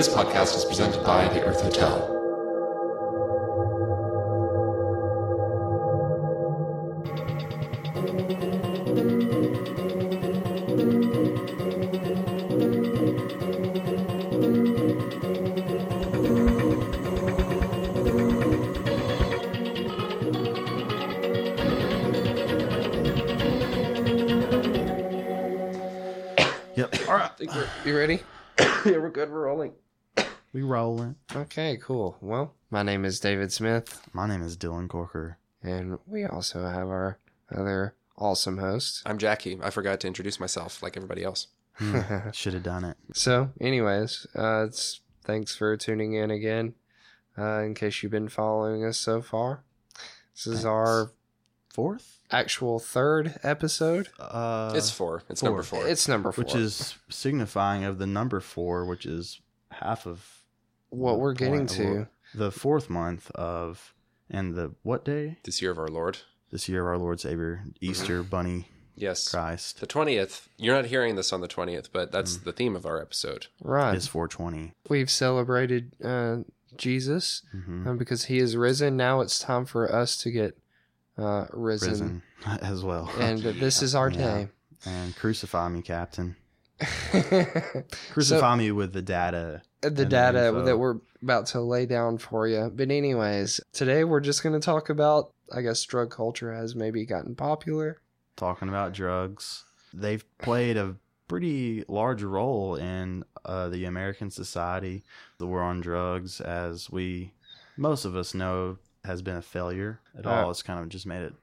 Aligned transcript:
This 0.00 0.08
podcast 0.08 0.56
is 0.56 0.64
presented 0.64 1.04
by 1.04 1.28
the 1.28 1.44
Earth 1.44 1.60
Hotel. 1.60 2.19
Okay, 31.50 31.78
cool. 31.82 32.16
Well, 32.20 32.54
my 32.70 32.82
name 32.82 33.04
is 33.04 33.18
David 33.18 33.52
Smith, 33.52 34.06
My 34.12 34.28
name 34.28 34.42
is 34.42 34.56
Dylan 34.56 34.88
Corker. 34.88 35.38
and 35.62 35.98
we 36.06 36.24
also 36.24 36.62
have 36.64 36.86
our 36.88 37.18
other 37.54 37.94
awesome 38.16 38.58
host. 38.58 39.02
I'm 39.04 39.18
Jackie. 39.18 39.58
I 39.62 39.70
forgot 39.70 39.98
to 40.00 40.06
introduce 40.06 40.38
myself 40.38 40.80
like 40.82 40.96
everybody 40.96 41.24
else. 41.24 41.48
Should 42.32 42.54
have 42.54 42.62
done 42.62 42.84
it. 42.84 42.96
So, 43.14 43.50
anyways, 43.60 44.26
uh, 44.36 44.64
it's 44.68 45.00
thanks 45.24 45.56
for 45.56 45.76
tuning 45.76 46.12
in 46.14 46.30
again. 46.30 46.74
Uh, 47.36 47.60
in 47.62 47.74
case 47.74 48.02
you've 48.02 48.12
been 48.12 48.28
following 48.28 48.84
us 48.84 48.98
so 48.98 49.20
far, 49.22 49.64
this 50.34 50.46
is 50.46 50.52
Thanks. 50.54 50.64
our 50.66 51.12
Fourth? 51.72 52.18
actual 52.30 52.78
third 52.78 53.40
episode. 53.42 54.08
Uh, 54.20 54.72
it's 54.76 54.90
four. 54.90 55.22
It's 55.28 55.40
four. 55.40 55.48
number 55.50 55.62
four. 55.64 55.86
It's 55.88 56.06
number 56.06 56.30
four. 56.32 56.44
which 56.44 56.54
is 56.54 56.94
signifying 57.08 57.82
of 57.84 57.98
the 57.98 58.06
number 58.06 58.40
four, 58.40 58.84
which 58.84 59.06
is 59.06 59.40
half 59.72 60.06
of 60.06 60.39
what 60.90 61.18
we're 61.18 61.32
getting 61.34 61.66
point- 61.66 61.70
to. 61.70 62.08
the 62.34 62.50
fourth 62.52 62.88
month 62.90 63.30
of 63.32 63.94
and 64.28 64.54
the 64.54 64.74
what 64.82 65.04
day 65.04 65.38
this 65.44 65.60
year 65.62 65.70
of 65.72 65.78
our 65.78 65.88
Lord. 65.88 66.18
this 66.50 66.68
year 66.68 66.82
of 66.82 66.86
our 66.88 66.98
Lord 66.98 67.18
Savior 67.20 67.64
Easter 67.80 68.22
Bunny 68.22 68.68
Yes. 68.96 69.28
Christ 69.30 69.80
The 69.80 69.86
20th. 69.86 70.48
You're 70.58 70.74
not 70.74 70.86
hearing 70.86 71.16
this 71.16 71.32
on 71.32 71.40
the 71.40 71.48
20th, 71.48 71.88
but 71.92 72.12
that's 72.12 72.36
the 72.36 72.52
theme 72.52 72.76
of 72.76 72.84
our 72.84 73.00
episode. 73.00 73.46
Right. 73.62 73.94
is 73.96 74.06
420. 74.06 74.72
We've 74.90 75.10
celebrated 75.10 75.92
uh, 76.04 76.38
Jesus 76.76 77.42
hmm 77.52 77.88
uh, 77.88 77.94
because 77.94 78.26
he 78.26 78.38
is 78.38 78.56
risen. 78.56 78.96
Now 78.96 79.20
it's 79.22 79.38
time 79.38 79.64
for 79.64 79.90
us 79.90 80.16
to 80.18 80.30
get 80.30 80.58
uh, 81.16 81.46
risen. 81.52 81.90
Risen 81.90 82.22
as 82.62 82.82
well. 82.84 83.10
And 83.18 83.38
this 83.40 83.80
is 83.82 83.94
our 83.94 84.10
Yeah. 84.10 84.16
day. 84.18 84.48
and 84.86 85.14
crucify 85.16 85.68
me, 85.68 85.82
Captain. 85.82 86.36
so, 87.12 87.82
Crucify 88.12 88.56
me 88.56 88.70
with 88.72 88.92
the 88.92 89.02
data. 89.02 89.62
the 89.80 89.88
and 89.88 89.96
the 89.96 90.04
data 90.04 90.62
that 90.64 90.78
we're 90.78 90.96
about 91.22 91.46
to 91.46 91.60
lay 91.60 91.86
down 91.86 92.18
for 92.18 92.46
you. 92.46 92.70
But, 92.74 92.90
anyways, 92.90 93.60
today 93.72 94.04
we're 94.04 94.20
just 94.20 94.42
going 94.42 94.58
to 94.58 94.64
talk 94.64 94.88
about, 94.90 95.32
I 95.52 95.62
guess, 95.62 95.82
drug 95.84 96.10
culture 96.10 96.52
has 96.54 96.74
maybe 96.74 97.04
gotten 97.04 97.34
popular. 97.34 98.00
talking 98.36 98.68
about 98.68 98.92
drugs. 98.92 99.64
They've 99.92 100.24
played 100.38 100.76
a 100.76 100.96
pretty 101.28 101.84
large 101.88 102.22
role 102.22 102.76
in 102.76 103.24
uh, 103.44 103.68
the 103.68 103.84
American 103.84 104.30
society. 104.30 105.04
The 105.38 105.46
war 105.46 105.62
on 105.62 105.80
drugs, 105.80 106.40
as 106.40 106.90
we, 106.90 107.32
most 107.76 108.04
of 108.04 108.16
us 108.16 108.34
know, 108.34 108.78
has 109.04 109.22
been 109.22 109.36
a 109.36 109.42
failure 109.42 110.00
at 110.18 110.26
all. 110.26 110.50
It's 110.50 110.62
kind 110.62 110.80
of 110.80 110.88
just 110.88 111.06
made 111.06 111.22
it 111.22 111.34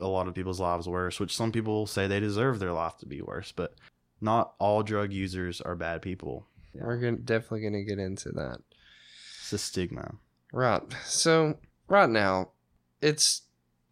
a 0.00 0.06
lot 0.06 0.28
of 0.28 0.34
people's 0.34 0.60
lives 0.60 0.88
worse, 0.88 1.20
which 1.20 1.36
some 1.36 1.52
people 1.52 1.86
say 1.86 2.06
they 2.06 2.20
deserve 2.20 2.58
their 2.58 2.72
life 2.72 2.96
to 2.98 3.06
be 3.06 3.20
worse, 3.20 3.52
but 3.52 3.74
not 4.20 4.54
all 4.58 4.82
drug 4.82 5.12
users 5.12 5.60
are 5.60 5.74
bad 5.74 6.02
people. 6.02 6.46
We're 6.74 6.98
gonna, 6.98 7.16
definitely 7.16 7.62
going 7.62 7.72
to 7.72 7.84
get 7.84 7.98
into 7.98 8.30
that. 8.30 8.60
It's 9.40 9.52
a 9.52 9.58
stigma. 9.58 10.14
Right. 10.52 10.82
So, 11.04 11.58
right 11.88 12.08
now, 12.08 12.50
it's 13.00 13.42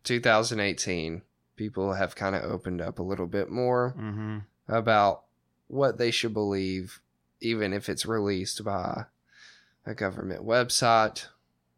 2018. 0.04 1.22
People 1.56 1.94
have 1.94 2.14
kind 2.14 2.36
of 2.36 2.44
opened 2.44 2.80
up 2.80 2.98
a 2.98 3.02
little 3.02 3.26
bit 3.26 3.50
more. 3.50 3.94
Mm-hmm. 3.98 4.38
about 4.68 5.24
what 5.68 5.98
they 5.98 6.10
should 6.10 6.34
believe, 6.34 7.00
even 7.40 7.72
if 7.72 7.88
it's 7.88 8.06
released 8.06 8.64
by 8.64 9.04
a 9.86 9.94
government 9.94 10.44
website 10.44 11.26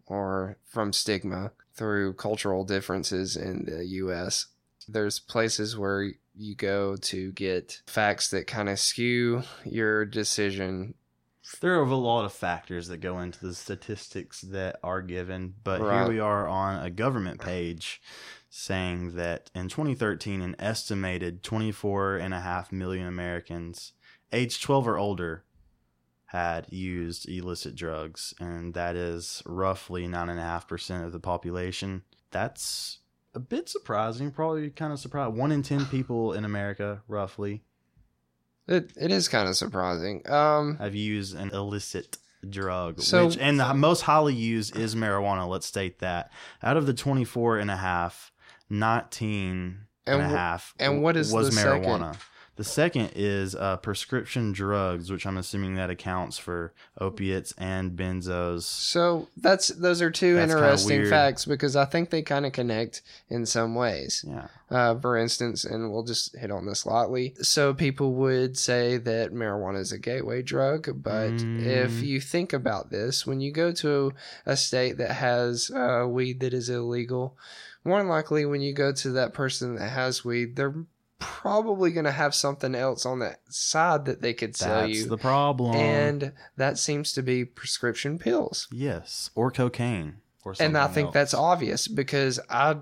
or 0.07 0.57
from 0.65 0.93
stigma 0.93 1.53
through 1.75 2.15
cultural 2.15 2.65
differences 2.65 3.37
in 3.37 3.65
the 3.65 3.87
US. 3.87 4.47
There's 4.89 5.21
places 5.21 5.77
where 5.79 6.13
you 6.35 6.55
go 6.55 6.97
to 6.97 7.33
get 7.33 7.83
facts 7.87 8.29
that 8.31 8.47
kind 8.47 8.69
of 8.69 8.79
skew 8.79 9.43
your 9.65 10.05
decision. 10.05 10.95
There 11.61 11.81
are 11.81 11.83
a 11.83 11.97
lot 11.97 12.25
of 12.25 12.33
factors 12.33 12.89
that 12.89 12.99
go 12.99 13.19
into 13.19 13.45
the 13.45 13.55
statistics 13.55 14.41
that 14.43 14.79
are 14.85 15.03
given, 15.03 15.55
but 15.65 15.81
Right. 15.81 15.99
here 15.99 16.09
we 16.09 16.21
are 16.21 16.47
on 16.47 16.85
a 16.85 16.91
government 16.91 17.41
page 17.41 18.01
saying 18.49 19.17
that 19.17 19.51
in 19.55 19.69
2013, 19.69 20.41
an 20.43 20.55
estimated 20.59 21.43
24.5 21.43 22.71
million 22.73 23.07
Americans 23.07 23.93
age 24.33 24.61
12 24.63 24.87
or 24.87 24.99
older 24.99 25.45
had 26.27 26.73
used 26.73 27.29
illicit 27.29 27.75
drugs, 27.75 28.33
and 28.39 28.73
that 28.75 28.95
is 28.95 29.43
roughly 29.45 30.07
9.5% 30.07 31.05
of 31.05 31.11
the 31.11 31.19
population. 31.19 32.03
That's 32.31 33.01
a 33.35 33.41
bit 33.41 33.69
surprising, 33.69 34.31
probably 34.31 34.71
kind 34.71 34.93
of 34.93 34.99
surprised. 34.99 35.35
One 35.37 35.53
in 35.53 35.63
10 35.63 35.87
people 35.87 36.33
in 36.33 36.45
America, 36.45 37.03
roughly, 37.09 37.63
It, 38.67 38.93
it 38.97 39.11
is 39.11 39.29
kind 39.29 39.49
of 39.49 39.57
surprising. 39.57 40.29
Um, 40.31 40.77
have 40.79 40.95
used 40.95 41.35
an 41.37 41.51
illicit 41.51 42.19
drug 42.49 43.01
So- 43.01 43.27
which 43.27 43.37
and 43.39 43.61
the 43.61 43.75
most 43.75 44.01
highly 44.03 44.35
used 44.35 44.75
is 44.77 44.95
marijuana 44.95 45.47
let's 45.47 45.67
state 45.67 45.99
that 45.99 46.33
out 46.63 46.77
of 46.79 46.87
the 46.87 46.95
24 46.95 47.59
and 47.59 47.71
a 47.71 47.77
half 47.77 48.33
19 48.71 49.87
and, 50.07 50.23
And 50.23 50.23
a 50.23 50.25
half 50.29 50.75
and 50.79 51.03
what 51.03 51.17
is 51.19 51.33
was 51.33 51.55
marijuana 51.55 52.17
the 52.61 52.65
second 52.65 53.11
is 53.15 53.55
uh, 53.55 53.77
prescription 53.79 54.53
drugs 54.53 55.11
which 55.11 55.25
i'm 55.25 55.39
assuming 55.39 55.77
that 55.77 55.89
accounts 55.89 56.37
for 56.37 56.75
opiates 57.01 57.55
and 57.57 57.93
benzos 57.93 58.65
so 58.65 59.29
that's 59.39 59.69
those 59.69 60.03
are 60.03 60.11
two 60.11 60.35
That's 60.35 60.53
interesting 60.53 61.09
facts 61.09 61.47
because 61.47 61.75
I 61.75 61.87
think 61.87 62.11
they 62.11 62.21
kind 62.21 62.45
of 62.45 62.53
connect 62.53 63.01
in 63.31 63.47
some 63.47 63.75
ways. 63.75 64.25
yeah 64.29 64.49
Uh, 64.71 64.95
for 65.01 65.17
instance, 65.17 65.65
and 65.65 65.91
we'll 65.91 66.05
just 66.05 66.37
hit 66.37 66.51
on 66.51 66.65
this 66.67 66.87
lightly. 66.87 67.35
So 67.43 67.75
people 67.75 68.13
would 68.23 68.57
say 68.57 68.99
that 68.99 69.33
marijuana 69.33 69.81
is 69.81 69.91
a 69.93 69.99
gateway 69.99 70.43
drug, 70.43 71.03
but 71.03 71.33
if 71.59 71.93
Mm. 72.01 72.03
you 72.03 72.21
think 72.21 72.53
about 72.53 72.91
this, 72.91 73.27
when 73.27 73.41
you 73.41 73.51
go 73.53 73.73
to 73.85 74.13
a 74.47 74.57
state 74.57 74.97
that 74.99 75.15
has 75.29 75.71
uh, 75.73 76.07
weed 76.09 76.39
that 76.41 76.55
is 76.55 76.69
illegal, 76.69 77.37
more 77.85 77.99
than 77.99 78.09
likely 78.09 78.45
when 78.45 78.61
you 78.61 78.73
go 78.73 78.93
to 78.93 79.11
that 79.13 79.33
person 79.35 79.75
that 79.77 79.91
has 79.91 80.25
weed, 80.25 80.55
they're 80.57 80.75
probably 81.21 81.93
going 81.93 82.05
to 82.07 82.11
have 82.13 82.35
something 82.35 82.75
else 82.75 83.07
on 83.07 83.21
that 83.21 83.41
side 83.49 84.07
that 84.07 84.23
they 84.23 84.35
could 84.35 84.57
sell 84.57 84.81
that's 84.87 84.99
you. 84.99 85.07
the 85.07 85.17
problem 85.19 85.77
and 85.77 86.33
that 86.57 86.79
seems 86.79 87.13
to 87.13 87.23
be 87.23 87.45
prescription 87.45 88.19
pills. 88.19 88.67
yes 88.73 89.31
or 89.35 89.51
cocaine 89.51 90.17
or 90.45 90.55
And 90.59 90.77
I 90.77 90.89
think 90.89 91.07
else. 91.07 91.15
that's 91.15 91.35
obvious 91.35 91.87
because 91.87 92.41
I 92.49 92.79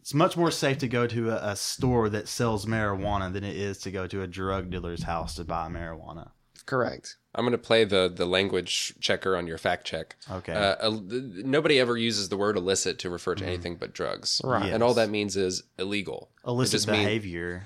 it's 0.00 0.14
much 0.14 0.36
more 0.36 0.50
safe 0.50 0.78
to 0.78 0.88
go 0.88 1.06
to 1.06 1.30
a, 1.30 1.50
a 1.52 1.56
store 1.56 2.08
that 2.08 2.26
sells 2.26 2.66
marijuana 2.66 3.32
than 3.32 3.44
it 3.44 3.54
is 3.54 3.78
to 3.80 3.90
go 3.92 4.06
to 4.08 4.22
a 4.22 4.26
drug 4.26 4.68
dealer's 4.70 5.04
house 5.04 5.36
to 5.36 5.44
buy 5.44 5.68
marijuana 5.68 6.30
correct. 6.64 7.16
I'm 7.34 7.44
going 7.44 7.52
to 7.52 7.58
play 7.58 7.84
the 7.84 8.12
the 8.14 8.24
language 8.26 8.94
checker 9.00 9.36
on 9.36 9.46
your 9.46 9.58
fact 9.58 9.84
check. 9.86 10.16
okay 10.30 10.52
Uh, 10.52 10.76
el- 10.80 11.02
nobody 11.08 11.80
ever 11.80 11.96
uses 11.96 12.28
the 12.28 12.36
word 12.36 12.56
illicit 12.56 12.98
to 13.00 13.10
refer 13.10 13.34
to 13.34 13.44
anything 13.44 13.76
but 13.76 13.92
drugs. 13.92 14.40
Right. 14.44 14.72
And 14.72 14.80
all 14.82 14.94
that 14.94 15.10
means 15.10 15.36
is 15.36 15.64
illegal. 15.78 16.30
illicit 16.46 16.72
just 16.72 16.88
mean- 16.88 17.00
behavior, 17.04 17.64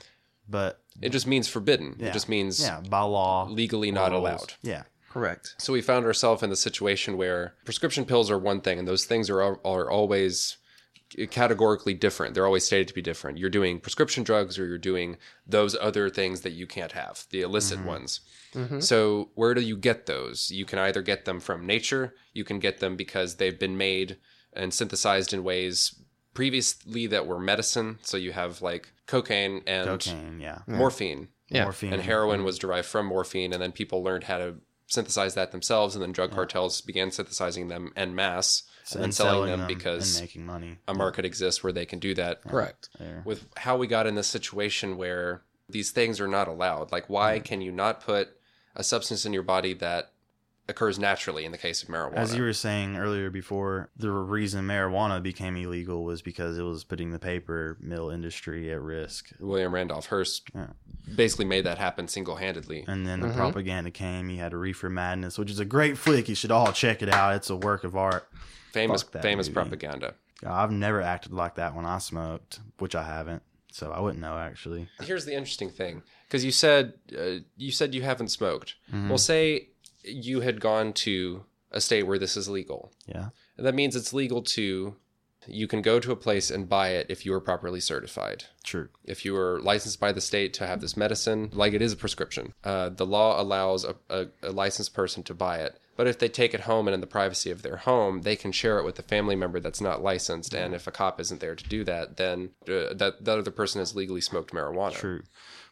but 0.49 0.81
It 1.03 1.11
just 1.11 1.27
means 1.27 1.49
forbidden. 1.49 1.97
yeah, 1.99 2.09
It 2.09 2.13
just 2.13 2.29
means 2.29 2.61
yeah, 2.61 2.81
by 2.81 3.01
law, 3.03 3.47
legally 3.49 3.91
not 3.91 4.11
rules. 4.13 4.21
allowed. 4.23 4.53
Yeah, 4.63 4.83
Correct. 5.11 5.55
So 5.59 5.73
we 5.73 5.81
found 5.83 6.05
ourselves 6.07 6.43
in 6.43 6.51
the 6.51 6.57
situation 6.57 7.17
where 7.17 7.55
prescription 7.65 8.05
pills 8.05 8.31
are 8.31 8.39
one 8.39 8.61
thing, 8.61 8.79
and 8.79 8.87
those 8.89 9.05
things 9.07 9.29
are 9.31 9.43
are 9.43 9.91
always 9.91 10.59
categorically 11.31 11.95
different. 11.95 12.35
They're 12.35 12.47
always 12.47 12.65
stated 12.67 12.89
to 12.89 12.95
be 12.95 13.01
different. 13.01 13.39
You're 13.39 13.49
doing 13.49 13.81
prescription 13.81 14.25
drugs, 14.25 14.59
or 14.59 14.67
you're 14.67 14.77
doing 14.77 15.17
those 15.47 15.77
other 15.77 16.11
things 16.11 16.41
that 16.43 16.53
you 16.53 16.67
can't 16.67 16.93
have, 16.93 17.25
the 17.31 17.43
illicit 17.43 17.85
ones. 17.85 18.21
Mhm. 18.55 18.83
So 18.83 19.31
where 19.35 19.55
do 19.55 19.61
you 19.61 19.77
get 19.77 20.07
those? 20.07 20.51
You 20.51 20.65
can 20.65 20.79
either 20.81 21.03
get 21.03 21.25
them 21.25 21.41
from 21.41 21.65
nature, 21.67 22.15
you 22.33 22.45
can 22.45 22.59
get 22.59 22.81
them 22.81 22.97
because 22.97 23.37
they've 23.37 23.59
been 23.59 23.77
made 23.77 24.19
and 24.53 24.75
synthesized 24.75 25.33
in 25.33 25.45
ways 25.45 25.95
previously 26.35 27.07
that 27.07 27.27
were 27.27 27.39
medicine. 27.39 27.99
So 28.03 28.17
you 28.17 28.33
have 28.33 28.61
like 28.61 28.93
cocaine 29.07 29.63
and 29.67 29.87
cocaine, 29.87 30.41
yeah, 30.41 30.61
morphine, 30.67 31.29
Yeah. 31.49 31.65
morphine, 31.65 31.93
and 31.93 32.03
heroin 32.03 32.39
mm-hmm. 32.39 32.47
was 32.47 32.59
derived 32.59 32.87
from 32.89 33.07
morphine, 33.07 33.53
and 33.53 33.63
then 33.63 33.73
people 33.73 34.03
learned 34.03 34.25
how 34.25 34.39
to 34.39 34.57
synthesize 34.89 35.35
that 35.35 35.53
themselves, 35.53 35.95
and 35.95 36.03
then 36.03 36.13
drug 36.13 36.31
cartels 36.31 36.81
began 36.81 37.11
synthesizing 37.11 37.69
them 37.69 37.93
en 37.97 38.15
masse 38.15 38.63
and, 38.93 39.03
then 39.03 39.13
selling, 39.13 39.51
them, 39.51 39.67
because 39.67 40.17
and 40.17 40.23
making 40.25 40.47
money. 40.47 40.79
a 40.87 40.95
market 40.95 41.25
exists 41.25 41.63
where 41.65 41.73
they 41.73 41.87
can 41.87 41.99
do 41.99 42.15
that. 42.15 42.43
Correct. 42.43 42.89
There. 42.99 43.23
With 43.25 43.47
how 43.57 43.77
we 43.77 43.87
got 43.87 44.07
in 44.07 44.15
this 44.15 44.29
situation 44.29 44.97
where 44.97 45.43
these 45.69 45.91
things 45.91 46.21
are 46.21 46.29
not 46.29 46.47
allowed, 46.47 46.93
like 46.93 47.09
why 47.09 47.41
can 47.41 47.61
you 47.61 47.73
not 47.73 48.01
put 48.01 48.29
a 48.77 48.85
substance 48.85 49.27
in 49.27 49.33
your 49.33 49.43
body 49.43 49.75
that 49.75 50.13
occurs 50.69 50.99
naturally 50.99 51.45
in 51.45 51.53
the 51.53 51.59
case 51.59 51.83
of 51.83 51.89
marijuana. 51.89 52.15
As 52.17 52.35
you 52.35 52.43
were 52.43 52.53
saying 52.53 52.97
earlier 52.97 53.31
before, 53.31 53.89
the 53.97 54.11
reason 54.11 54.67
marijuana 54.67 55.23
became 55.23 55.57
illegal 55.57 56.03
was 56.05 56.23
because 56.23 56.59
it 56.59 56.63
was 56.63 56.83
putting 56.85 57.11
the 57.13 57.19
paper 57.19 57.77
mill 57.81 58.11
industry 58.11 58.73
at 58.73 58.81
risk. 58.81 59.31
William 59.39 59.73
Randolph 59.73 60.07
Hearst 60.07 60.51
Yeah. 60.55 60.69
basically 61.15 61.45
made 61.45 61.65
that 61.67 61.79
happen 61.79 62.09
single 62.09 62.37
handedly. 62.37 62.85
And 62.89 63.07
then 63.07 63.21
the 63.21 63.29
Mhm. 63.29 63.37
propaganda 63.37 63.91
came. 63.93 64.29
He 64.29 64.39
had 64.39 64.53
a 64.53 64.57
Reefer 64.57 64.91
Madness, 64.91 65.39
which 65.39 65.51
is 65.51 65.61
a 65.61 65.65
great 65.65 65.97
flick. 65.97 66.29
You 66.29 66.35
should 66.35 66.51
all 66.51 66.73
check 66.73 67.01
it 67.03 67.09
out. 67.09 67.37
It's 67.37 67.51
a 67.51 67.57
work 67.57 67.85
of 67.85 67.95
art. 67.97 68.29
Famous 68.73 69.03
famous 69.05 69.47
movie. 69.47 69.55
propaganda. 69.55 70.15
I've 70.45 70.71
never 70.73 71.01
acted 71.01 71.33
like 71.33 71.55
that 71.55 71.75
when 71.75 71.87
I 71.87 71.99
smoked, 71.99 72.61
which 72.79 72.95
I 72.95 73.05
haven't. 73.05 73.43
So 73.73 73.93
I 73.93 74.01
wouldn't 74.01 74.21
know 74.21 74.37
actually. 74.39 74.89
Here's 75.03 75.27
the 75.27 75.35
interesting 75.35 75.71
thing, 75.71 76.03
because 76.27 76.45
you 76.45 76.51
said 76.51 76.95
uh, 77.19 77.41
you 77.57 77.71
said 77.71 77.95
you 77.95 78.03
haven't 78.03 78.29
smoked. 78.29 78.75
Mhm. 78.93 79.09
Well, 79.09 79.19
say 79.19 79.69
you 80.07 80.41
had 80.41 80.61
gone 80.61 80.93
to 80.93 81.45
a 81.71 81.81
state 81.81 82.05
where 82.05 82.19
this 82.19 82.37
is 82.37 82.49
legal. 82.49 82.93
Yeah. 83.07 83.29
And 83.57 83.67
That 83.67 83.75
means 83.75 83.97
it's 83.97 84.13
legal 84.13 84.43
to. 84.43 84.97
You 85.49 85.67
can 85.67 85.83
go 85.83 86.01
to 86.01 86.13
a 86.13 86.17
place 86.17 86.51
and 86.51 86.69
buy 86.69 86.91
it 86.91 87.07
if 87.09 87.25
you 87.27 87.33
are 87.35 87.41
properly 87.41 87.81
certified. 87.81 88.45
True. 88.65 88.89
If 89.05 89.25
you 89.25 89.37
are 89.37 89.61
licensed 89.61 90.01
by 90.01 90.13
the 90.13 90.21
state 90.21 90.53
to 90.55 90.67
have 90.67 90.81
this 90.81 90.97
medicine, 90.97 91.51
like 91.53 91.73
it 91.73 91.83
is 91.83 91.93
a 91.93 91.97
prescription, 91.97 92.53
uh, 92.65 92.89
the 92.91 93.07
law 93.07 93.41
allows 93.41 93.85
a, 93.85 93.95
a, 94.11 94.27
a 94.43 94.51
licensed 94.53 94.95
person 94.95 95.23
to 95.25 95.35
buy 95.35 95.59
it. 95.59 95.79
But 95.97 96.07
if 96.07 96.19
they 96.19 96.29
take 96.29 96.53
it 96.53 96.61
home 96.61 96.87
and 96.89 96.95
in 96.95 97.01
the 97.01 97.07
privacy 97.07 97.51
of 97.51 97.63
their 97.63 97.79
home, 97.79 98.21
they 98.21 98.37
can 98.37 98.53
share 98.53 98.79
it 98.79 98.85
with 98.85 98.99
a 98.99 99.03
family 99.03 99.35
member 99.35 99.61
that's 99.61 99.81
not 99.81 100.03
licensed. 100.03 100.53
And 100.53 100.75
if 100.75 100.87
a 100.87 100.91
cop 100.91 101.19
isn't 101.21 101.41
there 101.41 101.55
to 101.55 101.65
do 101.65 101.85
that, 101.85 102.19
then 102.19 102.51
uh, 102.69 102.93
that 102.93 103.25
that 103.25 103.39
other 103.39 103.51
person 103.51 103.79
has 103.79 103.97
legally 103.97 104.21
smoked 104.21 104.53
marijuana. 104.53 104.93
True. 104.93 105.23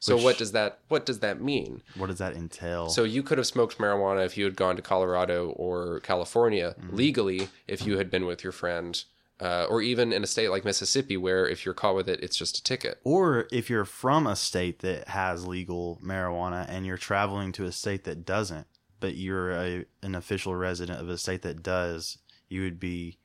So 0.00 0.14
Which- 0.16 0.24
what 0.24 0.38
does 0.38 0.52
that 0.52 0.78
what 0.88 1.04
does 1.04 1.18
that 1.18 1.42
mean? 1.42 1.82
What 1.94 2.06
does 2.06 2.18
that 2.18 2.34
entail? 2.36 2.88
So 2.88 3.04
you 3.04 3.22
could 3.22 3.36
have 3.36 3.46
smoked 3.46 3.76
marijuana 3.76 4.24
if 4.24 4.38
you 4.38 4.44
had 4.46 4.56
gone 4.56 4.76
to 4.76 4.82
Colorado 4.82 5.50
or 5.50 6.00
California 6.00 6.74
Mm-hmm. 6.80 6.96
legally 6.96 7.48
if 7.68 7.84
you 7.86 7.98
had 7.98 8.10
been 8.10 8.24
with 8.24 8.42
your 8.42 8.52
friend, 8.52 9.04
uh, 9.40 9.66
or 9.68 9.82
even 9.82 10.12
in 10.12 10.22
a 10.22 10.26
state 10.26 10.48
like 10.48 10.64
Mississippi 10.64 11.16
where 11.16 11.46
if 11.46 11.64
you're 11.64 11.74
caught 11.74 11.96
with 11.96 12.08
it, 12.08 12.20
it's 12.22 12.36
just 12.36 12.58
a 12.58 12.62
ticket. 12.62 13.00
or 13.04 13.46
if 13.50 13.68
you're 13.68 13.84
from 13.84 14.26
a 14.26 14.36
state 14.36 14.80
that 14.80 15.08
has 15.08 15.46
legal 15.46 16.00
marijuana 16.04 16.66
and 16.68 16.86
you're 16.86 16.96
traveling 16.96 17.52
to 17.52 17.64
a 17.64 17.72
state 17.72 18.04
that 18.04 18.24
doesn't, 18.24 18.66
but 19.00 19.16
you're 19.16 19.52
a, 19.52 19.84
an 20.02 20.14
official 20.14 20.54
resident 20.54 21.00
of 21.00 21.08
a 21.08 21.18
state 21.18 21.42
that 21.42 21.62
does, 21.62 22.18
you 22.48 22.62
would 22.62 22.78
be 22.78 23.18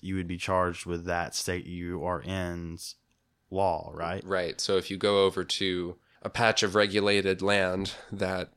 you 0.00 0.14
would 0.14 0.26
be 0.26 0.38
charged 0.38 0.86
with 0.86 1.04
that 1.04 1.34
state 1.34 1.66
you 1.66 2.02
are 2.02 2.22
in's 2.22 2.94
law, 3.50 3.90
right? 3.94 4.22
Right. 4.24 4.58
So 4.58 4.78
if 4.78 4.90
you 4.90 4.96
go 4.96 5.24
over 5.24 5.44
to 5.44 5.96
a 6.22 6.30
patch 6.30 6.62
of 6.62 6.74
regulated 6.74 7.42
land 7.42 7.92
that 8.10 8.52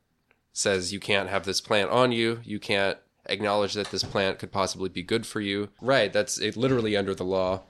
says 0.52 0.92
you 0.92 1.00
can't 1.00 1.28
have 1.28 1.44
this 1.44 1.60
plant 1.60 1.90
on 1.90 2.10
you, 2.12 2.40
you 2.42 2.58
can't 2.58 2.96
acknowledge 3.30 3.74
that 3.74 3.90
this 3.90 4.02
plant 4.02 4.38
could 4.38 4.52
possibly 4.52 4.88
be 4.88 5.02
good 5.02 5.26
for 5.26 5.40
you. 5.40 5.68
Right. 5.80 6.12
That's 6.12 6.38
it, 6.38 6.56
literally 6.56 6.96
under 6.96 7.14
the 7.14 7.24
law. 7.24 7.62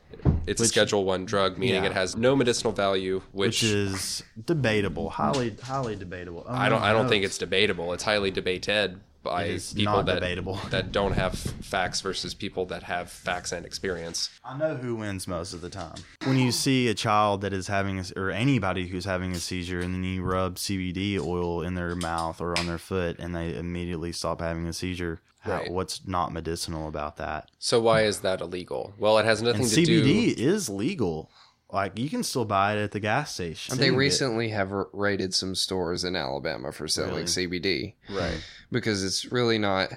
It's 0.47 0.61
a 0.61 0.67
Schedule 0.67 1.05
One 1.05 1.25
drug, 1.25 1.59
meaning 1.59 1.85
Yeah. 1.85 1.91
it 1.91 1.95
has 1.95 2.17
no 2.17 2.35
medicinal 2.35 2.73
value, 2.73 3.23
Which, 3.33 3.63
which, 3.63 3.71
is 3.71 4.23
debatable, 4.45 5.11
highly 5.11 5.57
highly 5.63 5.97
debatable. 5.97 6.45
Oh, 6.49 6.53
I 6.55 6.69
don't. 6.69 6.83
I 6.83 6.93
don't 6.93 7.09
think 7.09 7.23
oh, 7.23 7.27
it's 7.27 7.39
debatable. 7.39 7.93
It's 7.93 8.03
highly 8.03 8.31
debated 8.31 9.01
by 9.23 9.59
people 9.75 10.03
that 10.03 10.15
debatable. 10.15 10.59
that 10.71 10.93
don't 10.93 11.13
have 11.13 11.39
facts 11.39 12.01
versus 12.01 12.35
people 12.35 12.67
that 12.67 12.83
have 12.85 13.11
facts 13.11 13.53
and 13.53 13.67
experience. 13.67 14.31
I 14.45 14.57
know 14.57 14.77
who 14.77 14.97
wins 14.97 15.29
most 15.29 15.53
of 15.53 15.61
the 15.61 15.69
time. 15.71 15.97
When 16.25 16.39
you 16.39 16.53
see 16.53 16.89
a 16.89 16.95
child 16.95 17.43
that 17.43 17.53
is 17.53 17.67
having, 17.69 17.99
a, 18.01 18.05
or 18.17 18.31
anybody 18.31 18.89
who's 18.89 19.05
having 19.05 19.33
a 19.33 19.39
seizure, 19.39 19.81
and 19.81 19.95
then 19.95 20.05
you 20.05 20.23
rub 20.23 20.57
CBD 20.57 21.19
oil 21.21 21.63
in 21.63 21.75
their 21.75 21.95
mouth 21.95 22.41
or 22.41 22.59
on 22.59 22.67
their 22.67 22.79
foot, 22.79 23.19
and 23.19 23.35
they 23.35 23.55
immediately 23.55 24.13
stop 24.13 24.41
having 24.41 24.67
a 24.67 24.73
seizure, 24.73 25.21
how, 25.41 25.53
Right. 25.59 25.71
what's 25.71 26.07
not 26.07 26.33
medicinal 26.33 26.87
about 26.89 27.17
that? 27.17 27.51
So 27.59 27.81
why 27.81 28.03
is 28.03 28.21
that 28.21 28.41
illegal? 28.41 28.95
Well, 28.99 29.19
it 29.19 29.25
has 29.25 29.41
nothing 29.43 29.63
And 29.63 29.71
to 29.71 29.77
CBD 29.77 29.87
do. 29.87 30.05
CBD 30.05 30.39
is 30.39 30.69
legal. 30.69 31.31
Like 31.73 31.99
you 31.99 32.11
can 32.11 32.23
still 32.25 32.45
buy 32.45 32.77
it 32.77 32.83
at 32.83 32.91
the 32.93 33.01
gas 33.01 33.33
station. 33.35 33.79
They 33.79 33.91
recently 33.91 34.49
have 34.49 34.71
raided 34.93 35.33
some 35.35 35.55
stores 35.55 36.03
in 36.05 36.17
Alabama 36.17 36.73
for 36.73 36.89
selling 36.89 37.13
Really? 37.15 37.25
CBD 37.27 37.95
Right. 38.11 38.41
because 38.73 39.05
it's 39.05 39.31
really 39.31 39.57
not. 39.59 39.91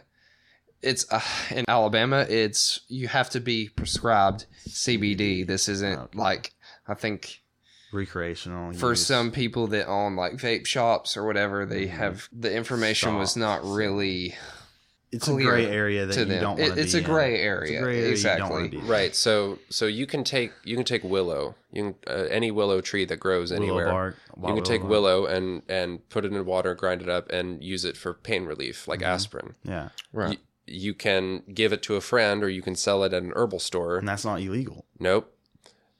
It's 0.84 1.06
uh, 1.12 1.22
in 1.50 1.66
Alabama. 1.68 2.25
It's 2.30 2.81
you 2.90 3.07
have 3.07 3.30
to 3.31 3.40
be 3.40 3.69
prescribed 3.69 4.45
CBD. 4.69 5.45
This 5.48 5.68
isn't 5.68 5.98
Okay. 6.00 6.18
like 6.18 6.54
I 6.88 6.94
think 6.94 7.42
recreational 7.92 8.74
for 8.74 8.92
use. 8.92 9.06
some 9.06 9.31
people 9.31 9.68
that 9.68 9.88
own 9.88 10.16
like 10.16 10.34
vape 10.34 10.66
shops 10.68 11.16
or 11.18 11.25
whatever, 11.25 11.66
they 11.66 11.86
Mhm. 11.88 11.90
have 11.92 12.30
the 12.31 12.54
information 12.54 13.18
was 13.18 13.36
not 13.36 13.63
really 13.63 14.36
It's 15.13 15.27
a 15.27 15.33
gray 15.33 15.65
area 15.68 16.06
that 16.06 16.13
to 16.13 16.19
you 16.21 16.25
them. 16.25 16.42
don't 16.42 16.57
want 16.60 16.69
to 16.71 16.75
be 16.75 16.81
it's 16.81 16.94
a 16.94 16.98
in. 17.00 17.04
gray 17.04 17.33
It's 17.36 17.39
a 17.42 17.44
gray 17.44 17.75
area 17.75 18.10
you 18.10 18.24
don't 18.24 18.50
wanna 18.50 18.65
exactly. 18.65 18.68
be. 18.68 18.77
Right. 18.88 19.15
So 19.15 19.60
so 19.69 19.86
you 19.86 20.06
can 20.06 20.24
take 20.24 20.51
you 20.63 20.75
can 20.75 20.86
take 20.86 21.04
willow. 21.04 21.56
You 21.71 21.83
can 21.83 21.95
uh, 22.15 22.27
any 22.30 22.51
willow 22.51 22.81
tree 22.81 23.06
that 23.06 23.18
grows 23.19 23.51
Willow 23.51 23.63
anywhere. 23.63 23.86
bark, 23.92 24.15
you 24.48 24.54
can 24.56 24.63
take 24.63 24.81
bark. 24.81 24.92
willow 24.92 25.25
and 25.25 25.62
and 25.69 26.07
put 26.10 26.25
it 26.25 26.33
in 26.33 26.45
water, 26.45 26.74
grind 26.75 27.01
it 27.01 27.10
up, 27.10 27.30
and 27.31 27.63
use 27.63 27.86
it 27.86 27.95
for 27.98 28.13
pain 28.13 28.45
relief, 28.45 28.88
like 28.88 29.00
Mhm. 29.01 29.07
aspirin. 29.07 29.56
Yeah, 29.63 29.89
right. 30.12 30.39
You, 30.68 30.75
you 30.75 30.94
can 30.94 31.44
give 31.54 31.74
it 31.74 31.81
to 31.83 31.95
a 31.95 32.01
friend, 32.01 32.44
or 32.44 32.50
you 32.50 32.62
can 32.62 32.75
sell 32.75 33.04
it 33.04 33.13
at 33.13 33.21
an 33.24 33.33
herbal 33.36 33.59
store. 33.59 33.98
and 33.98 34.07
that's 34.07 34.24
not 34.25 34.39
illegal. 34.42 34.86
Nope. 35.00 35.30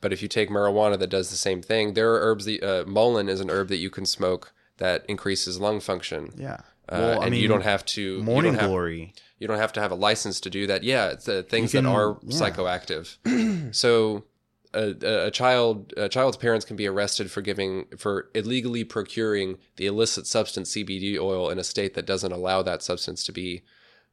But 0.02 0.12
if 0.12 0.22
you 0.22 0.28
take 0.28 0.50
marijuana 0.50 1.00
that 1.00 1.10
does 1.10 1.30
the 1.30 1.38
same 1.38 1.62
thing, 1.62 1.94
there 1.94 2.12
are 2.14 2.20
herbs. 2.22 2.44
The 2.46 2.62
uh, 2.62 2.84
mullein 2.86 3.30
is 3.30 3.40
an 3.40 3.50
herb 3.50 3.70
that 3.70 3.78
you 3.78 3.90
can 3.90 4.06
smoke 4.06 4.52
that 4.78 5.06
increases 5.08 5.60
lung 5.60 5.80
function. 5.80 6.32
Yeah. 6.38 6.58
Uh, 6.90 6.98
Well, 7.00 7.22
and 7.22 7.36
you 7.36 7.48
don't 7.48 7.64
have 7.64 7.86
to. 7.86 8.22
Morning 8.24 8.54
don't 8.54 8.60
have, 8.62 8.70
glory. 8.70 9.14
You 9.40 9.48
don't 9.48 9.58
have 9.60 9.74
to 9.74 9.82
have 9.82 9.92
a 9.92 9.96
license 9.96 10.40
to 10.42 10.50
do 10.50 10.68
that. 10.68 10.84
Yeah, 10.84 11.10
it's 11.12 11.28
uh, 11.28 11.44
things 11.48 11.72
can- 11.72 11.86
that 11.86 11.90
are 11.90 12.18
yeah. 12.24 12.38
psychoactive. 12.40 13.74
so 13.76 14.24
a, 14.74 15.28
a 15.28 15.32
child 15.32 15.94
a 15.98 16.10
child's 16.10 16.38
parents 16.38 16.66
can 16.66 16.76
be 16.76 16.88
arrested 16.88 17.30
for 17.32 17.42
giving 17.42 17.86
for 17.98 18.30
illegally 18.34 18.84
procuring 18.84 19.58
the 19.78 19.86
illicit 19.86 20.26
substance 20.28 20.72
CBD 20.74 21.18
oil 21.20 21.50
in 21.50 21.60
a 21.60 21.64
state 21.64 21.94
that 21.94 22.06
doesn't 22.06 22.32
allow 22.32 22.62
that 22.64 22.82
substance 22.82 23.24
to 23.26 23.32
be 23.32 23.62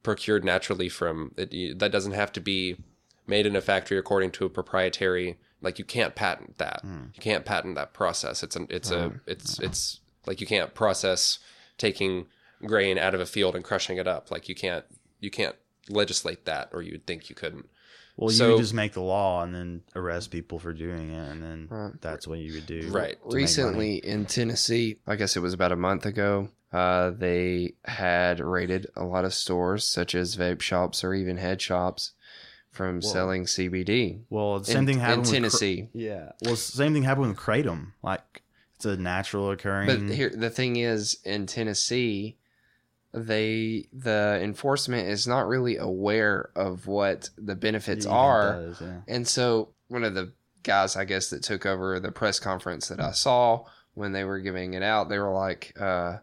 procured 0.03 0.45
naturally 0.45 0.89
from 0.89 1.33
it, 1.37 1.79
that 1.79 1.91
doesn't 1.93 2.13
have 2.13 2.31
to 2.33 2.41
be 2.41 2.77
made 3.27 3.47
in 3.47 3.57
a 3.57 3.61
factory 3.61 3.97
according 3.99 4.31
to 4.33 4.45
a 4.45 4.51
proprietary 4.51 5.39
like 5.63 5.79
you 5.79 5.85
can't 5.85 6.15
patent 6.15 6.57
that 6.59 6.81
Hmm. 6.83 7.05
you 7.15 7.21
can't 7.23 7.45
patent 7.45 7.75
that 7.77 7.93
process 7.95 8.43
it's 8.43 8.57
an 8.57 8.67
it's 8.71 8.91
Oh. 8.93 9.13
a 9.27 9.31
it's 9.31 9.59
it's 9.61 10.01
like 10.27 10.41
you 10.41 10.47
can't 10.47 10.75
process 10.75 11.39
taking 11.79 12.27
grain 12.65 12.99
out 12.99 13.15
of 13.15 13.21
a 13.21 13.27
field 13.27 13.55
and 13.55 13.65
crushing 13.65 13.97
it 13.99 14.07
up 14.07 14.31
like 14.31 14.49
you 14.49 14.55
can't 14.55 14.85
you 15.21 15.31
can't 15.31 15.57
legislate 15.89 16.45
that 16.45 16.69
or 16.73 16.83
you 16.83 16.93
would 16.93 17.07
think 17.07 17.29
you 17.31 17.35
couldn't 17.35 17.69
Well, 18.17 18.31
you 18.31 18.49
would 18.49 18.59
just 18.59 18.75
make 18.75 18.93
the 18.93 19.01
law 19.01 19.43
and 19.43 19.55
then 19.55 19.83
arrest 19.97 20.31
people 20.31 20.59
for 20.59 20.73
doing 20.75 21.11
it, 21.11 21.31
and 21.31 21.43
then 21.43 21.69
Right. 21.71 21.93
that's 22.01 22.29
what 22.29 22.39
you 22.39 22.53
would 22.55 22.67
do. 22.67 22.89
Right. 22.91 23.17
recently 23.25 23.97
in 23.97 24.27
Tennessee, 24.27 24.99
I 25.07 25.17
guess 25.17 25.37
it 25.37 25.41
was 25.41 25.55
about 25.55 25.73
a 25.73 25.77
month 25.77 26.05
ago, 26.07 26.51
uh, 26.73 27.11
they 27.11 27.75
had 27.85 28.39
raided 28.41 28.87
a 28.95 29.05
lot 29.05 29.25
of 29.25 29.33
stores, 29.35 29.85
such 29.85 30.15
as 30.15 30.37
vape 30.37 30.61
shops 30.61 31.03
or 31.03 31.15
even 31.15 31.39
head 31.39 31.61
shops, 31.63 32.13
from 32.71 33.01
Whoa. 33.01 33.11
selling 33.11 33.45
CBD. 33.47 34.21
Well, 34.31 34.59
the 34.61 34.67
same 34.67 34.79
in, 34.81 34.87
thing 34.87 34.99
happened 35.01 35.23
with 35.23 35.29
Cra- 35.31 35.37
Tennessee. 35.39 35.89
yeah. 35.93 36.33
Well, 36.45 36.57
same 36.57 36.93
thing 36.93 37.03
happened 37.05 37.29
with 37.29 37.37
kratom. 37.39 37.93
Like 38.03 38.43
it's 38.77 38.85
a 38.85 38.97
natural 38.97 39.51
occurring. 39.51 39.87
But 39.87 40.15
here, 40.15 40.31
the 40.31 40.51
thing 40.51 40.77
is, 40.77 41.17
in 41.25 41.47
Tennessee, 41.47 42.37
they 43.13 43.89
the 43.93 44.39
enforcement 44.43 45.09
is 45.09 45.27
not 45.27 45.49
really 45.49 45.77
aware 45.77 46.51
of 46.55 46.87
what 46.87 47.31
the 47.37 47.55
benefits 47.57 48.07
Yeah, 48.07 48.13
are. 48.13 48.53
does, 48.63 48.81
yeah. 48.81 49.01
And 49.09 49.27
so 49.27 49.71
one 49.89 50.05
of 50.05 50.15
the 50.15 50.33
guys, 50.63 50.97
I 50.97 51.05
guess, 51.05 51.31
that 51.31 51.43
took 51.43 51.67
over 51.67 51.99
the 51.99 52.13
press 52.13 52.39
conference 52.39 52.89
that 52.89 53.01
I 53.01 53.11
saw 53.13 53.65
when 53.95 54.13
they 54.13 54.25
were 54.25 54.39
giving 54.39 54.75
it 54.75 54.83
out, 54.83 55.09
they 55.09 55.19
were 55.19 55.33
like, 55.33 55.73
uh, 55.81 56.19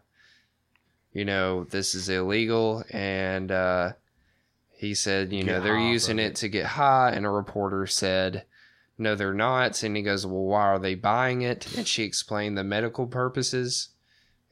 you 1.12 1.24
know, 1.24 1.64
this 1.64 1.94
is 1.94 2.08
illegal. 2.08 2.82
And 2.90 3.50
uh, 3.52 3.92
he 4.70 4.94
said, 4.94 5.32
you 5.32 5.42
Get 5.42 5.46
know, 5.46 5.60
they're 5.60 5.76
high 5.76 5.90
using 5.90 6.18
it 6.18 6.36
to 6.36 6.48
get 6.48 6.64
high. 6.64 7.10
And 7.10 7.26
a 7.26 7.30
reporter 7.30 7.86
said, 7.86 8.44
no, 8.96 9.14
they're 9.14 9.34
not. 9.34 9.82
And 9.82 9.96
he 9.96 10.02
goes, 10.02 10.26
well, 10.26 10.44
why 10.44 10.62
are 10.62 10.78
they 10.78 10.94
buying 10.94 11.42
it? 11.42 11.76
And 11.76 11.86
she 11.86 12.02
explained 12.04 12.56
the 12.56 12.64
medical 12.64 13.06
purposes. 13.06 13.90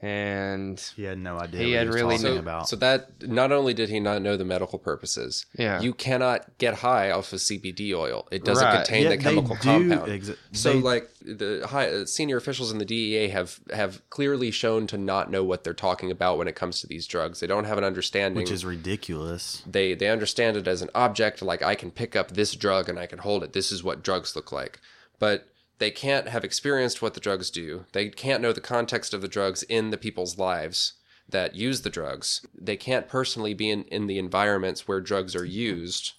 And 0.03 0.79
He 0.95 1.05
had 1.05 1.19
no 1.19 1.39
idea. 1.39 1.61
He 1.63 1.71
what 1.73 1.79
had 1.79 1.87
was 1.87 1.95
really 1.97 2.17
talking 2.19 2.35
so, 2.35 2.39
about. 2.39 2.69
so 2.69 2.77
that 2.77 3.27
not 3.27 3.51
only 3.51 3.73
did 3.73 3.89
he 3.89 3.99
not 3.99 4.21
know 4.21 4.37
the 4.37 4.45
medical 4.45 4.79
purposes 4.79 5.47
yeah, 5.59 5.81
you 5.81 5.95
cannot 5.95 6.59
get 6.59 6.75
high 6.75 7.11
off 7.11 7.33
of 7.33 7.39
CBD 7.41 7.95
oil 7.95 8.29
it 8.31 8.45
doesn't 8.45 8.63
Right. 8.65 8.77
contain 8.85 9.05
Yeah, 9.05 9.09
the 9.11 9.17
chemical 9.19 9.57
compound 9.57 10.11
exa- 10.11 10.37
So, 10.53 10.75
they- 10.75 10.81
like 10.81 11.11
the 11.23 11.67
high 11.69 11.89
uh, 11.91 12.05
senior 12.07 12.37
officials 12.37 12.71
in 12.71 12.79
the 12.79 12.85
DEA 12.85 13.29
have 13.29 13.59
have 13.73 14.03
clearly 14.11 14.51
shown 14.51 14.87
to 14.89 14.99
not 14.99 15.31
know 15.31 15.43
what 15.43 15.65
they're 15.65 15.73
talking 15.75 16.11
about 16.11 16.37
when 16.39 16.47
it 16.47 16.55
comes 16.55 16.81
to 16.83 16.87
these 16.87 17.07
drugs. 17.07 17.41
They 17.41 17.47
don't 17.47 17.65
have 17.65 17.79
an 17.79 17.85
understanding. 17.85 18.37
which 18.43 18.51
is 18.53 18.65
ridiculous. 18.65 19.63
they 19.67 19.95
they 19.95 20.09
understand 20.09 20.57
it 20.59 20.69
as 20.69 20.83
an 20.83 20.91
object. 20.95 21.41
Like 21.43 21.63
I 21.63 21.75
can 21.75 21.91
pick 21.91 22.15
up 22.15 22.33
this 22.33 22.55
drug 22.55 22.89
and 22.91 22.99
I 22.99 23.07
can 23.07 23.19
hold 23.21 23.43
it. 23.43 23.55
This 23.55 23.73
is 23.73 23.83
what 23.83 24.03
drugs 24.03 24.37
look 24.37 24.53
like. 24.53 24.79
But 25.19 25.49
they 25.79 25.91
can't 25.91 26.29
have 26.29 26.45
experienced 26.45 27.03
what 27.03 27.15
the 27.15 27.21
drugs 27.21 27.51
do. 27.51 27.85
They 27.93 28.09
can't 28.09 28.41
know 28.43 28.53
the 28.53 28.61
context 28.61 29.13
of 29.15 29.21
the 29.23 29.29
drugs 29.29 29.63
in 29.65 29.91
the 29.91 29.99
people's 29.99 30.39
lives. 30.39 30.95
that 31.29 31.57
use 31.57 31.83
the 31.83 31.91
drugs. 31.91 32.47
They 32.57 32.77
can't 32.77 33.09
personally 33.09 33.53
be 33.53 33.69
in, 33.69 33.83
in 33.85 34.07
the 34.07 34.17
environments 34.19 34.87
where 34.87 35.01
drugs 35.01 35.35
are 35.35 35.45
used, 35.45 36.13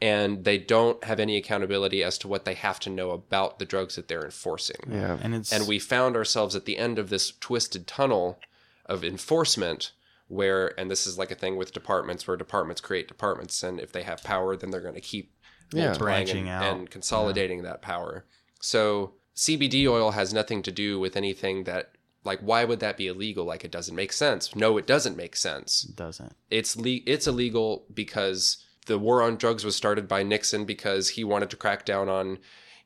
and 0.00 0.44
they 0.44 0.56
don't 0.56 1.04
have 1.04 1.20
any 1.20 1.36
accountability 1.36 2.02
as 2.02 2.16
to 2.18 2.28
what 2.28 2.46
they 2.46 2.54
have 2.54 2.80
to 2.80 2.88
know 2.90 3.10
about 3.10 3.58
the 3.58 3.66
drugs 3.66 3.96
that 3.96 4.08
they're 4.08 4.24
enforcing. 4.24 4.76
Yeah. 4.90 5.18
and 5.20 5.34
it's 5.34 5.52
And 5.52 5.68
we 5.68 5.78
found 5.78 6.16
ourselves 6.16 6.56
at 6.56 6.64
the 6.64 6.78
end 6.78 6.98
of 6.98 7.10
this 7.10 7.30
twisted 7.40 7.86
tunnel 7.86 8.38
of 8.86 9.04
enforcement 9.04 9.92
where, 10.28 10.78
and 10.80 10.90
this 10.90 11.06
is 11.06 11.18
like 11.18 11.30
a 11.30 11.34
thing 11.34 11.56
with 11.56 11.72
departments 11.74 12.26
where 12.26 12.36
departments 12.36 12.80
create 12.80 13.06
departments, 13.06 13.62
and 13.62 13.78
if 13.78 13.92
they 13.92 14.02
have 14.02 14.22
power, 14.24 14.56
then 14.56 14.70
they're 14.70 14.80
going 14.80 14.94
to 14.94 15.00
keep 15.00 15.30
Yeah. 15.72 15.94
Branching 15.98 16.48
and, 16.48 16.64
out. 16.64 16.76
and 16.76 16.90
consolidating 16.90 17.62
that 17.64 17.82
power. 17.82 18.24
So 18.60 19.14
CBD 19.36 19.86
oil 19.88 20.12
has 20.12 20.32
nothing 20.34 20.62
to 20.62 20.72
do 20.72 20.98
with 20.98 21.16
anything 21.16 21.64
that, 21.64 21.92
like, 22.24 22.40
why 22.40 22.64
would 22.64 22.80
that 22.80 22.96
be 22.96 23.06
illegal? 23.06 23.44
Like, 23.44 23.64
it 23.64 23.70
doesn't 23.70 23.94
make 23.94 24.12
sense. 24.12 24.54
No, 24.56 24.76
it 24.76 24.86
doesn't 24.86 25.16
make 25.16 25.36
sense 25.36 25.86
it 25.88 25.96
doesn't. 25.96 26.34
it's 26.50 26.76
le- 26.76 27.04
it's 27.06 27.26
illegal 27.26 27.84
because 27.94 28.64
the 28.86 28.98
war 28.98 29.22
on 29.22 29.36
drugs 29.36 29.64
was 29.64 29.76
started 29.76 30.08
by 30.08 30.22
Nixon 30.22 30.64
because 30.64 31.10
he 31.10 31.22
wanted 31.24 31.50
to 31.50 31.56
crack 31.56 31.84
down 31.84 32.08
on 32.08 32.38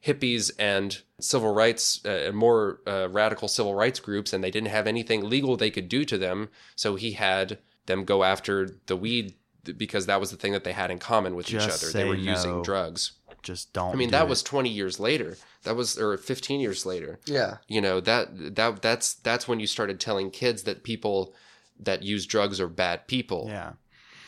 hippies 0.05 0.51
and 0.59 1.01
civil 1.21 1.55
rights 1.55 2.05
uh, 2.05 2.33
more 2.35 2.81
uh, 2.89 3.09
radical 3.09 3.47
civil 3.47 3.75
rights 3.75 4.01
groups 4.01 4.33
and 4.33 4.43
they 4.43 4.51
didn't 4.51 4.69
have 4.69 4.89
anything 4.89 5.29
legal 5.29 5.57
they 5.57 5.71
could 5.71 5.89
do 5.89 6.05
to 6.05 6.19
them 6.19 6.49
so 6.75 6.97
he 6.97 7.13
had 7.13 7.59
them 7.87 8.05
go 8.05 8.25
after 8.25 8.69
the 8.87 8.97
weed 8.97 9.35
because 9.77 10.07
that 10.07 10.19
was 10.19 10.33
the 10.33 10.37
thing 10.37 10.51
that 10.51 10.65
they 10.65 10.73
had 10.73 10.91
in 10.91 10.99
common 10.99 11.37
with 11.37 11.49
each 11.49 11.55
other 11.63 11.93
they 11.93 12.05
were 12.05 12.17
say 12.17 12.23
using 12.23 12.63
drugs 12.63 13.13
Just 13.43 13.73
don't. 13.73 13.93
i 13.93 13.97
mean 13.97 14.09
do 14.09 14.13
that 14.13 14.25
it. 14.25 14.29
was 14.29 14.43
20 14.43 14.69
years 14.69 15.01
later 15.01 15.37
that 15.65 15.75
was 15.77 15.99
or 15.99 16.17
15 16.17 16.61
years 16.61 16.87
later 16.87 17.19
Yeah. 17.27 17.57
you 17.69 17.81
know 17.81 18.01
that 18.01 18.55
that 18.57 18.83
that's 18.83 19.15
that's 19.15 19.49
when 19.49 19.61
you 19.61 19.67
started 19.67 19.99
telling 20.01 20.31
kids 20.31 20.63
that 20.65 20.83
people 20.85 21.35
that 21.81 22.03
use 22.03 22.27
drugs 22.27 22.61
are 22.61 22.69
bad 22.69 23.07
people 23.09 23.47
yeah. 23.49 23.73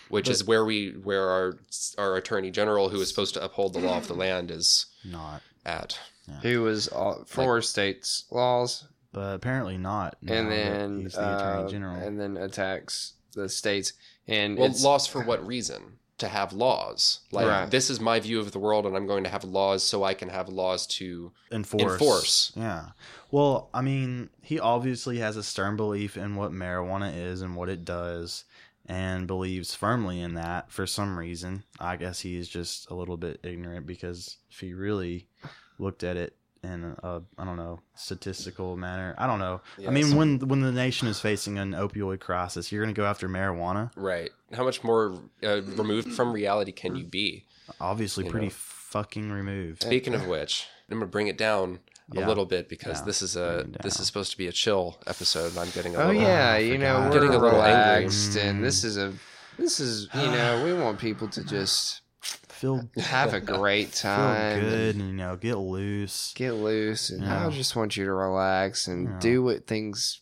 which 0.09 0.29
is 0.29 0.45
where 0.45 0.65
we 0.65 0.91
where 0.91 1.29
our 1.31 1.59
our 1.99 2.17
attorney 2.17 2.51
general 2.51 2.89
who 2.89 3.01
is 3.01 3.09
supposed 3.09 3.35
to 3.35 3.45
uphold 3.45 3.73
the 3.75 3.79
law 3.81 3.99
of 3.99 4.09
the 4.09 4.15
land 4.25 4.51
is 4.51 4.87
Not, 5.05 5.43
at 5.65 5.99
Who 6.43 6.63
was 6.63 6.89
all, 6.89 7.25
for 7.27 7.61
states' 7.63 8.25
laws, 8.31 8.87
but 9.13 9.35
apparently 9.35 9.77
not. 9.79 10.17
now 10.23 10.35
and 10.35 10.51
then 10.51 11.01
he's 11.03 11.13
the 11.13 11.37
attorney 11.37 11.65
uh, 11.65 11.69
general. 11.69 11.97
and 11.97 12.19
then 12.19 12.37
attacks 12.37 13.13
the 13.35 13.49
states. 13.49 13.93
And 14.27 14.57
well 14.59 14.71
it's, 14.71 14.83
laws 14.83 15.07
for 15.07 15.23
what 15.23 15.47
reason 15.47 15.99
to 16.19 16.29
have 16.29 16.53
laws 16.53 17.21
like 17.33 17.47
Right. 17.47 17.71
this 17.71 17.91
is 17.91 17.99
my 18.01 18.21
view 18.21 18.39
of 18.39 18.53
the 18.53 18.59
world 18.59 18.87
and 18.87 18.97
i'm 18.97 19.07
going 19.07 19.25
to 19.25 19.31
have 19.31 19.43
laws 19.45 19.83
so 19.83 20.05
i 20.05 20.15
can 20.15 20.29
have 20.29 20.49
laws 20.49 20.87
to 20.87 21.33
enforce. 21.51 21.93
enforce. 21.93 22.53
Yeah. 22.57 22.89
Well, 23.31 23.69
I 23.75 23.83
mean, 23.83 24.31
he 24.43 24.61
obviously 24.61 25.19
has 25.19 25.37
a 25.37 25.43
stern 25.43 25.77
belief 25.77 26.17
in 26.17 26.37
what 26.37 26.53
marijuana 26.53 27.13
is 27.17 27.43
and 27.43 27.57
what 27.57 27.69
it 27.69 27.85
does 27.85 28.45
and 28.87 29.27
believes 29.27 29.75
firmly 29.75 30.21
in 30.21 30.35
that 30.35 30.71
for 30.71 30.87
some 30.87 31.19
reason. 31.19 31.65
I 31.81 31.97
guess 31.97 32.21
he's 32.21 32.49
just 32.49 32.91
a 32.91 32.95
little 32.95 33.17
bit 33.17 33.41
ignorant 33.43 33.87
because 33.87 34.37
if 34.53 34.61
he 34.61 34.73
really 34.73 35.27
looked 35.79 36.05
at 36.05 36.17
it 36.17 36.37
in 36.65 36.97
a 37.03 37.23
I 37.39 37.45
don't 37.45 37.57
know 37.57 37.81
statistical 37.95 38.77
manner, 38.77 39.15
I 39.19 39.27
don't 39.27 39.39
know. 39.39 39.61
Yeah, 39.79 39.89
I 39.89 39.91
mean, 39.93 40.07
some- 40.07 40.17
when 40.19 40.39
when 40.41 40.61
the 40.61 40.73
nation 40.73 41.07
is 41.09 41.21
facing 41.21 41.59
an 41.59 41.73
opioid 41.73 42.21
crisis, 42.21 42.73
you're 42.73 42.83
going 42.83 42.95
to 42.95 43.01
go 43.01 43.07
after 43.07 43.29
marijuana. 43.29 43.91
right 43.97 44.31
how 44.53 44.65
much 44.65 44.83
more 44.85 45.21
uh, 45.43 45.63
removed 45.63 46.13
from 46.13 46.33
reality 46.33 46.73
can 46.73 46.95
you 46.97 47.05
be 47.05 47.45
Obviously, 47.81 48.25
You 48.25 48.31
pretty 48.31 48.47
know. 48.47 48.53
fucking 48.55 49.31
removed. 49.33 49.83
speaking 49.83 50.15
of 50.15 50.27
which 50.27 50.67
i'm 50.91 50.99
going 50.99 51.09
to 51.09 51.11
bring 51.11 51.27
it 51.29 51.39
down 51.39 51.81
Yeah. 52.13 52.25
a 52.25 52.29
little 52.29 52.45
bit 52.47 52.69
because 52.69 52.99
Yeah. 53.01 53.05
this 53.07 53.23
is 53.23 53.37
a 53.37 53.67
this 53.83 53.99
is 53.99 54.07
supposed 54.07 54.31
to 54.33 54.39
be 54.39 54.47
a 54.47 54.53
chill 54.53 54.99
episode 55.07 55.51
and 55.53 55.59
i'm 55.59 55.71
getting 55.71 55.95
a 55.97 55.99
oh 55.99 56.07
little 56.09 56.23
yeah, 56.23 56.57
you 56.59 56.79
know 56.79 57.01
we're 57.01 57.13
Getting 57.13 57.35
a 57.35 57.39
little 57.39 57.63
angry. 57.63 58.41
and 58.43 58.63
this 58.63 58.85
is 58.85 58.97
a 58.99 59.13
this 59.59 59.81
is 59.81 60.09
you 60.15 60.31
know 60.37 60.63
we 60.65 60.73
want 60.75 60.99
people 60.99 61.27
to 61.29 61.43
just 61.57 62.03
Feel 62.55 62.89
have 62.99 63.35
a 63.35 63.41
great 63.41 63.93
time, 63.95 64.37
and 64.37 64.61
good, 64.63 64.97
and, 64.97 65.07
you 65.09 65.13
know, 65.13 65.37
get 65.37 65.57
loose. 65.57 66.33
get 66.35 66.53
loose, 66.53 67.11
and 67.11 67.23
Yeah. 67.23 67.47
I 67.47 67.51
just 67.51 67.75
want 67.77 67.97
you 67.97 68.05
to 68.05 68.13
relax 68.13 68.87
and 68.89 69.07
Yeah. 69.09 69.19
do 69.21 69.43
what 69.43 69.67
things 69.67 70.21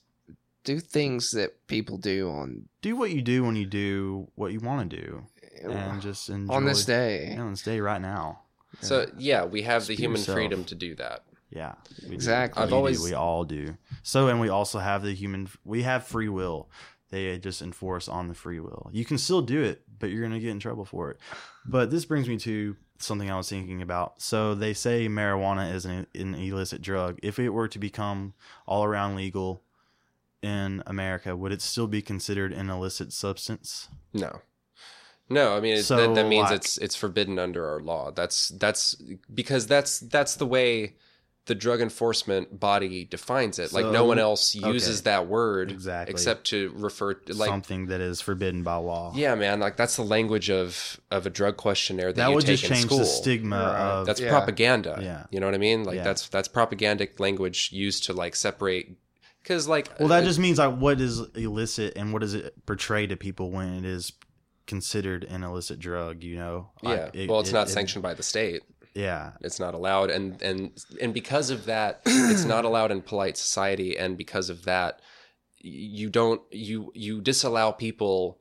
do 0.65 0.79
things 0.79 1.33
that 1.33 1.67
people 1.67 1.99
do 1.99 2.31
on 2.31 2.69
do 2.83 2.95
what 2.95 3.11
you 3.11 3.21
do 3.21 3.43
when 3.43 3.57
you 3.57 3.67
do 3.67 4.29
what 4.37 4.53
you 4.53 4.61
want 4.61 4.89
to 4.91 4.97
do, 4.97 5.27
and 5.63 6.01
just 6.01 6.29
enjoy 6.29 6.55
on 6.55 6.65
this 6.65 6.85
day. 6.85 7.33
Yeah, 7.35 7.43
on 7.43 7.51
this 7.51 7.63
day 7.63 7.81
right 7.81 8.01
now. 8.01 8.43
so 8.81 9.07
yeah 9.19 9.45
we 9.45 9.63
have 9.63 9.83
Just 9.83 9.89
the 9.89 9.95
human 9.97 10.19
yourself. 10.21 10.37
freedom 10.37 10.65
to 10.65 10.75
do 10.75 10.95
that 10.97 11.25
Yeah, 11.51 11.75
we 12.03 12.09
do. 12.09 12.15
Exactly. 12.15 12.63
I've 12.63 12.71
do. 12.71 12.75
always- 12.77 13.03
we 13.03 13.13
all 13.13 13.45
do. 13.45 13.77
So, 14.03 14.29
and 14.29 14.41
we 14.41 14.49
also 14.49 14.79
have 14.79 15.03
the 15.03 15.13
human. 15.15 15.49
We 15.65 15.83
have 15.83 16.05
free 16.07 16.29
will. 16.31 16.71
They 17.11 17.39
just 17.39 17.61
enforce 17.61 18.09
on 18.09 18.29
the 18.29 18.35
free 18.35 18.59
will. 18.59 18.89
You 18.91 19.05
can 19.05 19.19
still 19.19 19.43
do 19.43 19.63
it, 19.63 19.83
but 19.99 20.09
you're 20.11 20.23
gonna 20.23 20.41
get 20.41 20.49
in 20.51 20.61
trouble 20.61 20.87
for 20.87 21.11
it. 21.11 21.19
But 21.65 21.91
this 21.91 22.05
brings 22.05 22.29
me 22.29 22.39
to 22.39 22.77
something 22.99 23.31
I 23.31 23.37
was 23.37 23.49
thinking 23.49 23.83
about. 23.83 24.21
So 24.23 24.55
they 24.55 24.75
say 24.75 25.09
marijuana 25.09 25.73
is 25.75 25.85
an, 25.85 26.07
an 26.15 26.35
illicit 26.35 26.83
drug. 26.83 27.19
If 27.23 27.39
it 27.39 27.51
were 27.51 27.69
to 27.69 27.79
become 27.79 28.35
all 28.67 28.85
around 28.85 29.17
legal 29.17 29.63
in 30.43 30.83
America, 30.87 31.37
would 31.37 31.53
it 31.53 31.63
still 31.63 31.87
be 31.87 32.03
considered 32.03 32.53
an 32.53 32.71
illicit 32.71 33.13
substance? 33.13 33.89
No. 34.13 34.41
No, 35.29 35.57
I 35.57 35.61
mean 35.61 35.83
So, 35.83 35.97
that, 35.97 36.15
that 36.15 36.29
means 36.29 36.51
like- 36.51 36.57
it's 36.57 36.79
it's 36.79 36.97
forbidden 36.97 37.39
under 37.39 37.67
our 37.69 37.81
law. 37.81 38.11
That's 38.11 38.49
that's 38.49 38.95
because 39.33 39.67
that's 39.67 40.01
that's 40.01 40.37
the 40.37 40.47
way 40.47 40.97
the 41.47 41.55
drug 41.57 41.81
enforcement 41.81 42.61
body 42.61 43.05
defines 43.05 43.59
it. 43.59 43.73
like 43.73 43.87
no 43.87 44.05
one 44.05 44.19
else 44.21 44.55
uses 44.55 45.01
okay. 45.01 45.05
that 45.11 45.27
word 45.27 45.73
Exactly. 45.73 46.13
except 46.13 46.47
to 46.47 46.73
refer 46.77 47.15
to 47.15 47.35
like 47.35 47.49
Something 47.49 47.87
that 47.87 48.01
is 48.01 48.21
forbidden 48.21 48.63
by 48.63 48.77
law. 48.77 49.13
yeah, 49.17 49.35
man, 49.35 49.59
like 49.59 49.77
that's 49.77 49.97
the 49.97 50.05
language 50.05 50.51
of 50.51 51.01
of 51.11 51.27
a 51.27 51.31
drug 51.31 51.57
questionnaire 51.57 52.13
that, 52.13 52.17
that 52.17 52.29
you 52.29 52.35
would 52.37 52.47
take 52.47 52.61
just 52.61 52.71
in 52.71 52.77
change 52.77 52.87
school. 52.87 52.99
the 52.99 53.05
stigma 53.07 53.57
Right. 53.57 53.81
of 53.81 54.07
That's 54.07 54.21
Yeah. 54.21 54.31
propaganda. 54.31 54.99
Yeah. 55.03 55.25
You 55.33 55.41
know 55.41 55.47
what 55.47 55.55
I 55.57 55.59
mean? 55.59 55.83
Like 55.83 55.97
Yeah. 55.97 56.05
that's 56.05 56.29
that's 56.29 56.47
propagandic 56.49 57.19
language 57.19 57.71
used 57.73 58.05
to 58.05 58.13
like 58.13 58.37
separate 58.37 58.91
cuz 59.43 59.67
like 59.67 59.91
Well, 59.99 60.09
that 60.11 60.23
uh, 60.23 60.27
just 60.27 60.39
means 60.39 60.59
like 60.59 60.77
what 60.79 61.01
is 61.01 61.19
illicit 61.35 61.95
and 61.97 62.13
what 62.13 62.21
does 62.23 62.35
it 62.35 62.55
portray 62.67 63.09
to 63.09 63.17
people 63.17 63.51
when 63.51 63.75
it 63.79 63.85
is 63.85 64.13
considered 64.69 65.25
an 65.25 65.43
illicit 65.43 65.81
drug. 65.81 66.23
You 66.23 66.37
know? 66.37 66.71
Like, 66.83 66.99
yeah. 67.15 67.23
it- 67.23 67.29
well, 67.29 67.41
it's 67.41 67.51
it- 67.51 67.55
not 67.55 67.67
it- 67.69 67.73
sanctioned 67.73 68.05
by 68.05 68.15
the 68.15 68.23
state. 68.23 68.63
Yeah, 68.95 69.33
it's 69.41 69.59
not 69.61 69.75
allowed. 69.75 70.11
And 70.11 70.41
and 70.43 70.73
and 71.01 71.15
because 71.15 71.51
of 71.51 71.65
that 71.67 72.03
it's 72.07 72.45
not 72.45 72.65
allowed 72.65 72.91
in 72.91 73.03
polite 73.03 73.37
society. 73.37 73.97
And 73.97 74.17
because 74.19 74.51
of 74.51 74.65
that 74.65 75.01
you 75.59 76.11
don't 76.11 76.43
you 76.51 76.91
you 76.95 77.21
disallow 77.21 77.73
people 77.73 78.39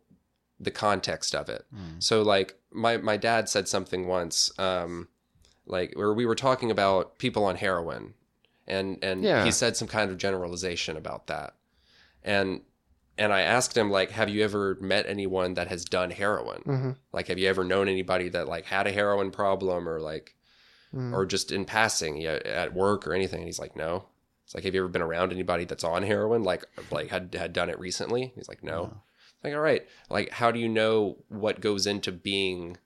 the 0.60 0.72
context 0.72 1.34
of 1.36 1.50
it. 1.50 1.66
Mm. 1.74 2.02
so 2.04 2.22
like 2.22 2.56
my 2.72 2.98
my 2.98 3.18
dad 3.18 3.50
said 3.50 3.68
something 3.68 4.08
once 4.08 4.52
um 4.60 5.08
like 5.66 5.94
where 5.96 6.14
we 6.14 6.26
were 6.26 6.36
talking 6.36 6.70
about 6.72 7.18
people 7.18 7.44
on 7.46 7.56
heroin. 7.56 8.14
And 8.68 8.98
and 9.04 9.24
Yeah. 9.24 9.44
he 9.44 9.52
said 9.52 9.78
some 9.78 9.88
kind 9.88 10.12
of 10.12 10.18
generalization 10.18 10.98
about 10.98 11.28
that. 11.28 11.56
And 12.24 12.62
and 13.18 13.32
I 13.34 13.42
asked 13.42 13.76
him 13.78 13.90
like 13.92 14.12
have 14.12 14.30
you 14.30 14.44
ever 14.44 14.78
met 14.82 15.06
anyone 15.08 15.54
that 15.56 15.68
has 15.68 15.86
done 15.86 16.12
heroin? 16.12 16.62
Mhm. 16.66 16.96
like 17.14 17.28
have 17.28 17.38
you 17.40 17.48
ever 17.48 17.64
known 17.64 17.88
anybody 17.88 18.30
that 18.30 18.48
like 18.48 18.66
had 18.66 18.88
a 18.88 18.92
heroin 18.92 19.32
problem 19.32 19.88
or 19.88 20.00
like 20.00 20.36
Mhm. 20.94 21.14
or 21.14 21.26
just 21.26 21.52
in 21.52 21.66
passing 21.66 22.26
at 22.26 22.74
work 22.74 23.08
or 23.08 23.14
anything. 23.14 23.40
And 23.40 23.48
he's 23.48 23.60
like, 23.60 23.76
no. 23.76 24.06
It's 24.44 24.54
like, 24.54 24.66
have 24.66 24.76
you 24.76 24.82
ever 24.82 24.90
been 24.90 25.02
around 25.02 25.32
anybody 25.32 25.64
that's 25.66 25.84
on 25.86 26.04
heroin? 26.04 26.44
Like, 26.44 26.66
like 26.92 27.10
had 27.10 27.34
had 27.34 27.54
done 27.54 27.70
it 27.70 27.80
recently? 27.80 28.34
He's 28.36 28.50
like, 28.50 28.64
no. 28.64 28.84
No. 28.86 29.02
Like, 29.44 29.54
all 29.54 29.62
right. 29.62 29.88
Like, 30.10 30.30
how 30.32 30.52
do 30.52 30.60
you 30.60 30.68
know 30.68 31.18
what 31.30 31.62
goes 31.62 31.88
into 31.88 32.12
being 32.12 32.78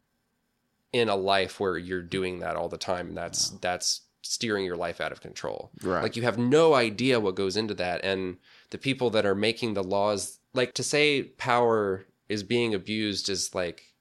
in 0.93 1.09
a 1.09 1.15
life 1.15 1.59
where 1.59 1.77
you're 1.77 2.01
doing 2.01 2.39
that 2.39 2.55
all 2.55 2.69
the 2.69 2.77
time? 2.77 3.07
And 3.09 3.17
that's 3.17 3.49
that's 3.61 4.01
steering 4.21 4.65
your 4.65 4.75
life 4.77 5.01
out 5.01 5.11
of 5.11 5.21
control. 5.21 5.71
Right. 5.81 6.03
Like, 6.03 6.15
you 6.15 6.23
have 6.23 6.37
no 6.37 6.73
idea 6.75 7.19
what 7.19 7.35
goes 7.35 7.57
into 7.57 7.73
that. 7.75 8.03
And 8.03 8.37
the 8.69 8.77
people 8.77 9.09
that 9.11 9.25
are 9.25 9.35
making 9.35 9.73
the 9.73 9.83
laws, 9.83 10.39
like 10.53 10.73
to 10.75 10.83
say 10.83 11.23
power 11.23 12.05
is 12.29 12.43
being 12.43 12.73
abused 12.73 13.29
is 13.29 13.53
like 13.55 13.93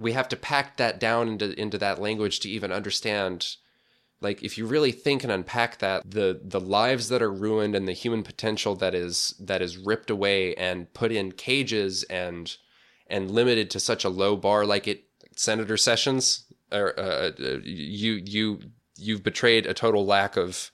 we 0.00 0.12
have 0.12 0.28
to 0.28 0.36
pack 0.36 0.76
that 0.78 0.98
down 0.98 1.28
into 1.28 1.60
into 1.60 1.78
that 1.78 2.00
language 2.00 2.40
to 2.40 2.48
even 2.48 2.72
understand 2.72 3.56
like 4.22 4.42
if 4.42 4.58
you 4.58 4.66
really 4.66 4.92
think 4.92 5.22
and 5.22 5.32
unpack 5.32 5.78
that 5.78 6.10
the 6.10 6.40
the 6.42 6.60
lives 6.60 7.08
that 7.08 7.22
are 7.22 7.32
ruined 7.32 7.74
and 7.74 7.86
the 7.86 7.92
human 7.92 8.22
potential 8.22 8.74
that 8.74 8.94
is 8.94 9.34
that 9.38 9.62
is 9.62 9.76
ripped 9.76 10.10
away 10.10 10.54
and 10.54 10.92
put 10.94 11.12
in 11.12 11.30
cages 11.32 12.02
and 12.04 12.56
and 13.06 13.30
limited 13.30 13.70
to 13.70 13.80
such 13.80 14.04
a 14.04 14.08
low 14.08 14.36
bar 14.36 14.64
like 14.64 14.88
it 14.88 15.04
senator 15.36 15.76
sessions 15.76 16.44
or 16.72 16.98
uh, 16.98 17.30
uh, 17.38 17.58
you 17.62 18.22
you 18.24 18.60
you've 18.96 19.22
betrayed 19.22 19.66
a 19.66 19.74
total 19.74 20.06
lack 20.06 20.36
of 20.36 20.70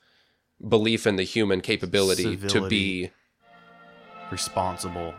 belief 0.66 1.06
in 1.06 1.16
the 1.16 1.22
human 1.22 1.60
capability 1.60 2.36
to 2.36 2.68
be 2.68 3.10
responsible. 4.30 5.14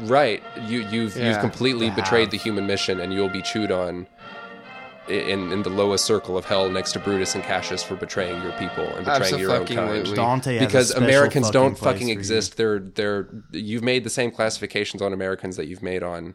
Right 0.00 0.42
you 0.62 0.80
you've 0.80 1.16
Yeah. 1.16 1.30
you've 1.30 1.40
completely 1.40 1.90
To 1.90 1.96
betrayed 1.96 2.30
the 2.30 2.36
human 2.38 2.66
mission 2.66 3.00
and 3.00 3.12
you'll 3.12 3.28
be 3.28 3.42
chewed 3.42 3.70
on 3.72 4.06
in 5.08 5.52
in 5.52 5.62
the 5.62 5.70
lowest 5.70 6.04
circle 6.04 6.36
of 6.36 6.44
hell 6.44 6.68
next 6.68 6.92
to 6.92 6.98
Brutus 6.98 7.34
and 7.36 7.44
Cassius 7.44 7.82
for 7.82 7.94
betraying 7.94 8.42
your 8.42 8.52
people 8.52 8.84
and 8.96 9.04
betraying 9.04 9.38
your 9.38 9.52
own 9.52 9.66
kind. 9.66 10.14
Dante 10.14 10.58
Because 10.58 10.90
Americans 10.90 11.46
fucking 11.46 11.60
don't 11.60 11.78
fucking 11.78 12.00
for 12.02 12.06
you. 12.08 12.12
exist. 12.12 12.56
They're 12.56 12.80
they're 12.80 13.28
you've 13.52 13.84
made 13.84 14.02
the 14.04 14.10
same 14.10 14.30
classifications 14.32 15.00
on 15.02 15.12
Americans 15.12 15.56
that 15.56 15.68
you've 15.68 15.82
made 15.82 16.02
on 16.02 16.34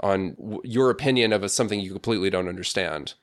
on 0.00 0.34
w- 0.34 0.60
your 0.64 0.90
opinion 0.90 1.32
of 1.32 1.44
a, 1.44 1.48
something 1.48 1.78
you 1.78 1.92
completely 1.92 2.28
don't 2.28 2.48
understand. 2.48 3.14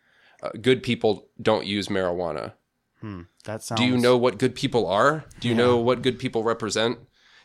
Uh, 0.41 0.51
good 0.61 0.81
people 0.81 1.27
don't 1.41 1.65
use 1.65 1.89
marijuana. 1.89 2.53
Hmm, 3.01 3.23
that 3.43 3.61
sounds. 3.63 3.81
Do 3.81 3.85
you 3.87 3.97
know 3.97 4.15
what 4.17 4.37
good 4.37 4.55
people 4.55 4.87
are? 4.87 5.25
Do 5.41 5.49
you 5.49 5.55
know 5.55 5.75
what 5.77 6.01
good 6.01 6.17
people 6.19 6.43
represent? 6.43 6.99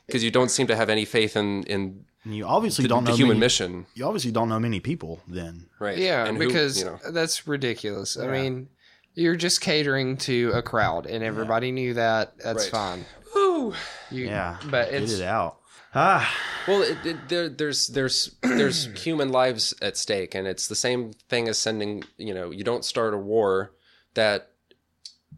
Because 0.07 0.23
you 0.23 0.31
don't 0.31 0.51
seem 0.51 0.67
to 0.67 0.77
have 0.77 0.91
any 0.91 1.05
faith 1.05 1.37
in 1.37 1.63
in 1.65 2.05
You 2.25 2.47
obviously 2.47 2.83
the, 2.83 2.89
don't 2.89 3.05
the 3.05 3.11
know 3.11 3.17
human 3.17 3.37
many, 3.39 3.47
mission, 3.47 3.87
You 3.95 4.05
obviously 4.07 4.31
don't 4.33 4.49
know 4.49 4.61
many 4.61 4.81
people. 4.81 5.21
Then 5.29 5.67
right? 5.79 5.97
Yeah, 5.99 6.27
And 6.27 6.37
who- 6.37 6.47
because 6.47 6.79
you 6.79 6.85
know, 6.87 6.99
that's 7.11 7.47
ridiculous. 7.47 8.17
I 8.19 8.27
mean, 8.29 8.69
you're 9.15 9.37
just 9.37 9.61
catering 9.61 10.17
to 10.19 10.51
a 10.55 10.63
crowd, 10.63 11.07
and 11.07 11.23
everybody 11.25 11.71
knew 11.73 11.95
that. 11.95 12.37
That's 12.39 12.65
Right. 12.65 12.71
fine. 12.73 13.05
Whew. 13.33 13.75
You, 14.11 14.27
yeah, 14.27 14.59
but 14.71 14.91
get 14.91 15.03
it's 15.03 15.13
it 15.19 15.23
out. 15.25 15.59
Ah, 15.97 16.29
Well, 16.67 16.83
it, 16.83 16.99
it, 17.07 17.29
there, 17.29 17.49
there's 17.49 17.87
there's 17.89 18.35
there's 18.43 18.87
human 19.05 19.29
lives 19.31 19.73
at 19.81 19.97
stake, 19.97 20.35
and 20.35 20.47
it's 20.49 20.67
the 20.67 20.75
same 20.75 21.13
thing 21.29 21.47
as 21.49 21.57
sending. 21.57 22.03
You 22.19 22.35
know, 22.35 22.51
you 22.51 22.65
don't 22.65 22.85
start 22.85 23.15
a 23.15 23.17
war 23.19 23.71
that 24.15 24.51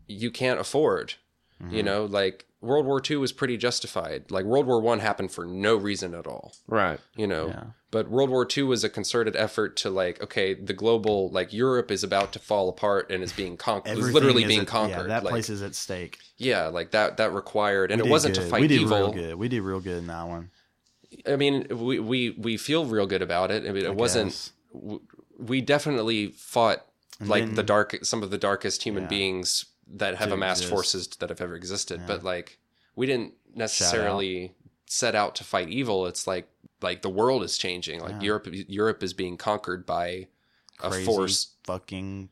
you 0.07 0.31
can't 0.31 0.59
afford. 0.61 1.15
Mm-hmm. 1.63 1.75
You 1.75 1.83
know, 1.83 2.05
like 2.05 2.45
World 2.61 2.85
War 2.87 3.01
II 3.09 3.17
was 3.19 3.33
pretty 3.33 3.57
justified. 3.57 4.31
Like 4.31 4.45
World 4.45 4.67
War 4.67 4.81
One 4.81 4.99
happened 5.01 5.33
for 5.33 5.45
no 5.47 5.77
reason 5.77 6.15
at 6.15 6.27
all. 6.27 6.53
right. 6.67 7.01
You 7.17 7.27
know, 7.27 7.49
Yeah. 7.49 7.65
but 7.91 8.11
World 8.11 8.29
War 8.31 8.47
II 8.55 8.65
was 8.65 8.85
a 8.85 8.89
concerted 8.91 9.37
effort 9.37 9.77
to 9.79 9.91
like, 9.91 10.23
okay, 10.23 10.53
the 10.55 10.73
global 10.75 11.31
like 11.31 11.53
Europe 11.53 11.91
is 11.91 12.03
about 12.05 12.33
to 12.35 12.39
fall 12.39 12.69
apart 12.69 13.11
and 13.11 13.23
is 13.23 13.33
being 13.33 13.57
conquered. 13.57 13.97
It's 13.97 14.09
literally 14.11 14.43
is 14.43 14.49
being 14.49 14.61
at- 14.63 14.67
conquered. 14.67 15.03
Yeah, 15.03 15.09
that 15.09 15.25
like, 15.25 15.31
place 15.33 15.49
is 15.49 15.63
at 15.63 15.75
stake. 15.75 16.19
yeah, 16.37 16.67
like 16.67 16.91
that 16.91 17.17
that 17.19 17.33
required, 17.33 17.91
and 17.91 18.03
We 18.03 18.09
it 18.09 18.11
wasn't 18.11 18.35
to 18.35 18.43
good. 18.43 18.51
fight 18.51 18.61
We 18.63 18.69
did 18.69 18.81
evil. 18.83 18.97
real 18.99 19.13
good. 19.13 19.35
We 19.37 19.49
did 19.49 19.63
real 19.63 19.81
good 19.81 19.99
in 19.99 20.07
that 20.09 20.27
one. 20.29 20.51
I 21.27 21.37
mean, 21.37 21.67
we, 21.71 21.99
we 22.01 22.31
we 22.31 22.57
feel 22.59 22.85
real 22.85 23.07
good 23.07 23.23
about 23.23 23.51
it. 23.51 23.65
I 23.67 23.73
mean, 23.73 23.85
it 23.85 23.89
I 23.89 23.93
wasn't. 23.93 24.31
guess. 24.31 24.53
We 25.39 25.61
definitely 25.61 26.29
fought 26.33 26.85
And 27.21 27.29
like 27.29 27.45
then- 27.47 27.55
the 27.55 27.63
dark, 27.63 27.97
some 28.05 28.23
of 28.23 28.31
the 28.31 28.39
darkest 28.39 28.83
human 28.83 29.05
Yeah. 29.05 29.09
beings 29.09 29.67
that 29.95 30.17
have 30.17 30.33
amassed 30.33 30.63
exist. 30.63 30.71
forces 30.73 31.07
that 31.19 31.29
have 31.31 31.41
ever 31.41 31.55
existed. 31.55 32.01
Yeah. 32.01 32.07
But 32.07 32.25
like, 32.25 32.59
we 32.95 33.07
didn't 33.07 33.35
necessarily 33.55 34.55
set 34.87 35.15
out 35.15 35.35
to 35.37 35.45
fight 35.45 35.69
evil. 35.69 36.07
It's 36.07 36.27
like 36.27 36.49
like 36.83 37.03
the 37.03 37.09
world 37.11 37.43
is 37.43 37.57
changing. 37.57 38.01
Like 38.01 38.13
Yeah. 38.15 38.21
Europe, 38.23 38.49
Europe 38.51 39.03
is 39.03 39.13
being 39.15 39.37
conquered 39.37 39.87
by 39.87 40.29
a 40.81 40.91
Crazy 40.91 41.05
force. 41.07 41.49
fucking 41.65 42.29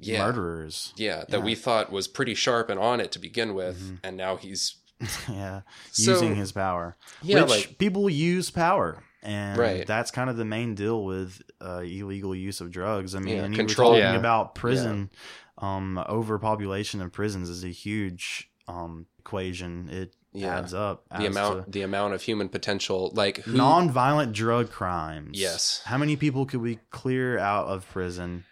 Yeah, 0.00 0.26
murderers. 0.26 0.92
yeah, 0.96 1.24
that 1.28 1.42
we 1.42 1.54
thought 1.54 1.92
was 1.92 2.08
pretty 2.08 2.34
sharp 2.34 2.70
and 2.70 2.80
on 2.80 2.98
it 3.00 3.12
to 3.12 3.18
begin 3.18 3.54
with, 3.54 3.78
Mhm. 3.80 3.98
and 4.02 4.16
now 4.16 4.36
he's 4.36 4.76
yeah, 5.28 5.62
So- 5.92 6.12
using 6.12 6.34
his 6.36 6.52
power. 6.52 6.96
yeah, 7.22 7.42
Which 7.42 7.50
like 7.50 7.78
people 7.78 8.08
use 8.08 8.50
power. 8.50 9.04
And 9.24 9.58
Right. 9.58 9.86
that's 9.86 10.10
kind 10.10 10.28
of 10.28 10.36
the 10.36 10.44
main 10.44 10.74
deal 10.74 11.02
with 11.04 11.40
uh, 11.60 11.78
illegal 11.78 12.34
use 12.34 12.60
of 12.60 12.70
drugs. 12.70 13.14
I 13.14 13.20
mean, 13.20 13.36
Yeah, 13.38 13.44
and 13.44 13.54
control. 13.56 13.92
you 13.92 13.94
were 13.96 14.00
talking 14.02 14.14
Yeah. 14.14 14.20
about 14.20 14.54
prison. 14.54 15.10
Um, 15.58 15.96
overpopulation 15.98 17.00
of 17.00 17.10
prisons 17.12 17.48
is 17.48 17.64
a 17.64 17.68
huge 17.68 18.50
um, 18.68 19.06
equation. 19.18 19.88
It 19.90 20.14
Yeah. 20.32 20.58
adds 20.58 20.72
up. 20.74 21.04
the 21.16 21.26
amount 21.26 21.70
the 21.72 21.82
amount 21.82 22.14
of 22.14 22.22
human 22.22 22.48
potential. 22.48 23.12
Like 23.14 23.38
who, 23.38 23.56
non-violent 23.56 24.32
drug 24.32 24.70
crimes. 24.70 25.38
Yes. 25.40 25.80
How 25.84 25.96
many 25.98 26.16
people 26.16 26.44
could 26.46 26.60
we 26.60 26.80
clear 26.90 27.38
out 27.38 27.66
of 27.66 27.88
prison 27.90 28.44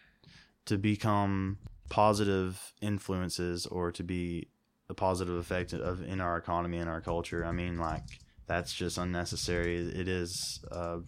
to 0.66 0.78
become 0.78 1.58
positive 1.90 2.72
influences 2.80 3.66
or 3.66 3.90
to 3.92 4.02
be 4.02 4.48
a 4.88 4.94
positive 4.94 5.34
effect 5.34 5.72
of 5.74 6.02
in 6.02 6.20
our 6.20 6.36
economy 6.36 6.78
and 6.78 6.88
our 6.88 7.00
culture? 7.00 7.44
I 7.44 7.52
mean, 7.52 7.78
like 7.78 8.04
that's 8.46 8.72
just 8.74 8.98
unnecessary. 8.98 9.76
It 9.76 10.08
is 10.08 10.64
uh, 10.70 10.98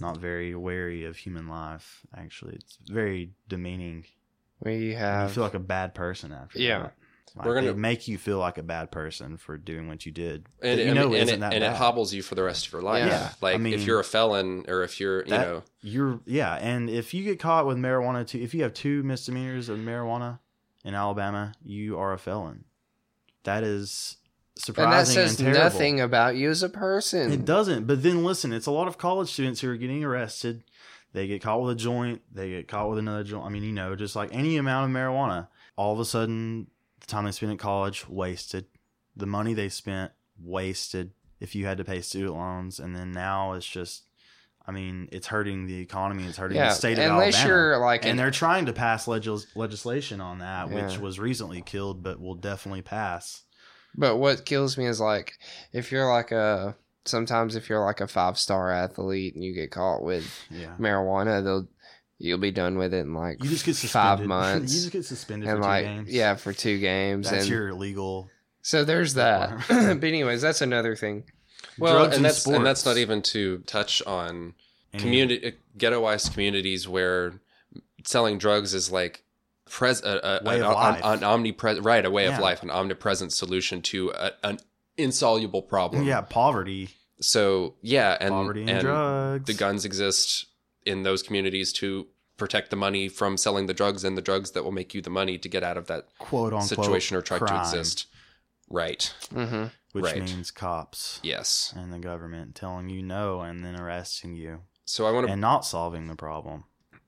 not 0.00 0.16
very 0.18 0.54
wary 0.54 1.04
of 1.04 1.16
human 1.16 1.48
life. 1.48 2.00
Actually, 2.16 2.54
it's 2.56 2.78
very 2.88 3.32
demeaning. 3.48 4.04
We 4.62 4.94
have. 4.94 5.30
you 5.30 5.34
feel 5.34 5.44
like 5.44 5.54
a 5.54 5.58
bad 5.58 5.94
person 5.94 6.32
after. 6.32 6.58
Yeah. 6.58 6.78
that. 6.82 6.92
Like, 7.36 7.46
We're 7.46 7.54
gonna- 7.54 7.74
make 7.74 8.08
you 8.08 8.18
feel 8.18 8.38
like 8.38 8.58
a 8.58 8.62
bad 8.62 8.90
person 8.90 9.36
for 9.36 9.56
doing 9.56 9.86
what 9.86 10.04
you 10.04 10.10
did. 10.10 10.46
and, 10.60 10.80
you 10.80 10.92
know 10.94 11.06
and, 11.14 11.14
isn't 11.14 11.42
it, 11.42 11.54
and 11.54 11.62
it 11.62 11.72
hobbles 11.76 12.12
you 12.12 12.22
for 12.22 12.34
the 12.34 12.42
rest 12.42 12.66
of 12.66 12.72
your 12.72 12.82
life. 12.82 13.06
Yeah. 13.06 13.30
Like 13.40 13.54
I 13.54 13.58
mean- 13.58 13.74
if 13.74 13.86
you're 13.86 14.00
a 14.00 14.04
felon 14.04 14.64
or 14.66 14.82
if 14.82 14.98
you're, 14.98 15.22
you 15.22 15.30
That- 15.30 15.46
know, 15.46 15.62
You're 15.80 16.20
yeah, 16.26 16.54
and 16.56 16.90
if 16.90 17.14
you 17.14 17.22
get 17.22 17.38
caught 17.38 17.66
with 17.66 17.78
marijuana, 17.78 18.26
too, 18.26 18.38
if 18.40 18.52
you 18.52 18.64
have 18.64 18.74
two 18.74 19.02
misdemeanors 19.04 19.68
of 19.68 19.78
marijuana 19.78 20.40
in 20.84 20.94
Alabama, 20.96 21.52
you 21.64 21.96
are 21.98 22.12
a 22.12 22.18
felon. 22.18 22.64
That 23.44 23.62
is 23.62 24.16
and 24.68 24.76
that 24.76 25.06
says 25.06 25.36
terrible. 25.36 25.58
nothing 25.58 26.00
about 26.00 26.36
you 26.36 26.50
as 26.50 26.62
a 26.62 26.68
person. 26.68 27.32
It 27.32 27.44
doesn't. 27.44 27.86
But 27.86 28.02
then 28.02 28.24
listen, 28.24 28.52
it's 28.52 28.66
a 28.66 28.70
lot 28.70 28.88
of 28.88 28.98
college 28.98 29.30
students 29.32 29.60
who 29.60 29.70
are 29.70 29.76
getting 29.76 30.04
arrested. 30.04 30.64
They 31.12 31.26
get 31.26 31.42
caught 31.42 31.62
with 31.62 31.72
a 31.72 31.76
joint. 31.76 32.22
They 32.32 32.50
get 32.50 32.68
caught 32.68 32.90
with 32.90 32.98
another 32.98 33.24
joint. 33.24 33.44
I 33.44 33.48
mean, 33.48 33.64
you 33.64 33.72
know, 33.72 33.96
just 33.96 34.14
like 34.16 34.30
any 34.32 34.56
amount 34.56 34.90
of 34.90 34.96
marijuana. 34.96 35.48
All 35.76 35.92
of 35.92 35.98
a 35.98 36.04
sudden, 36.04 36.68
the 37.00 37.06
time 37.06 37.24
they 37.24 37.32
spent 37.32 37.52
at 37.52 37.58
college 37.58 38.08
wasted. 38.08 38.66
The 39.16 39.26
money 39.26 39.54
they 39.54 39.68
spent 39.68 40.12
wasted. 40.38 41.12
If 41.40 41.54
you 41.54 41.64
had 41.64 41.78
to 41.78 41.84
pay 41.84 42.00
student 42.02 42.34
loans, 42.34 42.78
and 42.78 42.94
then 42.94 43.12
now 43.12 43.54
it's 43.54 43.66
just, 43.66 44.04
I 44.66 44.72
mean, 44.72 45.08
it's 45.10 45.26
hurting 45.26 45.66
the 45.66 45.80
economy. 45.80 46.26
It's 46.26 46.36
hurting 46.36 46.58
yeah, 46.58 46.68
the 46.68 46.74
state 46.74 46.98
of 46.98 47.10
unless 47.10 47.34
Alabama. 47.36 47.48
you're 47.48 47.78
like 47.78 48.02
and 48.02 48.10
an, 48.10 48.16
they're 48.18 48.30
trying 48.30 48.66
to 48.66 48.74
pass 48.74 49.08
legis- 49.08 49.46
legislation 49.56 50.20
on 50.20 50.40
that, 50.40 50.68
which 50.70 50.98
was 50.98 51.18
recently 51.18 51.62
killed, 51.62 52.02
but 52.02 52.20
will 52.20 52.34
definitely 52.34 52.82
pass. 52.82 53.42
But 53.96 54.16
what 54.16 54.44
kills 54.44 54.78
me 54.78 54.86
is 54.86 55.00
like 55.00 55.34
if 55.72 55.90
you're 55.92 56.08
like 56.12 56.30
a 56.32 56.76
sometimes 57.04 57.56
if 57.56 57.68
you're 57.68 57.84
like 57.84 58.00
a 58.00 58.06
five 58.06 58.38
star 58.38 58.70
athlete 58.70 59.34
and 59.34 59.42
you 59.42 59.52
get 59.54 59.70
caught 59.70 60.02
with 60.02 60.26
Yeah. 60.50 60.74
marijuana, 60.78 61.42
they'll 61.42 61.68
you'll 62.18 62.38
be 62.38 62.50
done 62.50 62.76
with 62.78 62.92
it 62.94 62.98
in 63.00 63.14
like 63.14 63.42
You 63.42 63.48
just 63.50 63.64
get 63.64 63.76
suspended. 63.76 64.18
five 64.18 64.26
months. 64.26 64.72
you 64.74 64.80
just 64.80 64.92
get 64.92 65.04
suspended 65.04 65.48
and 65.48 65.58
for 65.58 65.62
two 65.62 65.68
like 65.68 65.84
games. 65.86 66.10
yeah, 66.12 66.34
for 66.36 66.52
two 66.52 66.78
games. 66.78 67.30
that's 67.30 67.42
and 67.44 67.50
your 67.50 67.68
illegal. 67.70 68.28
so 68.62 68.84
there's 68.84 69.14
that. 69.14 69.50
but 69.68 70.04
anyways, 70.04 70.42
that's 70.42 70.60
another 70.60 70.94
thing. 70.94 71.24
well, 71.78 71.94
drugs 71.94 72.16
and 72.16 72.16
in 72.16 72.22
that's 72.24 72.46
and 72.46 72.66
that's 72.66 72.84
not 72.84 72.96
even 72.98 73.22
to 73.22 73.58
touch 73.66 74.02
on 74.06 74.54
Any- 74.92 75.02
community 75.02 75.54
ghettoized 75.78 76.32
communities 76.32 76.86
where 76.86 77.32
selling 78.04 78.38
drugs 78.38 78.74
is 78.74 78.90
like 78.92 79.24
pres 79.70 80.02
a, 80.02 80.40
a, 80.42 80.44
Way 80.44 80.58
an, 80.58 80.64
of 80.64 80.74
life. 80.74 81.00
an, 81.04 81.18
an 81.18 81.24
omnipresent 81.24 81.84
right 81.86 82.04
a 82.04 82.10
way 82.10 82.24
Yeah. 82.26 82.34
of 82.36 82.40
life 82.42 82.62
an 82.62 82.70
omnipresent 82.70 83.32
solution 83.32 83.80
to 83.82 84.10
a, 84.10 84.32
an 84.42 84.58
insoluble 84.96 85.62
problem 85.62 86.02
Yeah, 86.04 86.20
poverty, 86.22 86.90
so 87.20 87.74
yeah 87.80 88.16
and 88.20 88.30
poverty 88.30 88.60
and, 88.62 88.70
and 88.70 88.80
drugs. 88.82 89.46
the 89.46 89.54
guns 89.54 89.84
exist 89.84 90.46
in 90.84 91.02
those 91.04 91.22
communities 91.22 91.72
to 91.74 92.06
protect 92.36 92.70
the 92.70 92.76
money 92.76 93.08
from 93.08 93.36
selling 93.36 93.66
the 93.66 93.74
drugs 93.74 94.02
and 94.02 94.16
the 94.16 94.22
drugs 94.22 94.52
that 94.52 94.64
will 94.64 94.72
make 94.72 94.94
you 94.94 95.02
the 95.02 95.10
money 95.10 95.36
to 95.38 95.48
get 95.48 95.62
out 95.62 95.76
of 95.76 95.86
that 95.86 96.06
quote 96.18 96.52
unquote 96.52 96.68
situation 96.68 97.16
or 97.16 97.22
try 97.22 97.38
to 97.38 97.58
exist 97.60 98.06
right 98.68 99.12
Mm-hmm. 99.34 99.64
which 99.92 100.04
Right. 100.04 100.22
means 100.22 100.50
cops 100.50 101.20
yes 101.22 101.72
and 101.76 101.92
the 101.92 101.98
government 101.98 102.54
telling 102.54 102.88
you 102.88 103.02
no 103.02 103.40
and 103.42 103.64
then 103.64 103.78
arresting 103.78 104.34
you 104.34 104.60
so 104.84 105.06
i 105.06 105.10
want 105.10 105.26
to 105.26 105.32
and 105.32 105.40
not 105.40 105.64
solving 105.66 106.06
the 106.08 106.16
problem. 106.16 106.64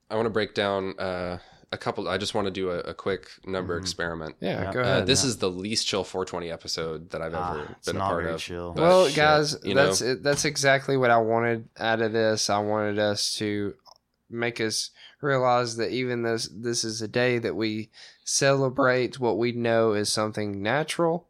i 0.09 0.15
want 0.15 0.25
to 0.27 0.29
break 0.31 0.53
down 0.53 0.93
uh, 0.99 1.37
a 1.73 1.77
couple 1.77 2.07
i 2.07 2.17
just 2.17 2.33
want 2.33 2.45
to 2.45 2.51
do 2.51 2.69
a, 2.69 2.79
a 2.79 2.93
quick 2.93 3.27
number 3.45 3.75
Mhm. 3.77 3.81
experiment 3.81 4.35
Yeah, 4.39 4.61
Yeah. 4.63 4.71
go 4.73 4.79
Uh, 4.79 4.83
ahead. 4.83 5.05
this 5.07 5.23
is 5.23 5.37
the 5.37 5.49
least 5.49 5.87
chill 5.87 6.03
420 6.03 6.51
episode 6.51 7.09
that 7.11 7.21
I've 7.21 7.33
Ah, 7.33 7.53
ever 7.59 7.67
it's 7.77 7.87
been 7.87 7.97
a 7.97 7.99
part 7.99 8.23
very 8.23 8.33
of. 8.35 8.39
chill. 8.39 8.73
well, 8.73 9.07
shit, 9.07 9.15
guys, 9.15 9.57
you 9.63 9.73
that's 9.75 10.01
know? 10.01 10.07
it, 10.11 10.23
that's 10.23 10.45
exactly 10.45 10.95
what 10.97 11.09
I 11.09 11.17
wanted 11.17 11.67
out 11.79 12.01
of 12.01 12.13
this. 12.13 12.49
I 12.49 12.59
wanted 12.59 12.99
us 12.99 13.33
to 13.35 13.73
make 14.29 14.59
us 14.61 14.89
realize 15.21 15.75
that 15.77 15.91
even 15.91 16.23
this, 16.23 16.49
this 16.51 16.83
is 16.83 17.01
a 17.01 17.07
day 17.07 17.37
that 17.39 17.55
we 17.55 17.89
celebrate 18.23 19.19
what 19.19 19.37
we 19.37 19.51
know 19.51 19.93
is 19.93 20.11
something 20.11 20.61
natural, 20.61 21.27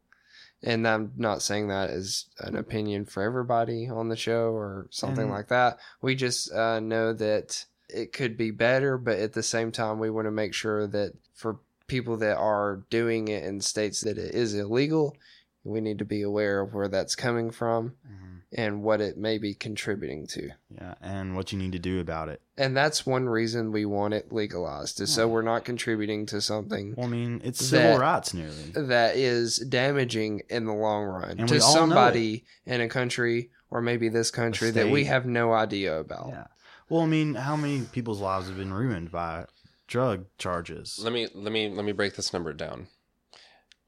and 0.63 0.87
I'm 0.87 1.11
not 1.17 1.41
saying 1.41 1.67
that 1.67 1.89
as 1.89 2.25
an 2.39 2.55
opinion 2.55 3.05
for 3.05 3.21
everybody 3.23 3.87
on 3.89 4.07
the 4.09 4.15
show 4.15 4.51
or 4.51 4.87
something 4.89 5.25
And- 5.25 5.31
like 5.31 5.49
that. 5.49 5.77
We 6.01 6.15
just 6.15 6.51
uh, 6.53 6.79
know 6.79 7.11
that 7.13 7.65
it 7.93 8.13
could 8.13 8.37
be 8.37 8.51
better, 8.51 8.97
but 8.97 9.19
at 9.19 9.33
the 9.33 9.43
same 9.43 9.71
time, 9.71 9.99
we 9.99 10.09
want 10.09 10.25
to 10.27 10.31
make 10.31 10.53
sure 10.53 10.87
that 10.87 11.13
for 11.33 11.59
people 11.87 12.17
that 12.17 12.37
are 12.37 12.83
doing 12.89 13.27
it 13.27 13.43
in 13.43 13.61
states 13.61 14.01
that 14.01 14.17
it 14.17 14.33
is 14.33 14.53
illegal, 14.53 15.15
we 15.63 15.79
need 15.81 15.99
to 15.99 16.05
be 16.05 16.21
aware 16.21 16.61
of 16.61 16.73
where 16.73 16.87
that's 16.87 17.15
coming 17.15 17.49
from 17.51 17.93
Mhm. 18.05 18.41
and 18.53 18.83
what 18.83 18.99
it 18.99 19.17
may 19.17 19.37
be 19.37 19.53
contributing 19.53 20.27
to. 20.27 20.49
Yeah, 20.69 20.95
and 21.01 21.35
what 21.35 21.51
you 21.53 21.57
need 21.59 21.71
to 21.73 21.79
do 21.79 21.99
about 21.99 22.29
it. 22.29 22.41
And 22.57 22.75
that's 22.75 23.05
one 23.05 23.27
reason 23.29 23.71
we 23.71 23.85
want 23.85 24.13
it 24.13 24.31
legalized, 24.31 24.99
is 24.99 25.09
so 25.13 25.27
Hmm. 25.27 25.33
we're 25.33 25.41
not 25.43 25.63
contributing 25.65 26.25
to 26.27 26.41
something 26.41 26.95
Well, 26.97 27.07
I 27.07 27.09
mean, 27.09 27.41
it's 27.43 27.59
That- 27.59 27.65
civil 27.65 27.97
rights 27.99 28.33
nearly. 28.33 28.71
that 28.75 29.15
is 29.15 29.57
damaging 29.57 30.41
in 30.49 30.65
the 30.65 30.73
long 30.73 31.05
run 31.05 31.39
And 31.39 31.47
to 31.49 31.61
somebody 31.61 32.43
in 32.65 32.81
a 32.81 32.89
country 32.89 33.49
or 33.69 33.81
maybe 33.81 34.07
this 34.09 34.31
country 34.31 34.69
that 34.71 34.89
we 34.89 35.05
have 35.05 35.25
no 35.25 35.53
idea 35.53 35.97
about. 35.99 36.27
Yeah. 36.29 36.47
Well, 36.93 37.01
I 37.01 37.07
mean, 37.07 37.33
how 37.33 37.55
many 37.55 37.81
people's 37.81 38.21
lives 38.21 38.45
have 38.49 38.55
been 38.55 38.71
ruined 38.71 39.09
by 39.09 39.45
drug 39.87 40.27
charges. 40.37 40.99
Let 41.01 41.11
me 41.11 41.27
let 41.33 41.51
me 41.51 41.67
let 41.67 41.83
me 41.85 41.91
break 41.91 42.15
this 42.15 42.31
number 42.31 42.53
down. 42.53 42.85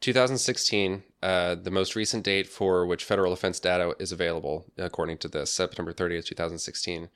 2016, 0.01 1.03
uh, 1.21 1.53
the 1.53 1.69
most 1.69 1.95
recent 1.95 2.23
date 2.23 2.47
for 2.47 2.83
which 2.83 3.03
federal 3.03 3.31
offense 3.31 3.59
data 3.59 3.95
is 3.99 4.11
available, 4.11 4.65
according 4.75 5.19
to 5.19 5.27
this, 5.27 5.51
September 5.51 5.93
30th, 5.93 6.25
2016. 6.25 7.09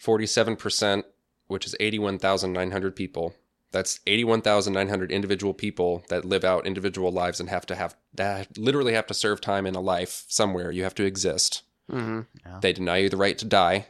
47%, 0.00 1.02
which 1.48 1.66
is 1.66 1.74
81,900 1.80 2.94
people. 2.94 3.34
That's 3.72 3.98
81,900 4.06 5.10
individual 5.10 5.54
people 5.54 6.04
that 6.08 6.24
live 6.24 6.44
out 6.44 6.68
individual 6.68 7.10
lives 7.10 7.40
and 7.40 7.48
have 7.48 7.66
to 7.66 7.74
have 7.74 7.96
that 8.14 8.56
literally 8.56 8.92
have 8.94 9.08
to 9.08 9.14
serve 9.14 9.40
time 9.40 9.66
in 9.66 9.74
a 9.74 9.80
life 9.80 10.24
somewhere. 10.28 10.70
You 10.70 10.84
have 10.84 10.94
to 10.94 11.04
exist. 11.04 11.62
hmm 11.90 12.20
They 12.60 12.72
deny 12.72 12.98
you 12.98 13.08
the 13.08 13.16
right 13.16 13.36
to 13.38 13.44
die. 13.44 13.86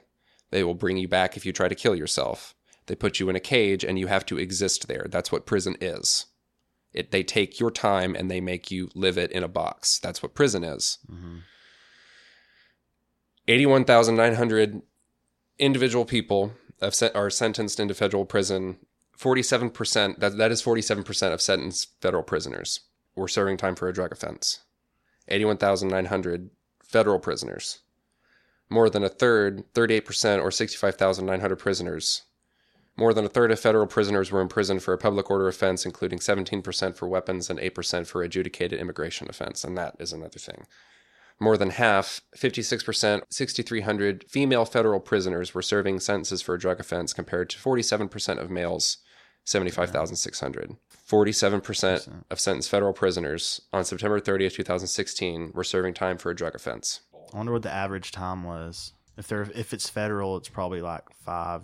They 0.53 0.63
will 0.63 0.75
bring 0.75 0.99
you 0.99 1.09
back 1.09 1.37
if 1.37 1.45
you 1.45 1.53
try 1.53 1.67
to 1.67 1.75
kill 1.75 1.97
yourself. 1.97 2.55
They 2.87 2.95
put 2.95 3.19
you 3.19 3.29
in 3.29 3.37
a 3.37 3.41
cage 3.41 3.85
and 3.85 3.99
you 3.99 4.07
have 4.07 4.27
to 4.27 4.39
exist 4.39 4.87
there. 4.87 5.07
That's 5.09 5.33
what 5.33 5.47
prison 5.47 5.77
is. 5.81 6.27
It, 6.93 7.11
they 7.11 7.23
take 7.23 7.59
your 7.59 7.71
time 7.71 8.15
and 8.15 8.31
they 8.31 8.41
make 8.41 8.71
you 8.71 8.91
live 8.95 9.17
it 9.17 9.33
in 9.33 9.43
a 9.43 9.49
box. 9.49 9.99
That's 9.99 10.23
what 10.23 10.35
prison 10.35 10.63
is. 10.63 10.99
hmm 11.09 11.39
81,900 13.49 14.83
individual 15.59 16.05
people 16.05 16.53
are 16.81 17.31
sentenced 17.31 17.81
into 17.81 17.93
federal 17.93 18.25
prison. 18.25 18.79
47%, 19.19 20.21
that, 20.21 20.37
that 20.37 20.53
is 20.53 20.63
47% 20.63 21.33
of 21.33 21.41
sentenced 21.41 21.91
federal 22.01 22.23
prisoners 22.23 22.81
were 23.17 23.27
serving 23.27 23.57
time 23.57 23.75
for 23.75 23.89
a 23.89 23.93
drug 23.93 24.13
offense. 24.13 24.61
81,900 25.29 26.51
federal 26.85 27.19
prisoners. 27.19 27.81
More 28.73 28.89
than 28.89 29.05
a 29.05 29.11
third, 29.11 29.71
38% 29.75 30.43
or 30.43 30.51
65,900 30.51 31.57
prisoners. 31.57 32.23
More 32.97 33.13
than 33.13 33.27
a 33.27 33.29
third 33.29 33.51
of 33.51 33.61
federal 33.61 33.87
prisoners 33.87 34.33
were 34.33 34.41
imprisoned 34.41 34.83
for 34.83 34.95
a 34.95 34.99
public 34.99 35.31
order 35.31 35.47
offense, 35.47 35.85
including 35.85 36.21
17% 36.21 36.97
for 36.97 37.07
weapons 37.07 37.51
and 37.51 37.59
8% 37.59 38.07
for 38.07 38.23
adjudicated 38.23 38.81
immigration 38.81 39.27
offense. 39.29 39.63
And 39.63 39.77
that 39.77 39.97
is 39.99 40.15
another 40.15 40.39
thing. 40.39 40.65
More 41.39 41.59
than 41.59 41.69
half, 41.69 42.23
56%, 42.35 43.25
6,300 43.29 44.25
female 44.31 44.65
federal 44.65 45.01
prisoners 45.01 45.53
were 45.53 45.61
serving 45.61 46.01
sentences 46.01 46.41
for 46.41 46.55
a 46.55 46.59
drug 46.59 46.81
offense 46.81 47.13
compared 47.13 47.51
to 47.51 47.59
47% 47.59 48.39
of 48.39 48.51
males, 48.51 48.97
75,600. 49.45 50.77
47% 51.07 52.25
of 52.31 52.41
sentenced 52.41 52.71
federal 52.71 52.95
prisoners 52.95 53.61
on 53.71 53.85
September 53.85 54.19
30th, 54.19 54.55
2016 54.55 55.53
were 55.53 55.63
serving 55.63 55.93
time 55.93 56.17
for 56.17 56.31
a 56.31 56.35
drug 56.35 56.55
offense. 56.55 57.01
I 57.33 57.37
wonder 57.37 57.53
what 57.53 57.63
the 57.63 57.71
average 57.73 58.13
time 58.13 58.45
was. 58.45 58.93
If 59.17 59.29
they're 59.29 59.49
if 59.55 59.73
it's 59.73 59.89
federal, 59.89 60.37
it's 60.37 60.49
probably 60.49 60.81
like 60.81 61.05
five 61.25 61.63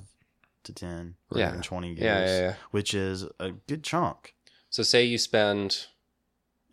to 0.64 0.72
ten 0.72 1.14
or 1.30 1.38
Yeah. 1.38 1.48
even 1.50 1.62
twenty 1.62 1.88
years, 1.88 2.00
Yeah, 2.00 2.26
yeah, 2.26 2.40
yeah. 2.40 2.54
which 2.70 2.94
is 2.94 3.24
a 3.38 3.52
good 3.66 3.82
chunk. 3.82 4.34
So 4.70 4.82
say 4.82 5.04
you 5.04 5.18
spend 5.18 5.86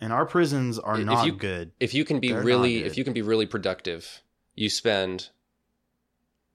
And 0.01 0.12
our 0.12 0.25
prisons 0.25 0.77
are 0.77 0.99
If 0.99 1.05
not 1.05 1.25
you- 1.25 1.31
good. 1.31 1.71
if 1.79 1.93
you 1.93 2.03
can 2.03 2.19
be 2.19 2.34
They're 2.34 2.43
really 2.43 2.84
if 2.84 2.97
you 2.97 3.03
can 3.05 3.13
be 3.13 3.21
really 3.21 3.45
productive, 3.45 4.21
you 4.53 4.69
spend 4.69 5.29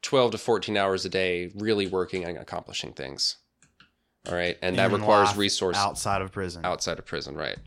12 0.03 0.33
to 0.33 0.38
14 0.38 0.76
hours 0.76 1.05
a 1.07 1.09
day 1.09 1.50
really 1.55 1.87
working 1.87 2.24
and 2.24 2.37
accomplishing 2.37 2.92
things. 2.92 3.37
All 4.29 4.35
right? 4.35 4.59
And 4.61 4.76
that 4.76 4.92
requires 4.92 5.35
resources 5.37 5.83
outside 5.83 6.20
of 6.20 6.31
prison. 6.33 6.64
outside 6.66 6.98
of 6.98 7.07
prison, 7.07 7.35
right? 7.35 7.59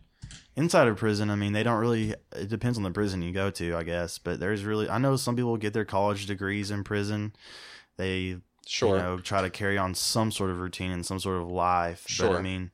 Inside 0.55 0.88
of 0.88 0.97
prison, 0.97 1.29
I 1.31 1.36
mean, 1.36 1.53
they 1.53 1.63
don't 1.63 1.79
really. 1.79 2.13
It 2.36 2.47
depends 2.47 2.77
on 2.77 2.83
the 2.83 2.91
prison 2.91 3.21
you 3.23 3.31
go 3.31 3.49
to, 3.51 3.75
I 3.75 3.83
guess. 3.83 4.19
But 4.19 4.39
there's 4.39 4.63
really, 4.63 4.88
I 4.88 4.99
know 4.99 5.15
some 5.15 5.36
people 5.36 5.57
get 5.57 5.73
their 5.73 5.86
college 5.86 6.25
degrees 6.27 6.69
in 6.71 6.83
prison. 6.83 7.33
They, 7.97 8.38
Sure. 8.65 8.95
you 8.97 9.01
know, 9.03 9.17
try 9.19 9.41
to 9.41 9.49
carry 9.49 9.77
on 9.77 9.93
some 9.95 10.31
sort 10.31 10.49
of 10.49 10.59
routine 10.59 10.91
and 10.91 11.05
some 11.05 11.19
sort 11.19 11.41
of 11.41 11.49
life. 11.49 12.03
But 12.03 12.12
Sure. 12.12 12.38
I 12.38 12.41
mean, 12.41 12.71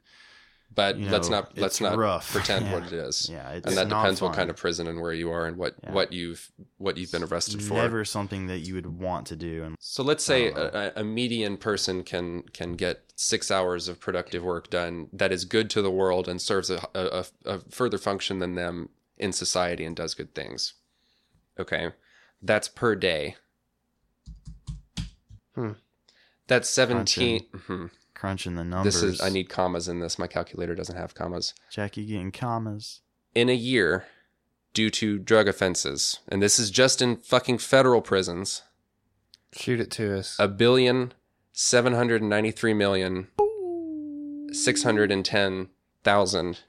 but 0.74 0.98
you 0.98 1.10
let's 1.10 1.30
not 1.30 1.58
let's 1.58 1.82
not 1.82 1.98
rough. 1.98 2.32
pretend 2.34 2.66
Yeah. 2.68 2.74
what 2.74 2.84
it 2.86 2.94
is. 2.94 3.28
yeah, 3.30 3.50
it's 3.52 3.68
and 3.68 3.76
that 3.78 3.88
not 3.88 4.04
depends 4.04 4.22
what 4.22 4.34
kind 4.34 4.50
of 4.50 4.56
prison 4.58 4.88
and 4.88 5.02
where 5.02 5.14
you 5.14 5.32
are 5.32 5.46
and 5.48 5.58
what 5.58 5.76
Yeah. 5.84 5.92
what 5.94 6.14
you've 6.14 6.52
what 6.78 6.98
you've 6.98 7.12
been 7.12 7.24
arrested 7.24 7.62
for. 7.64 7.74
Never 7.74 8.06
something 8.06 8.48
that 8.48 8.60
you 8.60 8.76
would 8.76 8.86
want 8.86 9.28
to 9.28 9.36
do. 9.36 9.64
And 9.64 9.76
So 9.80 10.04
let's 10.04 10.24
say 10.24 10.48
a, 10.52 10.94
a 10.96 11.04
median 11.04 11.58
person 11.58 12.04
can 12.04 12.44
can 12.54 12.74
get 12.76 13.04
six 13.16 13.52
hours 13.52 13.88
of 13.88 14.00
productive 14.00 14.44
work 14.44 14.70
done 14.70 15.08
that 15.12 15.32
is 15.32 15.44
good 15.46 15.70
to 15.72 15.82
the 15.82 15.92
world 15.92 16.28
and 16.30 16.42
serves 16.42 16.70
a, 16.70 16.80
a, 16.96 17.26
a 17.46 17.60
further 17.70 17.98
function 17.98 18.40
than 18.40 18.56
them 18.56 18.90
in 19.18 19.34
society 19.34 19.84
and 19.86 19.96
does 19.96 20.14
good 20.14 20.34
things. 20.34 20.74
Okay, 21.60 21.90
that's 22.42 22.70
per 22.70 22.96
day. 22.96 23.36
Hmm. 25.56 25.72
That's 26.48 26.70
seventeen. 26.70 27.46
mhm. 27.54 27.90
Crunching 28.20 28.56
the 28.56 28.64
numbers. 28.64 29.02
This 29.02 29.04
is 29.04 29.22
I 29.22 29.30
need 29.30 29.50
commas 29.50 29.88
in 29.88 30.00
this. 30.00 30.20
My 30.20 30.28
calculator 30.28 30.76
doesn't 30.76 30.98
have 30.98 31.16
commas. 31.16 31.54
Jackie 31.72 32.06
getting 32.06 32.32
commas. 32.32 33.02
In 33.34 33.48
a 33.50 33.54
year, 33.54 34.06
due 34.74 34.90
to 34.90 35.18
drug 35.20 35.48
offenses, 35.48 36.20
and 36.28 36.42
this 36.42 36.60
is 36.60 36.70
just 36.70 37.02
in 37.02 37.16
fucking 37.18 37.60
federal 37.60 38.02
prisons. 38.02 38.64
Shoot 39.54 39.80
it 39.80 39.90
to 39.92 40.18
us. 40.18 40.36
a 40.38 40.48
billion 40.48 41.14
seven 41.54 41.94
hundred 41.94 42.22
ninety 42.22 42.52
three 42.52 42.74
million 42.74 43.28
six 44.52 44.84
hundred 44.84 45.12
and 45.12 45.24
ten 45.26 45.70
thousand 46.04 46.60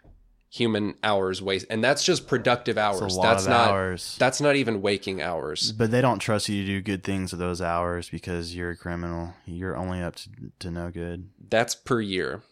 human 0.52 0.94
hours 1.04 1.40
waste 1.40 1.64
and 1.70 1.82
that's 1.82 2.02
just 2.04 2.26
productive 2.26 2.76
It's 2.76 2.82
hours 3.00 3.14
a 3.14 3.18
lot 3.18 3.22
that's 3.34 3.44
of 3.44 3.50
not 3.50 3.70
hours. 3.70 4.16
that's 4.18 4.40
not 4.40 4.56
even 4.56 4.82
waking 4.82 5.22
hours 5.22 5.70
But 5.70 5.92
they 5.92 6.00
don't 6.00 6.18
trust 6.18 6.48
you 6.48 6.60
to 6.62 6.66
do 6.66 6.80
good 6.82 7.04
things 7.04 7.30
with 7.32 7.38
those 7.38 7.62
hours 7.62 8.10
because 8.10 8.54
you're 8.54 8.70
a 8.70 8.76
criminal. 8.76 9.34
You're 9.46 9.76
only 9.76 10.02
up 10.02 10.16
to, 10.16 10.28
to 10.58 10.70
no 10.72 10.90
good. 10.90 11.28
that's 11.48 11.76
per 11.76 12.00
year 12.00 12.42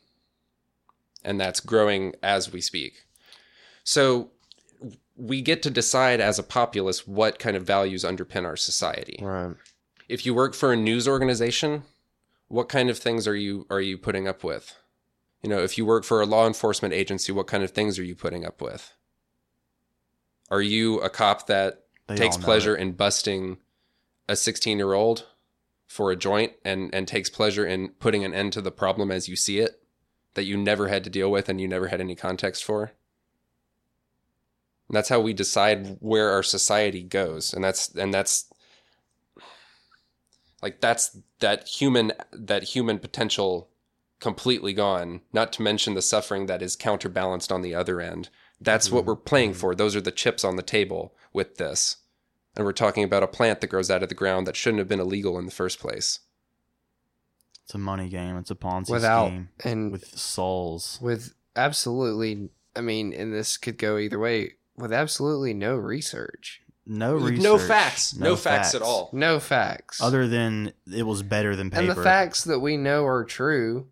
and 1.24 1.40
that's 1.40 1.58
growing 1.58 2.14
as 2.22 2.52
we 2.52 2.61
speak 2.61 3.04
so 3.82 4.30
we 5.16 5.42
get 5.42 5.61
to 5.64 5.70
decide 5.70 6.20
as 6.20 6.38
a 6.38 6.44
populace 6.44 7.04
what 7.04 7.40
kind 7.40 7.56
of 7.56 7.64
values 7.64 8.04
underpin 8.04 8.44
our 8.44 8.56
society 8.56 9.18
right. 9.20 9.56
if 10.08 10.24
you 10.24 10.32
work 10.32 10.54
for 10.54 10.72
a 10.72 10.76
news 10.76 11.08
organization, 11.08 11.82
what 12.46 12.68
kind 12.68 12.88
of 12.88 12.96
things 12.96 13.26
are 13.26 13.34
you 13.34 13.66
are 13.68 13.80
you 13.80 13.98
putting 13.98 14.28
up 14.28 14.44
with? 14.44 14.76
You 15.42 15.48
know, 15.48 15.62
if 15.62 15.79
you 15.79 15.87
work 15.87 16.05
for 16.05 16.20
a 16.20 16.27
law 16.27 16.46
enforcement 16.46 16.94
agency, 16.94 17.33
what 17.33 17.46
kind 17.46 17.62
of 17.62 17.70
things 17.70 17.98
are 17.98 18.05
you 18.05 18.14
putting 18.14 18.44
up 18.44 18.61
with? 18.61 18.92
Are 20.51 20.62
you 20.62 21.01
a 21.01 21.11
cop 21.11 21.46
that 21.46 21.85
They 22.07 22.16
takes 22.16 22.37
pleasure 22.37 22.77
it. 22.77 22.81
in 22.81 22.92
busting 22.92 23.59
a 24.29 24.33
16-year-old 24.33 25.27
for 25.87 26.11
a 26.11 26.16
joint 26.16 26.53
and 26.64 26.94
and 26.94 27.09
takes 27.09 27.31
pleasure 27.31 27.66
in 27.66 27.88
putting 27.98 28.24
an 28.24 28.35
end 28.35 28.53
to 28.53 28.61
the 28.61 28.70
problem 28.70 29.11
as 29.11 29.29
you 29.29 29.37
see 29.37 29.59
it 29.59 29.83
that 30.35 30.44
you 30.44 30.57
never 30.57 30.88
had 30.88 31.03
to 31.05 31.11
deal 31.11 31.31
with 31.31 31.48
and 31.48 31.61
you 31.61 31.68
never 31.68 31.88
had 31.88 32.01
any 32.01 32.14
context 32.14 32.62
for? 32.64 32.92
And 34.88 34.96
that's 34.96 35.09
how 35.09 35.20
we 35.20 35.33
decide 35.33 35.96
where 36.01 36.31
our 36.31 36.42
society 36.42 37.03
goes 37.03 37.55
and 37.55 37.62
that's 37.62 37.88
and 37.94 38.12
that's 38.12 38.51
like 40.62 40.81
that's 40.81 41.16
that 41.40 41.68
human 41.68 42.12
that 42.33 42.62
human 42.64 42.98
potential 42.98 43.70
completely 44.20 44.72
gone 44.72 45.20
not 45.33 45.52
to 45.52 45.62
mention 45.62 45.94
the 45.94 46.02
suffering 46.02 46.46
that 46.46 46.62
is 46.62 46.76
counterbalanced 46.76 47.52
on 47.52 47.62
the 47.62 47.74
other 47.74 48.00
end 48.00 48.28
that's 48.61 48.90
what 48.90 49.00
mm-hmm. 49.00 49.09
we're 49.09 49.16
playing 49.16 49.50
mm-hmm. 49.50 49.61
for 49.61 49.74
those 49.74 49.94
are 49.94 50.00
the 50.00 50.11
chips 50.11 50.44
on 50.44 50.57
the 50.57 50.62
table 50.62 51.14
with 51.33 51.57
this 51.57 51.98
and 52.57 52.64
we're 52.64 52.72
talking 52.72 53.04
about 53.04 53.22
a 53.22 53.28
plant 53.28 53.61
that 53.61 53.68
grows 53.68 53.90
out 53.90 54.02
of 54.02 54.09
the 54.09 54.14
ground 54.14 54.46
that 54.46 54.57
shouldn't 54.57 54.81
have 54.81 54.88
been 54.88 55.00
illegal 55.00 55.38
in 55.38 55.44
the 55.44 55.52
first 55.52 55.78
place 55.78 56.20
It's 57.64 57.74
a 57.74 57.78
money 57.78 58.09
game. 58.09 58.37
It's 58.37 58.50
a 58.50 58.57
Ponzi 58.57 58.90
Without 58.90 59.28
scheme 59.28 59.48
and 59.64 59.92
with 59.92 60.07
souls. 60.18 60.98
with 61.00 61.35
absolutely 61.54 62.50
I 62.78 62.81
mean, 62.81 63.12
and 63.12 63.35
this 63.35 63.57
could 63.57 63.76
go 63.76 63.98
either 63.98 64.18
way, 64.18 64.52
with 64.76 64.92
absolutely 64.92 65.52
no 65.52 65.74
research. 65.76 66.62
No 66.87 67.14
research. 67.16 67.42
no 67.42 67.59
facts 67.59 68.14
no, 68.14 68.37
facts, 68.37 68.74
at 68.74 68.81
all 68.81 69.11
No 69.12 69.38
facts. 69.40 70.00
Other 70.00 70.26
than 70.26 70.72
it 70.90 71.02
was 71.02 71.22
better 71.22 71.54
than 71.54 71.70
paper. 71.70 71.83
and 71.83 71.90
the 71.90 72.02
facts 72.02 72.44
that 72.44 72.61
we 72.61 72.78
know 72.78 73.04
are 73.04 73.24
true. 73.24 73.88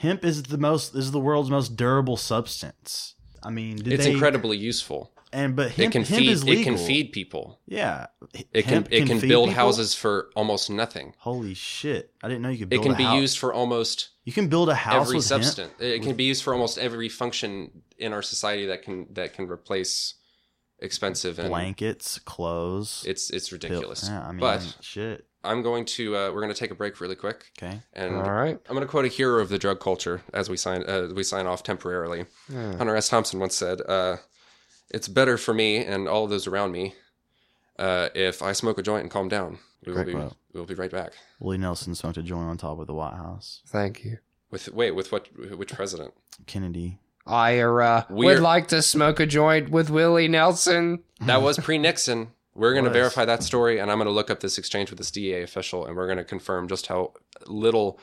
Hemp 0.00 0.24
is 0.24 0.42
the 0.44 0.58
most 0.58 0.94
is 0.94 1.12
the 1.12 1.20
world's 1.20 1.50
most 1.50 1.76
durable 1.76 2.16
substance. 2.16 3.14
I 3.42 3.50
mean, 3.50 3.76
did 3.76 3.92
it's 3.94 4.04
they- 4.04 4.12
incredibly 4.12 4.56
useful 4.56 5.12
And 5.32 5.54
but 5.56 5.70
hemp, 5.72 5.78
it 5.88 5.92
can 5.92 6.02
hemp 6.04 6.20
feed 6.44 6.48
it 6.58 6.64
can 6.64 6.76
feed 6.76 7.12
people 7.12 7.60
Yeah, 7.66 8.06
it 8.52 8.62
can 8.64 8.72
Hemp 8.72 8.88
it 8.90 9.06
can 9.06 9.20
build 9.20 9.48
people? 9.48 9.62
houses 9.62 9.94
for 9.94 10.30
almost 10.34 10.68
nothing 10.70 11.14
Holy 11.18 11.54
shit! 11.54 12.12
I 12.22 12.28
didn't 12.28 12.42
know 12.42 12.48
you 12.50 12.66
could. 12.66 12.72
it 12.72 12.82
can 12.82 12.96
be 12.96 13.04
house. 13.04 13.20
used 13.20 13.38
for 13.38 13.52
almost 13.52 14.08
You 14.24 14.32
can 14.32 14.48
build 14.48 14.68
a 14.70 14.74
house 14.74 15.06
every 15.06 15.16
with 15.16 15.28
hemp? 15.28 15.44
substance. 15.44 15.72
It 15.80 16.02
can 16.02 16.16
be 16.16 16.24
used 16.24 16.42
for 16.44 16.52
almost 16.54 16.78
every 16.78 17.08
function 17.08 17.82
in 17.98 18.12
our 18.12 18.22
society 18.22 18.66
that 18.66 18.82
can 18.82 19.06
that 19.12 19.34
can 19.34 19.48
replace 19.48 20.14
expensive 20.80 21.38
and 21.38 21.48
blankets, 21.48 22.18
clothes. 22.20 23.04
it's 23.06 23.30
it's 23.30 23.52
ridiculous. 23.52 24.08
Yeah, 24.08 24.26
I 24.26 24.30
mean, 24.32 24.40
but 24.40 24.76
shit. 24.80 25.26
I'm 25.42 25.62
going 25.62 25.86
to 25.86 26.14
uh, 26.16 26.30
we're 26.32 26.42
going 26.42 26.52
to 26.52 26.58
take 26.58 26.70
a 26.70 26.74
break 26.74 27.00
really 27.00 27.14
quick, 27.16 27.46
Okay. 27.58 27.80
and 27.94 28.16
All 28.16 28.30
right. 28.30 28.58
I'm 28.68 28.74
going 28.74 28.86
to 28.86 28.90
quote 28.90 29.06
a 29.06 29.08
hero 29.08 29.40
of 29.40 29.48
the 29.48 29.58
drug 29.58 29.80
culture 29.80 30.22
as 30.34 30.50
we 30.50 30.56
sign 30.58 30.84
uh, 30.86 31.08
we 31.14 31.22
sign 31.22 31.46
off 31.46 31.62
temporarily. 31.62 32.26
Yeah. 32.52 32.76
Hunter 32.76 32.94
S. 32.96 33.08
Thompson 33.08 33.40
once 33.40 33.54
said, 33.54 33.80
uh, 33.88 34.16
"It's 34.90 35.08
better 35.08 35.38
for 35.38 35.54
me 35.54 35.78
and 35.84 36.08
all 36.08 36.24
of 36.24 36.30
those 36.30 36.46
around 36.46 36.72
me 36.72 36.94
uh, 37.78 38.10
if 38.14 38.42
I 38.42 38.52
smoke 38.52 38.78
a 38.78 38.82
joint 38.82 39.02
and 39.02 39.10
calm 39.10 39.28
down. 39.28 39.58
We 39.86 39.92
will 39.92 40.04
Great 40.04 40.08
be 40.08 40.12
quote. 40.12 40.34
we 40.52 40.60
will 40.60 40.66
be 40.66 40.74
right 40.74 40.90
back." 40.90 41.12
Willie 41.38 41.56
Nelson 41.58 41.94
smoked 41.94 42.18
a 42.18 42.22
joint 42.22 42.46
on 42.48 42.58
top 42.58 42.78
of 42.78 42.86
the 42.86 42.92
White 42.94 43.14
House. 43.14 43.62
Thank 43.66 44.04
you. 44.04 44.18
With 44.50 44.68
wait, 44.74 44.90
with 44.90 45.10
what? 45.10 45.28
Which 45.56 45.72
president? 45.72 46.12
Kennedy. 46.46 46.98
I 47.26 47.58
uh, 47.60 48.04
would 48.10 48.24
We're- 48.26 48.40
like 48.40 48.68
to 48.68 48.82
smoke 48.82 49.20
a 49.20 49.26
joint 49.26 49.70
with 49.70 49.90
Willie 49.90 50.28
Nelson. 50.28 51.00
That 51.20 51.42
was 51.42 51.58
pre 51.58 51.78
Nixon. 51.78 52.28
We're 52.54 52.72
going 52.72 52.84
to 52.86 52.90
verify 52.90 53.24
that 53.26 53.42
story, 53.42 53.78
and 53.78 53.90
I'm 53.90 53.98
going 53.98 54.06
to 54.06 54.12
look 54.12 54.30
up 54.30 54.40
this 54.40 54.58
exchange 54.58 54.90
with 54.90 54.98
this 54.98 55.10
DEA 55.10 55.42
official, 55.42 55.86
and 55.86 55.96
we're 55.96 56.06
going 56.06 56.18
to 56.18 56.24
confirm 56.24 56.66
just 56.68 56.86
how 56.88 57.12
little 57.46 57.98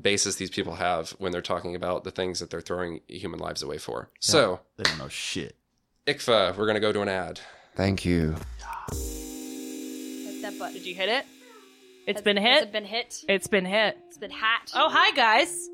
basis 0.00 0.36
these 0.36 0.50
people 0.50 0.74
have 0.74 1.10
when 1.18 1.30
they're 1.30 1.40
talking 1.42 1.74
about 1.76 2.02
the 2.04 2.10
things 2.10 2.40
that 2.40 2.50
they're 2.50 2.60
throwing 2.60 3.00
human 3.06 3.38
lives 3.38 3.62
away 3.62 3.78
for. 3.78 4.10
So, 4.18 4.60
They 4.76 4.84
don't 4.84 4.98
know 4.98 5.08
shit. 5.08 5.56
ICFA, 6.06 6.56
we're 6.56 6.66
going 6.66 6.74
to 6.74 6.80
go 6.80 6.90
to 6.92 7.00
an 7.02 7.08
ad. 7.08 7.38
Thank 7.76 8.04
you. 8.04 8.34
Hit 8.92 10.42
that 10.42 10.58
button. 10.58 10.74
Did 10.74 10.86
you 10.86 10.94
hit 10.94 11.08
it? 11.08 11.24
It's 12.06 12.18
Has- 12.18 12.22
been 12.24 12.36
hit. 12.36 12.62
It's 12.64 12.72
been 12.72 12.84
hit? 12.84 13.24
It's 13.28 13.46
been 13.46 13.64
hit. 13.64 13.98
It's 14.08 14.18
been 14.18 14.30
hat. 14.30 14.70
Oh, 14.74 14.88
hi 14.90 15.12
guys. 15.12 15.68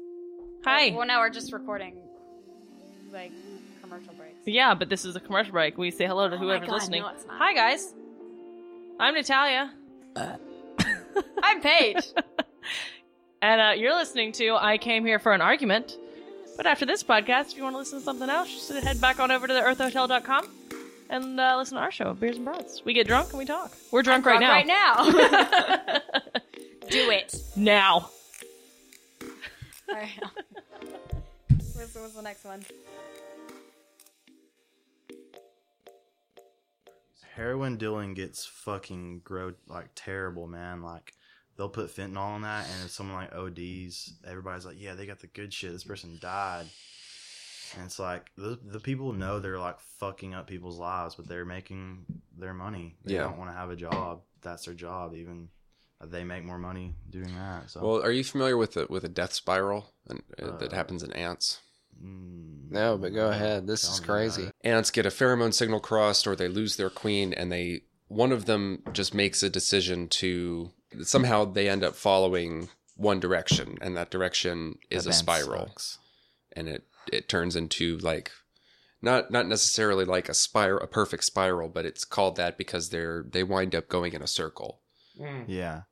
Hi. 0.64 0.90
Well, 0.94 1.06
now 1.06 1.20
we're 1.20 1.30
just 1.30 1.52
recording, 1.52 1.96
like, 3.12 3.32
commercial 3.82 4.12
breaks. 4.14 4.38
Yeah, 4.46 4.74
but 4.74 4.88
this 4.88 5.04
is 5.04 5.16
a 5.16 5.20
commercial 5.20 5.52
break. 5.52 5.76
We 5.78 5.90
say 5.90 6.06
hello 6.06 6.28
to 6.28 6.36
Oh 6.36 6.38
whoever's 6.38 6.68
God, 6.68 6.74
listening. 6.74 7.02
no. 7.02 7.12
Hi 7.28 7.54
guys. 7.54 7.92
I'm 8.98 9.14
Natalia, 9.14 9.72
I'm 11.42 11.60
Paige. 11.62 12.04
and 13.42 13.60
uh, 13.60 13.72
you're 13.76 13.94
listening 13.94 14.32
to 14.32 14.54
I 14.56 14.76
Came 14.78 15.04
Here 15.06 15.18
for 15.18 15.32
an 15.32 15.40
Argument. 15.40 15.96
But 16.56 16.66
after 16.66 16.84
this 16.84 17.02
podcast, 17.02 17.52
if 17.52 17.56
you 17.56 17.62
want 17.62 17.74
to 17.74 17.78
listen 17.78 17.98
to 18.00 18.04
something 18.04 18.28
else, 18.28 18.50
just 18.68 18.84
head 18.84 19.00
back 19.00 19.18
on 19.18 19.30
over 19.30 19.46
to 19.46 19.54
the 19.54 19.60
earthhotel.com 19.60 20.46
and 21.08 21.40
uh, 21.40 21.56
listen 21.56 21.76
to 21.76 21.82
our 21.82 21.90
show, 21.90 22.12
Beers 22.12 22.36
and 22.36 22.44
Broads. 22.44 22.82
We 22.84 22.92
get 22.92 23.06
drunk 23.06 23.30
and 23.30 23.38
we 23.38 23.46
talk. 23.46 23.72
We're 23.90 24.02
drunk 24.02 24.24
Drunk 24.24 24.40
right 24.42 24.66
now. 24.66 24.96
Right 25.10 25.86
now. 25.86 25.98
Do 26.90 27.10
it. 27.10 27.34
now. 27.56 28.10
All 31.80 31.86
right. 31.86 31.94
What's, 31.94 31.94
what's 31.94 32.14
the 32.14 32.22
next 32.22 32.44
one? 32.44 32.64
Heroin 37.34 37.76
dealing 37.78 38.14
gets 38.14 38.44
fucking 38.44 39.20
grow 39.24 39.54
like 39.66 39.88
terrible, 39.94 40.46
man. 40.46 40.82
Like 40.82 41.14
they'll 41.56 41.68
put 41.68 41.94
fentanyl 41.94 42.18
on 42.18 42.42
that, 42.42 42.66
and 42.68 42.84
if 42.84 42.90
someone 42.90 43.16
like 43.16 43.34
ODs, 43.34 44.14
everybody's 44.26 44.66
like, 44.66 44.76
"Yeah, 44.78 44.94
they 44.94 45.06
got 45.06 45.20
the 45.20 45.26
good 45.28 45.52
shit." 45.54 45.72
This 45.72 45.84
person 45.84 46.18
died, 46.20 46.66
and 47.76 47.84
it's 47.86 47.98
like 47.98 48.30
the 48.36 48.58
the 48.62 48.80
people 48.80 49.12
know 49.12 49.38
they're 49.38 49.58
like 49.58 49.80
fucking 49.98 50.34
up 50.34 50.46
people's 50.48 50.78
lives, 50.78 51.14
but 51.14 51.28
they're 51.28 51.44
making 51.46 52.04
their 52.36 52.52
money. 52.52 52.96
They 53.04 53.14
Yeah. 53.14 53.22
don't 53.22 53.38
want 53.38 53.50
to 53.50 53.56
have 53.56 53.70
a 53.70 53.76
job. 53.76 54.22
That's 54.42 54.64
their 54.66 54.74
job. 54.74 55.14
Even 55.14 55.48
they 56.02 56.24
make 56.24 56.44
more 56.44 56.58
money 56.58 56.94
doing 57.10 57.34
that. 57.36 57.70
So 57.70 57.80
Well, 57.86 58.02
are 58.02 58.10
you 58.10 58.24
familiar 58.24 58.56
with 58.56 58.72
the, 58.72 58.86
with 58.88 59.04
a 59.04 59.08
death 59.08 59.34
spiral 59.34 59.92
and, 60.08 60.22
uh, 60.42 60.56
that 60.56 60.72
Uh, 60.72 60.76
happens 60.76 61.02
in 61.02 61.12
ants? 61.12 61.60
Mm, 62.02 62.70
No, 62.70 62.96
but 62.98 63.14
go 63.14 63.30
ahead. 63.30 63.66
This 63.66 63.82
tell 63.82 63.92
is 63.94 64.00
crazy. 64.00 64.50
ants 64.62 64.90
get 64.90 65.06
a 65.06 65.10
pheromone 65.10 65.54
signal 65.54 65.80
crossed 65.80 66.26
or 66.26 66.36
they 66.36 66.48
lose 66.48 66.76
their 66.76 66.90
queen 66.90 67.32
and 67.32 67.50
they 67.50 67.82
one 68.08 68.32
of 68.32 68.44
them 68.46 68.82
just 68.92 69.14
makes 69.14 69.42
a 69.42 69.48
decision 69.50 70.08
to 70.08 70.72
somehow 71.02 71.44
they 71.44 71.68
end 71.68 71.84
up 71.84 71.94
following 71.94 72.68
one 72.96 73.20
direction 73.20 73.78
and 73.80 73.96
that 73.96 74.10
direction 74.10 74.78
is 74.90 75.04
That 75.04 75.10
a 75.10 75.12
spiral 75.14 75.68
sucks. 75.68 75.98
and 76.52 76.68
it 76.68 76.84
it 77.12 77.28
turns 77.28 77.54
into 77.56 77.96
like 77.98 78.30
not 79.00 79.30
not 79.30 79.46
necessarily 79.46 80.04
like 80.04 80.28
a 80.28 80.34
spiral 80.34 80.82
a 80.82 80.86
perfect 80.86 81.24
spiral 81.24 81.68
but 81.68 81.86
it's 81.86 82.04
called 82.04 82.36
that 82.36 82.58
because 82.58 82.90
they're 82.90 83.24
they 83.30 83.42
wind 83.44 83.74
up 83.74 83.88
going 83.88 84.12
in 84.12 84.22
a 84.22 84.26
circle 84.26 84.80
Yeah. 85.46 85.82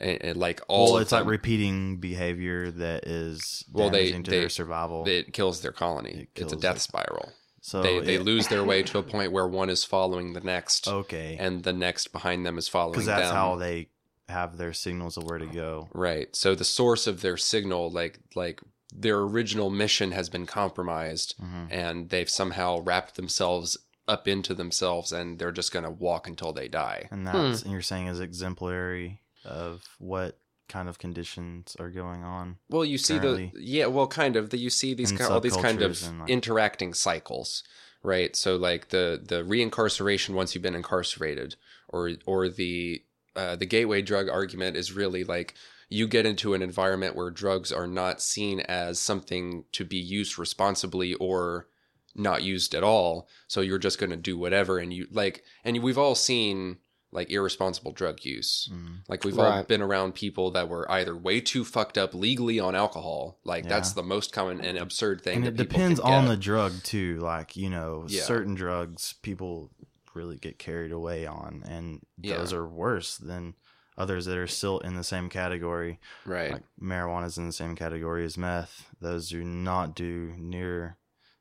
And, 0.00 0.22
and 0.22 0.36
like 0.36 0.60
all 0.68 0.92
well, 0.94 1.02
it's 1.02 1.12
like 1.12 1.26
repeating 1.26 1.96
behavior 1.98 2.70
that 2.70 3.06
is 3.06 3.64
Well, 3.72 3.90
they- 3.90 4.12
to 4.12 4.22
they- 4.22 4.40
their 4.40 4.48
survival. 4.48 5.04
it 5.06 5.32
kills 5.32 5.60
their 5.60 5.72
colony 5.72 6.28
It 6.34 6.42
it's 6.42 6.52
a 6.52 6.56
death 6.56 6.76
it. 6.76 6.80
spiral 6.80 7.32
so 7.60 7.82
they 7.82 8.00
they 8.00 8.14
it- 8.16 8.22
lose 8.22 8.48
their 8.48 8.64
way 8.64 8.82
to 8.84 8.98
a 8.98 9.02
point 9.14 9.32
where 9.32 9.46
one 9.48 9.70
is 9.70 9.84
following 9.84 10.32
the 10.32 10.40
next 10.40 10.86
Okay. 10.88 11.36
and 11.38 11.62
the 11.62 11.72
next 11.72 12.08
behind 12.12 12.44
them 12.46 12.58
is 12.58 12.68
following 12.68 12.92
because 12.92 13.06
that's 13.06 13.28
them. 13.28 13.34
how 13.34 13.56
they 13.56 13.88
have 14.28 14.56
their 14.56 14.72
signals 14.72 15.16
of 15.16 15.24
where 15.24 15.38
to 15.38 15.46
go. 15.46 15.88
right 15.92 16.34
so 16.34 16.54
the 16.54 16.64
source 16.64 17.06
of 17.06 17.20
their 17.22 17.36
signal 17.36 17.90
like 17.90 18.18
like 18.34 18.60
their 18.94 19.18
original 19.20 19.68
mission 19.68 20.12
has 20.12 20.28
been 20.28 20.46
compromised 20.46 21.34
Mhm. 21.42 21.66
and 21.70 22.08
they've 22.10 22.30
somehow 22.30 22.80
wrapped 22.80 23.16
themselves 23.16 23.76
up 24.08 24.28
into 24.28 24.54
themselves 24.54 25.10
and 25.12 25.38
they're 25.38 25.50
just 25.52 25.72
going 25.72 25.84
to 25.84 25.90
walk 25.90 26.28
until 26.28 26.52
they 26.52 26.68
die 26.68 27.08
And 27.10 27.26
that's 27.26 27.62
and 27.62 27.72
you're 27.72 27.82
saying 27.82 28.06
is 28.06 28.20
exemplary 28.20 29.20
of 29.46 29.82
what 29.98 30.38
kind 30.68 30.88
of 30.88 30.98
conditions 30.98 31.76
are 31.78 31.90
going 31.90 32.24
on. 32.24 32.56
well 32.68 32.84
you 32.84 32.98
see 32.98 33.18
Currently. 33.18 33.52
the 33.54 33.62
yeah 33.62 33.86
well 33.86 34.08
kind 34.08 34.34
of 34.34 34.50
the, 34.50 34.58
you 34.58 34.68
see 34.68 34.94
these 34.94 35.12
kind, 35.12 35.30
all 35.32 35.40
these 35.40 35.56
kind 35.56 35.80
of 35.80 36.02
like- 36.18 36.28
interacting 36.28 36.92
cycles 36.92 37.62
right 38.02 38.34
so 38.34 38.56
like 38.56 38.88
the 38.88 39.22
the 39.24 39.44
reincarceration 39.44 40.34
once 40.34 40.54
you've 40.54 40.62
been 40.62 40.74
incarcerated 40.74 41.54
or 41.88 42.10
or 42.26 42.48
the 42.48 43.02
uh, 43.36 43.54
the 43.54 43.66
gateway 43.66 44.02
drug 44.02 44.28
argument 44.28 44.76
is 44.76 44.92
really 44.92 45.22
like 45.22 45.54
you 45.88 46.08
get 46.08 46.26
into 46.26 46.52
an 46.54 46.62
environment 46.62 47.14
where 47.14 47.30
drugs 47.30 47.70
are 47.70 47.86
not 47.86 48.20
seen 48.20 48.58
as 48.60 48.98
something 48.98 49.64
to 49.70 49.84
be 49.84 49.98
used 49.98 50.36
responsibly 50.36 51.14
or 51.14 51.68
not 52.16 52.42
used 52.42 52.74
at 52.74 52.82
all 52.82 53.28
so 53.46 53.60
you're 53.60 53.78
just 53.78 53.98
going 54.00 54.10
to 54.10 54.16
do 54.16 54.36
whatever 54.36 54.78
and 54.78 54.92
you 54.92 55.06
like 55.12 55.44
and 55.64 55.80
we've 55.82 55.98
all 55.98 56.14
seen 56.16 56.78
like 57.12 57.30
irresponsible 57.30 57.92
drug 57.92 58.24
use 58.24 58.68
Mm. 58.72 58.98
like 59.08 59.24
we've 59.24 59.38
all 59.38 59.44
Right. 59.48 59.66
been 59.66 59.80
around 59.80 60.14
people 60.14 60.50
that 60.50 60.68
were 60.68 60.90
either 60.90 61.16
way 61.16 61.40
too 61.40 61.64
fucked 61.64 61.96
up 61.96 62.12
legally 62.14 62.58
on 62.60 62.74
alcohol 62.74 63.38
like 63.44 63.64
Yeah. 63.64 63.70
that's 63.70 63.92
the 63.92 64.02
most 64.02 64.32
common 64.32 64.60
and 64.60 64.76
absurd 64.76 65.22
thing 65.22 65.36
And 65.38 65.46
that 65.46 65.60
it 65.60 65.68
depends 65.68 66.00
can 66.00 66.12
on 66.12 66.24
get. 66.24 66.30
the 66.30 66.36
drug 66.36 66.82
too. 66.82 67.18
Like 67.20 67.56
you 67.56 67.70
know, 67.70 68.04
Yeah. 68.08 68.22
certain 68.24 68.54
drugs 68.54 69.14
people 69.22 69.70
really 70.14 70.36
get 70.36 70.58
carried 70.58 70.92
away 70.92 71.26
on, 71.26 71.62
and 71.66 72.00
Yeah. 72.20 72.38
those 72.38 72.52
are 72.52 72.66
worse 72.66 73.16
than 73.18 73.54
others 73.98 74.26
that 74.26 74.36
are 74.36 74.46
still 74.46 74.78
in 74.80 74.94
the 74.96 75.04
same 75.04 75.28
category. 75.30 75.98
right 76.26 76.52
Like 76.52 76.62
marijuana 76.80 77.26
is 77.26 77.38
in 77.38 77.46
the 77.46 77.52
same 77.52 77.74
category 77.76 78.24
as 78.24 78.36
meth. 78.36 78.94
Those 79.00 79.28
do 79.30 79.42
not 79.44 79.94
do 79.94 80.34
near 80.36 80.98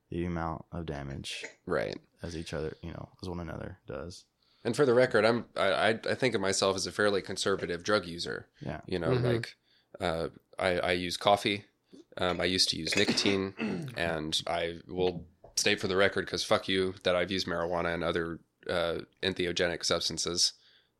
the 0.10 0.26
amount 0.26 0.66
of 0.72 0.86
damage 0.86 1.44
right 1.66 1.98
as 2.22 2.38
each 2.38 2.54
other, 2.54 2.78
you 2.82 2.92
know, 2.92 3.10
as 3.22 3.28
one 3.28 3.40
another 3.42 3.80
does. 3.88 4.24
And 4.66 4.76
for 4.76 4.86
the 4.86 4.94
record, 4.94 5.24
I'm 5.24 5.46
I 5.56 5.68
I 5.72 5.90
I 6.10 6.16
think 6.16 6.36
of 6.36 6.42
myself 6.42 6.76
as 6.76 6.86
a 6.88 6.92
fairly 6.92 7.22
conservative 7.22 7.84
drug 7.84 8.06
user. 8.06 8.48
Yeah. 8.60 8.82
You 8.88 9.00
know, 9.00 9.12
Mhm. 9.12 9.24
like 9.24 9.56
uh, 10.02 10.28
I 10.60 10.80
I 10.80 10.92
use 10.92 11.16
coffee. 11.18 11.66
Um, 12.18 12.42
I 12.42 12.46
used 12.46 12.70
to 12.70 12.78
use 12.78 12.96
nicotine, 12.96 13.54
and 13.98 14.42
I 14.48 14.80
will 14.88 15.26
state 15.56 15.80
for 15.80 15.88
the 15.88 15.96
record 15.96 16.26
because 16.26 16.44
fuck 16.44 16.68
you 16.68 16.96
that 17.04 17.16
I've 17.16 17.32
used 17.32 17.48
marijuana 17.48 17.94
and 17.94 18.04
other 18.04 18.40
uh, 18.70 19.00
entheogenic 19.22 19.86
substances. 19.86 20.54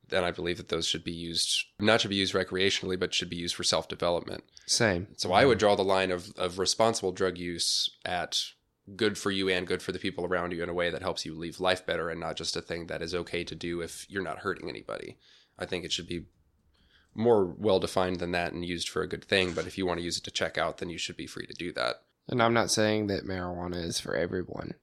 Then 0.08 0.24
I 0.24 0.30
believe 0.32 0.58
that 0.58 0.70
those 0.70 0.86
should 0.88 1.04
be 1.04 1.12
used 1.14 1.66
not 1.80 2.02
should 2.02 2.12
be 2.12 2.16
used 2.18 2.36
recreationally, 2.36 3.00
but 3.00 3.14
should 3.14 3.30
be 3.30 3.38
used 3.38 3.56
for 3.56 3.64
self 3.64 3.88
development. 3.88 4.44
Same. 4.68 5.08
So 5.18 5.32
I 5.34 5.46
would 5.46 5.58
draw 5.58 5.76
the 5.76 5.84
line 5.84 6.12
of, 6.12 6.32
of 6.38 6.60
responsible 6.60 7.12
drug 7.12 7.38
use 7.40 7.90
at 8.06 8.40
good 8.96 9.18
for 9.18 9.32
you 9.32 9.50
and 9.50 9.66
good 9.66 9.82
for 9.82 9.92
the 9.92 10.00
people 10.00 10.26
around 10.26 10.52
you 10.52 10.62
in 10.62 10.70
a 10.70 10.74
way 10.74 10.90
that 10.90 11.02
helps 11.02 11.26
you 11.26 11.34
leave 11.34 11.60
life 11.60 11.86
better 11.86 12.10
and 12.10 12.20
not 12.20 12.36
just 12.36 12.56
a 12.56 12.62
thing 12.62 12.88
that 12.88 13.02
is 13.02 13.16
okay 13.16 13.44
to 13.44 13.56
do 13.56 13.82
if 13.82 14.06
you're 14.10 14.22
not 14.24 14.40
hurting 14.40 14.70
anybody. 14.70 15.18
I 15.58 15.66
think 15.66 15.84
it 15.86 15.92
should 15.92 16.08
be 16.08 16.26
more 17.16 17.46
well 17.46 17.80
defined 17.80 18.20
than 18.20 18.32
that 18.32 18.54
and 18.54 18.64
used 18.66 18.90
for 18.90 19.02
a 19.02 19.08
good 19.08 19.24
thing. 19.26 19.54
But 19.54 19.66
if 19.66 19.78
you 19.78 19.86
want 19.88 20.00
to 20.00 20.04
use 20.04 20.18
it 20.18 20.24
to 20.26 20.32
check 20.32 20.58
out, 20.58 20.78
then 20.78 20.90
you 20.90 20.98
should 20.98 21.18
be 21.18 21.26
free 21.28 21.48
to 21.48 21.54
do 21.54 21.72
that. 21.74 22.04
And 22.28 22.42
I'm 22.44 22.54
not 22.54 22.70
saying 22.72 23.08
that 23.08 23.24
marijuana 23.26 23.84
is 23.84 24.00
for 24.00 24.16
everyone. 24.16 24.74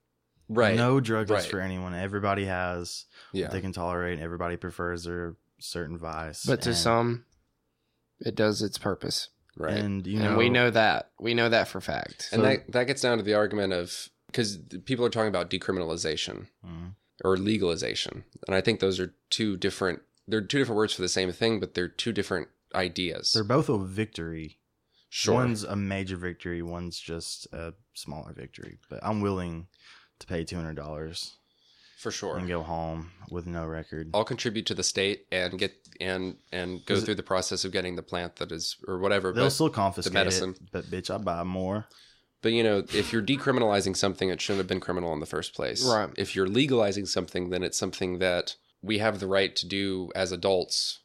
Right. 0.49 0.77
No 0.77 0.99
drug 1.01 1.31
Right. 1.31 1.41
is 1.41 1.47
for 1.47 1.61
anyone. 1.61 1.95
Everybody 1.95 2.47
has 2.47 3.05
Yeah. 3.33 3.45
what 3.47 3.53
they 3.53 3.61
can 3.61 3.73
tolerate. 3.73 4.19
Everybody 4.19 4.57
prefers 4.57 5.05
their 5.05 5.37
certain 5.61 5.97
vice. 5.99 6.45
But 6.45 6.63
to 6.63 6.75
some, 6.75 7.25
it 8.21 8.35
does 8.35 8.63
its 8.63 8.79
purpose. 8.79 9.29
Right. 9.57 9.77
and 9.77 10.07
you 10.07 10.19
know, 10.19 10.29
and 10.31 10.37
we 10.37 10.49
know 10.51 10.71
that. 10.71 11.11
We 11.21 11.35
know 11.35 11.49
that 11.49 11.69
for 11.69 11.81
fact. 11.81 12.29
and 12.33 12.41
so- 12.41 12.43
that 12.43 12.73
that 12.73 12.87
gets 12.87 13.03
down 13.03 13.19
to 13.19 13.25
the 13.25 13.35
argument 13.35 13.73
of 13.73 14.09
because 14.27 14.57
people 14.85 15.05
are 15.05 15.11
talking 15.11 15.29
about 15.29 15.51
decriminalization 15.51 16.47
Mhm. 16.65 16.95
or 17.25 17.37
legalization, 17.37 18.25
and 18.47 18.55
I 18.55 18.61
think 18.61 18.81
those 18.81 18.99
are 19.01 19.15
two 19.31 19.57
different. 19.57 20.01
They're 20.27 20.41
two 20.41 20.59
different 20.59 20.77
words 20.77 20.95
for 20.95 21.03
the 21.03 21.09
same 21.09 21.31
thing, 21.33 21.61
but 21.61 21.75
they're 21.75 21.89
two 21.89 22.13
different 22.13 22.49
ideas. 22.75 23.33
they're 23.33 23.45
both 23.45 23.69
a 23.69 23.79
victory. 23.79 24.59
sure. 25.11 25.35
One's 25.35 25.63
a 25.63 25.77
major 25.77 26.17
victory. 26.17 26.63
One's 26.63 26.99
just 26.99 27.47
a 27.53 27.75
smaller 27.93 28.33
victory. 28.33 28.79
But 28.89 29.01
I'm 29.03 29.21
willing 29.21 29.67
to 30.21 30.27
pay 30.27 30.43
two 30.45 30.57
hundred 30.57 30.77
dollars 30.77 31.37
for 32.03 32.11
sure. 32.11 32.37
and 32.37 32.49
go 32.49 32.63
home 32.63 33.11
with 33.31 33.47
no 33.47 33.65
record. 33.67 34.11
I'll 34.15 34.25
contribute 34.25 34.67
to 34.67 34.75
the 34.75 34.83
state 34.83 35.27
and 35.33 35.59
get 35.59 35.73
and 36.01 36.37
and 36.53 36.85
go 36.85 37.01
through 37.01 37.15
the 37.15 37.23
process 37.23 37.65
of 37.65 37.73
getting 37.73 37.97
the 37.97 38.03
plant 38.03 38.37
that 38.37 38.53
is 38.53 38.77
or 38.87 38.99
whatever. 38.99 39.33
They'll 39.33 39.45
But, 39.47 39.51
still 39.51 39.71
confiscate 39.71 40.13
the 40.13 40.19
medicine. 40.19 40.51
it, 40.51 40.71
but 40.73 40.85
bitch, 40.87 41.13
I 41.15 41.19
buy 41.19 41.43
more. 41.45 41.87
but 42.43 42.53
you 42.53 42.63
know, 42.65 42.79
if 42.93 43.13
you're 43.13 43.23
decriminalizing 43.23 43.97
something, 43.97 44.29
it 44.29 44.41
shouldn't 44.41 44.59
have 44.59 44.67
been 44.67 44.81
criminal 44.81 45.13
in 45.15 45.21
the 45.21 45.27
first 45.27 45.55
place. 45.55 45.85
Right. 45.85 46.11
If 46.19 46.35
you're 46.37 46.49
legalizing 46.49 47.07
something, 47.07 47.51
then 47.51 47.63
it's 47.63 47.79
something 47.79 48.19
that 48.19 48.57
we 48.83 48.99
have 48.99 49.21
the 49.21 49.29
right 49.29 49.55
to 49.57 49.67
do 49.69 50.11
as 50.17 50.33
adults 50.33 50.99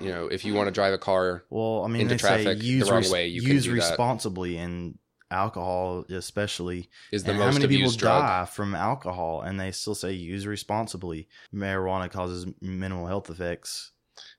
you 0.00 0.10
know, 0.10 0.28
if 0.28 0.44
you 0.44 0.54
want 0.54 0.68
to 0.68 0.70
drive 0.70 0.94
a 0.94 0.98
car, 0.98 1.42
Well, 1.50 1.82
I 1.84 1.88
mean, 1.88 2.02
into 2.02 2.16
traffic 2.16 2.44
say 2.46 2.54
the 2.54 2.64
use 2.64 2.88
wrong 2.88 2.98
res- 2.98 3.10
way, 3.10 3.26
you 3.26 3.42
can 3.42 3.50
use 3.50 3.64
do 3.64 3.70
that. 3.70 3.76
responsibly, 3.88 4.58
and 4.58 4.96
alcohol 5.30 6.04
especially. 6.10 6.88
is 7.12 7.24
the 7.24 7.30
And 7.30 7.38
most 7.40 7.54
how 7.54 7.60
many 7.60 7.76
people 7.76 7.92
drug. 7.92 8.22
die 8.22 8.44
from 8.46 8.74
alcohol, 8.74 9.42
and 9.42 9.58
they 9.58 9.70
still 9.72 9.94
say 9.94 10.12
use 10.12 10.46
responsibly. 10.46 11.28
Marijuana 11.54 12.10
causes 12.10 12.46
mental 12.60 13.06
health 13.06 13.30
effects. 13.30 13.92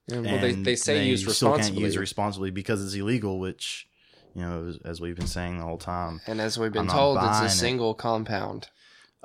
Yeah, 0.07 0.19
Well, 0.21 0.39
they- 0.39 0.53
they 0.53 0.75
say 0.75 1.07
use 1.07 1.21
still 1.21 1.49
can't 1.49 1.57
responsibly. 1.59 1.83
use 1.83 1.97
responsibly 1.97 2.51
because 2.51 2.83
it's 2.83 2.93
illegal, 2.95 3.39
which 3.39 3.87
you 4.33 4.41
know, 4.43 4.67
as, 4.67 4.77
as 4.85 5.01
we've 5.01 5.15
been 5.15 5.25
saying 5.25 5.57
the 5.57 5.63
whole 5.65 5.79
time. 5.79 6.21
and 6.27 6.39
as 6.39 6.59
we've 6.59 6.71
been 6.71 6.83
I'm 6.89 6.95
told, 6.95 7.17
it's 7.17 7.25
buying 7.25 7.43
a 7.43 7.47
it. 7.47 7.49
single 7.49 7.93
compound. 7.95 8.69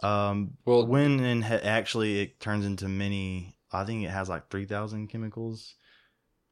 Um, 0.03 0.57
Well- 0.64 0.87
when 0.87 1.20
and 1.20 1.44
ha- 1.44 1.61
actually 1.62 2.20
it 2.20 2.40
turns 2.40 2.64
into 2.64 2.88
many. 2.88 3.55
I 3.70 3.85
think 3.85 4.05
it 4.05 4.11
has 4.11 4.29
like 4.29 4.51
three 4.51 4.64
thousand 4.64 5.09
chemicals. 5.09 5.75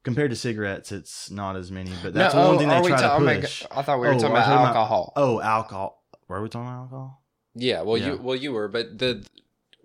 Compared 0.03 0.31
to 0.31 0.35
cigarettes, 0.35 0.91
it's 0.91 1.29
not 1.29 1.55
as 1.55 1.71
many, 1.71 1.91
but 2.01 2.13
that's 2.13 2.33
No, 2.33 2.47
one 2.47 2.55
oh, 2.55 2.57
thing 2.59 2.67
they 2.69 2.81
try 2.89 2.99
ta- 3.01 3.17
oh 3.19 3.25
to 3.25 3.41
push. 3.41 3.61
God, 3.61 3.77
I 3.77 3.81
thought 3.83 3.99
we 3.99 4.07
were 4.07 4.13
Oh, 4.13 4.17
talking 4.17 4.31
about 4.31 4.39
talking 4.45 4.53
about- 4.53 4.75
alcohol. 4.75 5.13
Oh, 5.15 5.41
alcohol. 5.41 6.03
Were 6.27 6.41
we 6.41 6.49
talking 6.49 6.67
about 6.67 6.81
alcohol? 6.83 7.21
Yeah, 7.53 7.81
well, 7.83 7.97
Yeah. 7.97 8.07
you 8.13 8.17
well 8.21 8.35
you 8.35 8.51
were, 8.53 8.67
but 8.67 8.97
the 8.97 9.23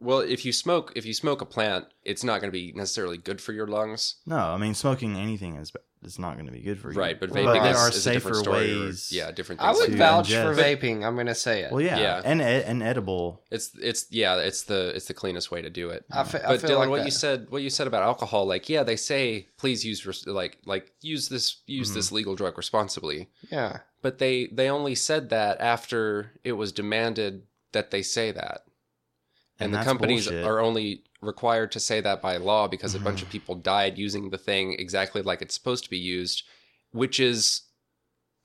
well, 0.07 0.21
if 0.21 0.45
you 0.45 0.53
smoke 0.53 0.93
if 0.97 1.05
you 1.05 1.13
smoke 1.15 1.41
a 1.43 1.47
plant, 1.47 1.87
it's 2.05 2.25
not 2.25 2.41
going 2.41 2.51
to 2.53 2.59
be 2.63 2.73
necessarily 2.75 3.19
good 3.19 3.41
for 3.41 3.53
your 3.53 3.67
lungs, 3.67 4.17
No, 4.27 4.37
I 4.39 4.57
mean 4.57 4.75
smoking 4.75 5.17
anything 5.17 5.57
is 5.57 5.73
it's 6.03 6.19
not 6.21 6.35
going 6.35 6.47
to 6.47 6.53
be 6.53 6.61
good 6.61 6.79
for 6.79 6.93
you. 6.93 6.99
right? 6.99 7.19
But 7.19 7.31
Well, 7.31 7.47
vaping 7.47 7.63
there 7.63 7.73
is, 7.73 7.77
are 7.79 7.89
is 7.89 8.07
a 8.07 8.13
different 8.13 8.37
safer 8.37 8.43
story. 8.45 8.73
or- 8.75 8.85
ways 8.87 9.11
yeah, 9.11 9.33
different 9.33 9.61
things. 9.61 9.77
I 9.77 9.81
would 9.81 9.91
to 9.93 9.97
vouch 9.97 10.29
for 10.31 10.55
vaping. 10.55 11.05
I'm 11.05 11.15
going 11.15 11.27
to 11.27 11.35
say 11.35 11.63
it. 11.63 11.73
Well, 11.73 11.81
yeah, 11.81 11.99
Yeah. 11.99 12.23
and 12.25 12.41
ed- 12.41 12.65
and 12.67 12.83
edible. 12.83 13.43
It's 13.51 13.71
it's 13.91 14.07
yeah, 14.11 14.37
it's 14.37 14.63
the 14.65 14.93
it's 14.95 15.07
the 15.07 15.15
cleanest 15.15 15.51
way 15.51 15.63
to 15.63 15.71
do 15.71 15.89
it. 15.91 16.05
I, 16.13 16.23
fe- 16.25 16.43
I 16.45 16.49
But 16.53 16.61
feel 16.61 16.71
Dylan, 16.71 16.79
like 16.81 16.89
what 16.91 16.99
that. 16.99 17.05
you 17.07 17.11
said, 17.11 17.51
what 17.51 17.63
you 17.63 17.71
said 17.71 17.87
about 17.89 18.03
alcohol, 18.05 18.47
like 18.47 18.69
yeah, 18.69 18.85
they 18.85 18.97
say 18.97 19.49
please 19.59 19.85
use 19.85 20.07
res- 20.07 20.27
like 20.27 20.59
like 20.65 20.93
use 21.01 21.29
this 21.29 21.63
use 21.67 21.89
Mm-hmm. 21.89 21.97
this 21.99 22.13
legal 22.13 22.35
drug 22.37 22.57
responsibly, 22.57 23.31
Yeah. 23.51 23.79
but 24.03 24.19
they 24.19 24.47
they 24.53 24.69
only 24.71 24.95
said 24.95 25.31
that 25.31 25.61
after 25.61 26.33
it 26.45 26.53
was 26.53 26.71
demanded 26.73 27.43
that 27.73 27.91
they 27.91 28.03
say 28.03 28.31
that, 28.33 28.61
and, 29.59 29.75
the 29.75 29.83
companies 29.83 30.27
bullshit. 30.27 30.45
are 30.45 30.61
only 30.61 31.03
required 31.23 31.73
to 31.73 31.81
say 31.81 32.01
that 32.01 32.21
by 32.23 32.37
law 32.37 32.69
because 32.69 32.95
a 32.95 33.01
bunch 33.01 33.23
of 33.23 33.29
mm-hmm. 33.29 33.33
people 33.33 33.55
died 33.55 33.97
using 33.99 34.31
the 34.31 34.39
thing 34.39 34.75
exactly 34.79 35.23
like 35.23 35.41
it's 35.43 35.55
supposed 35.55 35.85
to 35.85 35.91
be 35.91 35.99
used, 35.99 36.43
which 36.93 37.19
is. 37.21 37.63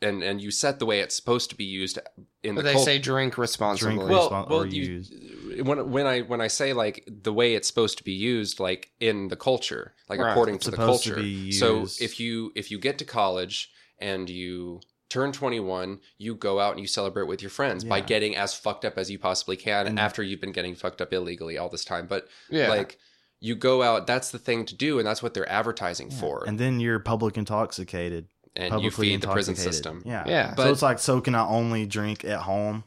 And, 0.03 0.23
and 0.23 0.41
you 0.41 0.49
set 0.49 0.79
the 0.79 0.87
way 0.87 1.01
it's 1.01 1.15
supposed 1.15 1.51
to 1.51 1.55
be 1.55 1.63
used 1.63 1.99
in 2.41 2.55
But 2.55 2.61
the 2.63 2.69
they 2.69 2.73
cult- 2.73 2.85
say 2.85 2.97
drink 2.97 3.37
responsibly. 3.37 3.97
Drink 3.97 4.09
well, 4.09 4.31
respon- 4.31 4.49
well, 4.49 4.61
or 4.61 4.65
you, 4.65 4.83
use. 4.83 5.13
when 5.61 5.91
when 5.91 6.07
I 6.07 6.21
when 6.21 6.41
I 6.41 6.47
say 6.47 6.73
like 6.73 7.07
the 7.07 7.31
way 7.31 7.53
it's 7.53 7.67
supposed 7.67 7.99
to 7.99 8.03
be 8.03 8.13
used, 8.13 8.59
like 8.59 8.89
in 8.99 9.27
the 9.27 9.35
culture, 9.35 9.93
like 10.09 10.19
Right. 10.19 10.31
according 10.31 10.55
It's 10.55 10.65
to 10.65 10.71
the 10.71 10.77
supposed 10.77 11.03
to 11.03 11.09
culture. 11.11 11.21
be 11.23 11.51
So 11.51 11.85
if 11.99 12.19
you 12.19 12.51
if 12.55 12.71
you 12.71 12.79
get 12.79 12.97
to 12.97 13.05
college 13.05 13.69
and 13.99 14.27
you 14.27 14.81
turn 15.11 15.31
21, 15.31 15.99
you 16.17 16.33
go 16.35 16.59
out 16.59 16.71
and 16.71 16.79
you 16.79 16.87
celebrate 16.87 17.27
with 17.27 17.41
your 17.41 17.49
friends 17.51 17.83
by 17.83 17.99
getting 18.01 18.35
as 18.35 18.53
fucked 18.53 18.85
up 18.85 18.97
as 18.97 19.11
you 19.11 19.19
possibly 19.19 19.57
can 19.57 19.85
And- 19.87 19.99
after 19.99 20.23
you've 20.23 20.41
been 20.41 20.51
getting 20.53 20.73
fucked 20.75 21.01
up 21.01 21.11
illegally 21.13 21.57
all 21.57 21.69
this 21.69 21.83
time. 21.85 22.07
But 22.07 22.27
yeah. 22.49 22.69
like 22.69 22.97
you 23.39 23.55
go 23.55 23.83
out, 23.83 24.07
that's 24.07 24.31
the 24.31 24.39
thing 24.39 24.65
to 24.65 24.75
do, 24.75 24.97
and 24.99 25.07
that's 25.07 25.21
what 25.23 25.33
they're 25.33 25.49
advertising 25.51 26.09
Yeah. 26.11 26.17
for. 26.19 26.43
And 26.47 26.59
then 26.59 26.79
you're 26.79 26.99
public 26.99 27.37
intoxicated. 27.37 28.27
And 28.55 28.65
you 28.65 28.89
publicly 28.91 29.09
feed 29.09 29.21
the 29.21 29.27
prison 29.31 29.55
system. 29.55 30.03
Yeah. 30.05 30.23
Yeah. 30.27 30.55
so 30.55 30.69
it's 30.71 30.81
like, 30.81 30.99
so 30.99 31.21
can 31.21 31.35
I 31.35 31.45
only 31.47 31.85
drink 31.85 32.23
at 32.25 32.41
home? 32.41 32.83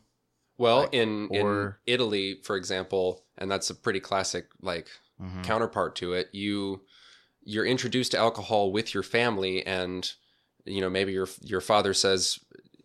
Well, 0.59 0.81
Like, 0.83 0.95
in 0.95 1.29
or- 1.31 1.81
in 1.87 1.95
Italy, 1.95 2.41
for 2.43 2.57
example, 2.57 3.25
and 3.39 3.51
that's 3.51 3.71
a 3.71 3.75
pretty 3.75 4.01
classic 4.01 4.47
like 4.63 4.89
Mhm. 5.23 5.43
counterpart 5.45 5.95
to 5.97 6.13
it 6.15 6.29
you 6.33 6.83
you're 7.47 7.67
introduced 7.67 8.13
to 8.13 8.19
alcohol 8.19 8.73
with 8.73 8.95
your 8.95 9.03
family 9.03 9.67
and 9.67 10.13
you 10.65 10.81
know 10.81 10.91
maybe 10.91 11.13
your 11.13 11.29
your 11.43 11.61
father 11.61 11.95
says 11.95 12.39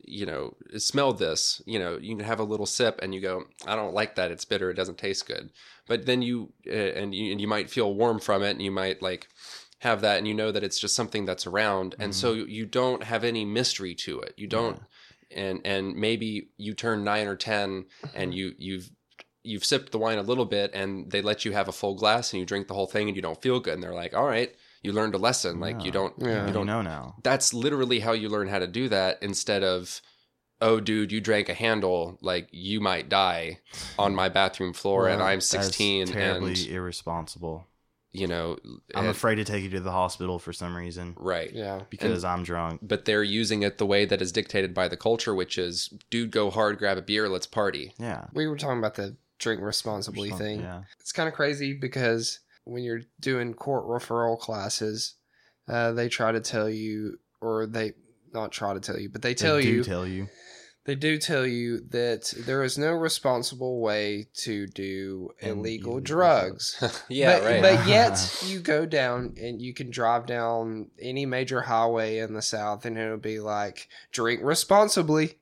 you 0.03 0.25
know 0.25 0.55
smell 0.77 1.13
this 1.13 1.61
you 1.65 1.77
know 1.77 1.97
you 2.01 2.15
can 2.15 2.25
have 2.25 2.39
a 2.39 2.43
little 2.43 2.65
sip 2.65 2.99
and 3.01 3.13
you 3.13 3.21
go 3.21 3.43
i 3.67 3.75
don't 3.75 3.93
like 3.93 4.15
that. 4.15 4.31
It's 4.31 4.45
bitter. 4.45 4.71
It 4.71 4.75
doesn't 4.75 4.97
taste 4.97 5.27
good. 5.27 5.51
But 5.87 6.05
then 6.05 6.21
you 6.21 6.53
uh, 6.67 6.73
and 6.73 7.13
you 7.13 7.31
and 7.31 7.41
you 7.41 7.47
might 7.47 7.69
feel 7.69 7.93
warm 7.93 8.19
from 8.19 8.43
it 8.43 8.51
and 8.51 8.61
you 8.61 8.71
might 8.71 9.01
like 9.01 9.27
have 9.79 10.01
that 10.01 10.17
and 10.17 10.27
you 10.27 10.33
know 10.33 10.51
that 10.51 10.63
it's 10.63 10.79
just 10.79 10.95
something 10.95 11.25
that's 11.25 11.47
around. 11.47 11.95
And 11.99 12.13
so 12.13 12.33
you 12.33 12.65
don't 12.65 13.03
have 13.03 13.23
any 13.23 13.45
mystery 13.45 13.95
to 13.95 14.19
it. 14.21 14.33
You 14.37 14.47
don't 14.47 14.79
and 15.31 15.61
and 15.65 15.95
maybe 15.95 16.49
you 16.57 16.73
turn 16.73 17.03
9 17.03 17.27
or 17.27 17.35
10 17.35 17.85
and 18.13 18.33
you 18.33 18.53
you've 18.57 18.89
you've 19.43 19.65
sipped 19.65 19.91
the 19.91 19.97
wine 19.97 20.17
a 20.17 20.23
little 20.23 20.45
bit 20.45 20.71
and 20.73 21.09
they 21.11 21.21
let 21.21 21.45
you 21.45 21.51
have 21.53 21.67
a 21.67 21.71
full 21.71 21.95
glass 21.95 22.33
and 22.33 22.39
you 22.39 22.45
drink 22.45 22.67
the 22.67 22.73
whole 22.73 22.87
thing 22.87 23.07
and 23.07 23.15
you 23.15 23.21
don't 23.21 23.41
feel 23.41 23.59
good 23.59 23.75
and 23.75 23.83
they're 23.83 23.93
like 23.93 24.13
all 24.13 24.25
right 24.25 24.55
you 24.81 24.91
learned 24.93 25.15
a 25.15 25.17
lesson 25.17 25.59
like 25.59 25.83
you 25.83 25.91
don't 25.91 26.13
Yeah. 26.17 26.47
You 26.47 26.53
don't 26.53 26.67
know 26.67 26.81
now. 26.81 27.15
that's 27.23 27.53
literally 27.53 27.99
how 27.99 28.13
you 28.13 28.29
learn 28.29 28.47
how 28.47 28.59
to 28.59 28.67
do 28.67 28.89
that 28.89 29.17
instead 29.21 29.63
of 29.63 30.01
oh 30.61 30.79
dude 30.79 31.11
you 31.11 31.21
drank 31.21 31.47
a 31.49 31.53
handle 31.53 32.17
like 32.21 32.47
you 32.51 32.79
might 32.81 33.07
die 33.09 33.59
on 33.97 34.13
my 34.15 34.27
bathroom 34.29 34.73
floor 34.73 35.07
and 35.07 35.21
i'm 35.21 35.37
that's 35.37 35.47
16 35.47 36.07
terribly 36.07 36.49
and 36.51 36.67
irresponsible. 36.67 37.65
you 38.11 38.27
know 38.27 38.57
I'm 38.95 39.05
and- 39.05 39.07
afraid 39.07 39.35
to 39.35 39.45
take 39.45 39.63
you 39.63 39.69
to 39.71 39.79
the 39.79 39.91
hospital 39.91 40.37
for 40.39 40.51
some 40.51 40.75
reason 40.75 41.15
right 41.17 41.51
yeah. 41.53 41.81
because 41.89 42.23
I'm 42.25 42.43
drunk. 42.43 42.79
but 42.81 43.05
they're 43.05 43.23
using 43.23 43.63
it 43.63 43.77
the 43.77 43.85
way 43.85 44.03
that 44.05 44.21
is 44.21 44.31
dictated 44.31 44.73
by 44.73 44.87
the 44.87 44.97
culture 44.97 45.33
which 45.35 45.57
is 45.57 45.93
dude 46.09 46.31
go 46.31 46.49
hard 46.49 46.77
grab 46.77 46.97
a 46.97 47.01
beer 47.01 47.29
let's 47.29 47.47
party 47.47 47.93
Yeah. 47.97 48.25
We 48.33 48.47
were 48.47 48.57
talking 48.57 48.79
about 48.79 48.95
the 48.95 49.15
drink 49.37 49.61
responsibly 49.61 50.31
Respons- 50.31 50.37
thing. 50.37 50.59
Yeah. 50.59 50.81
It's 50.99 51.13
kind 51.13 51.29
of 51.29 51.33
crazy 51.35 51.71
because 51.73 52.39
when 52.65 52.83
you're 52.83 53.01
doing 53.19 53.53
court 53.53 53.85
referral 53.85 54.39
classes, 54.39 55.15
uh, 55.67 55.91
they 55.91 56.09
try 56.09 56.31
to 56.31 56.41
tell 56.41 56.69
you, 56.69 57.17
or 57.41 57.67
they 57.67 57.93
not 58.33 58.51
try 58.51 58.73
to 58.73 58.79
tell 58.79 58.99
you, 58.99 59.09
but 59.09 59.21
they 59.21 59.33
tell 59.33 59.55
they 59.55 59.63
do 59.63 59.69
you, 59.69 59.83
tell 59.83 60.07
you. 60.07 60.27
they 60.85 60.95
do 60.95 61.17
tell 61.17 61.45
you 61.45 61.81
that 61.89 62.33
there 62.45 62.63
is 62.63 62.77
no 62.77 62.91
responsible 62.91 63.79
way 63.81 64.27
to 64.33 64.67
do 64.67 65.29
illegal 65.39 65.59
Illegal 65.59 65.99
drugs. 65.99 67.03
yeah 67.09 67.39
but, 67.39 67.45
right 67.45 67.61
But 67.61 67.87
yet 67.87 68.43
you 68.45 68.59
go 68.59 68.85
down 68.85 69.35
and 69.41 69.61
you 69.61 69.73
can 69.73 69.89
drive 69.89 70.25
down 70.25 70.89
any 70.99 71.25
major 71.25 71.61
highway 71.61 72.19
in 72.19 72.33
the 72.33 72.41
South 72.41 72.85
and 72.85 72.97
it'll 72.97 73.17
be 73.17 73.39
like 73.39 73.87
drink 74.11 74.41
responsibly. 74.43 75.39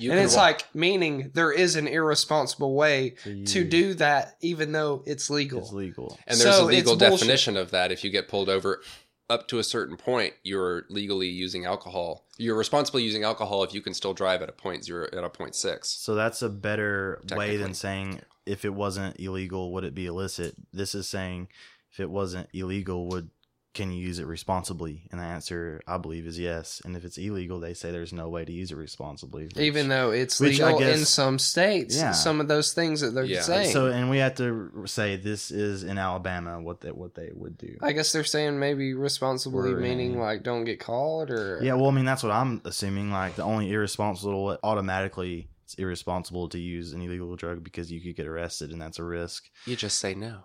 You 0.00 0.10
and 0.10 0.20
it's 0.20 0.34
wa- 0.36 0.42
like 0.42 0.74
meaning 0.74 1.30
there 1.34 1.52
is 1.52 1.76
an 1.76 1.86
irresponsible 1.86 2.74
way 2.74 3.10
to 3.24 3.30
use- 3.32 3.52
do 3.70 3.94
that 3.94 4.36
even 4.40 4.72
though 4.72 5.02
it's 5.06 5.30
legal. 5.30 5.60
It's 5.60 5.72
legal. 5.72 6.18
And 6.26 6.38
there's 6.38 6.56
So 6.56 6.64
a 6.64 6.66
legal 6.66 6.92
it's 6.94 7.02
bullshit. 7.02 7.18
definition 7.20 7.56
of 7.56 7.70
that. 7.72 7.92
If 7.92 8.02
you 8.04 8.10
get 8.10 8.28
pulled 8.28 8.48
over 8.48 8.82
up 9.28 9.46
to 9.48 9.58
a 9.60 9.64
certain 9.64 9.96
point, 9.96 10.34
you're 10.42 10.84
legally 10.90 11.28
using 11.28 11.64
alcohol. 11.64 12.26
You're 12.36 12.56
responsibly 12.56 13.04
using 13.04 13.22
alcohol 13.22 13.62
if 13.62 13.72
you 13.72 13.80
can 13.80 13.94
still 13.94 14.12
drive 14.14 14.42
at 14.42 14.48
a 14.48 14.52
point 14.52 14.84
zero 14.84 15.06
at 15.12 15.22
a 15.22 15.28
point 15.30 15.54
six. 15.54 15.88
So 15.90 16.14
that's 16.14 16.42
a 16.42 16.48
better 16.48 17.20
way 17.36 17.56
than 17.56 17.74
saying 17.74 18.20
if 18.46 18.64
it 18.64 18.74
wasn't 18.74 19.20
illegal, 19.20 19.72
would 19.72 19.84
it 19.84 19.94
be 19.94 20.06
illicit? 20.06 20.56
This 20.72 20.94
is 20.96 21.06
saying 21.08 21.48
if 21.92 22.00
it 22.00 22.10
wasn't 22.10 22.48
illegal, 22.52 23.08
would 23.08 23.30
can 23.72 23.92
you 23.92 24.00
use 24.04 24.18
it 24.18 24.26
responsibly? 24.26 25.02
And 25.12 25.20
the 25.20 25.24
answer, 25.24 25.80
I 25.86 25.96
believe, 25.98 26.26
is 26.26 26.38
yes. 26.38 26.82
And 26.84 26.96
if 26.96 27.04
it's 27.04 27.18
illegal, 27.18 27.60
they 27.60 27.72
say 27.72 27.92
there's 27.92 28.12
no 28.12 28.28
way 28.28 28.44
to 28.44 28.50
use 28.52 28.72
it 28.72 28.76
responsibly. 28.76 29.44
which- 29.44 29.56
even 29.58 29.88
though 29.88 30.10
it's 30.10 30.40
which 30.40 30.60
I 30.60 30.72
legal 30.72 30.88
in 30.92 31.04
some 31.04 31.38
states, 31.38 31.96
Yeah. 31.96 32.10
some 32.10 32.40
of 32.40 32.48
those 32.48 32.72
things 32.72 33.00
that 33.00 33.10
they're 33.12 33.24
Yeah. 33.24 33.42
saying. 33.42 33.72
so, 33.72 33.86
and 33.86 34.10
we 34.10 34.18
have 34.18 34.34
to 34.36 34.72
say 34.86 35.14
this 35.16 35.50
is 35.52 35.84
in 35.84 35.98
Alabama 35.98 36.60
what 36.60 36.80
they 36.80 36.90
what 36.90 37.14
they 37.14 37.30
would 37.32 37.56
do. 37.58 37.76
I 37.80 37.92
guess 37.92 38.10
they're 38.12 38.24
saying 38.24 38.58
maybe 38.58 38.92
responsibly 38.94 39.72
Or, 39.72 39.76
meaning 39.76 40.18
like 40.18 40.42
don't 40.42 40.64
get 40.64 40.80
caught 40.80 41.30
or 41.30 41.60
Yeah, 41.62 41.74
well, 41.74 41.86
I 41.88 41.92
mean 41.92 42.04
that's 42.04 42.22
what 42.24 42.32
I'm 42.32 42.60
assuming. 42.64 43.10
Like 43.12 43.36
the 43.36 43.44
only 43.44 43.70
irresponsible, 43.70 44.58
automatically, 44.64 45.48
it's 45.64 45.74
irresponsible 45.74 46.48
to 46.48 46.58
use 46.58 46.92
an 46.92 47.02
illegal 47.02 47.36
drug 47.36 47.62
because 47.62 47.92
you 47.92 48.00
could 48.00 48.16
get 48.16 48.26
arrested, 48.26 48.72
and 48.72 48.80
that's 48.82 48.98
a 48.98 49.04
risk. 49.04 49.48
You 49.66 49.76
just 49.76 49.98
say 50.00 50.14
no. 50.14 50.38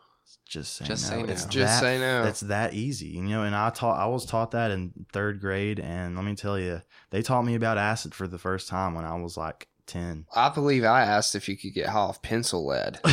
Just 0.56 0.76
say 0.78 0.86
Just 0.86 1.12
no. 1.12 1.18
say 1.18 1.24
no. 1.24 1.32
It's 1.34 1.46
Just 1.46 1.74
that- 1.74 1.80
say 1.82 2.00
no. 2.00 2.24
It's 2.24 2.39
that 2.39 2.74
easy, 2.74 3.08
you 3.08 3.22
know. 3.24 3.44
And 3.44 3.54
I 3.56 3.70
taught, 3.72 4.00
I 4.00 4.06
was 4.08 4.26
taught 4.26 4.52
that 4.52 4.72
in 4.72 4.94
third 5.12 5.41
grade, 5.41 5.80
and 5.80 6.15
let 6.15 6.24
me 6.24 6.34
tell 6.36 6.58
you, 6.58 6.82
they 7.10 7.22
taught 7.22 7.44
me 7.44 7.56
about 7.56 7.78
acid 7.78 8.15
for 8.15 8.28
the 8.28 8.38
first 8.38 8.68
time 8.70 8.94
when 8.96 9.04
I 9.06 9.15
was 9.15 9.36
like 9.38 9.68
ten. 9.86 10.26
I 10.36 10.50
believe 10.50 10.84
I 10.86 11.02
asked 11.04 11.36
if 11.36 11.48
you 11.50 11.58
could 11.58 11.74
get 11.74 11.88
high 11.89 12.00
off 12.00 12.22
pencil 12.22 12.65
lead. 12.65 13.00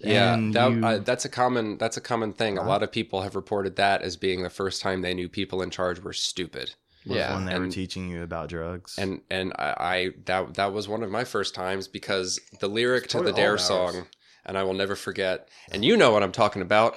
Yeah, 0.00 0.36
that, 0.52 0.70
you- 0.72 0.84
uh, 0.84 0.98
that's 0.98 1.24
a 1.24 1.28
common 1.28 1.78
that's 1.78 1.96
a 1.96 2.00
common 2.00 2.32
thing. 2.32 2.58
A 2.58 2.62
lot 2.64 2.82
of 2.82 2.90
people 2.92 3.22
have 3.22 3.34
reported 3.36 3.76
that 3.76 4.02
as 4.02 4.16
being 4.16 4.42
the 4.42 4.50
first 4.50 4.82
time 4.82 5.02
they 5.02 5.14
knew 5.14 5.28
people 5.28 5.62
in 5.62 5.70
charge 5.70 6.00
were 6.00 6.12
stupid. 6.12 6.74
was 7.06 7.16
yeah, 7.16 7.34
when 7.34 7.44
they 7.46 7.58
were 7.58 7.68
teaching 7.68 8.08
you 8.08 8.22
about 8.22 8.48
drugs. 8.48 8.96
And 8.98 9.20
and 9.30 9.52
I, 9.58 9.74
I 9.78 10.08
that 10.26 10.54
that 10.54 10.72
was 10.72 10.88
one 10.88 11.02
of 11.02 11.10
my 11.10 11.24
first 11.24 11.54
times 11.54 11.88
because 11.88 12.40
the 12.60 12.68
lyric 12.68 13.08
to 13.08 13.22
the 13.22 13.32
Dare 13.32 13.46
all 13.46 13.52
ours. 13.52 13.64
song, 13.64 14.06
and 14.46 14.56
I 14.58 14.62
will 14.62 14.74
never 14.74 14.96
forget. 14.96 15.48
And 15.72 15.84
you 15.84 15.96
know 15.96 16.10
what 16.12 16.22
I'm 16.22 16.32
talking 16.32 16.62
about. 16.62 16.96